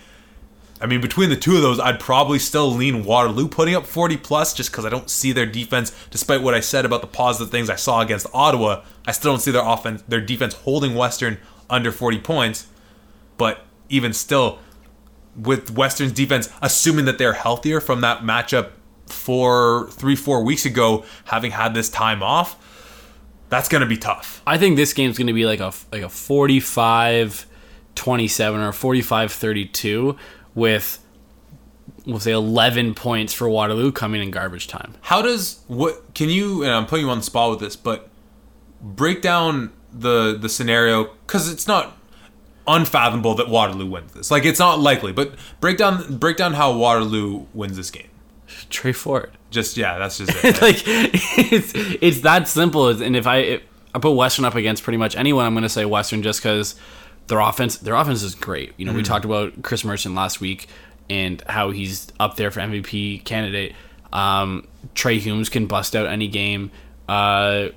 I 0.80 0.86
mean, 0.86 1.00
between 1.00 1.30
the 1.30 1.36
two 1.36 1.56
of 1.56 1.62
those, 1.62 1.80
I'd 1.80 1.98
probably 1.98 2.38
still 2.38 2.70
lean 2.70 3.04
Waterloo 3.04 3.48
putting 3.48 3.74
up 3.74 3.86
40 3.86 4.18
plus 4.18 4.52
just 4.52 4.70
because 4.70 4.84
I 4.84 4.90
don't 4.90 5.08
see 5.08 5.32
their 5.32 5.46
defense, 5.46 5.92
despite 6.10 6.42
what 6.42 6.54
I 6.54 6.60
said 6.60 6.84
about 6.84 7.00
the 7.00 7.06
positive 7.06 7.50
things 7.50 7.70
I 7.70 7.76
saw 7.76 8.02
against 8.02 8.26
Ottawa. 8.34 8.82
I 9.06 9.12
still 9.12 9.32
don't 9.32 9.40
see 9.40 9.50
their 9.50 9.66
offense, 9.66 10.02
their 10.02 10.20
defense 10.20 10.54
holding 10.54 10.94
Western 10.94 11.38
under 11.70 11.90
40 11.90 12.18
points. 12.20 12.66
But 13.38 13.64
even 13.88 14.12
still, 14.12 14.58
with 15.34 15.70
Western's 15.70 16.12
defense, 16.12 16.50
assuming 16.60 17.06
that 17.06 17.18
they're 17.18 17.34
healthier 17.34 17.80
from 17.80 18.02
that 18.02 18.20
matchup 18.20 18.72
four, 19.06 19.88
three, 19.92 20.16
four 20.16 20.42
weeks 20.42 20.66
ago, 20.66 21.04
having 21.26 21.52
had 21.52 21.74
this 21.74 21.88
time 21.88 22.22
off, 22.22 22.62
that's 23.48 23.68
going 23.68 23.80
to 23.80 23.86
be 23.86 23.96
tough. 23.96 24.42
I 24.46 24.58
think 24.58 24.76
this 24.76 24.92
game's 24.92 25.16
going 25.16 25.28
to 25.28 25.32
be 25.32 25.46
like 25.46 25.60
a 25.60 25.72
like 25.92 26.02
a 26.02 26.08
45 26.08 27.46
27 27.94 28.60
or 28.60 28.72
45 28.72 29.32
32 29.32 30.16
with 30.56 30.98
we'll 32.04 32.18
say 32.18 32.32
11 32.32 32.94
points 32.94 33.32
for 33.32 33.48
Waterloo 33.48 33.92
coming 33.92 34.22
in 34.22 34.30
garbage 34.32 34.66
time. 34.66 34.94
How 35.02 35.22
does 35.22 35.60
what 35.68 36.14
can 36.14 36.28
you? 36.28 36.64
And 36.64 36.72
I'm 36.72 36.86
putting 36.86 37.06
you 37.06 37.12
on 37.12 37.18
the 37.18 37.24
spot 37.24 37.50
with 37.50 37.60
this, 37.60 37.76
but 37.76 38.08
break 38.80 39.22
down 39.22 39.72
the 39.92 40.36
the 40.36 40.48
scenario 40.48 41.04
because 41.26 41.50
it's 41.50 41.68
not 41.68 41.96
unfathomable 42.66 43.34
that 43.36 43.48
Waterloo 43.48 43.86
wins 43.86 44.12
this. 44.12 44.30
Like 44.30 44.44
it's 44.44 44.58
not 44.58 44.80
likely, 44.80 45.12
but 45.12 45.34
break 45.60 45.76
down 45.76 46.16
break 46.18 46.36
down 46.36 46.54
how 46.54 46.76
Waterloo 46.76 47.46
wins 47.54 47.76
this 47.76 47.90
game. 47.90 48.08
Tre 48.70 48.92
Ford. 48.92 49.32
Just 49.50 49.76
yeah, 49.76 49.98
that's 49.98 50.18
just 50.18 50.32
it. 50.44 50.60
like 50.62 50.82
it's 50.86 51.72
it's 51.74 52.20
that 52.20 52.48
simple. 52.48 52.88
And 52.88 53.16
if 53.16 53.26
I 53.26 53.38
if 53.38 53.62
I 53.94 53.98
put 53.98 54.12
Western 54.12 54.44
up 54.44 54.54
against 54.54 54.82
pretty 54.82 54.98
much 54.98 55.16
anyone, 55.16 55.46
I'm 55.46 55.54
going 55.54 55.62
to 55.62 55.68
say 55.68 55.84
Western 55.84 56.22
just 56.22 56.40
because 56.40 56.74
their 57.28 57.40
offense 57.40 57.78
their 57.78 57.94
offense 57.94 58.22
is 58.22 58.34
great. 58.34 58.72
You 58.76 58.86
know, 58.86 58.92
we 58.92 59.02
talked 59.02 59.24
about 59.24 59.62
Chris 59.62 59.84
Merchant 59.84 60.14
last 60.14 60.40
week 60.40 60.68
and 61.10 61.42
how 61.48 61.70
he's 61.70 62.08
up 62.18 62.36
there 62.36 62.50
for 62.50 62.60
MVP 62.60 63.24
candidate. 63.24 63.74
Um, 64.12 64.66
Trey 64.94 65.18
Humes 65.18 65.48
can 65.48 65.66
bust 65.66 65.94
out 65.94 66.06
any 66.06 66.28
game. 66.28 66.70
Uh, 67.08 67.68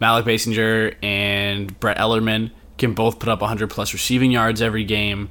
Malik 0.00 0.24
Basinger 0.24 0.94
and 1.02 1.78
Brett 1.80 1.96
Ellerman 1.98 2.50
can 2.76 2.94
both 2.94 3.18
put 3.18 3.28
up 3.28 3.40
100 3.40 3.68
plus 3.68 3.92
receiving 3.92 4.30
yards 4.30 4.62
every 4.62 4.84
game. 4.84 5.30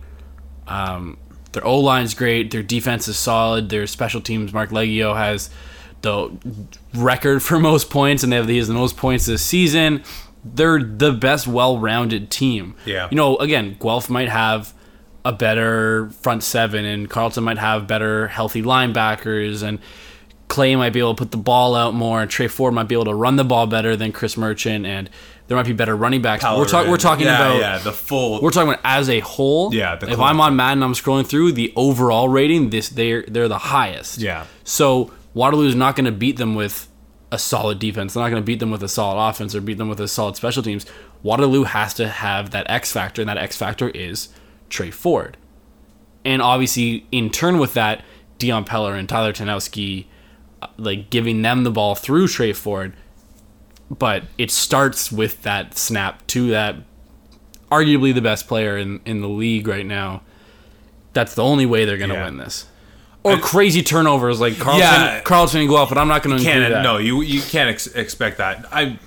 Um, 0.68 1.18
their 1.54 1.66
O 1.66 1.80
line's 1.80 2.14
great. 2.14 2.52
Their 2.52 2.64
defense 2.64 3.08
is 3.08 3.18
solid. 3.18 3.70
Their 3.70 3.88
special 3.88 4.22
teams, 4.22 4.54
Mark 4.54 4.70
Liegghio 4.72 5.16
has 5.16 5.50
the 6.02 6.30
record 6.94 7.42
for 7.42 7.60
most 7.60 7.90
points, 7.90 8.24
and 8.24 8.32
they 8.32 8.38
have 8.38 8.48
he 8.48 8.58
has 8.58 8.68
the 8.68 8.74
most 8.74 8.98
points 8.98 9.26
this 9.26 9.44
season. 9.44 10.04
They're 10.56 10.82
the 10.82 11.12
best, 11.12 11.48
well-rounded 11.48 12.30
team. 12.30 12.76
Yeah. 12.86 13.08
You 13.10 13.18
know, 13.18 13.38
again, 13.38 13.78
Guelph 13.80 14.10
might 14.10 14.30
have 14.30 14.74
a 15.26 15.34
better 15.34 16.10
front 16.22 16.44
seven, 16.44 16.86
and 16.86 17.10
Carleton 17.10 17.44
might 17.44 17.58
have 17.58 17.88
better, 17.88 18.28
healthy 18.28 18.62
linebackers, 18.62 19.62
and 19.62 19.80
Clay 20.48 20.76
might 20.76 20.94
be 20.94 21.00
able 21.00 21.16
to 21.16 21.20
put 21.20 21.32
the 21.32 21.38
ball 21.38 21.76
out 21.76 21.94
more, 21.94 22.22
and 22.22 22.32
Tre 22.32 22.48
Ford 22.48 22.74
might 22.74 22.88
be 22.88 22.96
able 22.96 23.06
to 23.06 23.14
run 23.14 23.36
the 23.36 23.44
ball 23.44 23.68
better 23.68 23.96
than 23.96 24.12
Chris 24.12 24.38
Merchant, 24.38 24.86
and 24.86 25.10
there 25.48 25.58
might 25.58 25.66
be 25.66 25.74
better 25.74 25.96
running 25.96 26.22
backs. 26.22 26.44
We're, 26.44 26.66
talk, 26.66 26.88
we're 26.88 26.98
talking 26.98 27.26
yeah, 27.26 27.36
about 27.36 27.60
yeah 27.60 27.78
the 27.80 27.92
full. 27.92 28.42
we're 28.42 28.52
talking 28.52 28.70
about 28.70 28.82
as 28.84 29.10
a 29.10 29.20
whole. 29.20 29.74
Yeah, 29.74 29.98
if 30.02 30.20
I'm 30.20 30.40
on 30.40 30.56
Madden, 30.56 30.84
I'm 30.84 30.94
scrolling 30.94 31.28
through 31.28 31.54
the 31.54 31.74
overall 31.76 32.30
rating. 32.30 32.70
This 32.70 32.90
they're 32.90 33.24
they're 33.28 33.48
the 33.48 33.58
highest. 33.58 34.20
Yeah. 34.20 34.46
So 34.64 35.12
Waterloo 35.34 35.68
is 35.68 35.76
not 35.76 35.96
going 35.96 36.06
to 36.06 36.12
beat 36.12 36.38
them 36.38 36.56
with 36.56 36.88
a 37.32 37.38
solid 37.40 37.80
defense. 37.80 38.14
They're 38.14 38.24
not 38.24 38.30
going 38.30 38.42
to 38.42 38.46
beat 38.46 38.60
them 38.60 38.72
with 38.72 38.84
a 38.84 38.88
solid 38.88 39.22
offense 39.22 39.54
or 39.54 39.62
beat 39.62 39.78
them 39.78 39.90
with 39.90 40.00
a 40.00 40.08
solid 40.08 40.36
special 40.36 40.64
teams. 40.64 40.86
Waterloo 41.24 41.64
has 41.64 41.94
to 41.96 42.08
have 42.08 42.52
that 42.52 42.70
X 42.70 42.92
factor, 42.92 43.22
and 43.22 43.30
that 43.30 43.38
X 43.38 43.58
factor 43.58 43.90
is 43.90 44.30
Tre 44.70 44.92
Ford. 44.92 45.36
And 46.24 46.42
obviously, 46.42 47.06
in 47.12 47.30
turn 47.30 47.58
with 47.58 47.74
that, 47.74 48.04
Dion 48.38 48.66
Peller 48.66 48.98
and 48.98 49.10
Tyler 49.10 49.34
Ternowski, 49.34 50.06
uh, 50.62 50.68
like 50.78 51.10
giving 51.10 51.42
them 51.42 51.64
the 51.64 51.72
ball 51.72 51.96
through 51.96 52.28
Tre 52.28 52.54
Ford. 52.54 52.94
But 53.90 54.24
it 54.38 54.52
starts 54.52 55.12
with 55.12 55.42
that 55.44 55.78
snap 55.78 56.26
to 56.28 56.50
that 56.50 56.76
arguably 57.72 58.14
the 58.14 58.22
best 58.22 58.48
player 58.48 58.78
in, 58.78 59.02
in 59.06 59.22
the 59.22 59.30
league 59.30 59.68
right 59.68 59.86
now. 59.86 60.22
That's 61.14 61.34
the 61.36 61.44
only 61.44 61.66
way 61.66 61.84
they're 61.86 61.98
going 61.98 62.10
to 62.10 62.16
Yeah. 62.16 62.26
win 62.26 62.38
this. 62.38 62.66
Or 63.32 63.38
crazy 63.38 63.84
turnovers 63.84 64.40
like 64.40 64.58
Carleton. 64.58 64.82
Yeah. 64.82 65.20
Carleton 65.22 65.62
can 65.62 65.68
go 65.70 65.76
off, 65.78 65.90
but 65.90 65.98
I'm 65.98 66.08
not 66.08 66.24
going 66.24 66.38
to 66.38 66.44
can't 66.44 66.72
that. 66.74 66.82
no 66.84 66.98
you 66.98 67.22
you 67.22 67.42
can't 67.42 67.70
ex- 67.70 67.88
expect 67.88 68.38
that 68.38 68.66
I, 68.72 68.98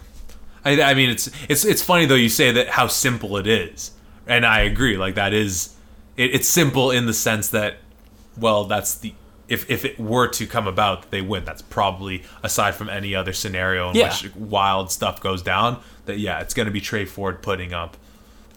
I 0.65 0.83
i 0.83 0.95
mean 0.95 1.11
it's 1.11 1.31
it's 1.49 1.65
it's 1.65 1.83
funny 1.83 2.07
though 2.07 2.15
you 2.15 2.29
say 2.29 2.53
that 2.53 2.69
how 2.69 2.87
simple 2.87 3.37
it 3.39 3.47
is 3.47 3.93
and 4.27 4.45
i 4.45 4.61
agree 4.61 4.97
like 4.99 5.15
that 5.15 5.33
is 5.33 5.75
it, 6.17 6.35
it's 6.35 6.49
simple 6.49 6.91
in 6.91 7.07
the 7.07 7.15
sense 7.15 7.49
that 7.51 7.77
well 8.37 8.65
that's 8.65 8.95
the 8.97 9.15
if 9.49 9.69
if 9.71 9.85
it 9.85 9.99
were 9.99 10.29
to 10.29 10.47
come 10.47 10.67
about 10.67 11.03
that 11.03 11.11
they 11.11 11.23
win 11.23 11.45
that's 11.45 11.63
probably 11.63 12.23
aside 12.43 12.75
from 12.75 12.89
any 12.91 13.15
other 13.15 13.33
scenario 13.33 13.89
in 13.91 13.97
Yeah. 13.97 14.09
which 14.09 14.35
wild 14.37 14.93
stuff 14.93 15.21
goes 15.21 15.43
down 15.43 15.81
that 16.05 16.19
yeah 16.19 16.41
it's 16.41 16.55
going 16.55 16.67
to 16.67 16.73
be 16.73 16.81
tre 16.81 17.05
ford 17.07 17.43
putting 17.43 17.73
up 17.73 17.97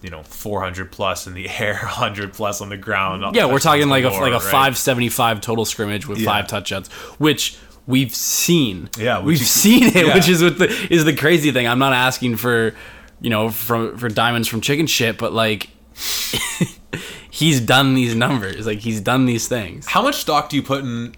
you 0.04 0.10
know 0.10 0.22
400 0.22 0.92
plus 0.92 1.26
in 1.26 1.32
the 1.32 1.48
air 1.58 1.74
100 1.76 2.34
plus 2.34 2.60
on 2.60 2.68
the 2.68 2.76
ground 2.76 3.34
Yeah, 3.34 3.46
we're 3.46 3.58
talking 3.58 3.88
like 3.88 4.04
a 4.04 4.10
like 4.10 4.32
a 4.32 4.36
right? 4.36 4.42
575 4.42 5.40
total 5.40 5.64
scrimmage 5.64 6.06
with 6.06 6.18
Yeah. 6.18 6.26
five 6.30 6.46
touchdowns, 6.46 6.88
which 7.18 7.56
we've 7.86 8.14
seen. 8.14 8.90
Yeah, 8.98 9.20
we've 9.22 9.38
you- 9.38 9.44
seen 9.64 9.84
it, 9.84 10.06
yeah. 10.06 10.14
which 10.14 10.28
is 10.28 10.42
what 10.42 10.58
the 10.58 10.68
is 10.90 11.04
the 11.06 11.14
crazy 11.16 11.50
thing. 11.52 11.66
I'm 11.66 11.78
not 11.78 11.94
asking 11.94 12.36
for, 12.36 12.74
you 13.22 13.30
know, 13.30 13.48
from 13.48 13.96
for 13.96 14.08
diamonds 14.10 14.46
from 14.46 14.60
chicken 14.60 14.86
shit, 14.86 15.16
but 15.16 15.32
like 15.32 15.70
he's 17.30 17.60
done 17.60 17.94
these 17.94 18.14
numbers. 18.14 18.66
Like 18.66 18.80
he's 18.80 19.00
done 19.00 19.24
these 19.26 19.48
things. 19.48 19.86
how 19.86 20.02
much 20.02 20.16
stock 20.16 20.48
do 20.50 20.56
you 20.56 20.62
put 20.62 20.80
in 20.84 21.14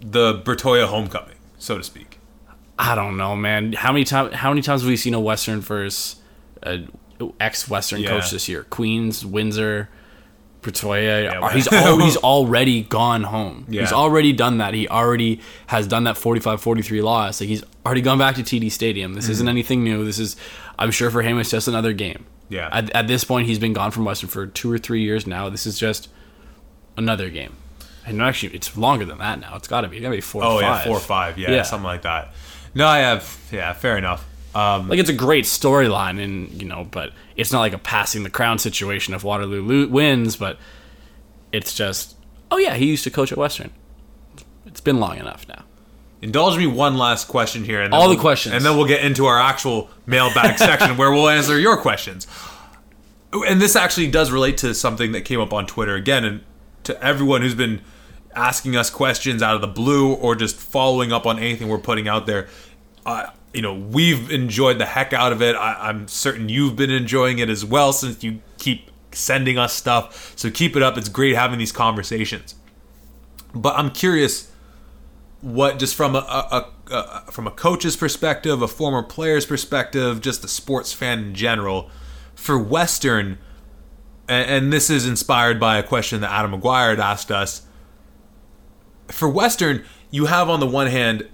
the 0.00 0.34
Bertoia 0.44 0.86
homecoming 0.86 1.36
so 1.58 1.78
to 1.78 1.82
speak 1.84 2.18
I 2.78 2.94
don't 2.94 3.16
know, 3.16 3.34
man. 3.34 3.72
How 3.72 3.90
many 3.90 4.04
times 4.04 4.34
how 4.34 4.50
many 4.50 4.60
times 4.60 4.82
have 4.82 4.88
we 4.90 4.98
seen 4.98 5.14
a 5.14 5.20
Western 5.20 5.60
versus 5.62 6.16
a 6.62 6.80
ex 7.40 7.68
Western 7.68 8.00
Yeah. 8.00 8.08
coach 8.10 8.30
this 8.30 8.48
year? 8.48 8.64
Queens, 8.64 9.24
Windsor, 9.24 9.88
Bertoia. 10.62 11.24
Yeah, 11.24 11.40
Uh, 11.40 11.48
he's 11.50 11.68
al- 11.72 11.98
he's 12.00 12.16
already 12.16 12.82
gone 12.82 13.22
home. 13.24 13.66
He's 13.70 13.92
already 13.92 14.32
done 14.32 14.58
that. 14.58 14.74
He 14.74 14.88
already 14.88 15.40
has 15.68 15.86
done 15.86 16.04
that 16.04 16.16
45-43 16.16 17.02
loss. 17.02 17.40
Like 17.40 17.48
he's 17.48 17.62
already 17.84 18.00
gone 18.00 18.18
back 18.18 18.34
to 18.36 18.42
TD 18.42 18.70
Stadium. 18.70 19.14
This 19.14 19.28
isn't 19.28 19.48
anything 19.48 19.84
new. 19.84 20.04
This 20.04 20.18
is 20.18 20.36
I'm 20.78 20.90
sure 20.90 21.10
for 21.10 21.22
him 21.22 21.38
it's 21.38 21.50
just 21.50 21.68
another 21.68 21.92
game. 21.92 22.26
Yeah. 22.48 22.68
At, 22.72 22.90
at 22.90 23.08
this 23.08 23.24
point 23.24 23.46
he's 23.46 23.58
been 23.58 23.72
gone 23.72 23.90
from 23.90 24.04
Western 24.04 24.28
for 24.28 24.46
2 24.46 24.70
or 24.70 24.78
3 24.78 25.00
years 25.02 25.26
now. 25.26 25.48
This 25.48 25.66
is 25.66 25.78
just 25.78 26.08
another 26.96 27.30
game. 27.30 27.54
And 28.04 28.20
actually 28.22 28.54
it's 28.54 28.76
longer 28.76 29.04
than 29.04 29.18
that 29.18 29.40
now. 29.40 29.56
It's 29.56 29.68
got 29.68 29.80
to 29.82 29.88
be. 29.88 29.96
It's 29.98 30.02
got 30.02 30.10
to 30.10 30.16
be 30.16 30.20
4 30.20 30.42
Oh 30.44 30.56
or 30.56 30.60
5. 30.60 30.62
yeah, 30.62 30.84
four 30.84 30.96
or 30.96 31.00
five. 31.00 31.38
Yeah, 31.38 31.50
Yeah. 31.50 31.62
something 31.62 31.84
like 31.86 32.02
that. 32.02 32.32
No, 32.74 32.86
I 32.86 32.98
have. 32.98 33.38
Yeah, 33.52 33.72
fair 33.72 33.96
enough. 33.96 34.24
Um, 34.56 34.88
like 34.88 34.98
it's 34.98 35.10
a 35.10 35.14
great 35.14 35.44
storyline 35.44 36.22
and 36.22 36.50
you 36.62 36.66
know 36.66 36.86
but 36.90 37.10
it's 37.36 37.52
not 37.52 37.60
like 37.60 37.72
a 37.74 37.78
passing 37.78 38.22
the 38.22 38.30
crown 38.30 38.58
situation 38.58 39.12
if 39.12 39.22
waterloo 39.24 39.62
lo- 39.62 39.88
wins 39.88 40.36
but 40.36 40.58
it's 41.52 41.74
just 41.74 42.16
oh 42.50 42.56
yeah 42.56 42.74
he 42.74 42.86
used 42.86 43.04
to 43.04 43.10
coach 43.10 43.30
at 43.32 43.38
western 43.38 43.70
it's 44.64 44.80
been 44.80 44.98
long 44.98 45.18
enough 45.18 45.46
now 45.48 45.64
indulge 46.22 46.56
me 46.56 46.66
one 46.66 46.96
last 46.96 47.28
question 47.28 47.62
here, 47.64 47.82
and 47.82 47.92
then 47.92 48.00
All 48.00 48.08
the 48.08 48.14
we'll- 48.14 48.22
questions. 48.22 48.54
and 48.54 48.64
then 48.64 48.76
we'll 48.76 48.86
get 48.86 49.04
into 49.04 49.26
our 49.26 49.38
actual 49.38 49.90
mailbag 50.06 50.56
section 50.68 50.96
where 50.96 51.10
we'll 51.12 51.28
answer 51.28 51.58
your 51.58 51.76
questions. 51.76 52.26
And 53.32 53.60
this 53.60 53.76
actually 53.76 54.10
does 54.10 54.30
relate 54.30 54.56
to 54.58 54.74
something 54.74 55.12
that 55.12 55.22
came 55.26 55.40
up 55.40 55.52
on 55.52 55.66
Twitter 55.66 55.94
again, 55.94 56.24
and 56.24 56.40
to 56.84 57.00
everyone 57.04 57.42
who's 57.42 57.54
been 57.54 57.82
asking 58.34 58.76
us 58.76 58.88
questions 58.88 59.42
out 59.42 59.54
of 59.56 59.60
the 59.60 59.66
blue 59.68 60.14
or 60.14 60.34
just 60.34 60.56
following 60.56 61.12
up 61.12 61.26
on 61.26 61.38
anything 61.38 61.68
we're 61.68 61.78
putting 61.78 62.08
out 62.08 62.26
there. 62.26 62.48
Uh, 63.04 63.26
you 63.56 63.62
know, 63.62 63.72
we've 63.72 64.30
enjoyed 64.30 64.78
the 64.78 64.84
heck 64.84 65.14
out 65.14 65.32
of 65.32 65.40
it. 65.40 65.56
I, 65.56 65.88
I'm 65.88 66.08
certain 66.08 66.50
you've 66.50 66.76
been 66.76 66.90
enjoying 66.90 67.38
it 67.38 67.48
as 67.48 67.64
well 67.64 67.94
since 67.94 68.22
you 68.22 68.42
keep 68.58 68.90
sending 69.12 69.56
us 69.56 69.72
stuff. 69.72 70.34
So 70.36 70.50
keep 70.50 70.76
it 70.76 70.82
up. 70.82 70.98
It's 70.98 71.08
great 71.08 71.34
having 71.34 71.58
these 71.58 71.72
conversations. 71.72 72.54
But 73.54 73.74
I'm 73.76 73.90
curious 73.90 74.52
what 75.40 75.78
just 75.78 75.94
from 75.94 76.14
a, 76.14 76.18
a, 76.18 76.70
a, 76.92 77.32
from 77.32 77.46
a 77.46 77.50
coach's 77.50 77.96
perspective, 77.96 78.60
a 78.60 78.68
former 78.68 79.02
player's 79.02 79.46
perspective, 79.46 80.20
just 80.20 80.44
a 80.44 80.48
sports 80.48 80.92
fan 80.92 81.18
in 81.20 81.34
general, 81.34 81.90
for 82.34 82.58
Western, 82.58 83.38
and, 84.28 84.50
and 84.50 84.72
this 84.72 84.90
is 84.90 85.06
inspired 85.06 85.58
by 85.58 85.78
a 85.78 85.82
question 85.82 86.20
that 86.20 86.30
Adam 86.30 86.60
McGuire 86.60 86.90
had 86.90 87.00
asked 87.00 87.30
us. 87.30 87.62
For 89.08 89.30
Western, 89.30 89.82
you 90.10 90.26
have 90.26 90.50
on 90.50 90.60
the 90.60 90.66
one 90.66 90.88
hand 90.88 91.26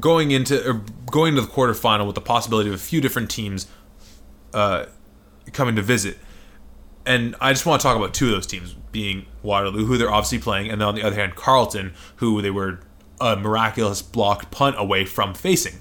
going 0.00 0.30
into 0.30 0.82
going 1.10 1.34
to 1.34 1.40
the 1.40 1.46
quarterfinal 1.46 2.06
with 2.06 2.14
the 2.14 2.20
possibility 2.20 2.68
of 2.68 2.74
a 2.74 2.78
few 2.78 3.00
different 3.00 3.30
teams 3.30 3.66
uh, 4.52 4.86
coming 5.52 5.76
to 5.76 5.82
visit. 5.82 6.18
And 7.04 7.36
I 7.40 7.52
just 7.52 7.64
want 7.64 7.80
to 7.80 7.86
talk 7.86 7.96
about 7.96 8.14
two 8.14 8.26
of 8.26 8.32
those 8.32 8.46
teams, 8.46 8.74
being 8.90 9.26
Waterloo, 9.42 9.86
who 9.86 9.96
they're 9.96 10.10
obviously 10.10 10.40
playing, 10.40 10.70
and 10.70 10.80
then 10.80 10.88
on 10.88 10.94
the 10.96 11.04
other 11.04 11.14
hand, 11.14 11.36
Carleton, 11.36 11.94
who 12.16 12.42
they 12.42 12.50
were 12.50 12.80
a 13.20 13.36
miraculous 13.36 14.02
blocked 14.02 14.50
punt 14.50 14.76
away 14.78 15.04
from 15.04 15.32
facing. 15.32 15.80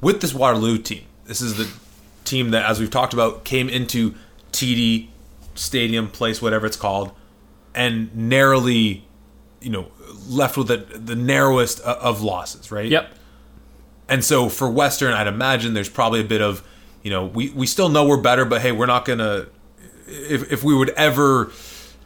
With 0.00 0.22
this 0.22 0.32
Waterloo 0.32 0.78
team, 0.78 1.04
this 1.24 1.42
is 1.42 1.56
the 1.56 1.70
team 2.24 2.50
that, 2.52 2.64
as 2.64 2.80
we've 2.80 2.90
talked 2.90 3.12
about, 3.12 3.44
came 3.44 3.68
into 3.68 4.14
TD 4.52 5.08
Stadium, 5.54 6.08
place, 6.08 6.40
whatever 6.40 6.66
it's 6.66 6.76
called, 6.76 7.12
and 7.74 8.14
narrowly, 8.16 9.04
you 9.60 9.70
know, 9.70 9.88
left 10.28 10.56
with 10.56 10.68
the, 10.68 10.76
the 10.76 11.16
narrowest 11.16 11.80
of 11.80 12.22
losses, 12.22 12.70
right? 12.72 12.88
yep 12.88 13.12
And 14.08 14.24
so 14.24 14.48
for 14.48 14.70
Western, 14.70 15.12
I'd 15.12 15.26
imagine 15.26 15.74
there's 15.74 15.88
probably 15.88 16.20
a 16.20 16.24
bit 16.24 16.40
of, 16.40 16.66
you 17.02 17.10
know, 17.10 17.26
we, 17.26 17.50
we 17.50 17.66
still 17.66 17.88
know 17.88 18.06
we're 18.06 18.20
better, 18.20 18.44
but 18.44 18.62
hey, 18.62 18.72
we're 18.72 18.86
not 18.86 19.04
gonna. 19.04 19.46
If 20.06 20.52
if 20.52 20.64
we 20.64 20.74
would 20.74 20.90
ever 20.90 21.52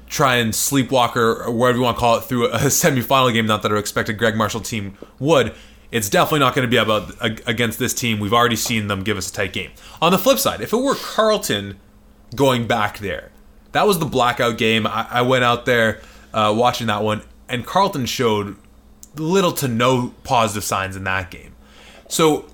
try 0.09 0.37
and 0.37 0.53
sleepwalker 0.53 1.45
or 1.45 1.51
whatever 1.51 1.79
you 1.79 1.85
want 1.85 1.97
to 1.97 2.01
call 2.01 2.19
it 2.19 2.23
through 2.23 2.47
a 2.49 2.59
semifinal 2.69 3.33
game, 3.33 3.47
not 3.47 3.63
that 3.63 3.73
I 3.73 3.77
expect 3.79 4.09
a 4.09 4.13
Greg 4.13 4.37
Marshall 4.37 4.61
team 4.61 4.97
would. 5.19 5.55
It's 5.91 6.11
definitely 6.11 6.41
not 6.41 6.55
going 6.55 6.67
to 6.67 6.71
be 6.71 6.77
about 6.77 7.13
against 7.49 7.79
this 7.79 7.95
team. 7.95 8.19
We've 8.19 8.33
already 8.33 8.57
seen 8.57 8.89
them 8.89 9.03
give 9.03 9.17
us 9.17 9.31
a 9.31 9.33
tight 9.33 9.53
game. 9.53 9.71
On 10.03 10.11
the 10.11 10.19
flip 10.19 10.39
side, 10.39 10.61
if 10.61 10.73
it 10.73 10.77
were 10.77 10.97
Carleton 10.97 11.79
going 12.35 12.67
back 12.67 12.99
there, 12.99 13.31
that 13.73 13.87
was 13.87 13.99
the 13.99 14.07
blackout 14.07 14.59
game. 14.59 14.87
I, 14.87 15.07
I 15.11 15.23
went 15.23 15.45
out 15.45 15.67
there 15.67 16.01
uh, 16.33 16.53
watching 16.57 16.89
that 16.89 17.03
one, 17.03 17.23
and 17.49 17.67
Carleton 17.67 18.07
showed 18.07 18.57
little 19.17 19.53
to 19.53 19.69
no 19.69 20.15
positive 20.25 20.65
signs 20.65 20.97
in 20.97 21.05
that 21.05 21.31
game. 21.31 21.53
So 22.09 22.47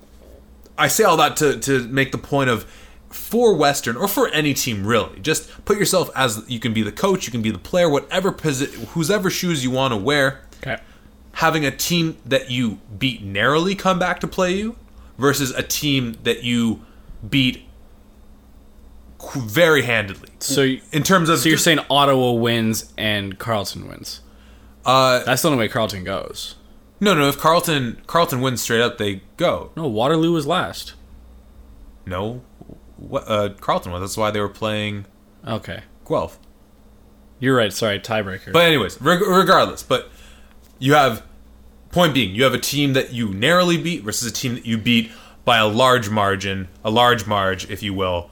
I 0.77 0.87
say 0.87 1.03
all 1.03 1.17
that 1.17 1.37
to, 1.37 1.59
to 1.59 1.87
make 1.87 2.11
the 2.11 2.17
point 2.17 2.49
of 2.49 2.65
for 3.09 3.53
Western 3.55 3.97
or 3.97 4.07
for 4.07 4.29
any 4.29 4.53
team 4.53 4.85
really, 4.85 5.19
just 5.19 5.49
put 5.65 5.77
yourself 5.77 6.09
as 6.15 6.43
you 6.47 6.59
can 6.59 6.73
be 6.73 6.81
the 6.81 6.91
coach, 6.91 7.25
you 7.25 7.31
can 7.31 7.41
be 7.41 7.51
the 7.51 7.57
player, 7.59 7.89
whatever 7.89 8.31
posi- 8.31 8.73
whosever 8.89 9.29
shoes 9.29 9.63
you 9.63 9.71
want 9.71 9.91
to 9.91 9.97
wear. 9.97 10.41
okay 10.63 10.81
Having 11.33 11.65
a 11.65 11.71
team 11.71 12.17
that 12.25 12.51
you 12.51 12.79
beat 12.99 13.21
narrowly 13.23 13.73
come 13.75 13.97
back 13.99 14.19
to 14.19 14.27
play 14.27 14.53
you 14.53 14.75
versus 15.17 15.51
a 15.51 15.63
team 15.63 16.17
that 16.23 16.43
you 16.43 16.81
beat 17.27 17.63
very 19.35 19.83
handedly. 19.83 20.29
so 20.39 20.75
In 20.91 21.03
terms 21.03 21.29
of 21.29 21.39
so 21.39 21.49
you're 21.49 21.57
saying 21.57 21.79
ottawa 21.89 22.31
wins 22.31 22.91
and 22.97 23.37
carleton 23.37 23.87
wins 23.87 24.21
uh, 24.85 25.23
that's 25.23 25.41
the 25.41 25.49
only 25.49 25.59
way 25.59 25.67
carleton 25.67 26.03
goes. 26.03 26.55
no 26.99 27.13
no 27.13 27.27
if 27.29 27.37
Carleton 27.37 28.01
Carleton 28.07 28.41
wins 28.41 28.61
straight 28.61 28.81
up 28.81 28.97
they 28.97 29.21
go. 29.37 29.71
No 29.75 29.87
waterloo 29.87 30.31
was 30.33 30.45
last. 30.47 30.93
No 32.05 32.41
what 32.97 33.23
uh, 33.27 33.49
Carleton 33.59 33.91
was. 33.91 34.01
That's 34.01 34.17
why 34.17 34.31
they 34.31 34.39
were 34.39 34.49
playing 34.49 35.05
okay. 35.47 35.81
Guelph. 36.07 36.37
You're 37.39 37.55
right. 37.55 37.73
Sorry 37.73 37.99
tiebreaker. 37.99 38.53
But 38.53 38.65
anyways, 38.65 39.01
reg- 39.01 39.21
regardless, 39.21 39.81
but 39.81 40.11
you 40.77 40.93
have 40.93 41.23
point 41.91 42.13
being, 42.13 42.35
you 42.35 42.43
have 42.43 42.53
a 42.53 42.59
team 42.59 42.93
that 42.93 43.13
you 43.13 43.33
narrowly 43.33 43.77
beat 43.77 44.03
versus 44.03 44.29
a 44.29 44.33
team 44.33 44.53
that 44.55 44.65
you 44.65 44.77
beat 44.77 45.11
by 45.43 45.57
a 45.57 45.67
large 45.67 46.09
margin, 46.09 46.67
a 46.83 46.91
large 46.91 47.25
marge, 47.25 47.69
if 47.69 47.81
you 47.81 47.93
will. 47.95 48.29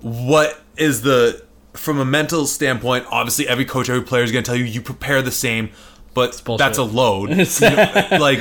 What 0.00 0.60
is 0.76 1.00
the 1.02 1.45
from 1.76 1.98
a 1.98 2.04
mental 2.04 2.46
standpoint? 2.46 3.06
Obviously, 3.10 3.48
every 3.48 3.64
coach, 3.64 3.88
every 3.88 4.02
player 4.02 4.22
is 4.22 4.32
going 4.32 4.44
to 4.44 4.48
tell 4.48 4.56
you 4.56 4.64
you 4.64 4.80
prepare 4.80 5.22
the 5.22 5.30
same, 5.30 5.70
but 6.14 6.42
that's 6.58 6.78
a 6.78 6.84
load. 6.84 7.30
You 7.30 7.36
know, 7.60 8.08
like, 8.20 8.40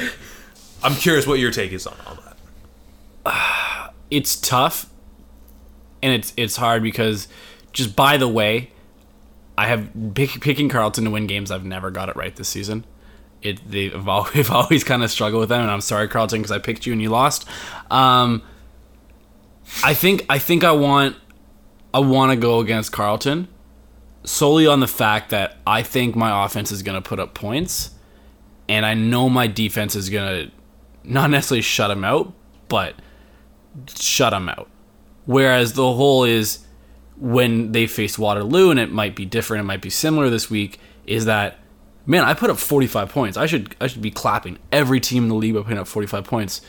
I'm 0.83 0.95
curious 0.95 1.27
what 1.27 1.39
your 1.39 1.51
take 1.51 1.71
is 1.71 1.87
on 1.87 1.97
all 2.05 2.17
that. 3.25 3.93
it's 4.11 4.35
tough 4.35 4.89
and 6.03 6.13
it's 6.13 6.33
it's 6.37 6.55
hard 6.55 6.83
because 6.83 7.27
just 7.73 7.95
by 7.95 8.17
the 8.17 8.27
way 8.27 8.71
I 9.57 9.67
have 9.67 9.89
pick, 10.13 10.41
picking 10.41 10.69
Carleton 10.69 11.05
to 11.05 11.09
win 11.09 11.25
games 11.25 11.49
I've 11.49 11.65
never 11.65 11.89
got 11.89 12.09
it 12.09 12.15
right 12.15 12.35
this 12.35 12.49
season 12.49 12.85
it 13.45 13.69
they've 13.69 14.07
always, 14.07 14.49
always 14.49 14.83
kind 14.83 15.03
of 15.03 15.11
struggled 15.11 15.41
with 15.41 15.49
them, 15.49 15.61
and 15.61 15.71
I'm 15.71 15.81
sorry, 15.81 16.07
Carleton, 16.07 16.41
because 16.41 16.51
I 16.51 16.59
picked 16.59 16.85
you 16.85 16.93
and 16.93 17.01
you 17.01 17.09
lost. 17.09 17.47
Um, 17.89 18.41
I 19.83 19.93
think 19.93 20.25
I 20.29 20.39
think 20.39 20.63
I 20.63 20.71
want 20.71 21.15
I 21.95 21.99
want 21.99 22.31
to 22.31 22.35
go 22.35 22.59
against 22.59 22.91
Carleton 22.91 23.47
solely 24.25 24.67
on 24.67 24.81
the 24.81 24.87
fact 24.87 25.29
that 25.29 25.57
I 25.65 25.81
think 25.81 26.13
my 26.13 26.45
offense 26.45 26.69
is 26.71 26.83
going 26.83 27.01
to 27.01 27.07
put 27.07 27.21
up 27.21 27.33
points, 27.33 27.91
and 28.67 28.85
I 28.85 28.95
know 28.95 29.29
my 29.29 29.47
defense 29.47 29.95
is 29.95 30.09
going 30.09 30.47
to 30.47 30.51
not 31.05 31.29
necessarily 31.29 31.61
shut 31.61 31.87
them 31.87 32.03
out, 32.03 32.33
but 32.67 32.95
shut 33.95 34.31
them 34.31 34.49
out. 34.49 34.69
Whereas 35.25 35.71
the 35.73 35.93
whole 35.93 36.25
is 36.25 36.65
when 37.17 37.71
they 37.71 37.87
face 37.87 38.19
Waterloo, 38.19 38.71
and 38.71 38.79
it 38.79 38.91
might 38.91 39.15
be 39.15 39.25
different, 39.25 39.61
it 39.61 39.67
might 39.67 39.81
be 39.81 39.89
similar 39.89 40.29
this 40.29 40.49
week, 40.49 40.79
is 41.05 41.23
that 41.25 41.59
man, 42.05 42.25
I 42.25 42.33
put 42.33 42.49
up 42.49 42.57
45 42.57 43.09
points. 43.09 43.37
I 43.37 43.45
should 43.45 43.73
I 43.79 43.87
should 43.87 44.01
be 44.01 44.11
clapping 44.11 44.59
every 44.69 44.99
team 44.99 45.23
in 45.23 45.29
the 45.29 45.35
league 45.35 45.53
by 45.53 45.61
putting 45.61 45.77
up 45.77 45.87
45 45.87 46.25
points. 46.25 46.59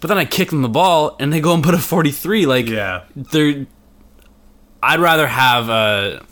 But 0.00 0.08
then 0.08 0.16
I 0.18 0.24
kick 0.26 0.50
them 0.50 0.62
the 0.62 0.68
ball 0.68 1.16
and 1.18 1.32
they 1.32 1.40
go 1.40 1.52
and 1.54 1.62
put 1.64 1.74
up 1.74 1.80
43. 1.80 2.46
Like 2.46 2.68
Yeah. 2.68 3.02
they're. 3.16 3.66
I'd 4.82 5.00
rather 5.00 5.26
have 5.26 5.68
a. 5.68 6.24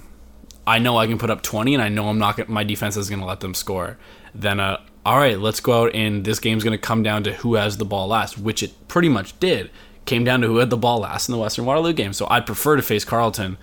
I 0.67 0.79
know 0.79 0.99
I 0.99 1.07
can 1.07 1.19
put 1.19 1.31
up 1.31 1.43
20, 1.43 1.75
and 1.75 1.83
I 1.83 1.89
know 1.89 2.09
I'm 2.09 2.19
not. 2.19 2.37
Gonna, 2.37 2.51
my 2.51 2.65
defense 2.65 2.97
is 2.97 3.09
going 3.09 3.21
to 3.21 3.27
let 3.27 3.41
them 3.41 3.55
score. 3.55 3.99
Than 4.35 4.61
a. 4.61 4.85
All 5.07 5.17
right, 5.17 5.39
let's 5.39 5.61
go 5.61 5.85
out 5.85 5.95
and 5.95 6.23
this 6.23 6.39
game's 6.39 6.63
going 6.63 6.77
to 6.77 6.79
come 6.79 7.03
down 7.03 7.25
to 7.25 7.33
who 7.33 7.55
has 7.55 7.79
the 7.79 7.87
ball 7.87 8.09
last, 8.09 8.37
which 8.37 8.63
it 8.63 8.89
pretty 8.89 9.09
much 9.09 9.39
did. 9.41 9.71
Came 10.05 10.23
down 10.23 10.43
to 10.43 10.47
who 10.47 10.59
had 10.59 10.69
the 10.69 10.77
ball 10.77 11.01
last 11.01 11.29
in 11.29 11.33
the 11.33 11.39
Western 11.39 11.65
Waterloo 11.65 11.95
game. 11.95 12.13
So 12.13 12.27
I'd 12.29 12.45
prefer 12.45 12.77
to 12.77 12.83
face 12.83 13.07
Carleton. 13.07 13.57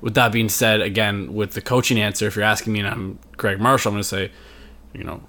With 0.00 0.14
that 0.14 0.32
being 0.32 0.48
said, 0.48 0.80
again, 0.80 1.34
with 1.34 1.52
the 1.52 1.60
coaching 1.60 2.00
answer, 2.00 2.26
if 2.26 2.36
you're 2.36 2.44
asking 2.44 2.72
me 2.72 2.80
and 2.80 2.88
I'm 2.88 3.18
Greg 3.36 3.60
Marshall, 3.60 3.90
I'm 3.90 3.94
going 3.94 4.02
to 4.02 4.08
say, 4.08 4.32
you 4.94 5.04
know, 5.04 5.22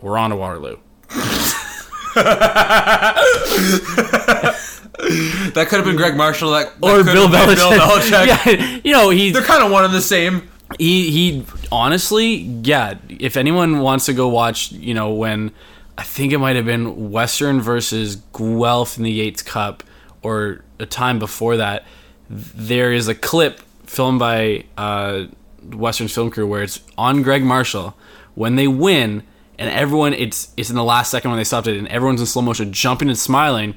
we're 0.00 0.16
on 0.16 0.30
to 0.30 0.36
Waterloo. 0.36 0.76
That 5.54 5.68
could 5.68 5.76
have 5.76 5.84
been 5.84 5.96
Greg 5.96 6.16
Marshall. 6.16 6.52
That, 6.52 6.80
that 6.80 7.00
Or 7.00 7.04
Bill 7.04 7.28
Belichick. 7.28 7.56
Bill 7.56 7.72
Belichick. 7.72 8.26
yeah, 8.46 8.80
you 8.84 8.92
know, 8.92 9.10
he 9.10 9.30
They're 9.30 9.42
kind 9.42 9.62
of 9.62 9.70
one 9.70 9.84
and 9.84 9.94
the 9.94 10.00
same. 10.00 10.48
he 10.78 11.10
he 11.10 11.44
honestly, 11.70 12.34
yeah, 12.34 12.94
if 13.08 13.36
anyone 13.36 13.80
wants 13.80 14.06
to 14.06 14.12
go 14.12 14.28
watch, 14.28 14.72
you 14.72 14.94
know, 14.94 15.12
when 15.12 15.52
I 15.98 16.02
think 16.02 16.32
it 16.32 16.38
might 16.38 16.56
have 16.56 16.64
been 16.64 17.10
Western 17.10 17.60
versus 17.60 18.16
Guelph 18.36 18.96
in 18.96 19.04
the 19.04 19.12
Yates 19.12 19.42
Cup 19.42 19.82
or 20.22 20.62
a 20.78 20.86
time 20.86 21.18
before 21.18 21.56
that, 21.56 21.84
there 22.30 22.92
is 22.92 23.08
a 23.08 23.14
clip 23.14 23.60
filmed 23.84 24.18
by 24.18 24.64
uh, 24.76 25.26
Western 25.72 26.08
Film 26.08 26.30
Crew 26.30 26.46
where 26.46 26.62
it's 26.62 26.80
on 26.98 27.22
Greg 27.22 27.44
Marshall 27.44 27.96
when 28.34 28.56
they 28.56 28.66
win 28.66 29.22
and 29.58 29.70
everyone 29.70 30.12
it's 30.14 30.52
it's 30.56 30.70
in 30.70 30.76
the 30.76 30.84
last 30.84 31.10
second 31.10 31.30
when 31.30 31.38
they 31.38 31.44
stopped 31.44 31.66
it 31.66 31.76
and 31.76 31.86
everyone's 31.88 32.20
in 32.20 32.26
slow 32.26 32.42
motion 32.42 32.72
jumping 32.72 33.08
and 33.08 33.18
smiling. 33.18 33.74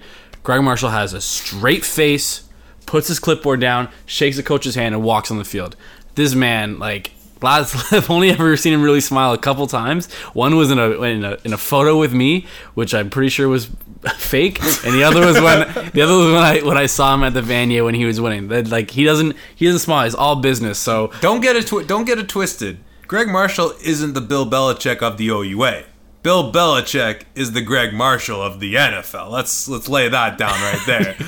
Greg 0.47 0.63
Marshall 0.63 0.91
has 0.91 1.11
a 1.11 1.19
straight 1.19 1.83
face, 1.83 2.47
puts 2.85 3.09
his 3.09 3.19
clipboard 3.19 3.59
down, 3.59 3.89
shakes 4.05 4.37
the 4.37 4.43
coach's 4.43 4.75
hand, 4.75 4.95
and 4.95 5.03
walks 5.03 5.29
on 5.29 5.37
the 5.37 5.43
field. 5.43 5.75
This 6.15 6.33
man, 6.35 6.79
like, 6.79 7.11
I've 7.43 8.09
only 8.09 8.29
ever 8.29 8.55
seen 8.55 8.71
him 8.71 8.81
really 8.81 9.01
smile 9.01 9.33
a 9.33 9.37
couple 9.37 9.67
times. 9.67 10.09
One 10.31 10.55
was 10.55 10.71
in 10.71 10.79
a 10.79 10.91
in 11.01 11.25
a, 11.25 11.37
in 11.43 11.51
a 11.51 11.57
photo 11.57 11.99
with 11.99 12.13
me, 12.13 12.47
which 12.75 12.93
I'm 12.93 13.09
pretty 13.09 13.27
sure 13.27 13.49
was 13.49 13.65
fake, 14.15 14.63
and 14.85 14.93
the 14.93 15.03
other 15.03 15.19
was 15.25 15.35
when 15.35 15.67
the 15.93 16.01
other 16.01 16.15
was 16.15 16.31
when 16.31 16.41
I 16.41 16.61
when 16.61 16.77
I 16.77 16.85
saw 16.85 17.13
him 17.13 17.23
at 17.23 17.33
the 17.33 17.41
Vanier 17.41 17.83
when 17.83 17.95
he 17.95 18.05
was 18.05 18.21
winning. 18.21 18.47
That 18.47 18.69
like 18.69 18.91
he 18.91 19.03
doesn't 19.03 19.35
he 19.53 19.65
doesn't 19.65 19.79
smile. 19.79 20.05
He's 20.05 20.15
all 20.15 20.37
business. 20.37 20.79
So 20.79 21.11
Don't 21.19 21.41
get 21.41 21.57
it. 21.57 21.67
Twi- 21.67 21.83
don't 21.83 22.05
get 22.05 22.19
it 22.19 22.29
twisted. 22.29 22.79
Greg 23.05 23.27
Marshall 23.27 23.73
isn't 23.83 24.13
the 24.13 24.21
Bill 24.21 24.49
Belichick 24.49 25.01
of 25.01 25.17
the 25.17 25.27
OUA. 25.27 25.83
Bill 26.27 26.51
Belichick 26.51 27.21
is 27.35 27.53
the 27.53 27.61
Greg 27.61 27.93
Marshall 27.93 28.41
of 28.41 28.59
the 28.59 28.75
NFL. 28.75 29.31
Let's 29.31 29.69
let's 29.69 29.87
lay 29.87 30.09
that 30.09 30.37
down 30.37 30.51
right 30.51 30.81
there. 30.85 31.15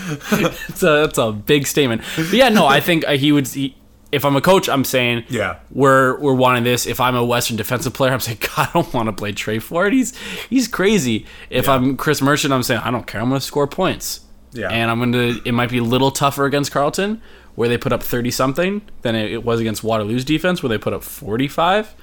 it's 0.68 0.84
a 0.84 1.06
that's 1.08 1.18
a 1.18 1.32
big 1.32 1.68
statement. 1.68 2.02
But 2.18 2.34
yeah, 2.34 2.50
no, 2.50 2.66
I 2.66 2.82
think 2.82 3.08
uh, 3.08 3.12
he 3.14 3.32
would. 3.32 3.47
He, 3.47 3.78
if 4.12 4.26
I'm 4.26 4.36
a 4.36 4.41
coach, 4.41 4.68
I'm 4.68 4.84
saying 4.84 5.24
Yeah. 5.30 5.60
we're 5.72 6.20
we're 6.20 6.34
wanting 6.34 6.66
this. 6.66 6.86
If 6.86 7.00
I'm 7.00 7.16
a 7.16 7.24
Western 7.24 7.56
defensive 7.56 7.93
player, 7.93 8.12
I'm 8.12 8.20
saying 8.20 8.39
God, 8.58 8.68
I 8.68 8.72
don't 8.74 8.93
want 8.93 9.08
to 9.08 9.14
play 9.14 9.32
Tre 9.32 9.58
Ford. 9.60 9.93
He's 9.93 10.14
he's 10.50 10.68
crazy. 10.68 11.26
If 11.50 11.68
Yeah. 11.68 11.76
I'm 11.76 11.95
Chris 11.95 12.22
Merchant, 12.22 12.52
I'm 12.54 12.62
saying 12.64 12.82
I 12.84 12.91
don't 12.91 13.08
care. 13.08 13.22
I'm 13.22 13.30
going 13.30 13.39
to 13.39 13.47
score 13.47 13.68
points. 13.68 14.20
Yeah. 14.52 14.68
and 14.70 14.91
I'm 14.91 14.97
going 15.00 15.14
to. 15.14 15.41
It 15.47 15.54
might 15.54 15.70
be 15.70 15.78
a 15.78 15.84
little 15.84 16.12
tougher 16.12 16.43
against 16.45 16.74
Carleton, 16.74 17.22
where 17.56 17.70
they 17.70 17.78
put 17.78 17.93
up 17.93 18.04
30 18.04 18.32
something, 18.32 18.82
than 19.04 19.16
it 19.16 19.32
it 19.32 19.45
was 19.45 19.62
against 19.62 19.82
Waterloo's 19.82 20.26
defense, 20.26 20.62
where 20.62 20.68
they 20.70 20.78
put 20.78 20.91
up 20.91 21.04
45. 21.04 21.95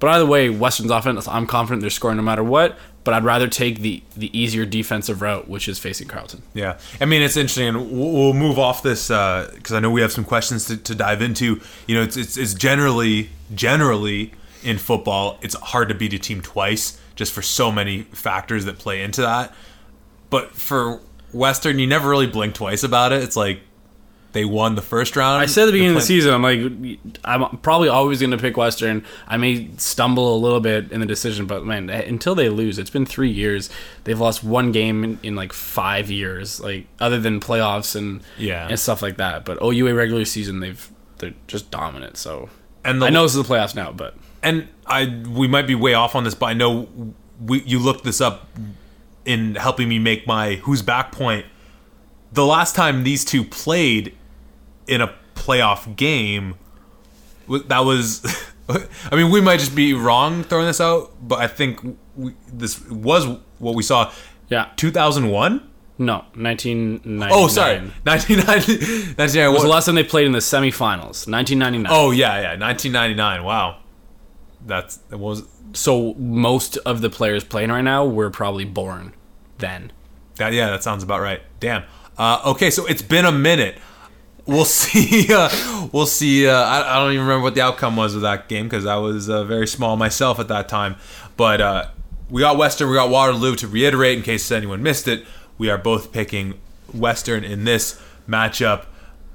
But 0.00 0.08
either 0.08 0.26
way, 0.26 0.50
Western's 0.50 0.90
offense, 0.90 1.28
I'm 1.28 1.46
confident 1.46 1.82
they're 1.82 1.90
scoring 1.90 2.16
no 2.16 2.22
matter 2.22 2.42
what. 2.42 2.76
But 3.02 3.14
I'd 3.14 3.24
rather 3.24 3.48
take 3.48 3.78
the 3.78 4.02
the 4.14 4.36
easier 4.38 4.66
defensive 4.66 5.22
route, 5.22 5.48
which 5.48 5.68
is 5.68 5.78
facing 5.78 6.08
Carleton. 6.08 6.42
Yeah, 6.52 6.78
I 7.00 7.06
mean 7.06 7.22
it's 7.22 7.36
interesting, 7.36 7.68
and 7.68 7.90
we'll 7.90 8.12
we'll 8.12 8.34
move 8.34 8.58
off 8.58 8.82
this 8.82 9.10
uh, 9.10 9.50
because 9.54 9.72
I 9.72 9.80
know 9.80 9.90
we 9.90 10.02
have 10.02 10.12
some 10.12 10.24
questions 10.24 10.66
to, 10.66 10.76
to 10.76 10.94
dive 10.94 11.22
into. 11.22 11.62
You 11.86 11.94
know, 11.94 12.02
it's, 12.02 12.18
it's 12.18 12.36
it's 12.36 12.52
generally 12.52 13.30
generally 13.54 14.32
in 14.62 14.78
football, 14.78 15.38
it's 15.42 15.54
hard 15.54 15.88
to 15.88 15.94
beat 15.94 16.12
a 16.12 16.18
team 16.18 16.40
twice 16.40 17.00
just 17.14 17.32
for 17.32 17.42
so 17.42 17.70
many 17.70 18.02
factors 18.02 18.64
that 18.64 18.78
play 18.78 19.02
into 19.02 19.22
that. 19.22 19.54
But 20.28 20.52
for 20.54 21.00
Western, 21.32 21.78
you 21.78 21.86
never 21.86 22.08
really 22.08 22.26
blink 22.26 22.54
twice 22.54 22.82
about 22.82 23.12
it. 23.12 23.22
It's 23.22 23.36
like 23.36 23.60
they 24.32 24.44
won 24.44 24.74
the 24.76 24.82
first 24.82 25.16
round. 25.16 25.42
I 25.42 25.46
said 25.46 25.62
at 25.62 25.66
the 25.66 25.72
beginning 25.72 25.96
of 25.96 26.02
the 26.02 26.06
season, 26.06 26.32
I'm 26.32 26.42
like, 26.42 26.98
I'm 27.24 27.58
probably 27.58 27.88
always 27.88 28.20
going 28.20 28.30
to 28.30 28.38
pick 28.38 28.56
Western. 28.56 29.04
I 29.26 29.36
may 29.36 29.68
stumble 29.76 30.36
a 30.36 30.38
little 30.38 30.60
bit 30.60 30.92
in 30.92 31.00
the 31.00 31.06
decision, 31.06 31.46
but 31.46 31.64
man, 31.64 31.90
eh, 31.90 32.02
until 32.06 32.34
they 32.36 32.48
lose, 32.48 32.78
it's 32.78 32.90
been 32.90 33.06
three 33.06 33.30
years. 33.30 33.70
They've 34.04 34.18
lost 34.20 34.44
one 34.44 34.70
game 34.72 35.02
in, 35.02 35.18
in 35.24 35.34
like 35.34 35.52
five 35.52 36.10
years, 36.10 36.60
like 36.60 36.86
other 37.00 37.18
than 37.20 37.40
playoffs 37.40 37.96
and 37.96 38.22
Yeah. 38.38 38.68
and 38.68 38.78
stuff 38.78 39.02
like 39.02 39.16
that. 39.16 39.44
But 39.44 39.58
OUA 39.62 39.94
regular 39.94 40.24
season, 40.24 40.60
they've 40.60 40.90
they're 41.18 41.34
just 41.48 41.70
dominant. 41.70 42.16
So 42.16 42.48
And 42.84 43.02
the- 43.02 43.06
I 43.06 43.10
know 43.10 43.24
this 43.24 43.34
is 43.34 43.46
the 43.46 43.52
playoffs 43.54 43.74
now, 43.74 43.90
but 43.92 44.14
and 44.42 44.68
I 44.86 45.06
we 45.28 45.48
might 45.48 45.66
be 45.66 45.74
way 45.74 45.94
off 45.94 46.14
on 46.14 46.24
this, 46.24 46.34
but 46.34 46.46
I 46.46 46.54
know 46.54 46.88
we 47.44 47.62
you 47.62 47.78
looked 47.78 48.04
this 48.04 48.20
up 48.20 48.46
in 49.24 49.56
helping 49.56 49.88
me 49.88 49.98
make 49.98 50.26
my 50.26 50.54
who's 50.56 50.82
back 50.82 51.10
point. 51.12 51.46
The 52.32 52.46
last 52.46 52.76
time 52.76 53.02
these 53.02 53.24
two 53.24 53.42
played 53.44 54.16
in 54.90 55.00
a 55.00 55.14
playoff 55.34 55.96
game, 55.96 56.56
that 57.48 57.80
was. 57.80 58.22
I 59.10 59.16
mean, 59.16 59.30
we 59.30 59.40
might 59.40 59.58
just 59.58 59.74
be 59.74 59.94
wrong 59.94 60.44
throwing 60.44 60.66
this 60.66 60.80
out, 60.80 61.12
but 61.26 61.40
I 61.40 61.48
think 61.48 61.98
we, 62.14 62.34
this 62.52 62.80
was 62.88 63.26
what 63.58 63.74
we 63.74 63.82
saw. 63.82 64.12
yeah, 64.48 64.68
2001. 64.76 65.68
no, 65.98 66.14
1999. 66.34 67.30
Oh, 67.32 67.48
sorry, 67.48 67.78
1990. 68.04 69.16
1991. 69.16 69.44
It 69.44 69.52
was 69.52 69.62
the 69.62 69.68
last 69.68 69.86
time 69.86 69.96
they 69.96 70.04
played 70.04 70.26
in 70.26 70.32
the 70.32 70.38
semifinals, 70.38 71.26
1999. 71.26 71.86
Oh 71.90 72.12
yeah, 72.12 72.40
yeah, 72.40 72.58
1999. 72.58 73.42
Wow, 73.42 73.78
that's 74.64 74.98
that 75.08 75.18
was 75.18 75.42
so 75.72 76.14
most 76.14 76.76
of 76.78 77.00
the 77.00 77.10
players 77.10 77.42
playing 77.42 77.70
right 77.70 77.82
now 77.82 78.06
were 78.06 78.30
probably 78.30 78.64
born 78.64 79.14
then. 79.58 79.90
That 80.36 80.52
yeah, 80.52 80.70
that 80.70 80.82
sounds 80.84 81.02
about 81.02 81.20
right. 81.20 81.42
Damn. 81.58 81.82
Uh, 82.16 82.40
okay, 82.46 82.70
so 82.70 82.86
it's 82.86 83.02
been 83.02 83.24
a 83.24 83.32
minute. 83.32 83.78
We'll 84.50 84.64
see. 84.66 85.32
Uh, 85.32 85.48
we'll 85.92 86.06
see. 86.06 86.48
Uh, 86.48 86.52
I, 86.52 86.96
I 86.96 86.98
don't 86.98 87.12
even 87.12 87.24
remember 87.24 87.44
what 87.44 87.54
the 87.54 87.62
outcome 87.62 87.96
was 87.96 88.16
of 88.16 88.22
that 88.22 88.48
game 88.48 88.66
because 88.66 88.84
I 88.84 88.96
was 88.96 89.30
uh, 89.30 89.44
very 89.44 89.68
small 89.68 89.96
myself 89.96 90.40
at 90.40 90.48
that 90.48 90.68
time. 90.68 90.96
But 91.36 91.60
uh, 91.60 91.88
we 92.28 92.42
got 92.42 92.56
Western, 92.56 92.90
we 92.90 92.96
got 92.96 93.10
Waterloo. 93.10 93.54
To 93.56 93.68
reiterate, 93.68 94.18
in 94.18 94.24
case 94.24 94.50
anyone 94.50 94.82
missed 94.82 95.06
it, 95.06 95.24
we 95.56 95.70
are 95.70 95.78
both 95.78 96.12
picking 96.12 96.58
Western 96.92 97.44
in 97.44 97.64
this 97.64 98.00
matchup, 98.28 98.86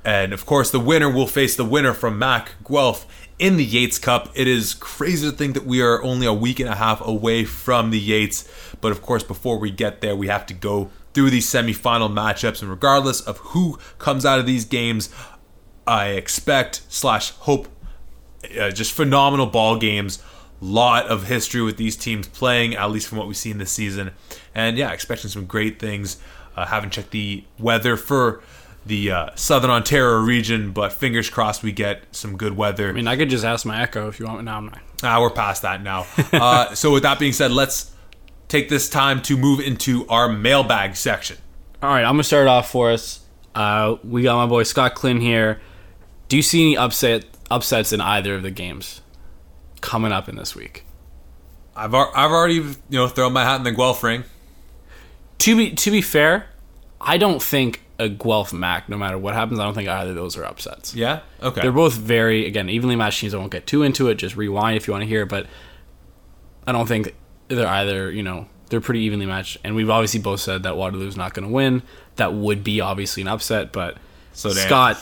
and 0.03 0.33
of 0.33 0.45
course, 0.45 0.71
the 0.71 0.79
winner 0.79 1.09
will 1.09 1.27
face 1.27 1.55
the 1.55 1.65
winner 1.65 1.93
from 1.93 2.19
Mac 2.19 2.51
Guelph 2.67 3.07
in 3.39 3.57
the 3.57 3.63
Yates 3.63 3.97
Cup. 3.97 4.29
It 4.35 4.47
is 4.47 4.73
crazy 4.73 5.29
to 5.29 5.35
think 5.35 5.53
that 5.53 5.65
we 5.65 5.81
are 5.81 6.03
only 6.03 6.27
a 6.27 6.33
week 6.33 6.59
and 6.59 6.69
a 6.69 6.75
half 6.75 7.05
away 7.05 7.45
from 7.45 7.91
the 7.91 7.99
Yates, 7.99 8.49
but 8.81 8.91
of 8.91 9.01
course, 9.01 9.23
before 9.23 9.57
we 9.59 9.71
get 9.71 10.01
there, 10.01 10.15
we 10.15 10.27
have 10.27 10.45
to 10.47 10.53
go 10.53 10.89
through 11.15 11.31
these 11.31 11.47
semifinal 11.47 12.11
matchups. 12.11 12.61
And 12.61 12.69
regardless 12.69 13.21
of 13.21 13.37
who 13.37 13.79
comes 13.97 14.25
out 14.25 14.37
of 14.37 14.45
these 14.45 14.65
games, 14.65 15.09
I 15.87 16.09
expect 16.09 16.83
slash 16.89 17.31
hope 17.31 17.67
uh, 18.59 18.69
just 18.69 18.93
phenomenal 18.93 19.47
ball 19.47 19.77
games. 19.77 20.21
Lot 20.61 21.07
of 21.07 21.27
history 21.27 21.61
with 21.61 21.77
these 21.77 21.95
teams 21.95 22.27
playing, 22.27 22.75
at 22.75 22.91
least 22.91 23.07
from 23.07 23.17
what 23.17 23.27
we've 23.27 23.35
seen 23.35 23.57
this 23.57 23.71
season. 23.71 24.11
And 24.53 24.77
yeah, 24.77 24.91
expecting 24.91 25.29
some 25.29 25.45
great 25.45 25.79
things. 25.79 26.17
Uh, 26.55 26.65
haven't 26.65 26.91
checked 26.91 27.11
the 27.11 27.43
weather 27.59 27.97
for 27.97 28.41
the 28.85 29.11
uh, 29.11 29.29
Southern 29.35 29.71
Ontario 29.71 30.19
region, 30.19 30.71
but 30.71 30.93
fingers 30.93 31.29
crossed 31.29 31.63
we 31.63 31.71
get 31.71 32.03
some 32.11 32.37
good 32.37 32.55
weather. 32.55 32.87
I 32.87 32.91
mean, 32.93 33.07
I 33.07 33.17
could 33.17 33.29
just 33.29 33.43
ask 33.43 33.65
my 33.65 33.81
echo 33.81 34.07
if 34.07 34.19
you 34.19 34.27
want. 34.27 34.43
Now 34.43 34.57
I'm 34.57 34.65
not. 34.67 34.79
Ah, 35.03 35.19
we're 35.19 35.31
past 35.31 35.63
that 35.63 35.81
now. 35.81 36.05
Uh, 36.31 36.73
so 36.73 36.91
with 36.91 37.03
that 37.03 37.19
being 37.19 37.33
said, 37.33 37.51
let's 37.51 37.91
take 38.55 38.69
this 38.69 38.87
time 38.89 39.21
to 39.21 39.35
move 39.35 39.59
into 39.59 40.07
our 40.07 40.29
mailbag 40.29 40.95
section. 40.95 41.37
All 41.83 41.89
right, 41.89 42.03
I'm 42.05 42.13
gonna 42.13 42.23
start 42.23 42.43
it 42.43 42.49
off 42.49 42.69
for 42.71 42.91
us. 42.91 43.19
Uh, 43.53 43.97
we 44.03 44.23
got 44.23 44.35
my 44.37 44.47
boy 44.47 44.63
Scott 44.63 44.95
Klin 44.95 45.21
here. 45.21 45.59
Do 46.29 46.37
you 46.37 46.41
see 46.41 46.61
any 46.61 46.77
upset 46.77 47.25
upsets 47.51 47.91
in 47.91 47.99
either 48.01 48.35
of 48.35 48.43
the 48.43 48.51
games 48.51 49.01
coming 49.81 50.11
up 50.11 50.29
in 50.29 50.37
this 50.37 50.55
week? 50.55 50.85
I've 51.75 51.93
I've 51.93 52.31
already 52.31 52.55
you 52.55 52.75
know 52.91 53.07
thrown 53.07 53.33
my 53.33 53.43
hat 53.43 53.57
in 53.57 53.63
the 53.63 53.71
Guelph 53.71 54.01
ring. 54.03 54.23
To 55.39 55.57
be 55.57 55.71
to 55.71 55.91
be 55.91 56.01
fair, 56.01 56.47
I 57.01 57.17
don't 57.17 57.41
think 57.41 57.81
a 57.99 58.07
Guelph 58.07 58.53
Mac, 58.53 58.87
no 58.87 58.97
matter 58.97 59.17
what 59.17 59.33
happens, 59.33 59.59
I 59.59 59.65
don't 59.65 59.73
think 59.73 59.89
either 59.89 60.11
of 60.11 60.15
those 60.15 60.37
are 60.37 60.45
upsets. 60.45 60.95
Yeah. 60.95 61.21
Okay. 61.43 61.61
They're 61.61 61.73
both 61.73 61.93
very 61.93 62.45
again 62.45 62.69
evenly 62.69 62.95
matched 62.95 63.19
teams. 63.19 63.33
I 63.33 63.37
won't 63.37 63.51
get 63.51 63.67
too 63.67 63.83
into 63.83 64.07
it. 64.07 64.15
Just 64.15 64.37
rewind 64.37 64.77
if 64.77 64.87
you 64.87 64.93
want 64.93 65.03
to 65.03 65.07
hear. 65.07 65.23
it, 65.23 65.29
But 65.29 65.47
I 66.65 66.71
don't 66.71 66.87
think 66.87 67.13
they're 67.47 67.67
either. 67.67 68.11
You 68.11 68.23
know, 68.23 68.47
they're 68.69 68.81
pretty 68.81 69.01
evenly 69.01 69.25
matched. 69.25 69.57
And 69.63 69.75
we've 69.75 69.89
obviously 69.89 70.19
both 70.19 70.39
said 70.39 70.63
that 70.63 70.75
Waterloo's 70.77 71.17
not 71.17 71.33
going 71.33 71.47
to 71.47 71.53
win. 71.53 71.83
That 72.15 72.33
would 72.33 72.63
be 72.63 72.81
obviously 72.81 73.21
an 73.21 73.27
upset. 73.27 73.71
But 73.71 73.97
So 74.33 74.49
Scott, 74.49 74.97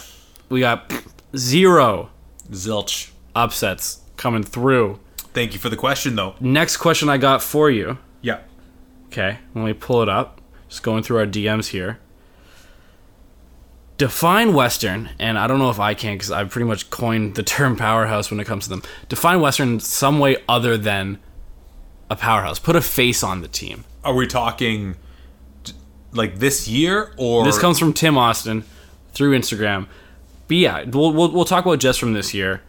we 0.50 0.60
got 0.60 0.92
zero 1.36 2.10
Zilch. 2.52 3.12
upsets 3.36 4.02
coming 4.18 4.44
through. 4.44 5.00
Thank 5.34 5.54
you 5.54 5.60
for 5.60 5.70
the 5.70 5.78
question 5.78 6.16
though. 6.16 6.36
Next 6.40 6.78
question 6.78 7.10
I 7.10 7.18
got 7.18 7.42
for 7.42 7.70
you. 7.72 7.98
Yeah. 8.22 8.40
Okay, 9.08 9.40
let 9.56 9.66
me 9.66 9.74
pull 9.74 10.02
it 10.02 10.10
up. 10.10 10.42
Just 10.70 10.84
going 10.84 11.04
through 11.04 11.18
our 11.18 11.26
DMs 11.28 11.68
here. 11.68 12.00
Define 13.98 14.54
Western, 14.54 15.12
and 15.20 15.38
I 15.38 15.46
don't 15.46 15.60
know 15.60 15.70
if 15.70 15.80
I 15.80 15.94
can 15.94 16.16
because 16.16 16.32
I've 16.32 16.50
pretty 16.50 16.66
much 16.68 16.90
coined 16.90 17.36
the 17.36 17.44
term 17.44 17.76
powerhouse 17.76 18.32
when 18.32 18.40
it 18.40 18.46
comes 18.46 18.64
to 18.64 18.70
them. 18.70 18.82
Define 19.08 19.40
Western 19.40 19.74
in 19.74 19.80
some 19.80 20.18
way 20.20 20.38
other 20.50 20.78
than 20.78 21.20
a 22.14 22.16
powerhouse. 22.16 22.60
Put 22.60 22.76
a 22.76 22.82
face 22.82 23.24
on 23.24 23.42
the 23.42 23.48
team. 23.48 23.84
Are 24.04 24.14
we 24.14 24.28
talking 24.28 24.96
like 26.14 26.40
this 26.40 26.68
year 26.68 27.14
or 27.18 27.44
This 27.44 27.60
comes 27.60 27.80
from 27.80 27.94
Tim 27.94 28.18
Austin 28.18 28.64
through 29.14 29.38
Instagram. 29.38 29.88
But 30.48 30.58
yeah, 30.58 30.84
we'll, 30.84 31.12
we'll, 31.12 31.32
we'll 31.32 31.46
talk 31.46 31.66
about 31.66 31.80
just 31.80 32.00
from 32.00 32.14
this 32.14 32.34
year. 32.34 32.62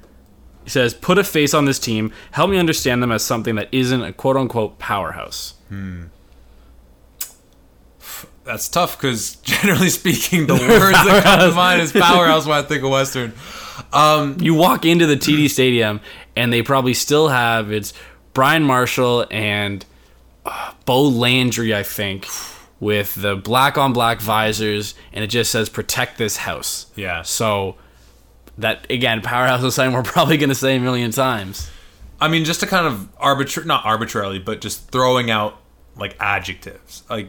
He 0.64 0.70
says, 0.70 0.94
put 0.94 1.18
a 1.18 1.24
face 1.24 1.52
on 1.52 1.66
this 1.66 1.78
team. 1.78 2.12
Help 2.30 2.50
me 2.50 2.56
understand 2.58 3.02
them 3.02 3.12
as 3.12 3.22
something 3.22 3.54
that 3.56 3.68
isn't 3.72 4.02
a 4.02 4.12
quote 4.12 4.36
unquote 4.36 4.78
powerhouse. 4.78 5.54
Hmm. 5.68 6.04
That's 8.44 8.68
tough 8.68 8.98
because 8.98 9.36
generally 9.42 9.90
speaking, 9.90 10.46
the 10.46 10.54
words 10.54 10.92
that 11.04 11.22
come 11.24 11.50
to 11.50 11.54
mind 11.54 11.82
is 11.82 11.92
powerhouse 11.92 12.46
when 12.46 12.58
I 12.58 12.62
think 12.62 12.82
of 12.82 12.90
Western. 12.90 13.32
you 14.40 14.54
walk 14.54 14.84
into 14.84 15.06
the 15.06 15.16
TD 15.16 15.50
Stadium 15.50 16.00
and 16.36 16.52
they 16.52 16.62
probably 16.62 16.94
still 16.94 17.28
have 17.28 17.72
it's 17.72 17.92
Brian 18.34 18.64
Marshall 18.64 19.26
and 19.30 19.84
uh, 20.44 20.72
Bo 20.84 21.02
Landry, 21.02 21.74
I 21.74 21.82
think, 21.82 22.26
with 22.80 23.14
the 23.14 23.36
black 23.36 23.78
on 23.78 23.92
black 23.92 24.20
visors, 24.20 24.94
and 25.12 25.24
it 25.24 25.28
just 25.28 25.50
says 25.50 25.68
"Protect 25.68 26.18
this 26.18 26.36
house." 26.38 26.86
Yeah. 26.96 27.22
So 27.22 27.76
that 28.58 28.90
again, 28.90 29.22
powerhouse 29.22 29.62
is 29.62 29.74
something 29.74 29.94
we're 29.94 30.02
probably 30.02 30.36
going 30.36 30.50
to 30.50 30.54
say 30.54 30.76
a 30.76 30.80
million 30.80 31.10
times. 31.10 31.70
I 32.20 32.28
mean, 32.28 32.44
just 32.44 32.60
to 32.60 32.66
kind 32.66 32.86
of 32.86 33.08
arbitrary, 33.16 33.66
not 33.66 33.86
arbitrarily, 33.86 34.38
but 34.38 34.60
just 34.60 34.90
throwing 34.90 35.30
out 35.30 35.60
like 35.96 36.16
adjectives, 36.20 37.02
like 37.08 37.28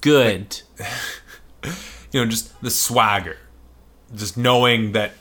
Good. 0.00 0.62
you 2.12 2.24
know, 2.24 2.26
just 2.26 2.60
the 2.62 2.70
swagger, 2.70 3.38
just 4.14 4.36
knowing 4.36 4.92
that, 4.92 5.12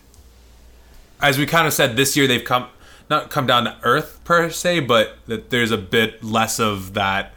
as 1.22 1.38
we 1.38 1.46
kind 1.46 1.66
of 1.66 1.74
said 1.74 1.96
this 1.96 2.16
year, 2.16 2.28
they've 2.28 2.44
come 2.44 2.68
not 3.10 3.30
come 3.30 3.48
down 3.48 3.66
to 3.66 3.78
earth 3.84 4.20
per 4.24 4.50
se, 4.50 4.82
but 4.82 5.18
that 5.28 5.50
there's 5.50 5.72
a 5.72 5.78
bit 5.78 6.24
less 6.24 6.60
of 6.60 6.94
that. 6.94 7.34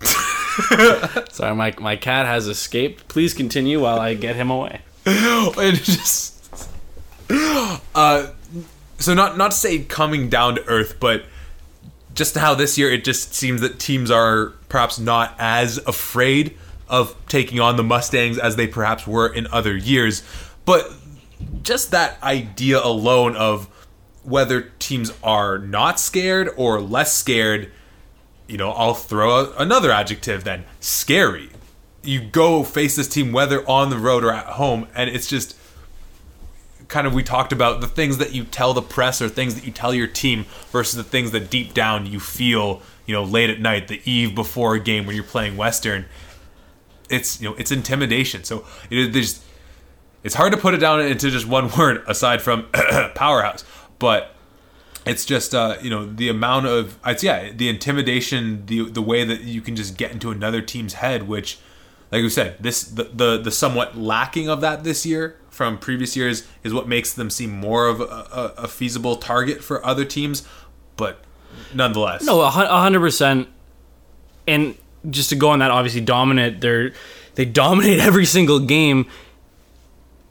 Sorry, 1.30 1.54
my 1.54 1.74
my 1.78 1.96
cat 1.96 2.26
has 2.26 2.46
escaped. 2.46 3.08
Please 3.08 3.34
continue 3.34 3.80
while 3.80 3.98
I 3.98 4.14
get 4.14 4.36
him 4.36 4.50
away. 4.50 4.80
and 5.06 5.76
just 5.82 6.36
uh 7.94 8.26
so 8.98 9.14
not 9.14 9.38
not 9.38 9.52
to 9.52 9.56
say 9.56 9.78
coming 9.78 10.28
down 10.28 10.56
to 10.56 10.64
earth 10.66 10.98
but 11.00 11.24
just 12.14 12.36
how 12.36 12.54
this 12.54 12.76
year 12.76 12.90
it 12.90 13.04
just 13.04 13.32
seems 13.32 13.60
that 13.62 13.78
teams 13.78 14.10
are 14.10 14.52
perhaps 14.68 14.98
not 14.98 15.34
as 15.38 15.78
afraid 15.86 16.56
of 16.88 17.14
taking 17.28 17.60
on 17.60 17.76
the 17.76 17.82
mustangs 17.82 18.36
as 18.36 18.56
they 18.56 18.66
perhaps 18.66 19.06
were 19.06 19.32
in 19.32 19.46
other 19.46 19.76
years 19.76 20.22
but 20.66 20.92
just 21.62 21.92
that 21.92 22.22
idea 22.22 22.84
alone 22.84 23.34
of 23.36 23.68
whether 24.30 24.72
teams 24.78 25.12
are 25.22 25.58
not 25.58 26.00
scared 26.00 26.48
or 26.56 26.80
less 26.80 27.12
scared 27.12 27.70
you 28.46 28.56
know 28.56 28.70
i'll 28.70 28.94
throw 28.94 29.52
another 29.54 29.90
adjective 29.90 30.44
then 30.44 30.64
scary. 30.80 31.50
You 32.02 32.22
go 32.22 32.64
face 32.64 32.96
this 32.96 33.08
team 33.08 33.30
whether 33.32 33.68
on 33.68 33.90
the 33.90 33.98
road 33.98 34.24
or 34.24 34.32
at 34.32 34.46
home 34.46 34.86
and 34.94 35.10
it's 35.10 35.28
just 35.28 35.54
kind 36.90 37.06
of 37.06 37.14
we 37.14 37.22
talked 37.22 37.52
about 37.52 37.80
the 37.80 37.86
things 37.86 38.18
that 38.18 38.34
you 38.34 38.44
tell 38.44 38.74
the 38.74 38.82
press 38.82 39.22
or 39.22 39.28
things 39.28 39.54
that 39.54 39.64
you 39.64 39.70
tell 39.70 39.94
your 39.94 40.08
team 40.08 40.44
versus 40.70 40.96
the 40.96 41.04
things 41.04 41.30
that 41.30 41.48
deep 41.48 41.72
down 41.72 42.04
you 42.04 42.20
feel 42.20 42.82
you 43.06 43.14
know 43.14 43.22
late 43.24 43.48
at 43.48 43.60
night 43.60 43.88
the 43.88 44.00
eve 44.04 44.34
before 44.34 44.74
a 44.74 44.80
game 44.80 45.06
when 45.06 45.14
you're 45.14 45.24
playing 45.24 45.56
western. 45.56 46.04
It's 47.08 47.40
you 47.40 47.48
know 47.48 47.54
it's 47.56 47.70
intimidation. 47.70 48.44
So 48.44 48.64
it, 48.90 49.12
there's 49.12 49.44
it's 50.22 50.34
hard 50.34 50.52
to 50.52 50.58
put 50.58 50.74
it 50.74 50.78
down 50.78 51.00
into 51.00 51.30
just 51.30 51.46
one 51.46 51.70
word 51.78 52.02
aside 52.06 52.42
from 52.42 52.66
powerhouse 53.14 53.64
but 54.00 54.34
it's 55.06 55.24
just 55.24 55.54
uh, 55.54 55.76
you 55.80 55.88
know 55.88 56.04
the 56.04 56.28
amount 56.28 56.66
of 56.66 56.98
it's 57.06 57.22
yeah 57.22 57.52
the 57.52 57.68
intimidation 57.68 58.66
the 58.66 58.90
the 58.90 59.02
way 59.02 59.22
that 59.22 59.42
you 59.42 59.60
can 59.60 59.76
just 59.76 59.96
get 59.96 60.10
into 60.10 60.32
another 60.32 60.60
team's 60.60 60.94
head 60.94 61.28
which 61.28 61.58
like 62.10 62.22
we 62.22 62.28
said 62.28 62.56
this 62.58 62.82
the, 62.82 63.04
the 63.04 63.38
the 63.38 63.50
somewhat 63.52 63.96
lacking 63.96 64.48
of 64.48 64.60
that 64.60 64.82
this 64.82 65.06
year 65.06 65.38
from 65.48 65.78
previous 65.78 66.16
years 66.16 66.46
is 66.64 66.74
what 66.74 66.88
makes 66.88 67.12
them 67.12 67.30
seem 67.30 67.50
more 67.50 67.86
of 67.86 68.00
a, 68.00 68.04
a, 68.04 68.54
a 68.64 68.68
feasible 68.68 69.14
target 69.14 69.62
for 69.62 69.84
other 69.86 70.04
teams 70.04 70.46
but 70.96 71.24
nonetheless 71.74 72.24
No, 72.24 72.40
a 72.40 72.50
hundred 72.50 73.00
percent. 73.00 73.48
And 74.46 74.76
just 75.08 75.30
to 75.30 75.36
go 75.36 75.50
on 75.50 75.60
that, 75.60 75.70
obviously 75.70 76.00
dominant. 76.00 76.60
They're 76.60 76.92
they 77.34 77.44
dominate 77.44 77.98
every 78.08 78.26
single 78.26 78.60
game. 78.60 79.06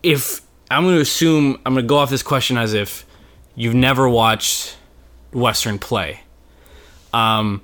If 0.03 0.41
I'm 0.71 0.83
going 0.83 0.95
to 0.95 1.01
assume, 1.01 1.59
I'm 1.65 1.73
going 1.73 1.83
to 1.85 1.87
go 1.87 1.97
off 1.97 2.09
this 2.09 2.23
question 2.23 2.57
as 2.57 2.73
if 2.73 3.05
you've 3.59 3.75
never 3.75 4.07
watched 4.07 4.77
Western 5.33 5.77
play. 5.77 6.21
Um, 7.13 7.61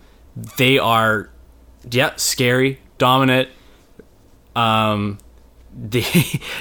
they 0.58 0.78
are, 0.78 1.30
yeah, 1.90 2.14
scary, 2.18 2.80
dominant. 2.98 3.48
Um, 4.56 5.20
they 5.78 6.06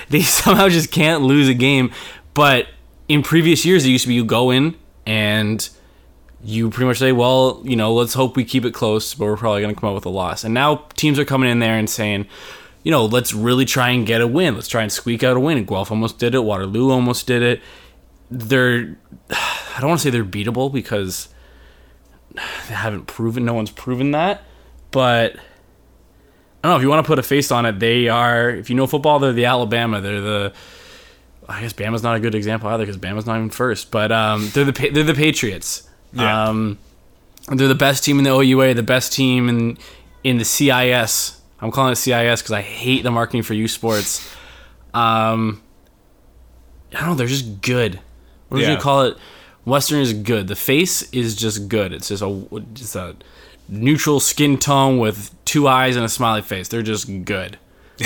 they 0.08 0.22
somehow 0.22 0.68
just 0.68 0.90
can't 0.90 1.22
lose 1.22 1.48
a 1.48 1.54
game. 1.54 1.90
But 2.32 2.68
in 3.08 3.22
previous 3.22 3.64
years, 3.64 3.84
it 3.84 3.90
used 3.90 4.04
to 4.04 4.08
be 4.08 4.14
you 4.14 4.24
go 4.24 4.50
in 4.50 4.76
and 5.04 5.68
you 6.44 6.70
pretty 6.70 6.86
much 6.86 6.98
say, 6.98 7.10
well, 7.10 7.60
you 7.64 7.74
know, 7.74 7.92
let's 7.92 8.14
hope 8.14 8.36
we 8.36 8.44
keep 8.44 8.64
it 8.64 8.72
close, 8.72 9.14
but 9.14 9.24
we're 9.24 9.36
probably 9.36 9.62
going 9.62 9.74
to 9.74 9.80
come 9.80 9.90
out 9.90 9.94
with 9.94 10.06
a 10.06 10.10
loss. 10.10 10.44
And 10.44 10.54
now 10.54 10.86
teams 10.94 11.18
are 11.18 11.24
coming 11.24 11.50
in 11.50 11.58
there 11.58 11.76
and 11.76 11.88
saying, 11.88 12.26
you 12.82 12.90
know, 12.90 13.06
let's 13.06 13.32
really 13.32 13.64
try 13.64 13.90
and 13.90 14.06
get 14.06 14.20
a 14.20 14.26
win. 14.26 14.54
Let's 14.54 14.68
try 14.68 14.82
and 14.82 14.92
squeak 14.92 15.24
out 15.24 15.36
a 15.36 15.40
win. 15.40 15.64
Guelph 15.64 15.90
almost 15.90 16.18
did 16.18 16.34
it. 16.34 16.40
Waterloo 16.40 16.90
almost 16.90 17.26
did 17.26 17.42
it. 17.42 17.62
They're, 18.30 18.96
I 19.76 19.78
don't 19.80 19.88
want 19.88 20.00
to 20.00 20.04
say 20.04 20.10
they're 20.10 20.24
beatable 20.24 20.72
because 20.72 21.28
they 22.34 22.74
haven't 22.74 23.06
proven, 23.06 23.44
no 23.44 23.54
one's 23.54 23.70
proven 23.70 24.12
that. 24.12 24.42
But 24.90 25.34
I 25.34 25.38
don't 26.68 26.72
know 26.72 26.76
if 26.76 26.82
you 26.82 26.88
want 26.88 27.04
to 27.04 27.06
put 27.06 27.18
a 27.18 27.22
face 27.22 27.50
on 27.50 27.66
it. 27.66 27.78
They 27.78 28.08
are, 28.08 28.50
if 28.50 28.70
you 28.70 28.76
know 28.76 28.86
football, 28.86 29.18
they're 29.18 29.32
the 29.32 29.46
Alabama. 29.46 30.00
They're 30.00 30.20
the, 30.20 30.52
I 31.48 31.60
guess 31.60 31.72
Bama's 31.72 32.02
not 32.02 32.16
a 32.16 32.20
good 32.20 32.34
example 32.34 32.68
either 32.70 32.84
because 32.84 32.96
Bama's 32.96 33.26
not 33.26 33.36
even 33.36 33.50
first. 33.50 33.90
But 33.90 34.12
um, 34.12 34.50
they're 34.54 34.64
the 34.64 34.90
they're 34.90 35.04
the 35.04 35.14
Patriots. 35.14 35.88
Yeah. 36.12 36.48
Um, 36.48 36.78
they're 37.48 37.68
the 37.68 37.74
best 37.74 38.04
team 38.04 38.18
in 38.18 38.24
the 38.24 38.30
OUA, 38.30 38.74
the 38.74 38.82
best 38.82 39.12
team 39.12 39.48
in 39.48 39.78
in 40.22 40.38
the 40.38 40.44
CIS. 40.44 41.40
I'm 41.60 41.70
calling 41.70 41.92
it 41.92 41.96
CIS 41.96 42.40
because 42.40 42.52
I 42.52 42.62
hate 42.62 43.02
the 43.02 43.10
marketing 43.10 43.42
for 43.42 43.54
U 43.54 43.68
Sports. 43.68 44.26
Um, 44.94 45.62
I 46.94 47.00
don't 47.00 47.10
know. 47.10 47.14
They're 47.14 47.26
just 47.26 47.60
good. 47.60 48.00
What 48.54 48.60
would 48.60 48.68
Yeah. 48.68 48.72
you 48.72 48.80
call 48.80 49.02
it? 49.02 49.16
Western 49.64 50.00
is 50.00 50.12
good. 50.12 50.48
The 50.48 50.56
face 50.56 51.02
is 51.12 51.34
just 51.34 51.68
good. 51.68 51.92
It's 51.92 52.08
just 52.08 52.22
a 52.22 52.44
just 52.74 52.96
a 52.96 53.16
neutral 53.68 54.20
skin 54.20 54.58
tone 54.58 54.98
with 54.98 55.34
two 55.44 55.66
eyes 55.66 55.96
and 55.96 56.04
a 56.04 56.08
smiley 56.08 56.42
face. 56.42 56.68
They're 56.68 56.82
just 56.82 57.24
good. 57.24 57.58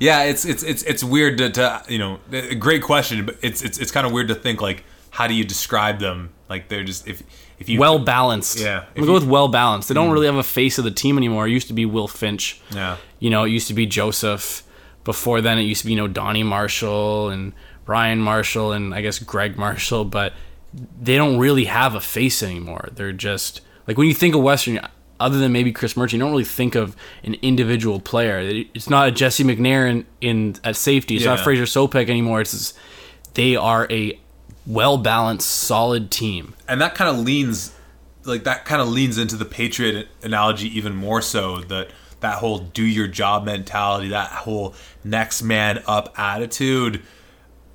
yeah 0.00 0.24
it's 0.24 0.44
it's 0.44 0.64
it's 0.64 0.82
it's 0.82 1.04
weird 1.04 1.38
to, 1.38 1.48
to 1.48 1.80
you 1.88 1.96
know 1.96 2.18
great 2.58 2.82
question 2.82 3.24
but 3.24 3.36
it's 3.40 3.62
it's 3.62 3.78
it's 3.78 3.92
kind 3.92 4.04
of 4.04 4.12
weird 4.12 4.26
to 4.26 4.34
think 4.34 4.60
like 4.60 4.82
how 5.10 5.28
do 5.28 5.34
you 5.34 5.44
describe 5.44 6.00
them 6.00 6.30
like 6.48 6.66
they're 6.66 6.82
just 6.82 7.06
if 7.06 7.22
if 7.58 7.68
you 7.68 7.78
Well 7.80 7.98
balanced. 7.98 8.60
Yeah, 8.60 8.80
I'm 8.80 8.94
gonna 8.94 9.06
go 9.06 9.14
with 9.14 9.24
well 9.24 9.48
balanced. 9.48 9.88
They 9.88 9.94
don't 9.94 10.08
hmm. 10.08 10.12
really 10.12 10.26
have 10.26 10.36
a 10.36 10.42
face 10.42 10.78
of 10.78 10.84
the 10.84 10.90
team 10.90 11.16
anymore. 11.16 11.46
It 11.46 11.52
used 11.52 11.68
to 11.68 11.72
be 11.72 11.86
Will 11.86 12.08
Finch. 12.08 12.60
Yeah. 12.70 12.96
You 13.18 13.30
know, 13.30 13.44
it 13.44 13.50
used 13.50 13.68
to 13.68 13.74
be 13.74 13.86
Joseph. 13.86 14.62
Before 15.04 15.40
then, 15.40 15.58
it 15.58 15.62
used 15.62 15.82
to 15.82 15.86
be 15.86 15.92
you 15.92 15.98
know 15.98 16.08
Donnie 16.08 16.42
Marshall 16.42 17.30
and 17.30 17.52
Brian 17.86 18.18
Marshall 18.20 18.72
and 18.72 18.94
I 18.94 19.00
guess 19.00 19.18
Greg 19.18 19.56
Marshall, 19.56 20.04
but 20.04 20.34
they 21.00 21.16
don't 21.16 21.38
really 21.38 21.64
have 21.64 21.94
a 21.94 22.00
face 22.00 22.42
anymore. 22.42 22.90
They're 22.92 23.12
just 23.12 23.62
like 23.86 23.96
when 23.96 24.08
you 24.08 24.14
think 24.14 24.34
of 24.34 24.42
Western, 24.42 24.80
other 25.18 25.38
than 25.38 25.52
maybe 25.52 25.72
Chris 25.72 25.94
Murchie, 25.94 26.14
you 26.14 26.18
don't 26.18 26.30
really 26.32 26.44
think 26.44 26.74
of 26.74 26.94
an 27.24 27.34
individual 27.40 28.00
player. 28.00 28.38
It's 28.74 28.90
not 28.90 29.08
a 29.08 29.10
Jesse 29.10 29.44
McNair 29.44 29.88
in, 29.88 30.06
in 30.20 30.56
at 30.64 30.76
safety. 30.76 31.16
It's 31.16 31.24
not 31.24 31.40
Fraser 31.40 31.62
Sopik 31.64 32.10
anymore. 32.10 32.42
It's 32.42 32.52
just, 32.52 32.78
they 33.32 33.56
are 33.56 33.86
a 33.90 34.18
well 34.66 34.98
balanced, 34.98 35.48
solid 35.48 36.10
team. 36.10 36.54
and 36.68 36.80
that 36.80 36.94
kind 36.94 37.08
of 37.08 37.24
leans 37.24 37.72
like 38.24 38.42
that 38.44 38.64
kind 38.64 38.82
of 38.82 38.88
leans 38.88 39.16
into 39.18 39.36
the 39.36 39.44
Patriot 39.44 40.08
analogy 40.22 40.76
even 40.76 40.94
more 40.96 41.22
so 41.22 41.60
that 41.60 41.90
that 42.20 42.38
whole 42.38 42.58
do 42.58 42.82
your 42.84 43.06
job 43.06 43.44
mentality, 43.44 44.08
that 44.08 44.30
whole 44.30 44.74
next 45.04 45.42
man 45.42 45.82
up 45.86 46.12
attitude. 46.18 47.02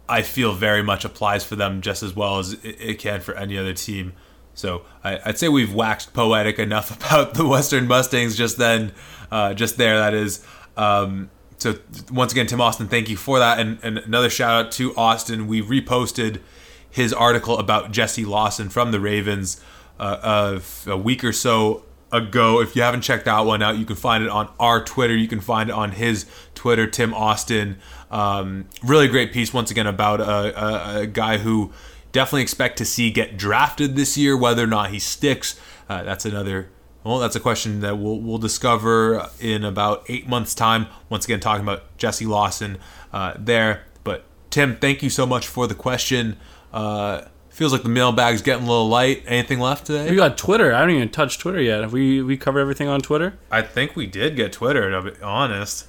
I 0.08 0.22
feel 0.22 0.54
very 0.54 0.84
much 0.84 1.06
applies 1.06 1.44
for 1.44 1.56
them 1.56 1.82
just 1.82 2.04
as 2.04 2.16
well 2.16 2.40
as 2.40 2.54
it, 2.64 3.00
can 3.00 3.22
for 3.22 3.36
any 3.36 3.58
other 3.58 3.74
team. 3.74 4.14
So 4.54 4.84
I, 5.04 5.20
would 5.26 5.38
say 5.38 5.48
we've 5.48 5.74
waxed 5.74 6.14
poetic 6.14 6.60
enough 6.60 6.96
about 6.98 7.34
the 7.34 7.48
Western 7.48 7.88
Mustangs 7.88 8.36
just 8.36 8.58
then, 8.58 8.92
uh, 9.32 9.54
just 9.54 9.78
there. 9.78 9.98
That 9.98 10.14
is. 10.14 10.46
Um, 10.76 11.30
so 11.58 11.76
once 12.12 12.32
again, 12.32 12.48
Tim 12.48 12.60
Austin, 12.60 12.88
thank 12.88 13.08
you 13.08 13.16
for 13.16 13.38
that, 13.38 13.60
and, 13.60 13.78
and 13.84 14.00
another 14.00 14.32
shout 14.32 14.66
out 14.66 14.72
to 14.74 14.96
Austin. 14.96 15.48
We 15.48 15.62
reposted 15.62 16.42
his 16.90 17.14
article 17.14 17.60
about 17.60 17.92
Jesse 17.92 18.26
Lawson 18.26 18.70
from 18.70 18.92
the 18.92 19.00
Ravens 19.00 19.62
uh, 20.00 20.60
a 20.88 20.98
week 20.98 21.24
or 21.24 21.32
so 21.32 21.84
ago. 22.12 22.62
If 22.62 22.76
you 22.76 22.82
haven't 22.82 23.02
checked 23.02 23.26
that 23.26 23.42
one 23.42 23.62
out, 23.62 23.78
you 23.78 23.86
can 23.86 23.96
find 23.96 24.24
it 24.24 24.30
on 24.30 24.52
our 24.60 24.84
Twitter. 24.84 25.16
You 25.16 25.28
can 25.28 25.40
find 25.40 25.70
it 25.70 25.74
on 25.74 25.92
his 25.92 26.26
Twitter, 26.56 26.88
Tim 26.88 27.14
Austin. 27.14 27.80
Um, 28.12 28.66
really 28.84 29.08
great 29.08 29.32
piece 29.32 29.54
once 29.54 29.72
again 29.72 29.88
about 29.88 30.20
a, 30.20 30.98
a, 30.98 31.00
a, 31.00 31.08
guy 31.08 31.38
who 31.38 31.72
definitely 32.12 32.42
expect 32.42 32.78
to 32.80 32.86
see 32.86 33.10
get 33.10 33.38
drafted 33.38 33.96
this 33.96 34.18
year. 34.18 34.36
Whether 34.36 34.66
or 34.66 34.68
not 34.68 34.92
he 34.92 35.00
sticks, 35.00 35.58
uh, 35.88 36.04
that's 36.04 36.26
another. 36.26 36.70
Well, 37.06 37.20
that's 37.20 37.38
a 37.38 37.40
question 37.40 37.80
that 37.80 37.98
we'll 37.98 38.20
we'll 38.20 38.38
discover 38.38 39.30
in 39.40 39.64
about 39.64 40.04
eight 40.10 40.28
months' 40.28 40.54
time. 40.54 40.88
Once 41.08 41.24
again, 41.24 41.40
talking 41.40 41.64
about 41.64 41.98
Jesse 41.98 42.26
Lawson 42.26 42.80
uh, 43.14 43.36
there. 43.40 43.86
But 44.04 44.26
Tim, 44.50 44.76
thank 44.76 45.02
you 45.02 45.10
so 45.10 45.26
much 45.26 45.48
for 45.48 45.66
the 45.66 45.76
question. 45.76 46.36
Uh, 46.74 47.22
feels 47.50 47.72
like 47.72 47.84
the 47.84 47.90
mailbag's 47.90 48.42
getting 48.42 48.66
a 48.66 48.70
little 48.70 48.90
light. 48.90 49.24
Anything 49.26 49.60
left 49.60 49.86
today? 49.86 50.10
We 50.10 50.18
got 50.18 50.38
Twitter. 50.38 50.74
I 50.74 50.80
haven't 50.80 50.96
even 50.96 51.10
touched 51.10 51.40
Twitter 51.40 51.62
yet. 51.62 51.80
Have 51.80 51.94
we 51.94 52.22
we 52.22 52.36
covered 52.36 52.60
everything 52.60 52.90
on 52.90 53.00
Twitter? 53.00 53.38
I 53.50 53.62
think 53.62 53.96
we 53.96 54.06
did 54.06 54.36
get 54.36 54.52
Twitter. 54.52 54.92
To 54.92 55.12
be 55.12 55.22
honest, 55.22 55.88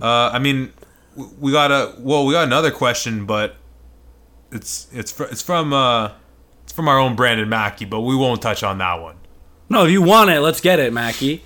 uh, 0.00 0.30
I 0.32 0.38
mean, 0.38 0.72
we 1.16 1.52
got 1.52 1.70
a 1.70 1.94
well, 1.98 2.26
we 2.26 2.32
got 2.32 2.44
another 2.44 2.70
question, 2.70 3.26
but 3.26 3.56
it's 4.50 4.88
it's 4.92 5.12
fr- 5.12 5.24
it's 5.24 5.42
from 5.42 5.72
uh, 5.72 6.12
it's 6.64 6.72
from 6.72 6.88
our 6.88 6.98
own 6.98 7.16
Brandon 7.16 7.48
Mackey, 7.48 7.84
but 7.84 8.00
we 8.00 8.16
won't 8.16 8.42
touch 8.42 8.62
on 8.62 8.78
that 8.78 9.00
one. 9.00 9.16
No, 9.68 9.84
if 9.84 9.90
you 9.90 10.02
want 10.02 10.30
it, 10.30 10.40
let's 10.40 10.60
get 10.60 10.78
it, 10.78 10.92
Mackey. 10.92 11.42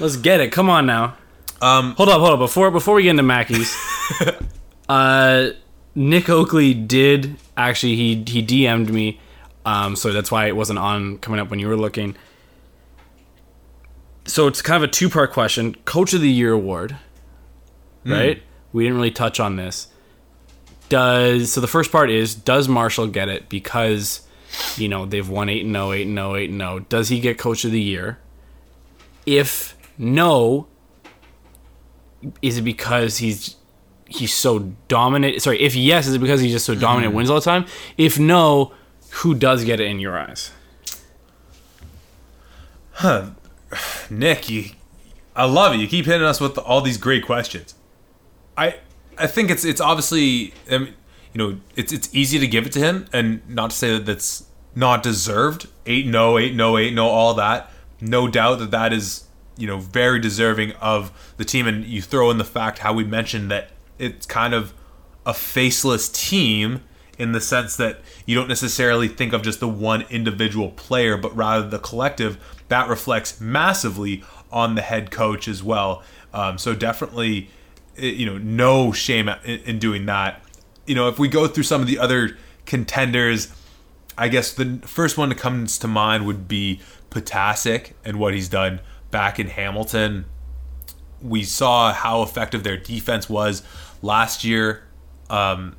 Let's 0.00 0.16
get 0.16 0.40
it. 0.40 0.52
Come 0.52 0.68
on 0.68 0.86
now. 0.86 1.16
Um, 1.60 1.94
hold 1.94 2.08
up, 2.08 2.20
hold 2.20 2.34
up. 2.34 2.38
Before 2.38 2.70
before 2.70 2.94
we 2.94 3.04
get 3.04 3.10
into 3.10 3.22
Mackey's, 3.22 3.74
uh, 4.88 5.50
Nick 5.94 6.28
Oakley 6.28 6.74
did 6.74 7.36
actually 7.56 7.96
he 7.96 8.24
he 8.26 8.42
DM'd 8.44 8.92
me, 8.92 9.20
um, 9.64 9.96
so 9.96 10.12
that's 10.12 10.30
why 10.30 10.46
it 10.46 10.56
wasn't 10.56 10.78
on 10.78 11.18
coming 11.18 11.40
up 11.40 11.50
when 11.50 11.58
you 11.58 11.68
were 11.68 11.76
looking. 11.76 12.16
So 14.26 14.46
it's 14.46 14.60
kind 14.60 14.82
of 14.82 14.88
a 14.88 14.92
two 14.92 15.08
part 15.08 15.32
question. 15.32 15.74
Coach 15.84 16.12
of 16.12 16.20
the 16.20 16.30
Year 16.30 16.52
award, 16.52 16.96
mm. 18.04 18.40
We 18.72 18.84
didn't 18.84 18.96
really 18.96 19.10
touch 19.10 19.40
on 19.40 19.56
this. 19.56 19.88
Does 20.88 21.52
so 21.52 21.60
the 21.60 21.66
first 21.66 21.92
part 21.92 22.10
is 22.10 22.34
does 22.34 22.68
Marshall 22.68 23.08
get 23.08 23.28
it 23.28 23.48
because 23.48 24.26
you 24.76 24.88
know 24.88 25.04
they've 25.04 25.28
won 25.28 25.48
8 25.50 25.66
and 25.66 25.74
0 25.74 25.92
8 25.92 26.06
and 26.06 26.16
0 26.16 26.36
8 26.36 26.50
and 26.50 26.60
0 26.60 26.78
does 26.88 27.10
he 27.10 27.20
get 27.20 27.36
coach 27.36 27.66
of 27.66 27.72
the 27.72 27.80
year 27.80 28.18
if 29.26 29.76
no 29.98 30.66
is 32.40 32.56
it 32.56 32.62
because 32.62 33.18
he's 33.18 33.56
he's 34.08 34.34
so 34.34 34.60
dominant. 34.88 35.40
Sorry, 35.42 35.60
if 35.60 35.76
yes, 35.76 36.06
is 36.06 36.14
it 36.14 36.18
because 36.18 36.40
he's 36.40 36.52
just 36.52 36.66
so 36.66 36.74
dominant, 36.74 37.10
mm-hmm. 37.10 37.18
wins 37.18 37.30
all 37.30 37.36
the 37.36 37.44
time? 37.44 37.66
If 37.96 38.18
no, 38.18 38.72
who 39.10 39.34
does 39.34 39.64
get 39.64 39.80
it 39.80 39.86
in 39.86 40.00
your 40.00 40.18
eyes? 40.18 40.50
Huh, 42.92 43.30
Nick, 44.10 44.50
you, 44.50 44.70
I 45.36 45.44
love 45.44 45.74
it. 45.74 45.76
You 45.76 45.86
keep 45.86 46.06
hitting 46.06 46.26
us 46.26 46.40
with 46.40 46.58
all 46.58 46.80
these 46.80 46.98
great 46.98 47.24
questions. 47.24 47.74
I, 48.58 48.76
I 49.16 49.26
think 49.26 49.50
it's 49.50 49.64
it's 49.64 49.80
obviously, 49.80 50.52
I 50.70 50.78
mean, 50.78 50.94
you 51.32 51.38
know, 51.38 51.60
it's 51.76 51.92
it's 51.92 52.12
easy 52.14 52.38
to 52.38 52.46
give 52.46 52.66
it 52.66 52.72
to 52.72 52.80
him, 52.80 53.06
and 53.12 53.48
not 53.48 53.70
to 53.70 53.76
say 53.76 53.92
that 53.92 54.04
that's 54.04 54.46
not 54.74 55.02
deserved. 55.02 55.68
Eight 55.86 56.06
no, 56.06 56.38
eight 56.38 56.54
no, 56.54 56.76
eight 56.76 56.92
no, 56.92 57.06
all 57.06 57.34
that. 57.34 57.70
No 58.00 58.28
doubt 58.28 58.58
that 58.58 58.70
that 58.72 58.92
is 58.92 59.24
you 59.56 59.66
know 59.66 59.78
very 59.78 60.20
deserving 60.20 60.72
of 60.72 61.32
the 61.36 61.44
team 61.44 61.66
and 61.66 61.84
you 61.84 62.00
throw 62.00 62.30
in 62.30 62.38
the 62.38 62.44
fact 62.44 62.78
how 62.78 62.92
we 62.92 63.04
mentioned 63.04 63.50
that 63.50 63.70
it's 63.98 64.24
kind 64.24 64.54
of 64.54 64.72
a 65.26 65.34
faceless 65.34 66.08
team 66.08 66.82
in 67.18 67.32
the 67.32 67.40
sense 67.40 67.76
that 67.76 68.00
you 68.24 68.34
don't 68.36 68.48
necessarily 68.48 69.08
think 69.08 69.32
of 69.32 69.42
just 69.42 69.58
the 69.58 69.68
one 69.68 70.02
individual 70.08 70.70
player, 70.70 71.16
but 71.16 71.34
rather 71.36 71.68
the 71.68 71.78
collective. 71.78 72.38
That 72.68 72.88
reflects 72.88 73.40
massively 73.40 74.22
on 74.52 74.74
the 74.76 74.82
head 74.82 75.10
coach 75.10 75.48
as 75.48 75.62
well. 75.62 76.02
Um, 76.32 76.58
so 76.58 76.74
definitely, 76.74 77.50
you 77.98 78.26
know, 78.26 78.38
no 78.38 78.92
shame 78.92 79.28
in, 79.28 79.60
in 79.60 79.78
doing 79.78 80.06
that. 80.06 80.42
You 80.86 80.94
know, 80.94 81.08
if 81.08 81.18
we 81.18 81.28
go 81.28 81.46
through 81.46 81.64
some 81.64 81.80
of 81.80 81.86
the 81.86 81.98
other 81.98 82.36
contenders, 82.66 83.52
I 84.16 84.28
guess 84.28 84.52
the 84.52 84.80
first 84.84 85.16
one 85.16 85.28
that 85.28 85.38
comes 85.38 85.78
to 85.78 85.88
mind 85.88 86.26
would 86.26 86.48
be 86.48 86.80
Ptaszek 87.10 87.92
and 88.04 88.18
what 88.18 88.34
he's 88.34 88.48
done 88.48 88.80
back 89.10 89.38
in 89.38 89.48
Hamilton. 89.48 90.26
We 91.20 91.44
saw 91.44 91.92
how 91.92 92.22
effective 92.22 92.62
their 92.62 92.76
defense 92.76 93.28
was 93.28 93.62
last 94.02 94.44
year. 94.44 94.84
Um, 95.30 95.76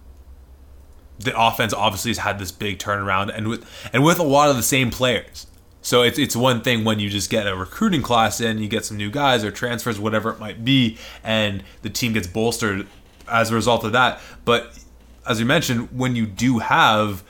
the 1.20 1.38
offense 1.38 1.74
obviously 1.74 2.12
has 2.12 2.20
had 2.20 2.40
this 2.40 2.52
big 2.52 2.80
turnaround, 2.80 3.36
and 3.36 3.48
with 3.48 3.66
and 3.94 4.04
with 4.04 4.20
a 4.20 4.24
lot 4.24 4.50
of 4.50 4.56
the 4.56 4.64
same 4.64 4.90
players. 4.90 5.48
So 5.82 6.02
it's 6.02 6.20
it's 6.20 6.36
one 6.36 6.62
thing 6.62 6.84
when 6.84 7.00
you 7.00 7.10
just 7.10 7.30
get 7.30 7.48
a 7.48 7.56
recruiting 7.56 8.02
class 8.02 8.42
in, 8.42 8.60
you 8.60 8.68
get 8.68 8.86
some 8.86 8.98
new 8.98 9.10
guys 9.10 9.44
or 9.44 9.52
transfers, 9.52 10.00
whatever 10.00 10.30
it 10.30 10.40
might 10.40 10.66
be, 10.66 10.98
and 11.24 11.64
the 11.82 11.90
team 11.90 12.14
gets 12.14 12.28
bolstered 12.28 12.88
as 13.28 13.52
a 13.52 13.56
result 13.56 13.84
of 13.84 13.94
that. 13.94 14.20
But 14.44 14.78
as 15.26 15.40
you 15.40 15.46
mentioned, 15.46 15.90
when 15.92 16.16
you 16.16 16.26
do 16.26 16.60
have 16.60 17.24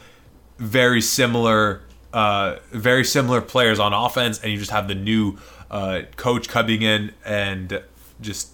very 0.58 1.02
similar, 1.02 1.82
uh, 2.14 2.58
very 2.72 3.04
similar 3.04 3.42
players 3.42 3.80
on 3.80 3.94
offense, 3.94 4.42
and 4.42 4.52
you 4.52 4.58
just 4.58 4.72
have 4.72 4.88
the 4.88 4.96
new 4.96 5.38
uh, 5.70 6.02
coach 6.16 6.50
coming 6.50 6.82
in 6.82 7.14
and 7.24 7.82
just 8.22 8.50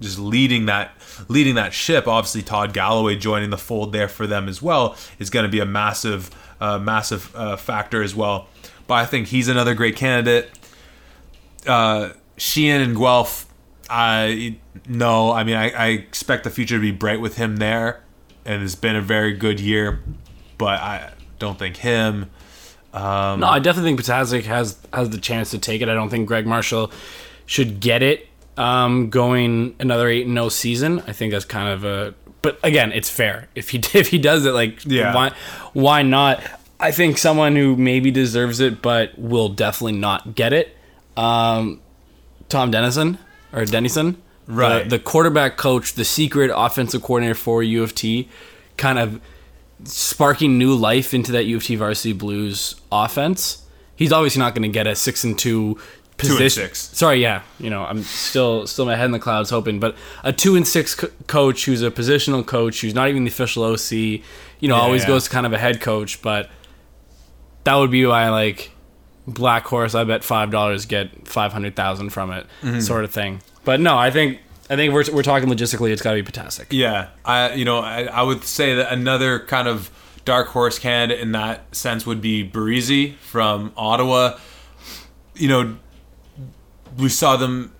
just 0.00 0.18
leading 0.18 0.66
that 0.66 0.92
leading 1.28 1.54
that 1.54 1.72
ship. 1.72 2.06
Obviously, 2.06 2.42
Todd 2.42 2.72
Galloway 2.72 3.16
joining 3.16 3.50
the 3.50 3.58
fold 3.58 3.92
there 3.92 4.08
for 4.08 4.26
them 4.26 4.48
as 4.48 4.60
well 4.60 4.96
is 5.18 5.30
going 5.30 5.44
to 5.44 5.50
be 5.50 5.60
a 5.60 5.66
massive 5.66 6.30
uh, 6.60 6.78
massive 6.78 7.34
uh, 7.34 7.56
factor 7.56 8.02
as 8.02 8.14
well. 8.14 8.48
But 8.90 8.96
I 8.96 9.06
think 9.06 9.28
he's 9.28 9.46
another 9.46 9.76
great 9.76 9.94
candidate. 9.94 10.50
Uh, 11.64 12.10
Sheahan 12.36 12.82
and 12.82 12.96
Guelph, 12.96 13.46
I 13.88 14.56
no, 14.88 15.30
I 15.30 15.44
mean 15.44 15.54
I, 15.54 15.70
I 15.70 15.86
expect 15.90 16.42
the 16.42 16.50
future 16.50 16.74
to 16.74 16.80
be 16.80 16.90
bright 16.90 17.20
with 17.20 17.36
him 17.36 17.58
there, 17.58 18.02
and 18.44 18.64
it's 18.64 18.74
been 18.74 18.96
a 18.96 19.00
very 19.00 19.32
good 19.32 19.60
year. 19.60 20.00
But 20.58 20.80
I 20.80 21.12
don't 21.38 21.56
think 21.56 21.76
him. 21.76 22.30
Um, 22.92 23.38
no, 23.38 23.46
I 23.46 23.60
definitely 23.60 23.90
think 23.94 24.00
Ptaszek 24.00 24.42
has 24.46 24.76
has 24.92 25.10
the 25.10 25.18
chance 25.18 25.52
to 25.52 25.60
take 25.60 25.82
it. 25.82 25.88
I 25.88 25.94
don't 25.94 26.10
think 26.10 26.26
Greg 26.26 26.44
Marshall 26.44 26.90
should 27.46 27.78
get 27.78 28.02
it 28.02 28.26
um, 28.56 29.08
going 29.08 29.76
another 29.78 30.08
eight 30.08 30.26
and 30.26 30.34
no 30.34 30.48
season. 30.48 30.98
I 31.06 31.12
think 31.12 31.30
that's 31.30 31.44
kind 31.44 31.68
of 31.68 31.84
a. 31.84 32.12
But 32.42 32.58
again, 32.64 32.90
it's 32.90 33.08
fair 33.08 33.46
if 33.54 33.70
he 33.70 33.78
if 33.94 34.08
he 34.08 34.18
does 34.18 34.46
it. 34.46 34.52
Like, 34.52 34.84
yeah. 34.84 35.14
why 35.14 35.32
why 35.74 36.02
not? 36.02 36.42
I 36.80 36.92
think 36.92 37.18
someone 37.18 37.56
who 37.56 37.76
maybe 37.76 38.10
deserves 38.10 38.58
it, 38.58 38.80
but 38.80 39.18
will 39.18 39.50
definitely 39.50 39.98
not 39.98 40.34
get 40.34 40.52
it. 40.54 40.76
Um, 41.16 41.80
Tom 42.48 42.70
Dennison 42.70 43.18
or 43.52 43.66
Dennison, 43.66 44.20
right? 44.46 44.84
The, 44.84 44.96
the 44.96 44.98
quarterback 44.98 45.58
coach, 45.58 45.92
the 45.92 46.04
secret 46.04 46.50
offensive 46.54 47.02
coordinator 47.02 47.34
for 47.34 47.62
U 47.62 47.82
of 47.82 47.94
T, 47.94 48.28
kind 48.78 48.98
of 48.98 49.20
sparking 49.84 50.58
new 50.58 50.74
life 50.74 51.12
into 51.12 51.32
that 51.32 51.44
U 51.44 51.58
of 51.58 51.64
T 51.64 51.76
varsity 51.76 52.14
Blues 52.14 52.76
offense. 52.90 53.66
He's 53.94 54.12
obviously 54.12 54.40
not 54.40 54.54
going 54.54 54.62
to 54.62 54.68
get 54.68 54.86
a 54.86 54.96
six 54.96 55.22
and 55.22 55.38
two 55.38 55.78
position. 56.16 56.38
Two 56.38 56.42
and 56.42 56.52
six. 56.52 56.78
Sorry, 56.96 57.20
yeah. 57.20 57.42
You 57.58 57.68
know, 57.68 57.84
I'm 57.84 58.02
still 58.02 58.66
still 58.66 58.86
my 58.86 58.96
head 58.96 59.06
in 59.06 59.12
the 59.12 59.18
clouds 59.18 59.50
hoping, 59.50 59.80
but 59.80 59.96
a 60.24 60.32
two 60.32 60.56
and 60.56 60.66
six 60.66 60.94
co- 60.94 61.10
coach 61.26 61.66
who's 61.66 61.82
a 61.82 61.90
positional 61.90 62.44
coach 62.44 62.80
who's 62.80 62.94
not 62.94 63.08
even 63.08 63.24
the 63.24 63.30
official 63.30 63.64
OC. 63.64 63.92
You 63.92 64.68
know, 64.68 64.76
yeah, 64.76 64.82
always 64.82 65.02
yeah. 65.02 65.08
goes 65.08 65.24
to 65.24 65.30
kind 65.30 65.46
of 65.46 65.52
a 65.52 65.58
head 65.58 65.80
coach, 65.80 66.22
but 66.22 66.50
that 67.64 67.74
would 67.76 67.90
be 67.90 68.04
why 68.06 68.28
like 68.30 68.70
Black 69.26 69.64
Horse. 69.64 69.94
I 69.94 70.04
bet 70.04 70.24
five 70.24 70.50
dollars 70.50 70.86
get 70.86 71.26
five 71.26 71.52
hundred 71.52 71.76
thousand 71.76 72.10
from 72.10 72.30
it, 72.32 72.46
mm-hmm. 72.62 72.80
sort 72.80 73.04
of 73.04 73.12
thing. 73.12 73.42
But 73.64 73.80
no, 73.80 73.96
I 73.96 74.10
think 74.10 74.38
I 74.68 74.76
think 74.76 74.92
we're, 74.94 75.04
we're 75.12 75.22
talking 75.22 75.48
logistically. 75.48 75.90
It's 75.90 76.02
got 76.02 76.14
to 76.14 76.22
be 76.22 76.30
Ptaszek. 76.30 76.66
Yeah, 76.70 77.08
I 77.24 77.54
you 77.54 77.64
know 77.64 77.78
I, 77.78 78.04
I 78.04 78.22
would 78.22 78.44
say 78.44 78.74
that 78.76 78.92
another 78.92 79.40
kind 79.40 79.68
of 79.68 79.90
dark 80.24 80.48
horse 80.48 80.78
candidate 80.78 81.20
in 81.20 81.32
that 81.32 81.74
sense 81.74 82.06
would 82.06 82.20
be 82.20 82.48
Barresi 82.48 83.16
from 83.16 83.72
Ottawa. 83.76 84.38
You 85.34 85.48
know, 85.48 85.76
we 86.98 87.08
saw 87.08 87.36
them 87.36 87.72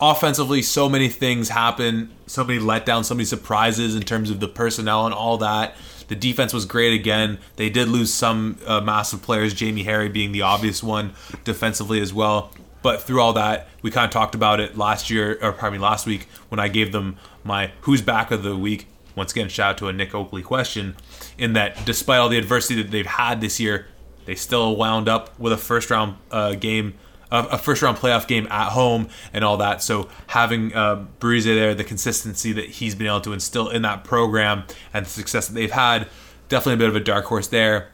offensively, 0.00 0.62
so 0.62 0.88
many 0.88 1.08
things 1.08 1.48
happen, 1.48 2.10
so 2.26 2.44
many 2.44 2.58
letdowns, 2.58 3.04
so 3.04 3.14
many 3.14 3.24
surprises 3.24 3.94
in 3.94 4.02
terms 4.02 4.30
of 4.30 4.40
the 4.40 4.48
personnel 4.48 5.06
and 5.06 5.14
all 5.14 5.38
that. 5.38 5.76
The 6.12 6.16
defense 6.16 6.52
was 6.52 6.66
great 6.66 6.92
again. 6.92 7.38
They 7.56 7.70
did 7.70 7.88
lose 7.88 8.12
some 8.12 8.58
uh, 8.66 8.82
massive 8.82 9.22
players, 9.22 9.54
Jamie 9.54 9.84
Harry 9.84 10.10
being 10.10 10.32
the 10.32 10.42
obvious 10.42 10.82
one 10.82 11.14
defensively 11.42 12.02
as 12.02 12.12
well. 12.12 12.52
But 12.82 13.00
through 13.00 13.22
all 13.22 13.32
that, 13.32 13.68
we 13.80 13.90
kind 13.90 14.04
of 14.04 14.10
talked 14.10 14.34
about 14.34 14.60
it 14.60 14.76
last 14.76 15.08
year, 15.08 15.38
or 15.40 15.52
pardon 15.52 15.78
me, 15.78 15.82
last 15.82 16.06
week 16.06 16.28
when 16.50 16.60
I 16.60 16.68
gave 16.68 16.92
them 16.92 17.16
my 17.44 17.72
who's 17.80 18.02
back 18.02 18.30
of 18.30 18.42
the 18.42 18.54
week. 18.58 18.88
Once 19.16 19.32
again, 19.32 19.48
shout 19.48 19.70
out 19.70 19.78
to 19.78 19.88
a 19.88 19.92
Nick 19.94 20.14
Oakley 20.14 20.42
question. 20.42 20.96
In 21.38 21.54
that, 21.54 21.82
despite 21.86 22.18
all 22.18 22.28
the 22.28 22.36
adversity 22.36 22.82
that 22.82 22.90
they've 22.90 23.06
had 23.06 23.40
this 23.40 23.58
year, 23.58 23.86
they 24.26 24.34
still 24.34 24.76
wound 24.76 25.08
up 25.08 25.40
with 25.40 25.54
a 25.54 25.56
first 25.56 25.88
round 25.88 26.16
uh, 26.30 26.52
game, 26.56 26.92
a 27.32 27.54
a 27.54 27.58
first 27.58 27.82
round 27.82 27.96
playoff 27.96 28.28
game 28.28 28.46
at 28.50 28.70
home, 28.70 29.08
and 29.32 29.42
all 29.44 29.56
that. 29.56 29.82
So 29.82 30.08
having 30.28 30.74
uh, 30.74 31.06
Breeze 31.18 31.44
there, 31.44 31.74
the 31.74 31.84
consistency 31.84 32.52
that 32.52 32.66
he's 32.66 32.94
been 32.94 33.06
able 33.06 33.22
to 33.22 33.32
instill 33.32 33.68
in 33.68 33.82
that 33.82 34.04
program, 34.04 34.64
and 34.94 35.04
the 35.06 35.10
success 35.10 35.48
that 35.48 35.54
they've 35.54 35.70
had, 35.70 36.08
definitely 36.48 36.74
a 36.74 36.78
bit 36.78 36.88
of 36.88 36.96
a 36.96 37.04
dark 37.04 37.24
horse 37.24 37.48
there. 37.48 37.90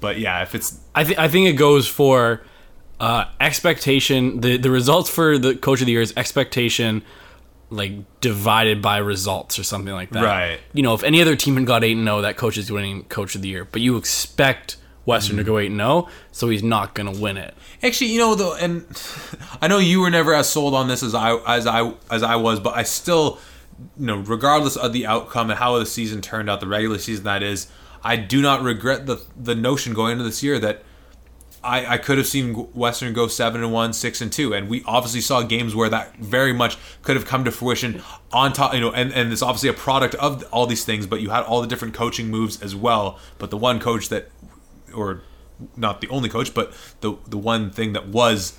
But 0.00 0.18
yeah, 0.18 0.42
if 0.42 0.54
it's 0.54 0.78
I 0.94 1.04
think 1.04 1.18
I 1.18 1.28
think 1.28 1.48
it 1.48 1.54
goes 1.54 1.88
for 1.88 2.42
uh, 3.00 3.26
expectation. 3.40 4.40
The 4.40 4.56
the 4.56 4.70
results 4.70 5.10
for 5.10 5.38
the 5.38 5.56
coach 5.56 5.80
of 5.80 5.86
the 5.86 5.92
year 5.92 6.02
is 6.02 6.12
expectation, 6.16 7.02
like 7.70 7.92
divided 8.20 8.80
by 8.80 8.98
results 8.98 9.58
or 9.58 9.64
something 9.64 9.92
like 9.92 10.10
that. 10.10 10.24
Right. 10.24 10.60
You 10.72 10.82
know, 10.82 10.94
if 10.94 11.02
any 11.02 11.20
other 11.20 11.36
team 11.36 11.56
had 11.56 11.66
got 11.66 11.84
eight 11.84 11.96
and 11.96 12.06
zero, 12.06 12.20
that 12.20 12.36
coach 12.36 12.56
is 12.56 12.70
winning 12.70 13.04
coach 13.04 13.34
of 13.34 13.42
the 13.42 13.48
year. 13.48 13.64
But 13.64 13.82
you 13.82 13.96
expect 13.96 14.76
Western 15.04 15.36
to 15.36 15.44
go 15.44 15.58
eight 15.58 15.70
and 15.70 15.80
zero, 15.80 16.08
so 16.32 16.48
he's 16.48 16.62
not 16.62 16.94
going 16.94 17.12
to 17.12 17.20
win 17.20 17.36
it. 17.36 17.54
Actually, 17.84 18.12
you 18.12 18.18
know 18.18 18.34
though, 18.34 18.54
and 18.54 18.86
I 19.60 19.68
know 19.68 19.76
you 19.76 20.00
were 20.00 20.08
never 20.08 20.32
as 20.32 20.48
sold 20.48 20.74
on 20.74 20.88
this 20.88 21.02
as 21.02 21.14
I 21.14 21.36
as 21.46 21.66
I 21.66 21.92
as 22.10 22.22
I 22.22 22.36
was, 22.36 22.58
but 22.58 22.74
I 22.74 22.82
still, 22.82 23.38
you 23.98 24.06
know, 24.06 24.16
regardless 24.16 24.74
of 24.74 24.94
the 24.94 25.04
outcome 25.06 25.50
and 25.50 25.58
how 25.58 25.78
the 25.78 25.84
season 25.84 26.22
turned 26.22 26.48
out, 26.48 26.60
the 26.60 26.66
regular 26.66 26.96
season 26.96 27.24
that 27.24 27.42
is, 27.42 27.68
I 28.02 28.16
do 28.16 28.40
not 28.40 28.62
regret 28.62 29.04
the 29.04 29.22
the 29.36 29.54
notion 29.54 29.92
going 29.92 30.12
into 30.12 30.24
this 30.24 30.42
year 30.42 30.58
that 30.60 30.82
I, 31.62 31.84
I 31.94 31.98
could 31.98 32.16
have 32.16 32.26
seen 32.26 32.54
Western 32.54 33.12
go 33.12 33.26
seven 33.26 33.62
and 33.62 33.70
one, 33.70 33.92
six 33.92 34.22
and 34.22 34.32
two, 34.32 34.54
and 34.54 34.70
we 34.70 34.82
obviously 34.86 35.20
saw 35.20 35.42
games 35.42 35.74
where 35.74 35.90
that 35.90 36.16
very 36.16 36.54
much 36.54 36.78
could 37.02 37.16
have 37.16 37.26
come 37.26 37.44
to 37.44 37.50
fruition. 37.50 38.02
On 38.32 38.54
top, 38.54 38.72
you 38.72 38.80
know, 38.80 38.92
and 38.92 39.12
and 39.12 39.30
it's 39.30 39.42
obviously 39.42 39.68
a 39.68 39.74
product 39.74 40.14
of 40.14 40.42
all 40.50 40.66
these 40.66 40.86
things, 40.86 41.06
but 41.06 41.20
you 41.20 41.28
had 41.28 41.42
all 41.44 41.60
the 41.60 41.68
different 41.68 41.92
coaching 41.92 42.28
moves 42.28 42.62
as 42.62 42.74
well. 42.74 43.18
But 43.36 43.50
the 43.50 43.58
one 43.58 43.78
coach 43.78 44.08
that, 44.08 44.30
or 44.94 45.20
not 45.76 46.00
the 46.00 46.08
only 46.08 46.28
coach, 46.28 46.54
but 46.54 46.72
the 47.00 47.16
the 47.26 47.38
one 47.38 47.70
thing 47.70 47.92
that 47.92 48.08
was 48.08 48.58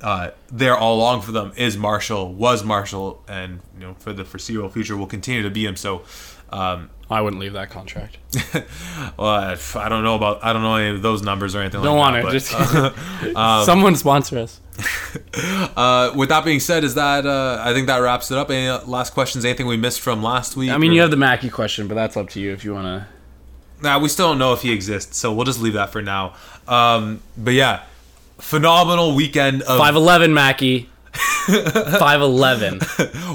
uh, 0.00 0.30
there 0.50 0.76
all 0.76 0.96
along 0.96 1.22
for 1.22 1.32
them 1.32 1.52
is 1.56 1.76
Marshall, 1.76 2.32
was 2.32 2.64
Marshall, 2.64 3.22
and 3.28 3.60
you 3.74 3.86
know 3.86 3.94
for 3.94 4.12
the 4.12 4.24
foreseeable 4.24 4.68
future 4.68 4.96
will 4.96 5.06
continue 5.06 5.42
to 5.42 5.50
be 5.50 5.64
him. 5.66 5.76
So. 5.76 6.02
Um, 6.50 6.90
I 7.12 7.20
wouldn't 7.20 7.40
leave 7.40 7.52
that 7.54 7.70
contract. 7.70 8.18
well, 9.18 9.28
I 9.28 9.56
I 9.76 9.88
don't 9.88 10.02
know 10.02 10.14
about 10.14 10.42
I 10.42 10.52
don't 10.52 10.62
know 10.62 10.76
any 10.76 10.94
of 10.94 11.02
those 11.02 11.22
numbers 11.22 11.54
or 11.54 11.60
anything 11.60 11.80
like 11.80 11.84
that. 11.84 11.90
Don't 11.90 11.98
like 11.98 12.24
want 12.24 12.52
that. 12.52 12.76
it. 12.76 13.34
but, 13.34 13.34
Just 13.34 13.66
someone 13.66 13.96
sponsor 13.96 14.38
us. 14.38 14.60
uh, 15.76 16.12
with 16.16 16.30
that 16.30 16.44
being 16.44 16.60
said, 16.60 16.84
is 16.84 16.94
that 16.94 17.26
uh, 17.26 17.60
I 17.62 17.72
think 17.74 17.86
that 17.86 17.98
wraps 17.98 18.30
it 18.30 18.38
up. 18.38 18.50
Any 18.50 18.68
last 18.86 19.12
questions? 19.12 19.44
Anything 19.44 19.66
we 19.66 19.76
missed 19.76 20.00
from 20.00 20.22
last 20.22 20.56
week? 20.56 20.70
I 20.70 20.78
mean, 20.78 20.90
or- 20.90 20.94
you 20.94 21.00
have 21.02 21.10
the 21.10 21.16
Mackey 21.16 21.50
question, 21.50 21.86
but 21.86 21.94
that's 21.94 22.16
up 22.16 22.30
to 22.30 22.40
you 22.40 22.52
if 22.52 22.64
you 22.64 22.72
want 22.72 22.86
to. 22.86 23.06
Nah, 23.82 23.98
we 23.98 24.08
still 24.08 24.28
don't 24.28 24.38
know 24.38 24.52
if 24.52 24.62
he 24.62 24.72
exists, 24.72 25.16
so 25.16 25.32
we'll 25.32 25.44
just 25.44 25.60
leave 25.60 25.72
that 25.74 25.90
for 25.90 26.02
now. 26.02 26.34
Um, 26.68 27.20
but 27.36 27.54
yeah, 27.54 27.82
phenomenal 28.38 29.14
weekend 29.14 29.62
of 29.62 29.78
Five 29.78 29.96
eleven 29.96 30.32
Mackey. 30.34 30.88
Five 31.12 32.20
eleven. 32.22 32.80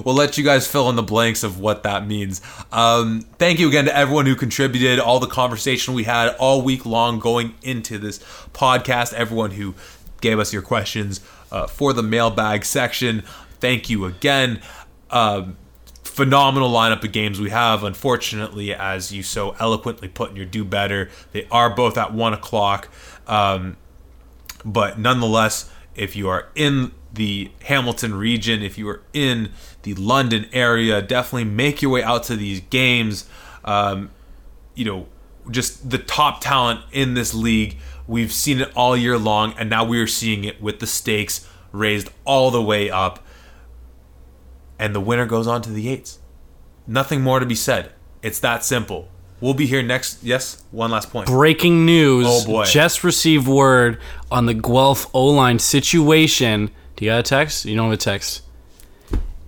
we'll 0.05 0.15
let 0.15 0.37
you 0.37 0.43
guys 0.43 0.65
fill 0.65 0.89
in 0.89 0.95
the 0.95 1.03
blanks 1.03 1.43
of 1.43 1.59
what 1.59 1.83
that 1.83 2.07
means. 2.07 2.41
Um, 2.71 3.21
thank 3.37 3.59
you 3.59 3.67
again 3.67 3.85
to 3.85 3.95
everyone 3.95 4.25
who 4.25 4.35
contributed, 4.35 4.99
all 4.99 5.19
the 5.19 5.27
conversation 5.27 5.93
we 5.93 6.05
had 6.05 6.35
all 6.37 6.61
week 6.61 6.85
long 6.85 7.19
going 7.19 7.53
into 7.61 7.97
this 7.97 8.19
podcast, 8.53 9.13
everyone 9.13 9.51
who 9.51 9.75
gave 10.21 10.39
us 10.39 10.51
your 10.53 10.61
questions 10.61 11.21
uh, 11.51 11.67
for 11.67 11.93
the 11.93 12.03
mailbag 12.03 12.65
section. 12.65 13.23
Thank 13.59 13.89
you 13.89 14.05
again. 14.05 14.61
Um, 15.11 15.57
phenomenal 16.07 16.71
lineup 16.71 17.03
of 17.03 17.11
games 17.11 17.39
we 17.39 17.49
have. 17.49 17.83
Unfortunately, 17.83 18.73
as 18.73 19.11
you 19.11 19.23
so 19.23 19.55
eloquently 19.59 20.07
put 20.07 20.31
in 20.31 20.35
your 20.35 20.45
do 20.45 20.63
better, 20.63 21.09
they 21.31 21.47
are 21.51 21.69
both 21.69 21.97
at 21.97 22.13
one 22.13 22.33
o'clock. 22.33 22.89
Um, 23.27 23.77
but 24.65 24.97
nonetheless, 24.97 25.71
if 25.95 26.15
you 26.15 26.29
are 26.29 26.47
in 26.55 26.91
the 27.13 27.51
Hamilton 27.63 28.15
region, 28.15 28.61
if 28.61 28.77
you 28.77 28.87
are 28.89 29.01
in 29.13 29.51
the 29.83 29.93
London 29.95 30.47
area, 30.51 31.01
definitely 31.01 31.45
make 31.45 31.81
your 31.81 31.91
way 31.91 32.03
out 32.03 32.23
to 32.23 32.35
these 32.35 32.61
games. 32.61 33.29
Um, 33.63 34.09
you 34.75 34.85
know, 34.85 35.07
just 35.49 35.89
the 35.89 35.97
top 35.97 36.41
talent 36.41 36.81
in 36.91 37.13
this 37.13 37.33
league. 37.33 37.77
We've 38.07 38.31
seen 38.31 38.61
it 38.61 38.71
all 38.75 38.95
year 38.95 39.17
long, 39.17 39.53
and 39.57 39.69
now 39.69 39.83
we 39.83 39.99
are 39.99 40.07
seeing 40.07 40.43
it 40.43 40.61
with 40.61 40.79
the 40.79 40.87
stakes 40.87 41.47
raised 41.71 42.09
all 42.25 42.51
the 42.51 42.61
way 42.61 42.89
up. 42.89 43.23
And 44.79 44.93
the 44.93 44.99
winner 44.99 45.25
goes 45.25 45.47
on 45.47 45.61
to 45.63 45.71
the 45.71 45.81
Yates. 45.81 46.19
Nothing 46.85 47.21
more 47.21 47.39
to 47.39 47.45
be 47.45 47.55
said. 47.55 47.91
It's 48.21 48.39
that 48.39 48.63
simple. 48.63 49.09
We'll 49.39 49.53
be 49.53 49.67
here 49.67 49.83
next. 49.83 50.23
Yes, 50.23 50.63
one 50.71 50.89
last 50.91 51.11
point. 51.11 51.27
Breaking 51.27 51.85
news. 51.85 52.25
Oh, 52.27 52.45
boy. 52.45 52.65
Just 52.65 53.03
received 53.03 53.47
word 53.47 53.99
on 54.31 54.47
the 54.47 54.53
Guelph 54.53 55.07
O 55.13 55.25
line 55.27 55.59
situation. 55.59 56.71
Do 56.95 57.05
you 57.05 57.11
got 57.11 57.19
a 57.19 57.23
text? 57.23 57.65
You 57.65 57.75
don't 57.75 57.85
have 57.85 57.93
a 57.93 57.97
text. 57.97 58.43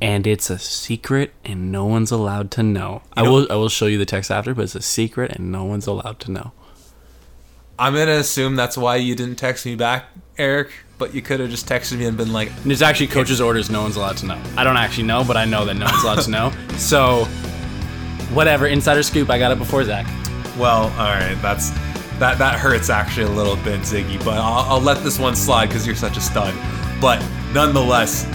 And 0.02 0.28
it's 0.28 0.50
a 0.50 0.60
secret, 0.60 1.34
and 1.44 1.72
no 1.72 1.86
one's 1.86 2.12
allowed 2.12 2.52
to 2.52 2.64
know. 2.64 3.02
I 3.18 3.24
know- 3.24 3.34
will. 3.34 3.48
I 3.52 3.56
will 3.56 3.70
show 3.70 3.88
you 3.88 3.98
the 3.98 4.06
text 4.06 4.30
after, 4.32 4.54
but 4.54 4.64
it's 4.64 4.76
a 4.76 4.82
secret, 4.82 5.32
and 5.32 5.52
no 5.52 5.64
one's 5.66 5.88
allowed 5.88 6.20
to 6.22 6.32
know. 6.32 6.52
I'm 7.78 7.94
gonna 7.94 8.12
assume 8.12 8.56
that's 8.56 8.78
why 8.78 8.98
you 8.98 9.16
didn't 9.16 9.38
text 9.38 9.66
me 9.66 9.76
back, 9.76 10.06
Eric. 10.38 10.72
But 11.00 11.16
you 11.16 11.22
could 11.22 11.40
have 11.40 11.50
just 11.50 11.66
texted 11.66 11.98
me 11.98 12.06
and 12.06 12.18
been 12.18 12.34
like, 12.34 12.52
And 12.64 12.72
it's 12.72 12.82
actually 12.82 13.08
coach's 13.08 13.40
orders. 13.40 13.70
No 13.70 13.82
one's 13.82 13.96
allowed 13.96 14.18
to 14.18 14.26
know. 14.26 14.40
I 14.58 14.66
don't 14.66 14.76
actually 14.76 15.06
know, 15.06 15.24
but 15.24 15.38
I 15.38 15.46
know 15.46 15.64
that 15.66 15.76
no 15.76 15.86
one's 15.86 16.04
allowed 16.04 16.22
to 16.24 16.30
know. 16.30 16.52
So, 16.78 17.26
whatever. 18.34 18.68
Insider 18.68 19.02
scoop. 19.04 19.30
I 19.30 19.40
got 19.40 19.52
it 19.52 19.58
before 19.58 19.84
Zach. 19.84 20.06
"Well, 20.58 20.84
all 20.98 21.12
right, 21.14 21.38
that's 21.42 21.72
that 22.20 22.38
that 22.38 22.58
hurts 22.60 22.90
actually 22.90 23.26
a 23.26 23.30
little 23.30 23.56
bit, 23.58 23.82
Ziggy." 23.82 24.18
But 24.24 24.36
I'll, 24.38 24.74
I'll 24.74 24.82
let 24.82 25.04
this 25.04 25.20
one 25.20 25.36
slide 25.36 25.68
because 25.68 25.86
you're 25.88 25.96
such 25.96 26.16
a 26.18 26.22
stud. 26.22 26.54
But 27.02 27.22
nonetheless, 27.54 28.26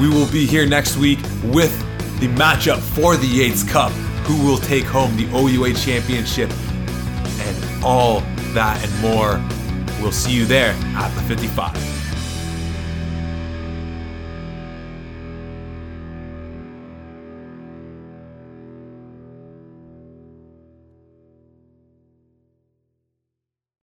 we 0.00 0.08
will 0.08 0.30
be 0.30 0.46
here 0.46 0.66
next 0.66 0.96
week 0.96 1.18
with 1.44 1.78
the 2.20 2.28
matchup 2.28 2.78
for 2.78 3.16
the 3.16 3.26
Yates 3.26 3.62
Cup. 3.62 3.92
Who 4.26 4.42
will 4.46 4.58
take 4.58 4.84
home 4.84 5.14
the 5.16 5.26
OUA 5.36 5.74
championship 5.74 6.50
and 6.50 7.84
all 7.84 8.20
that 8.54 8.82
and 8.82 9.00
more. 9.02 9.32
We'll 10.04 10.12
see 10.12 10.32
you 10.32 10.44
there 10.44 10.76
at 10.96 11.08
the 11.14 11.22
55. 11.22 12.03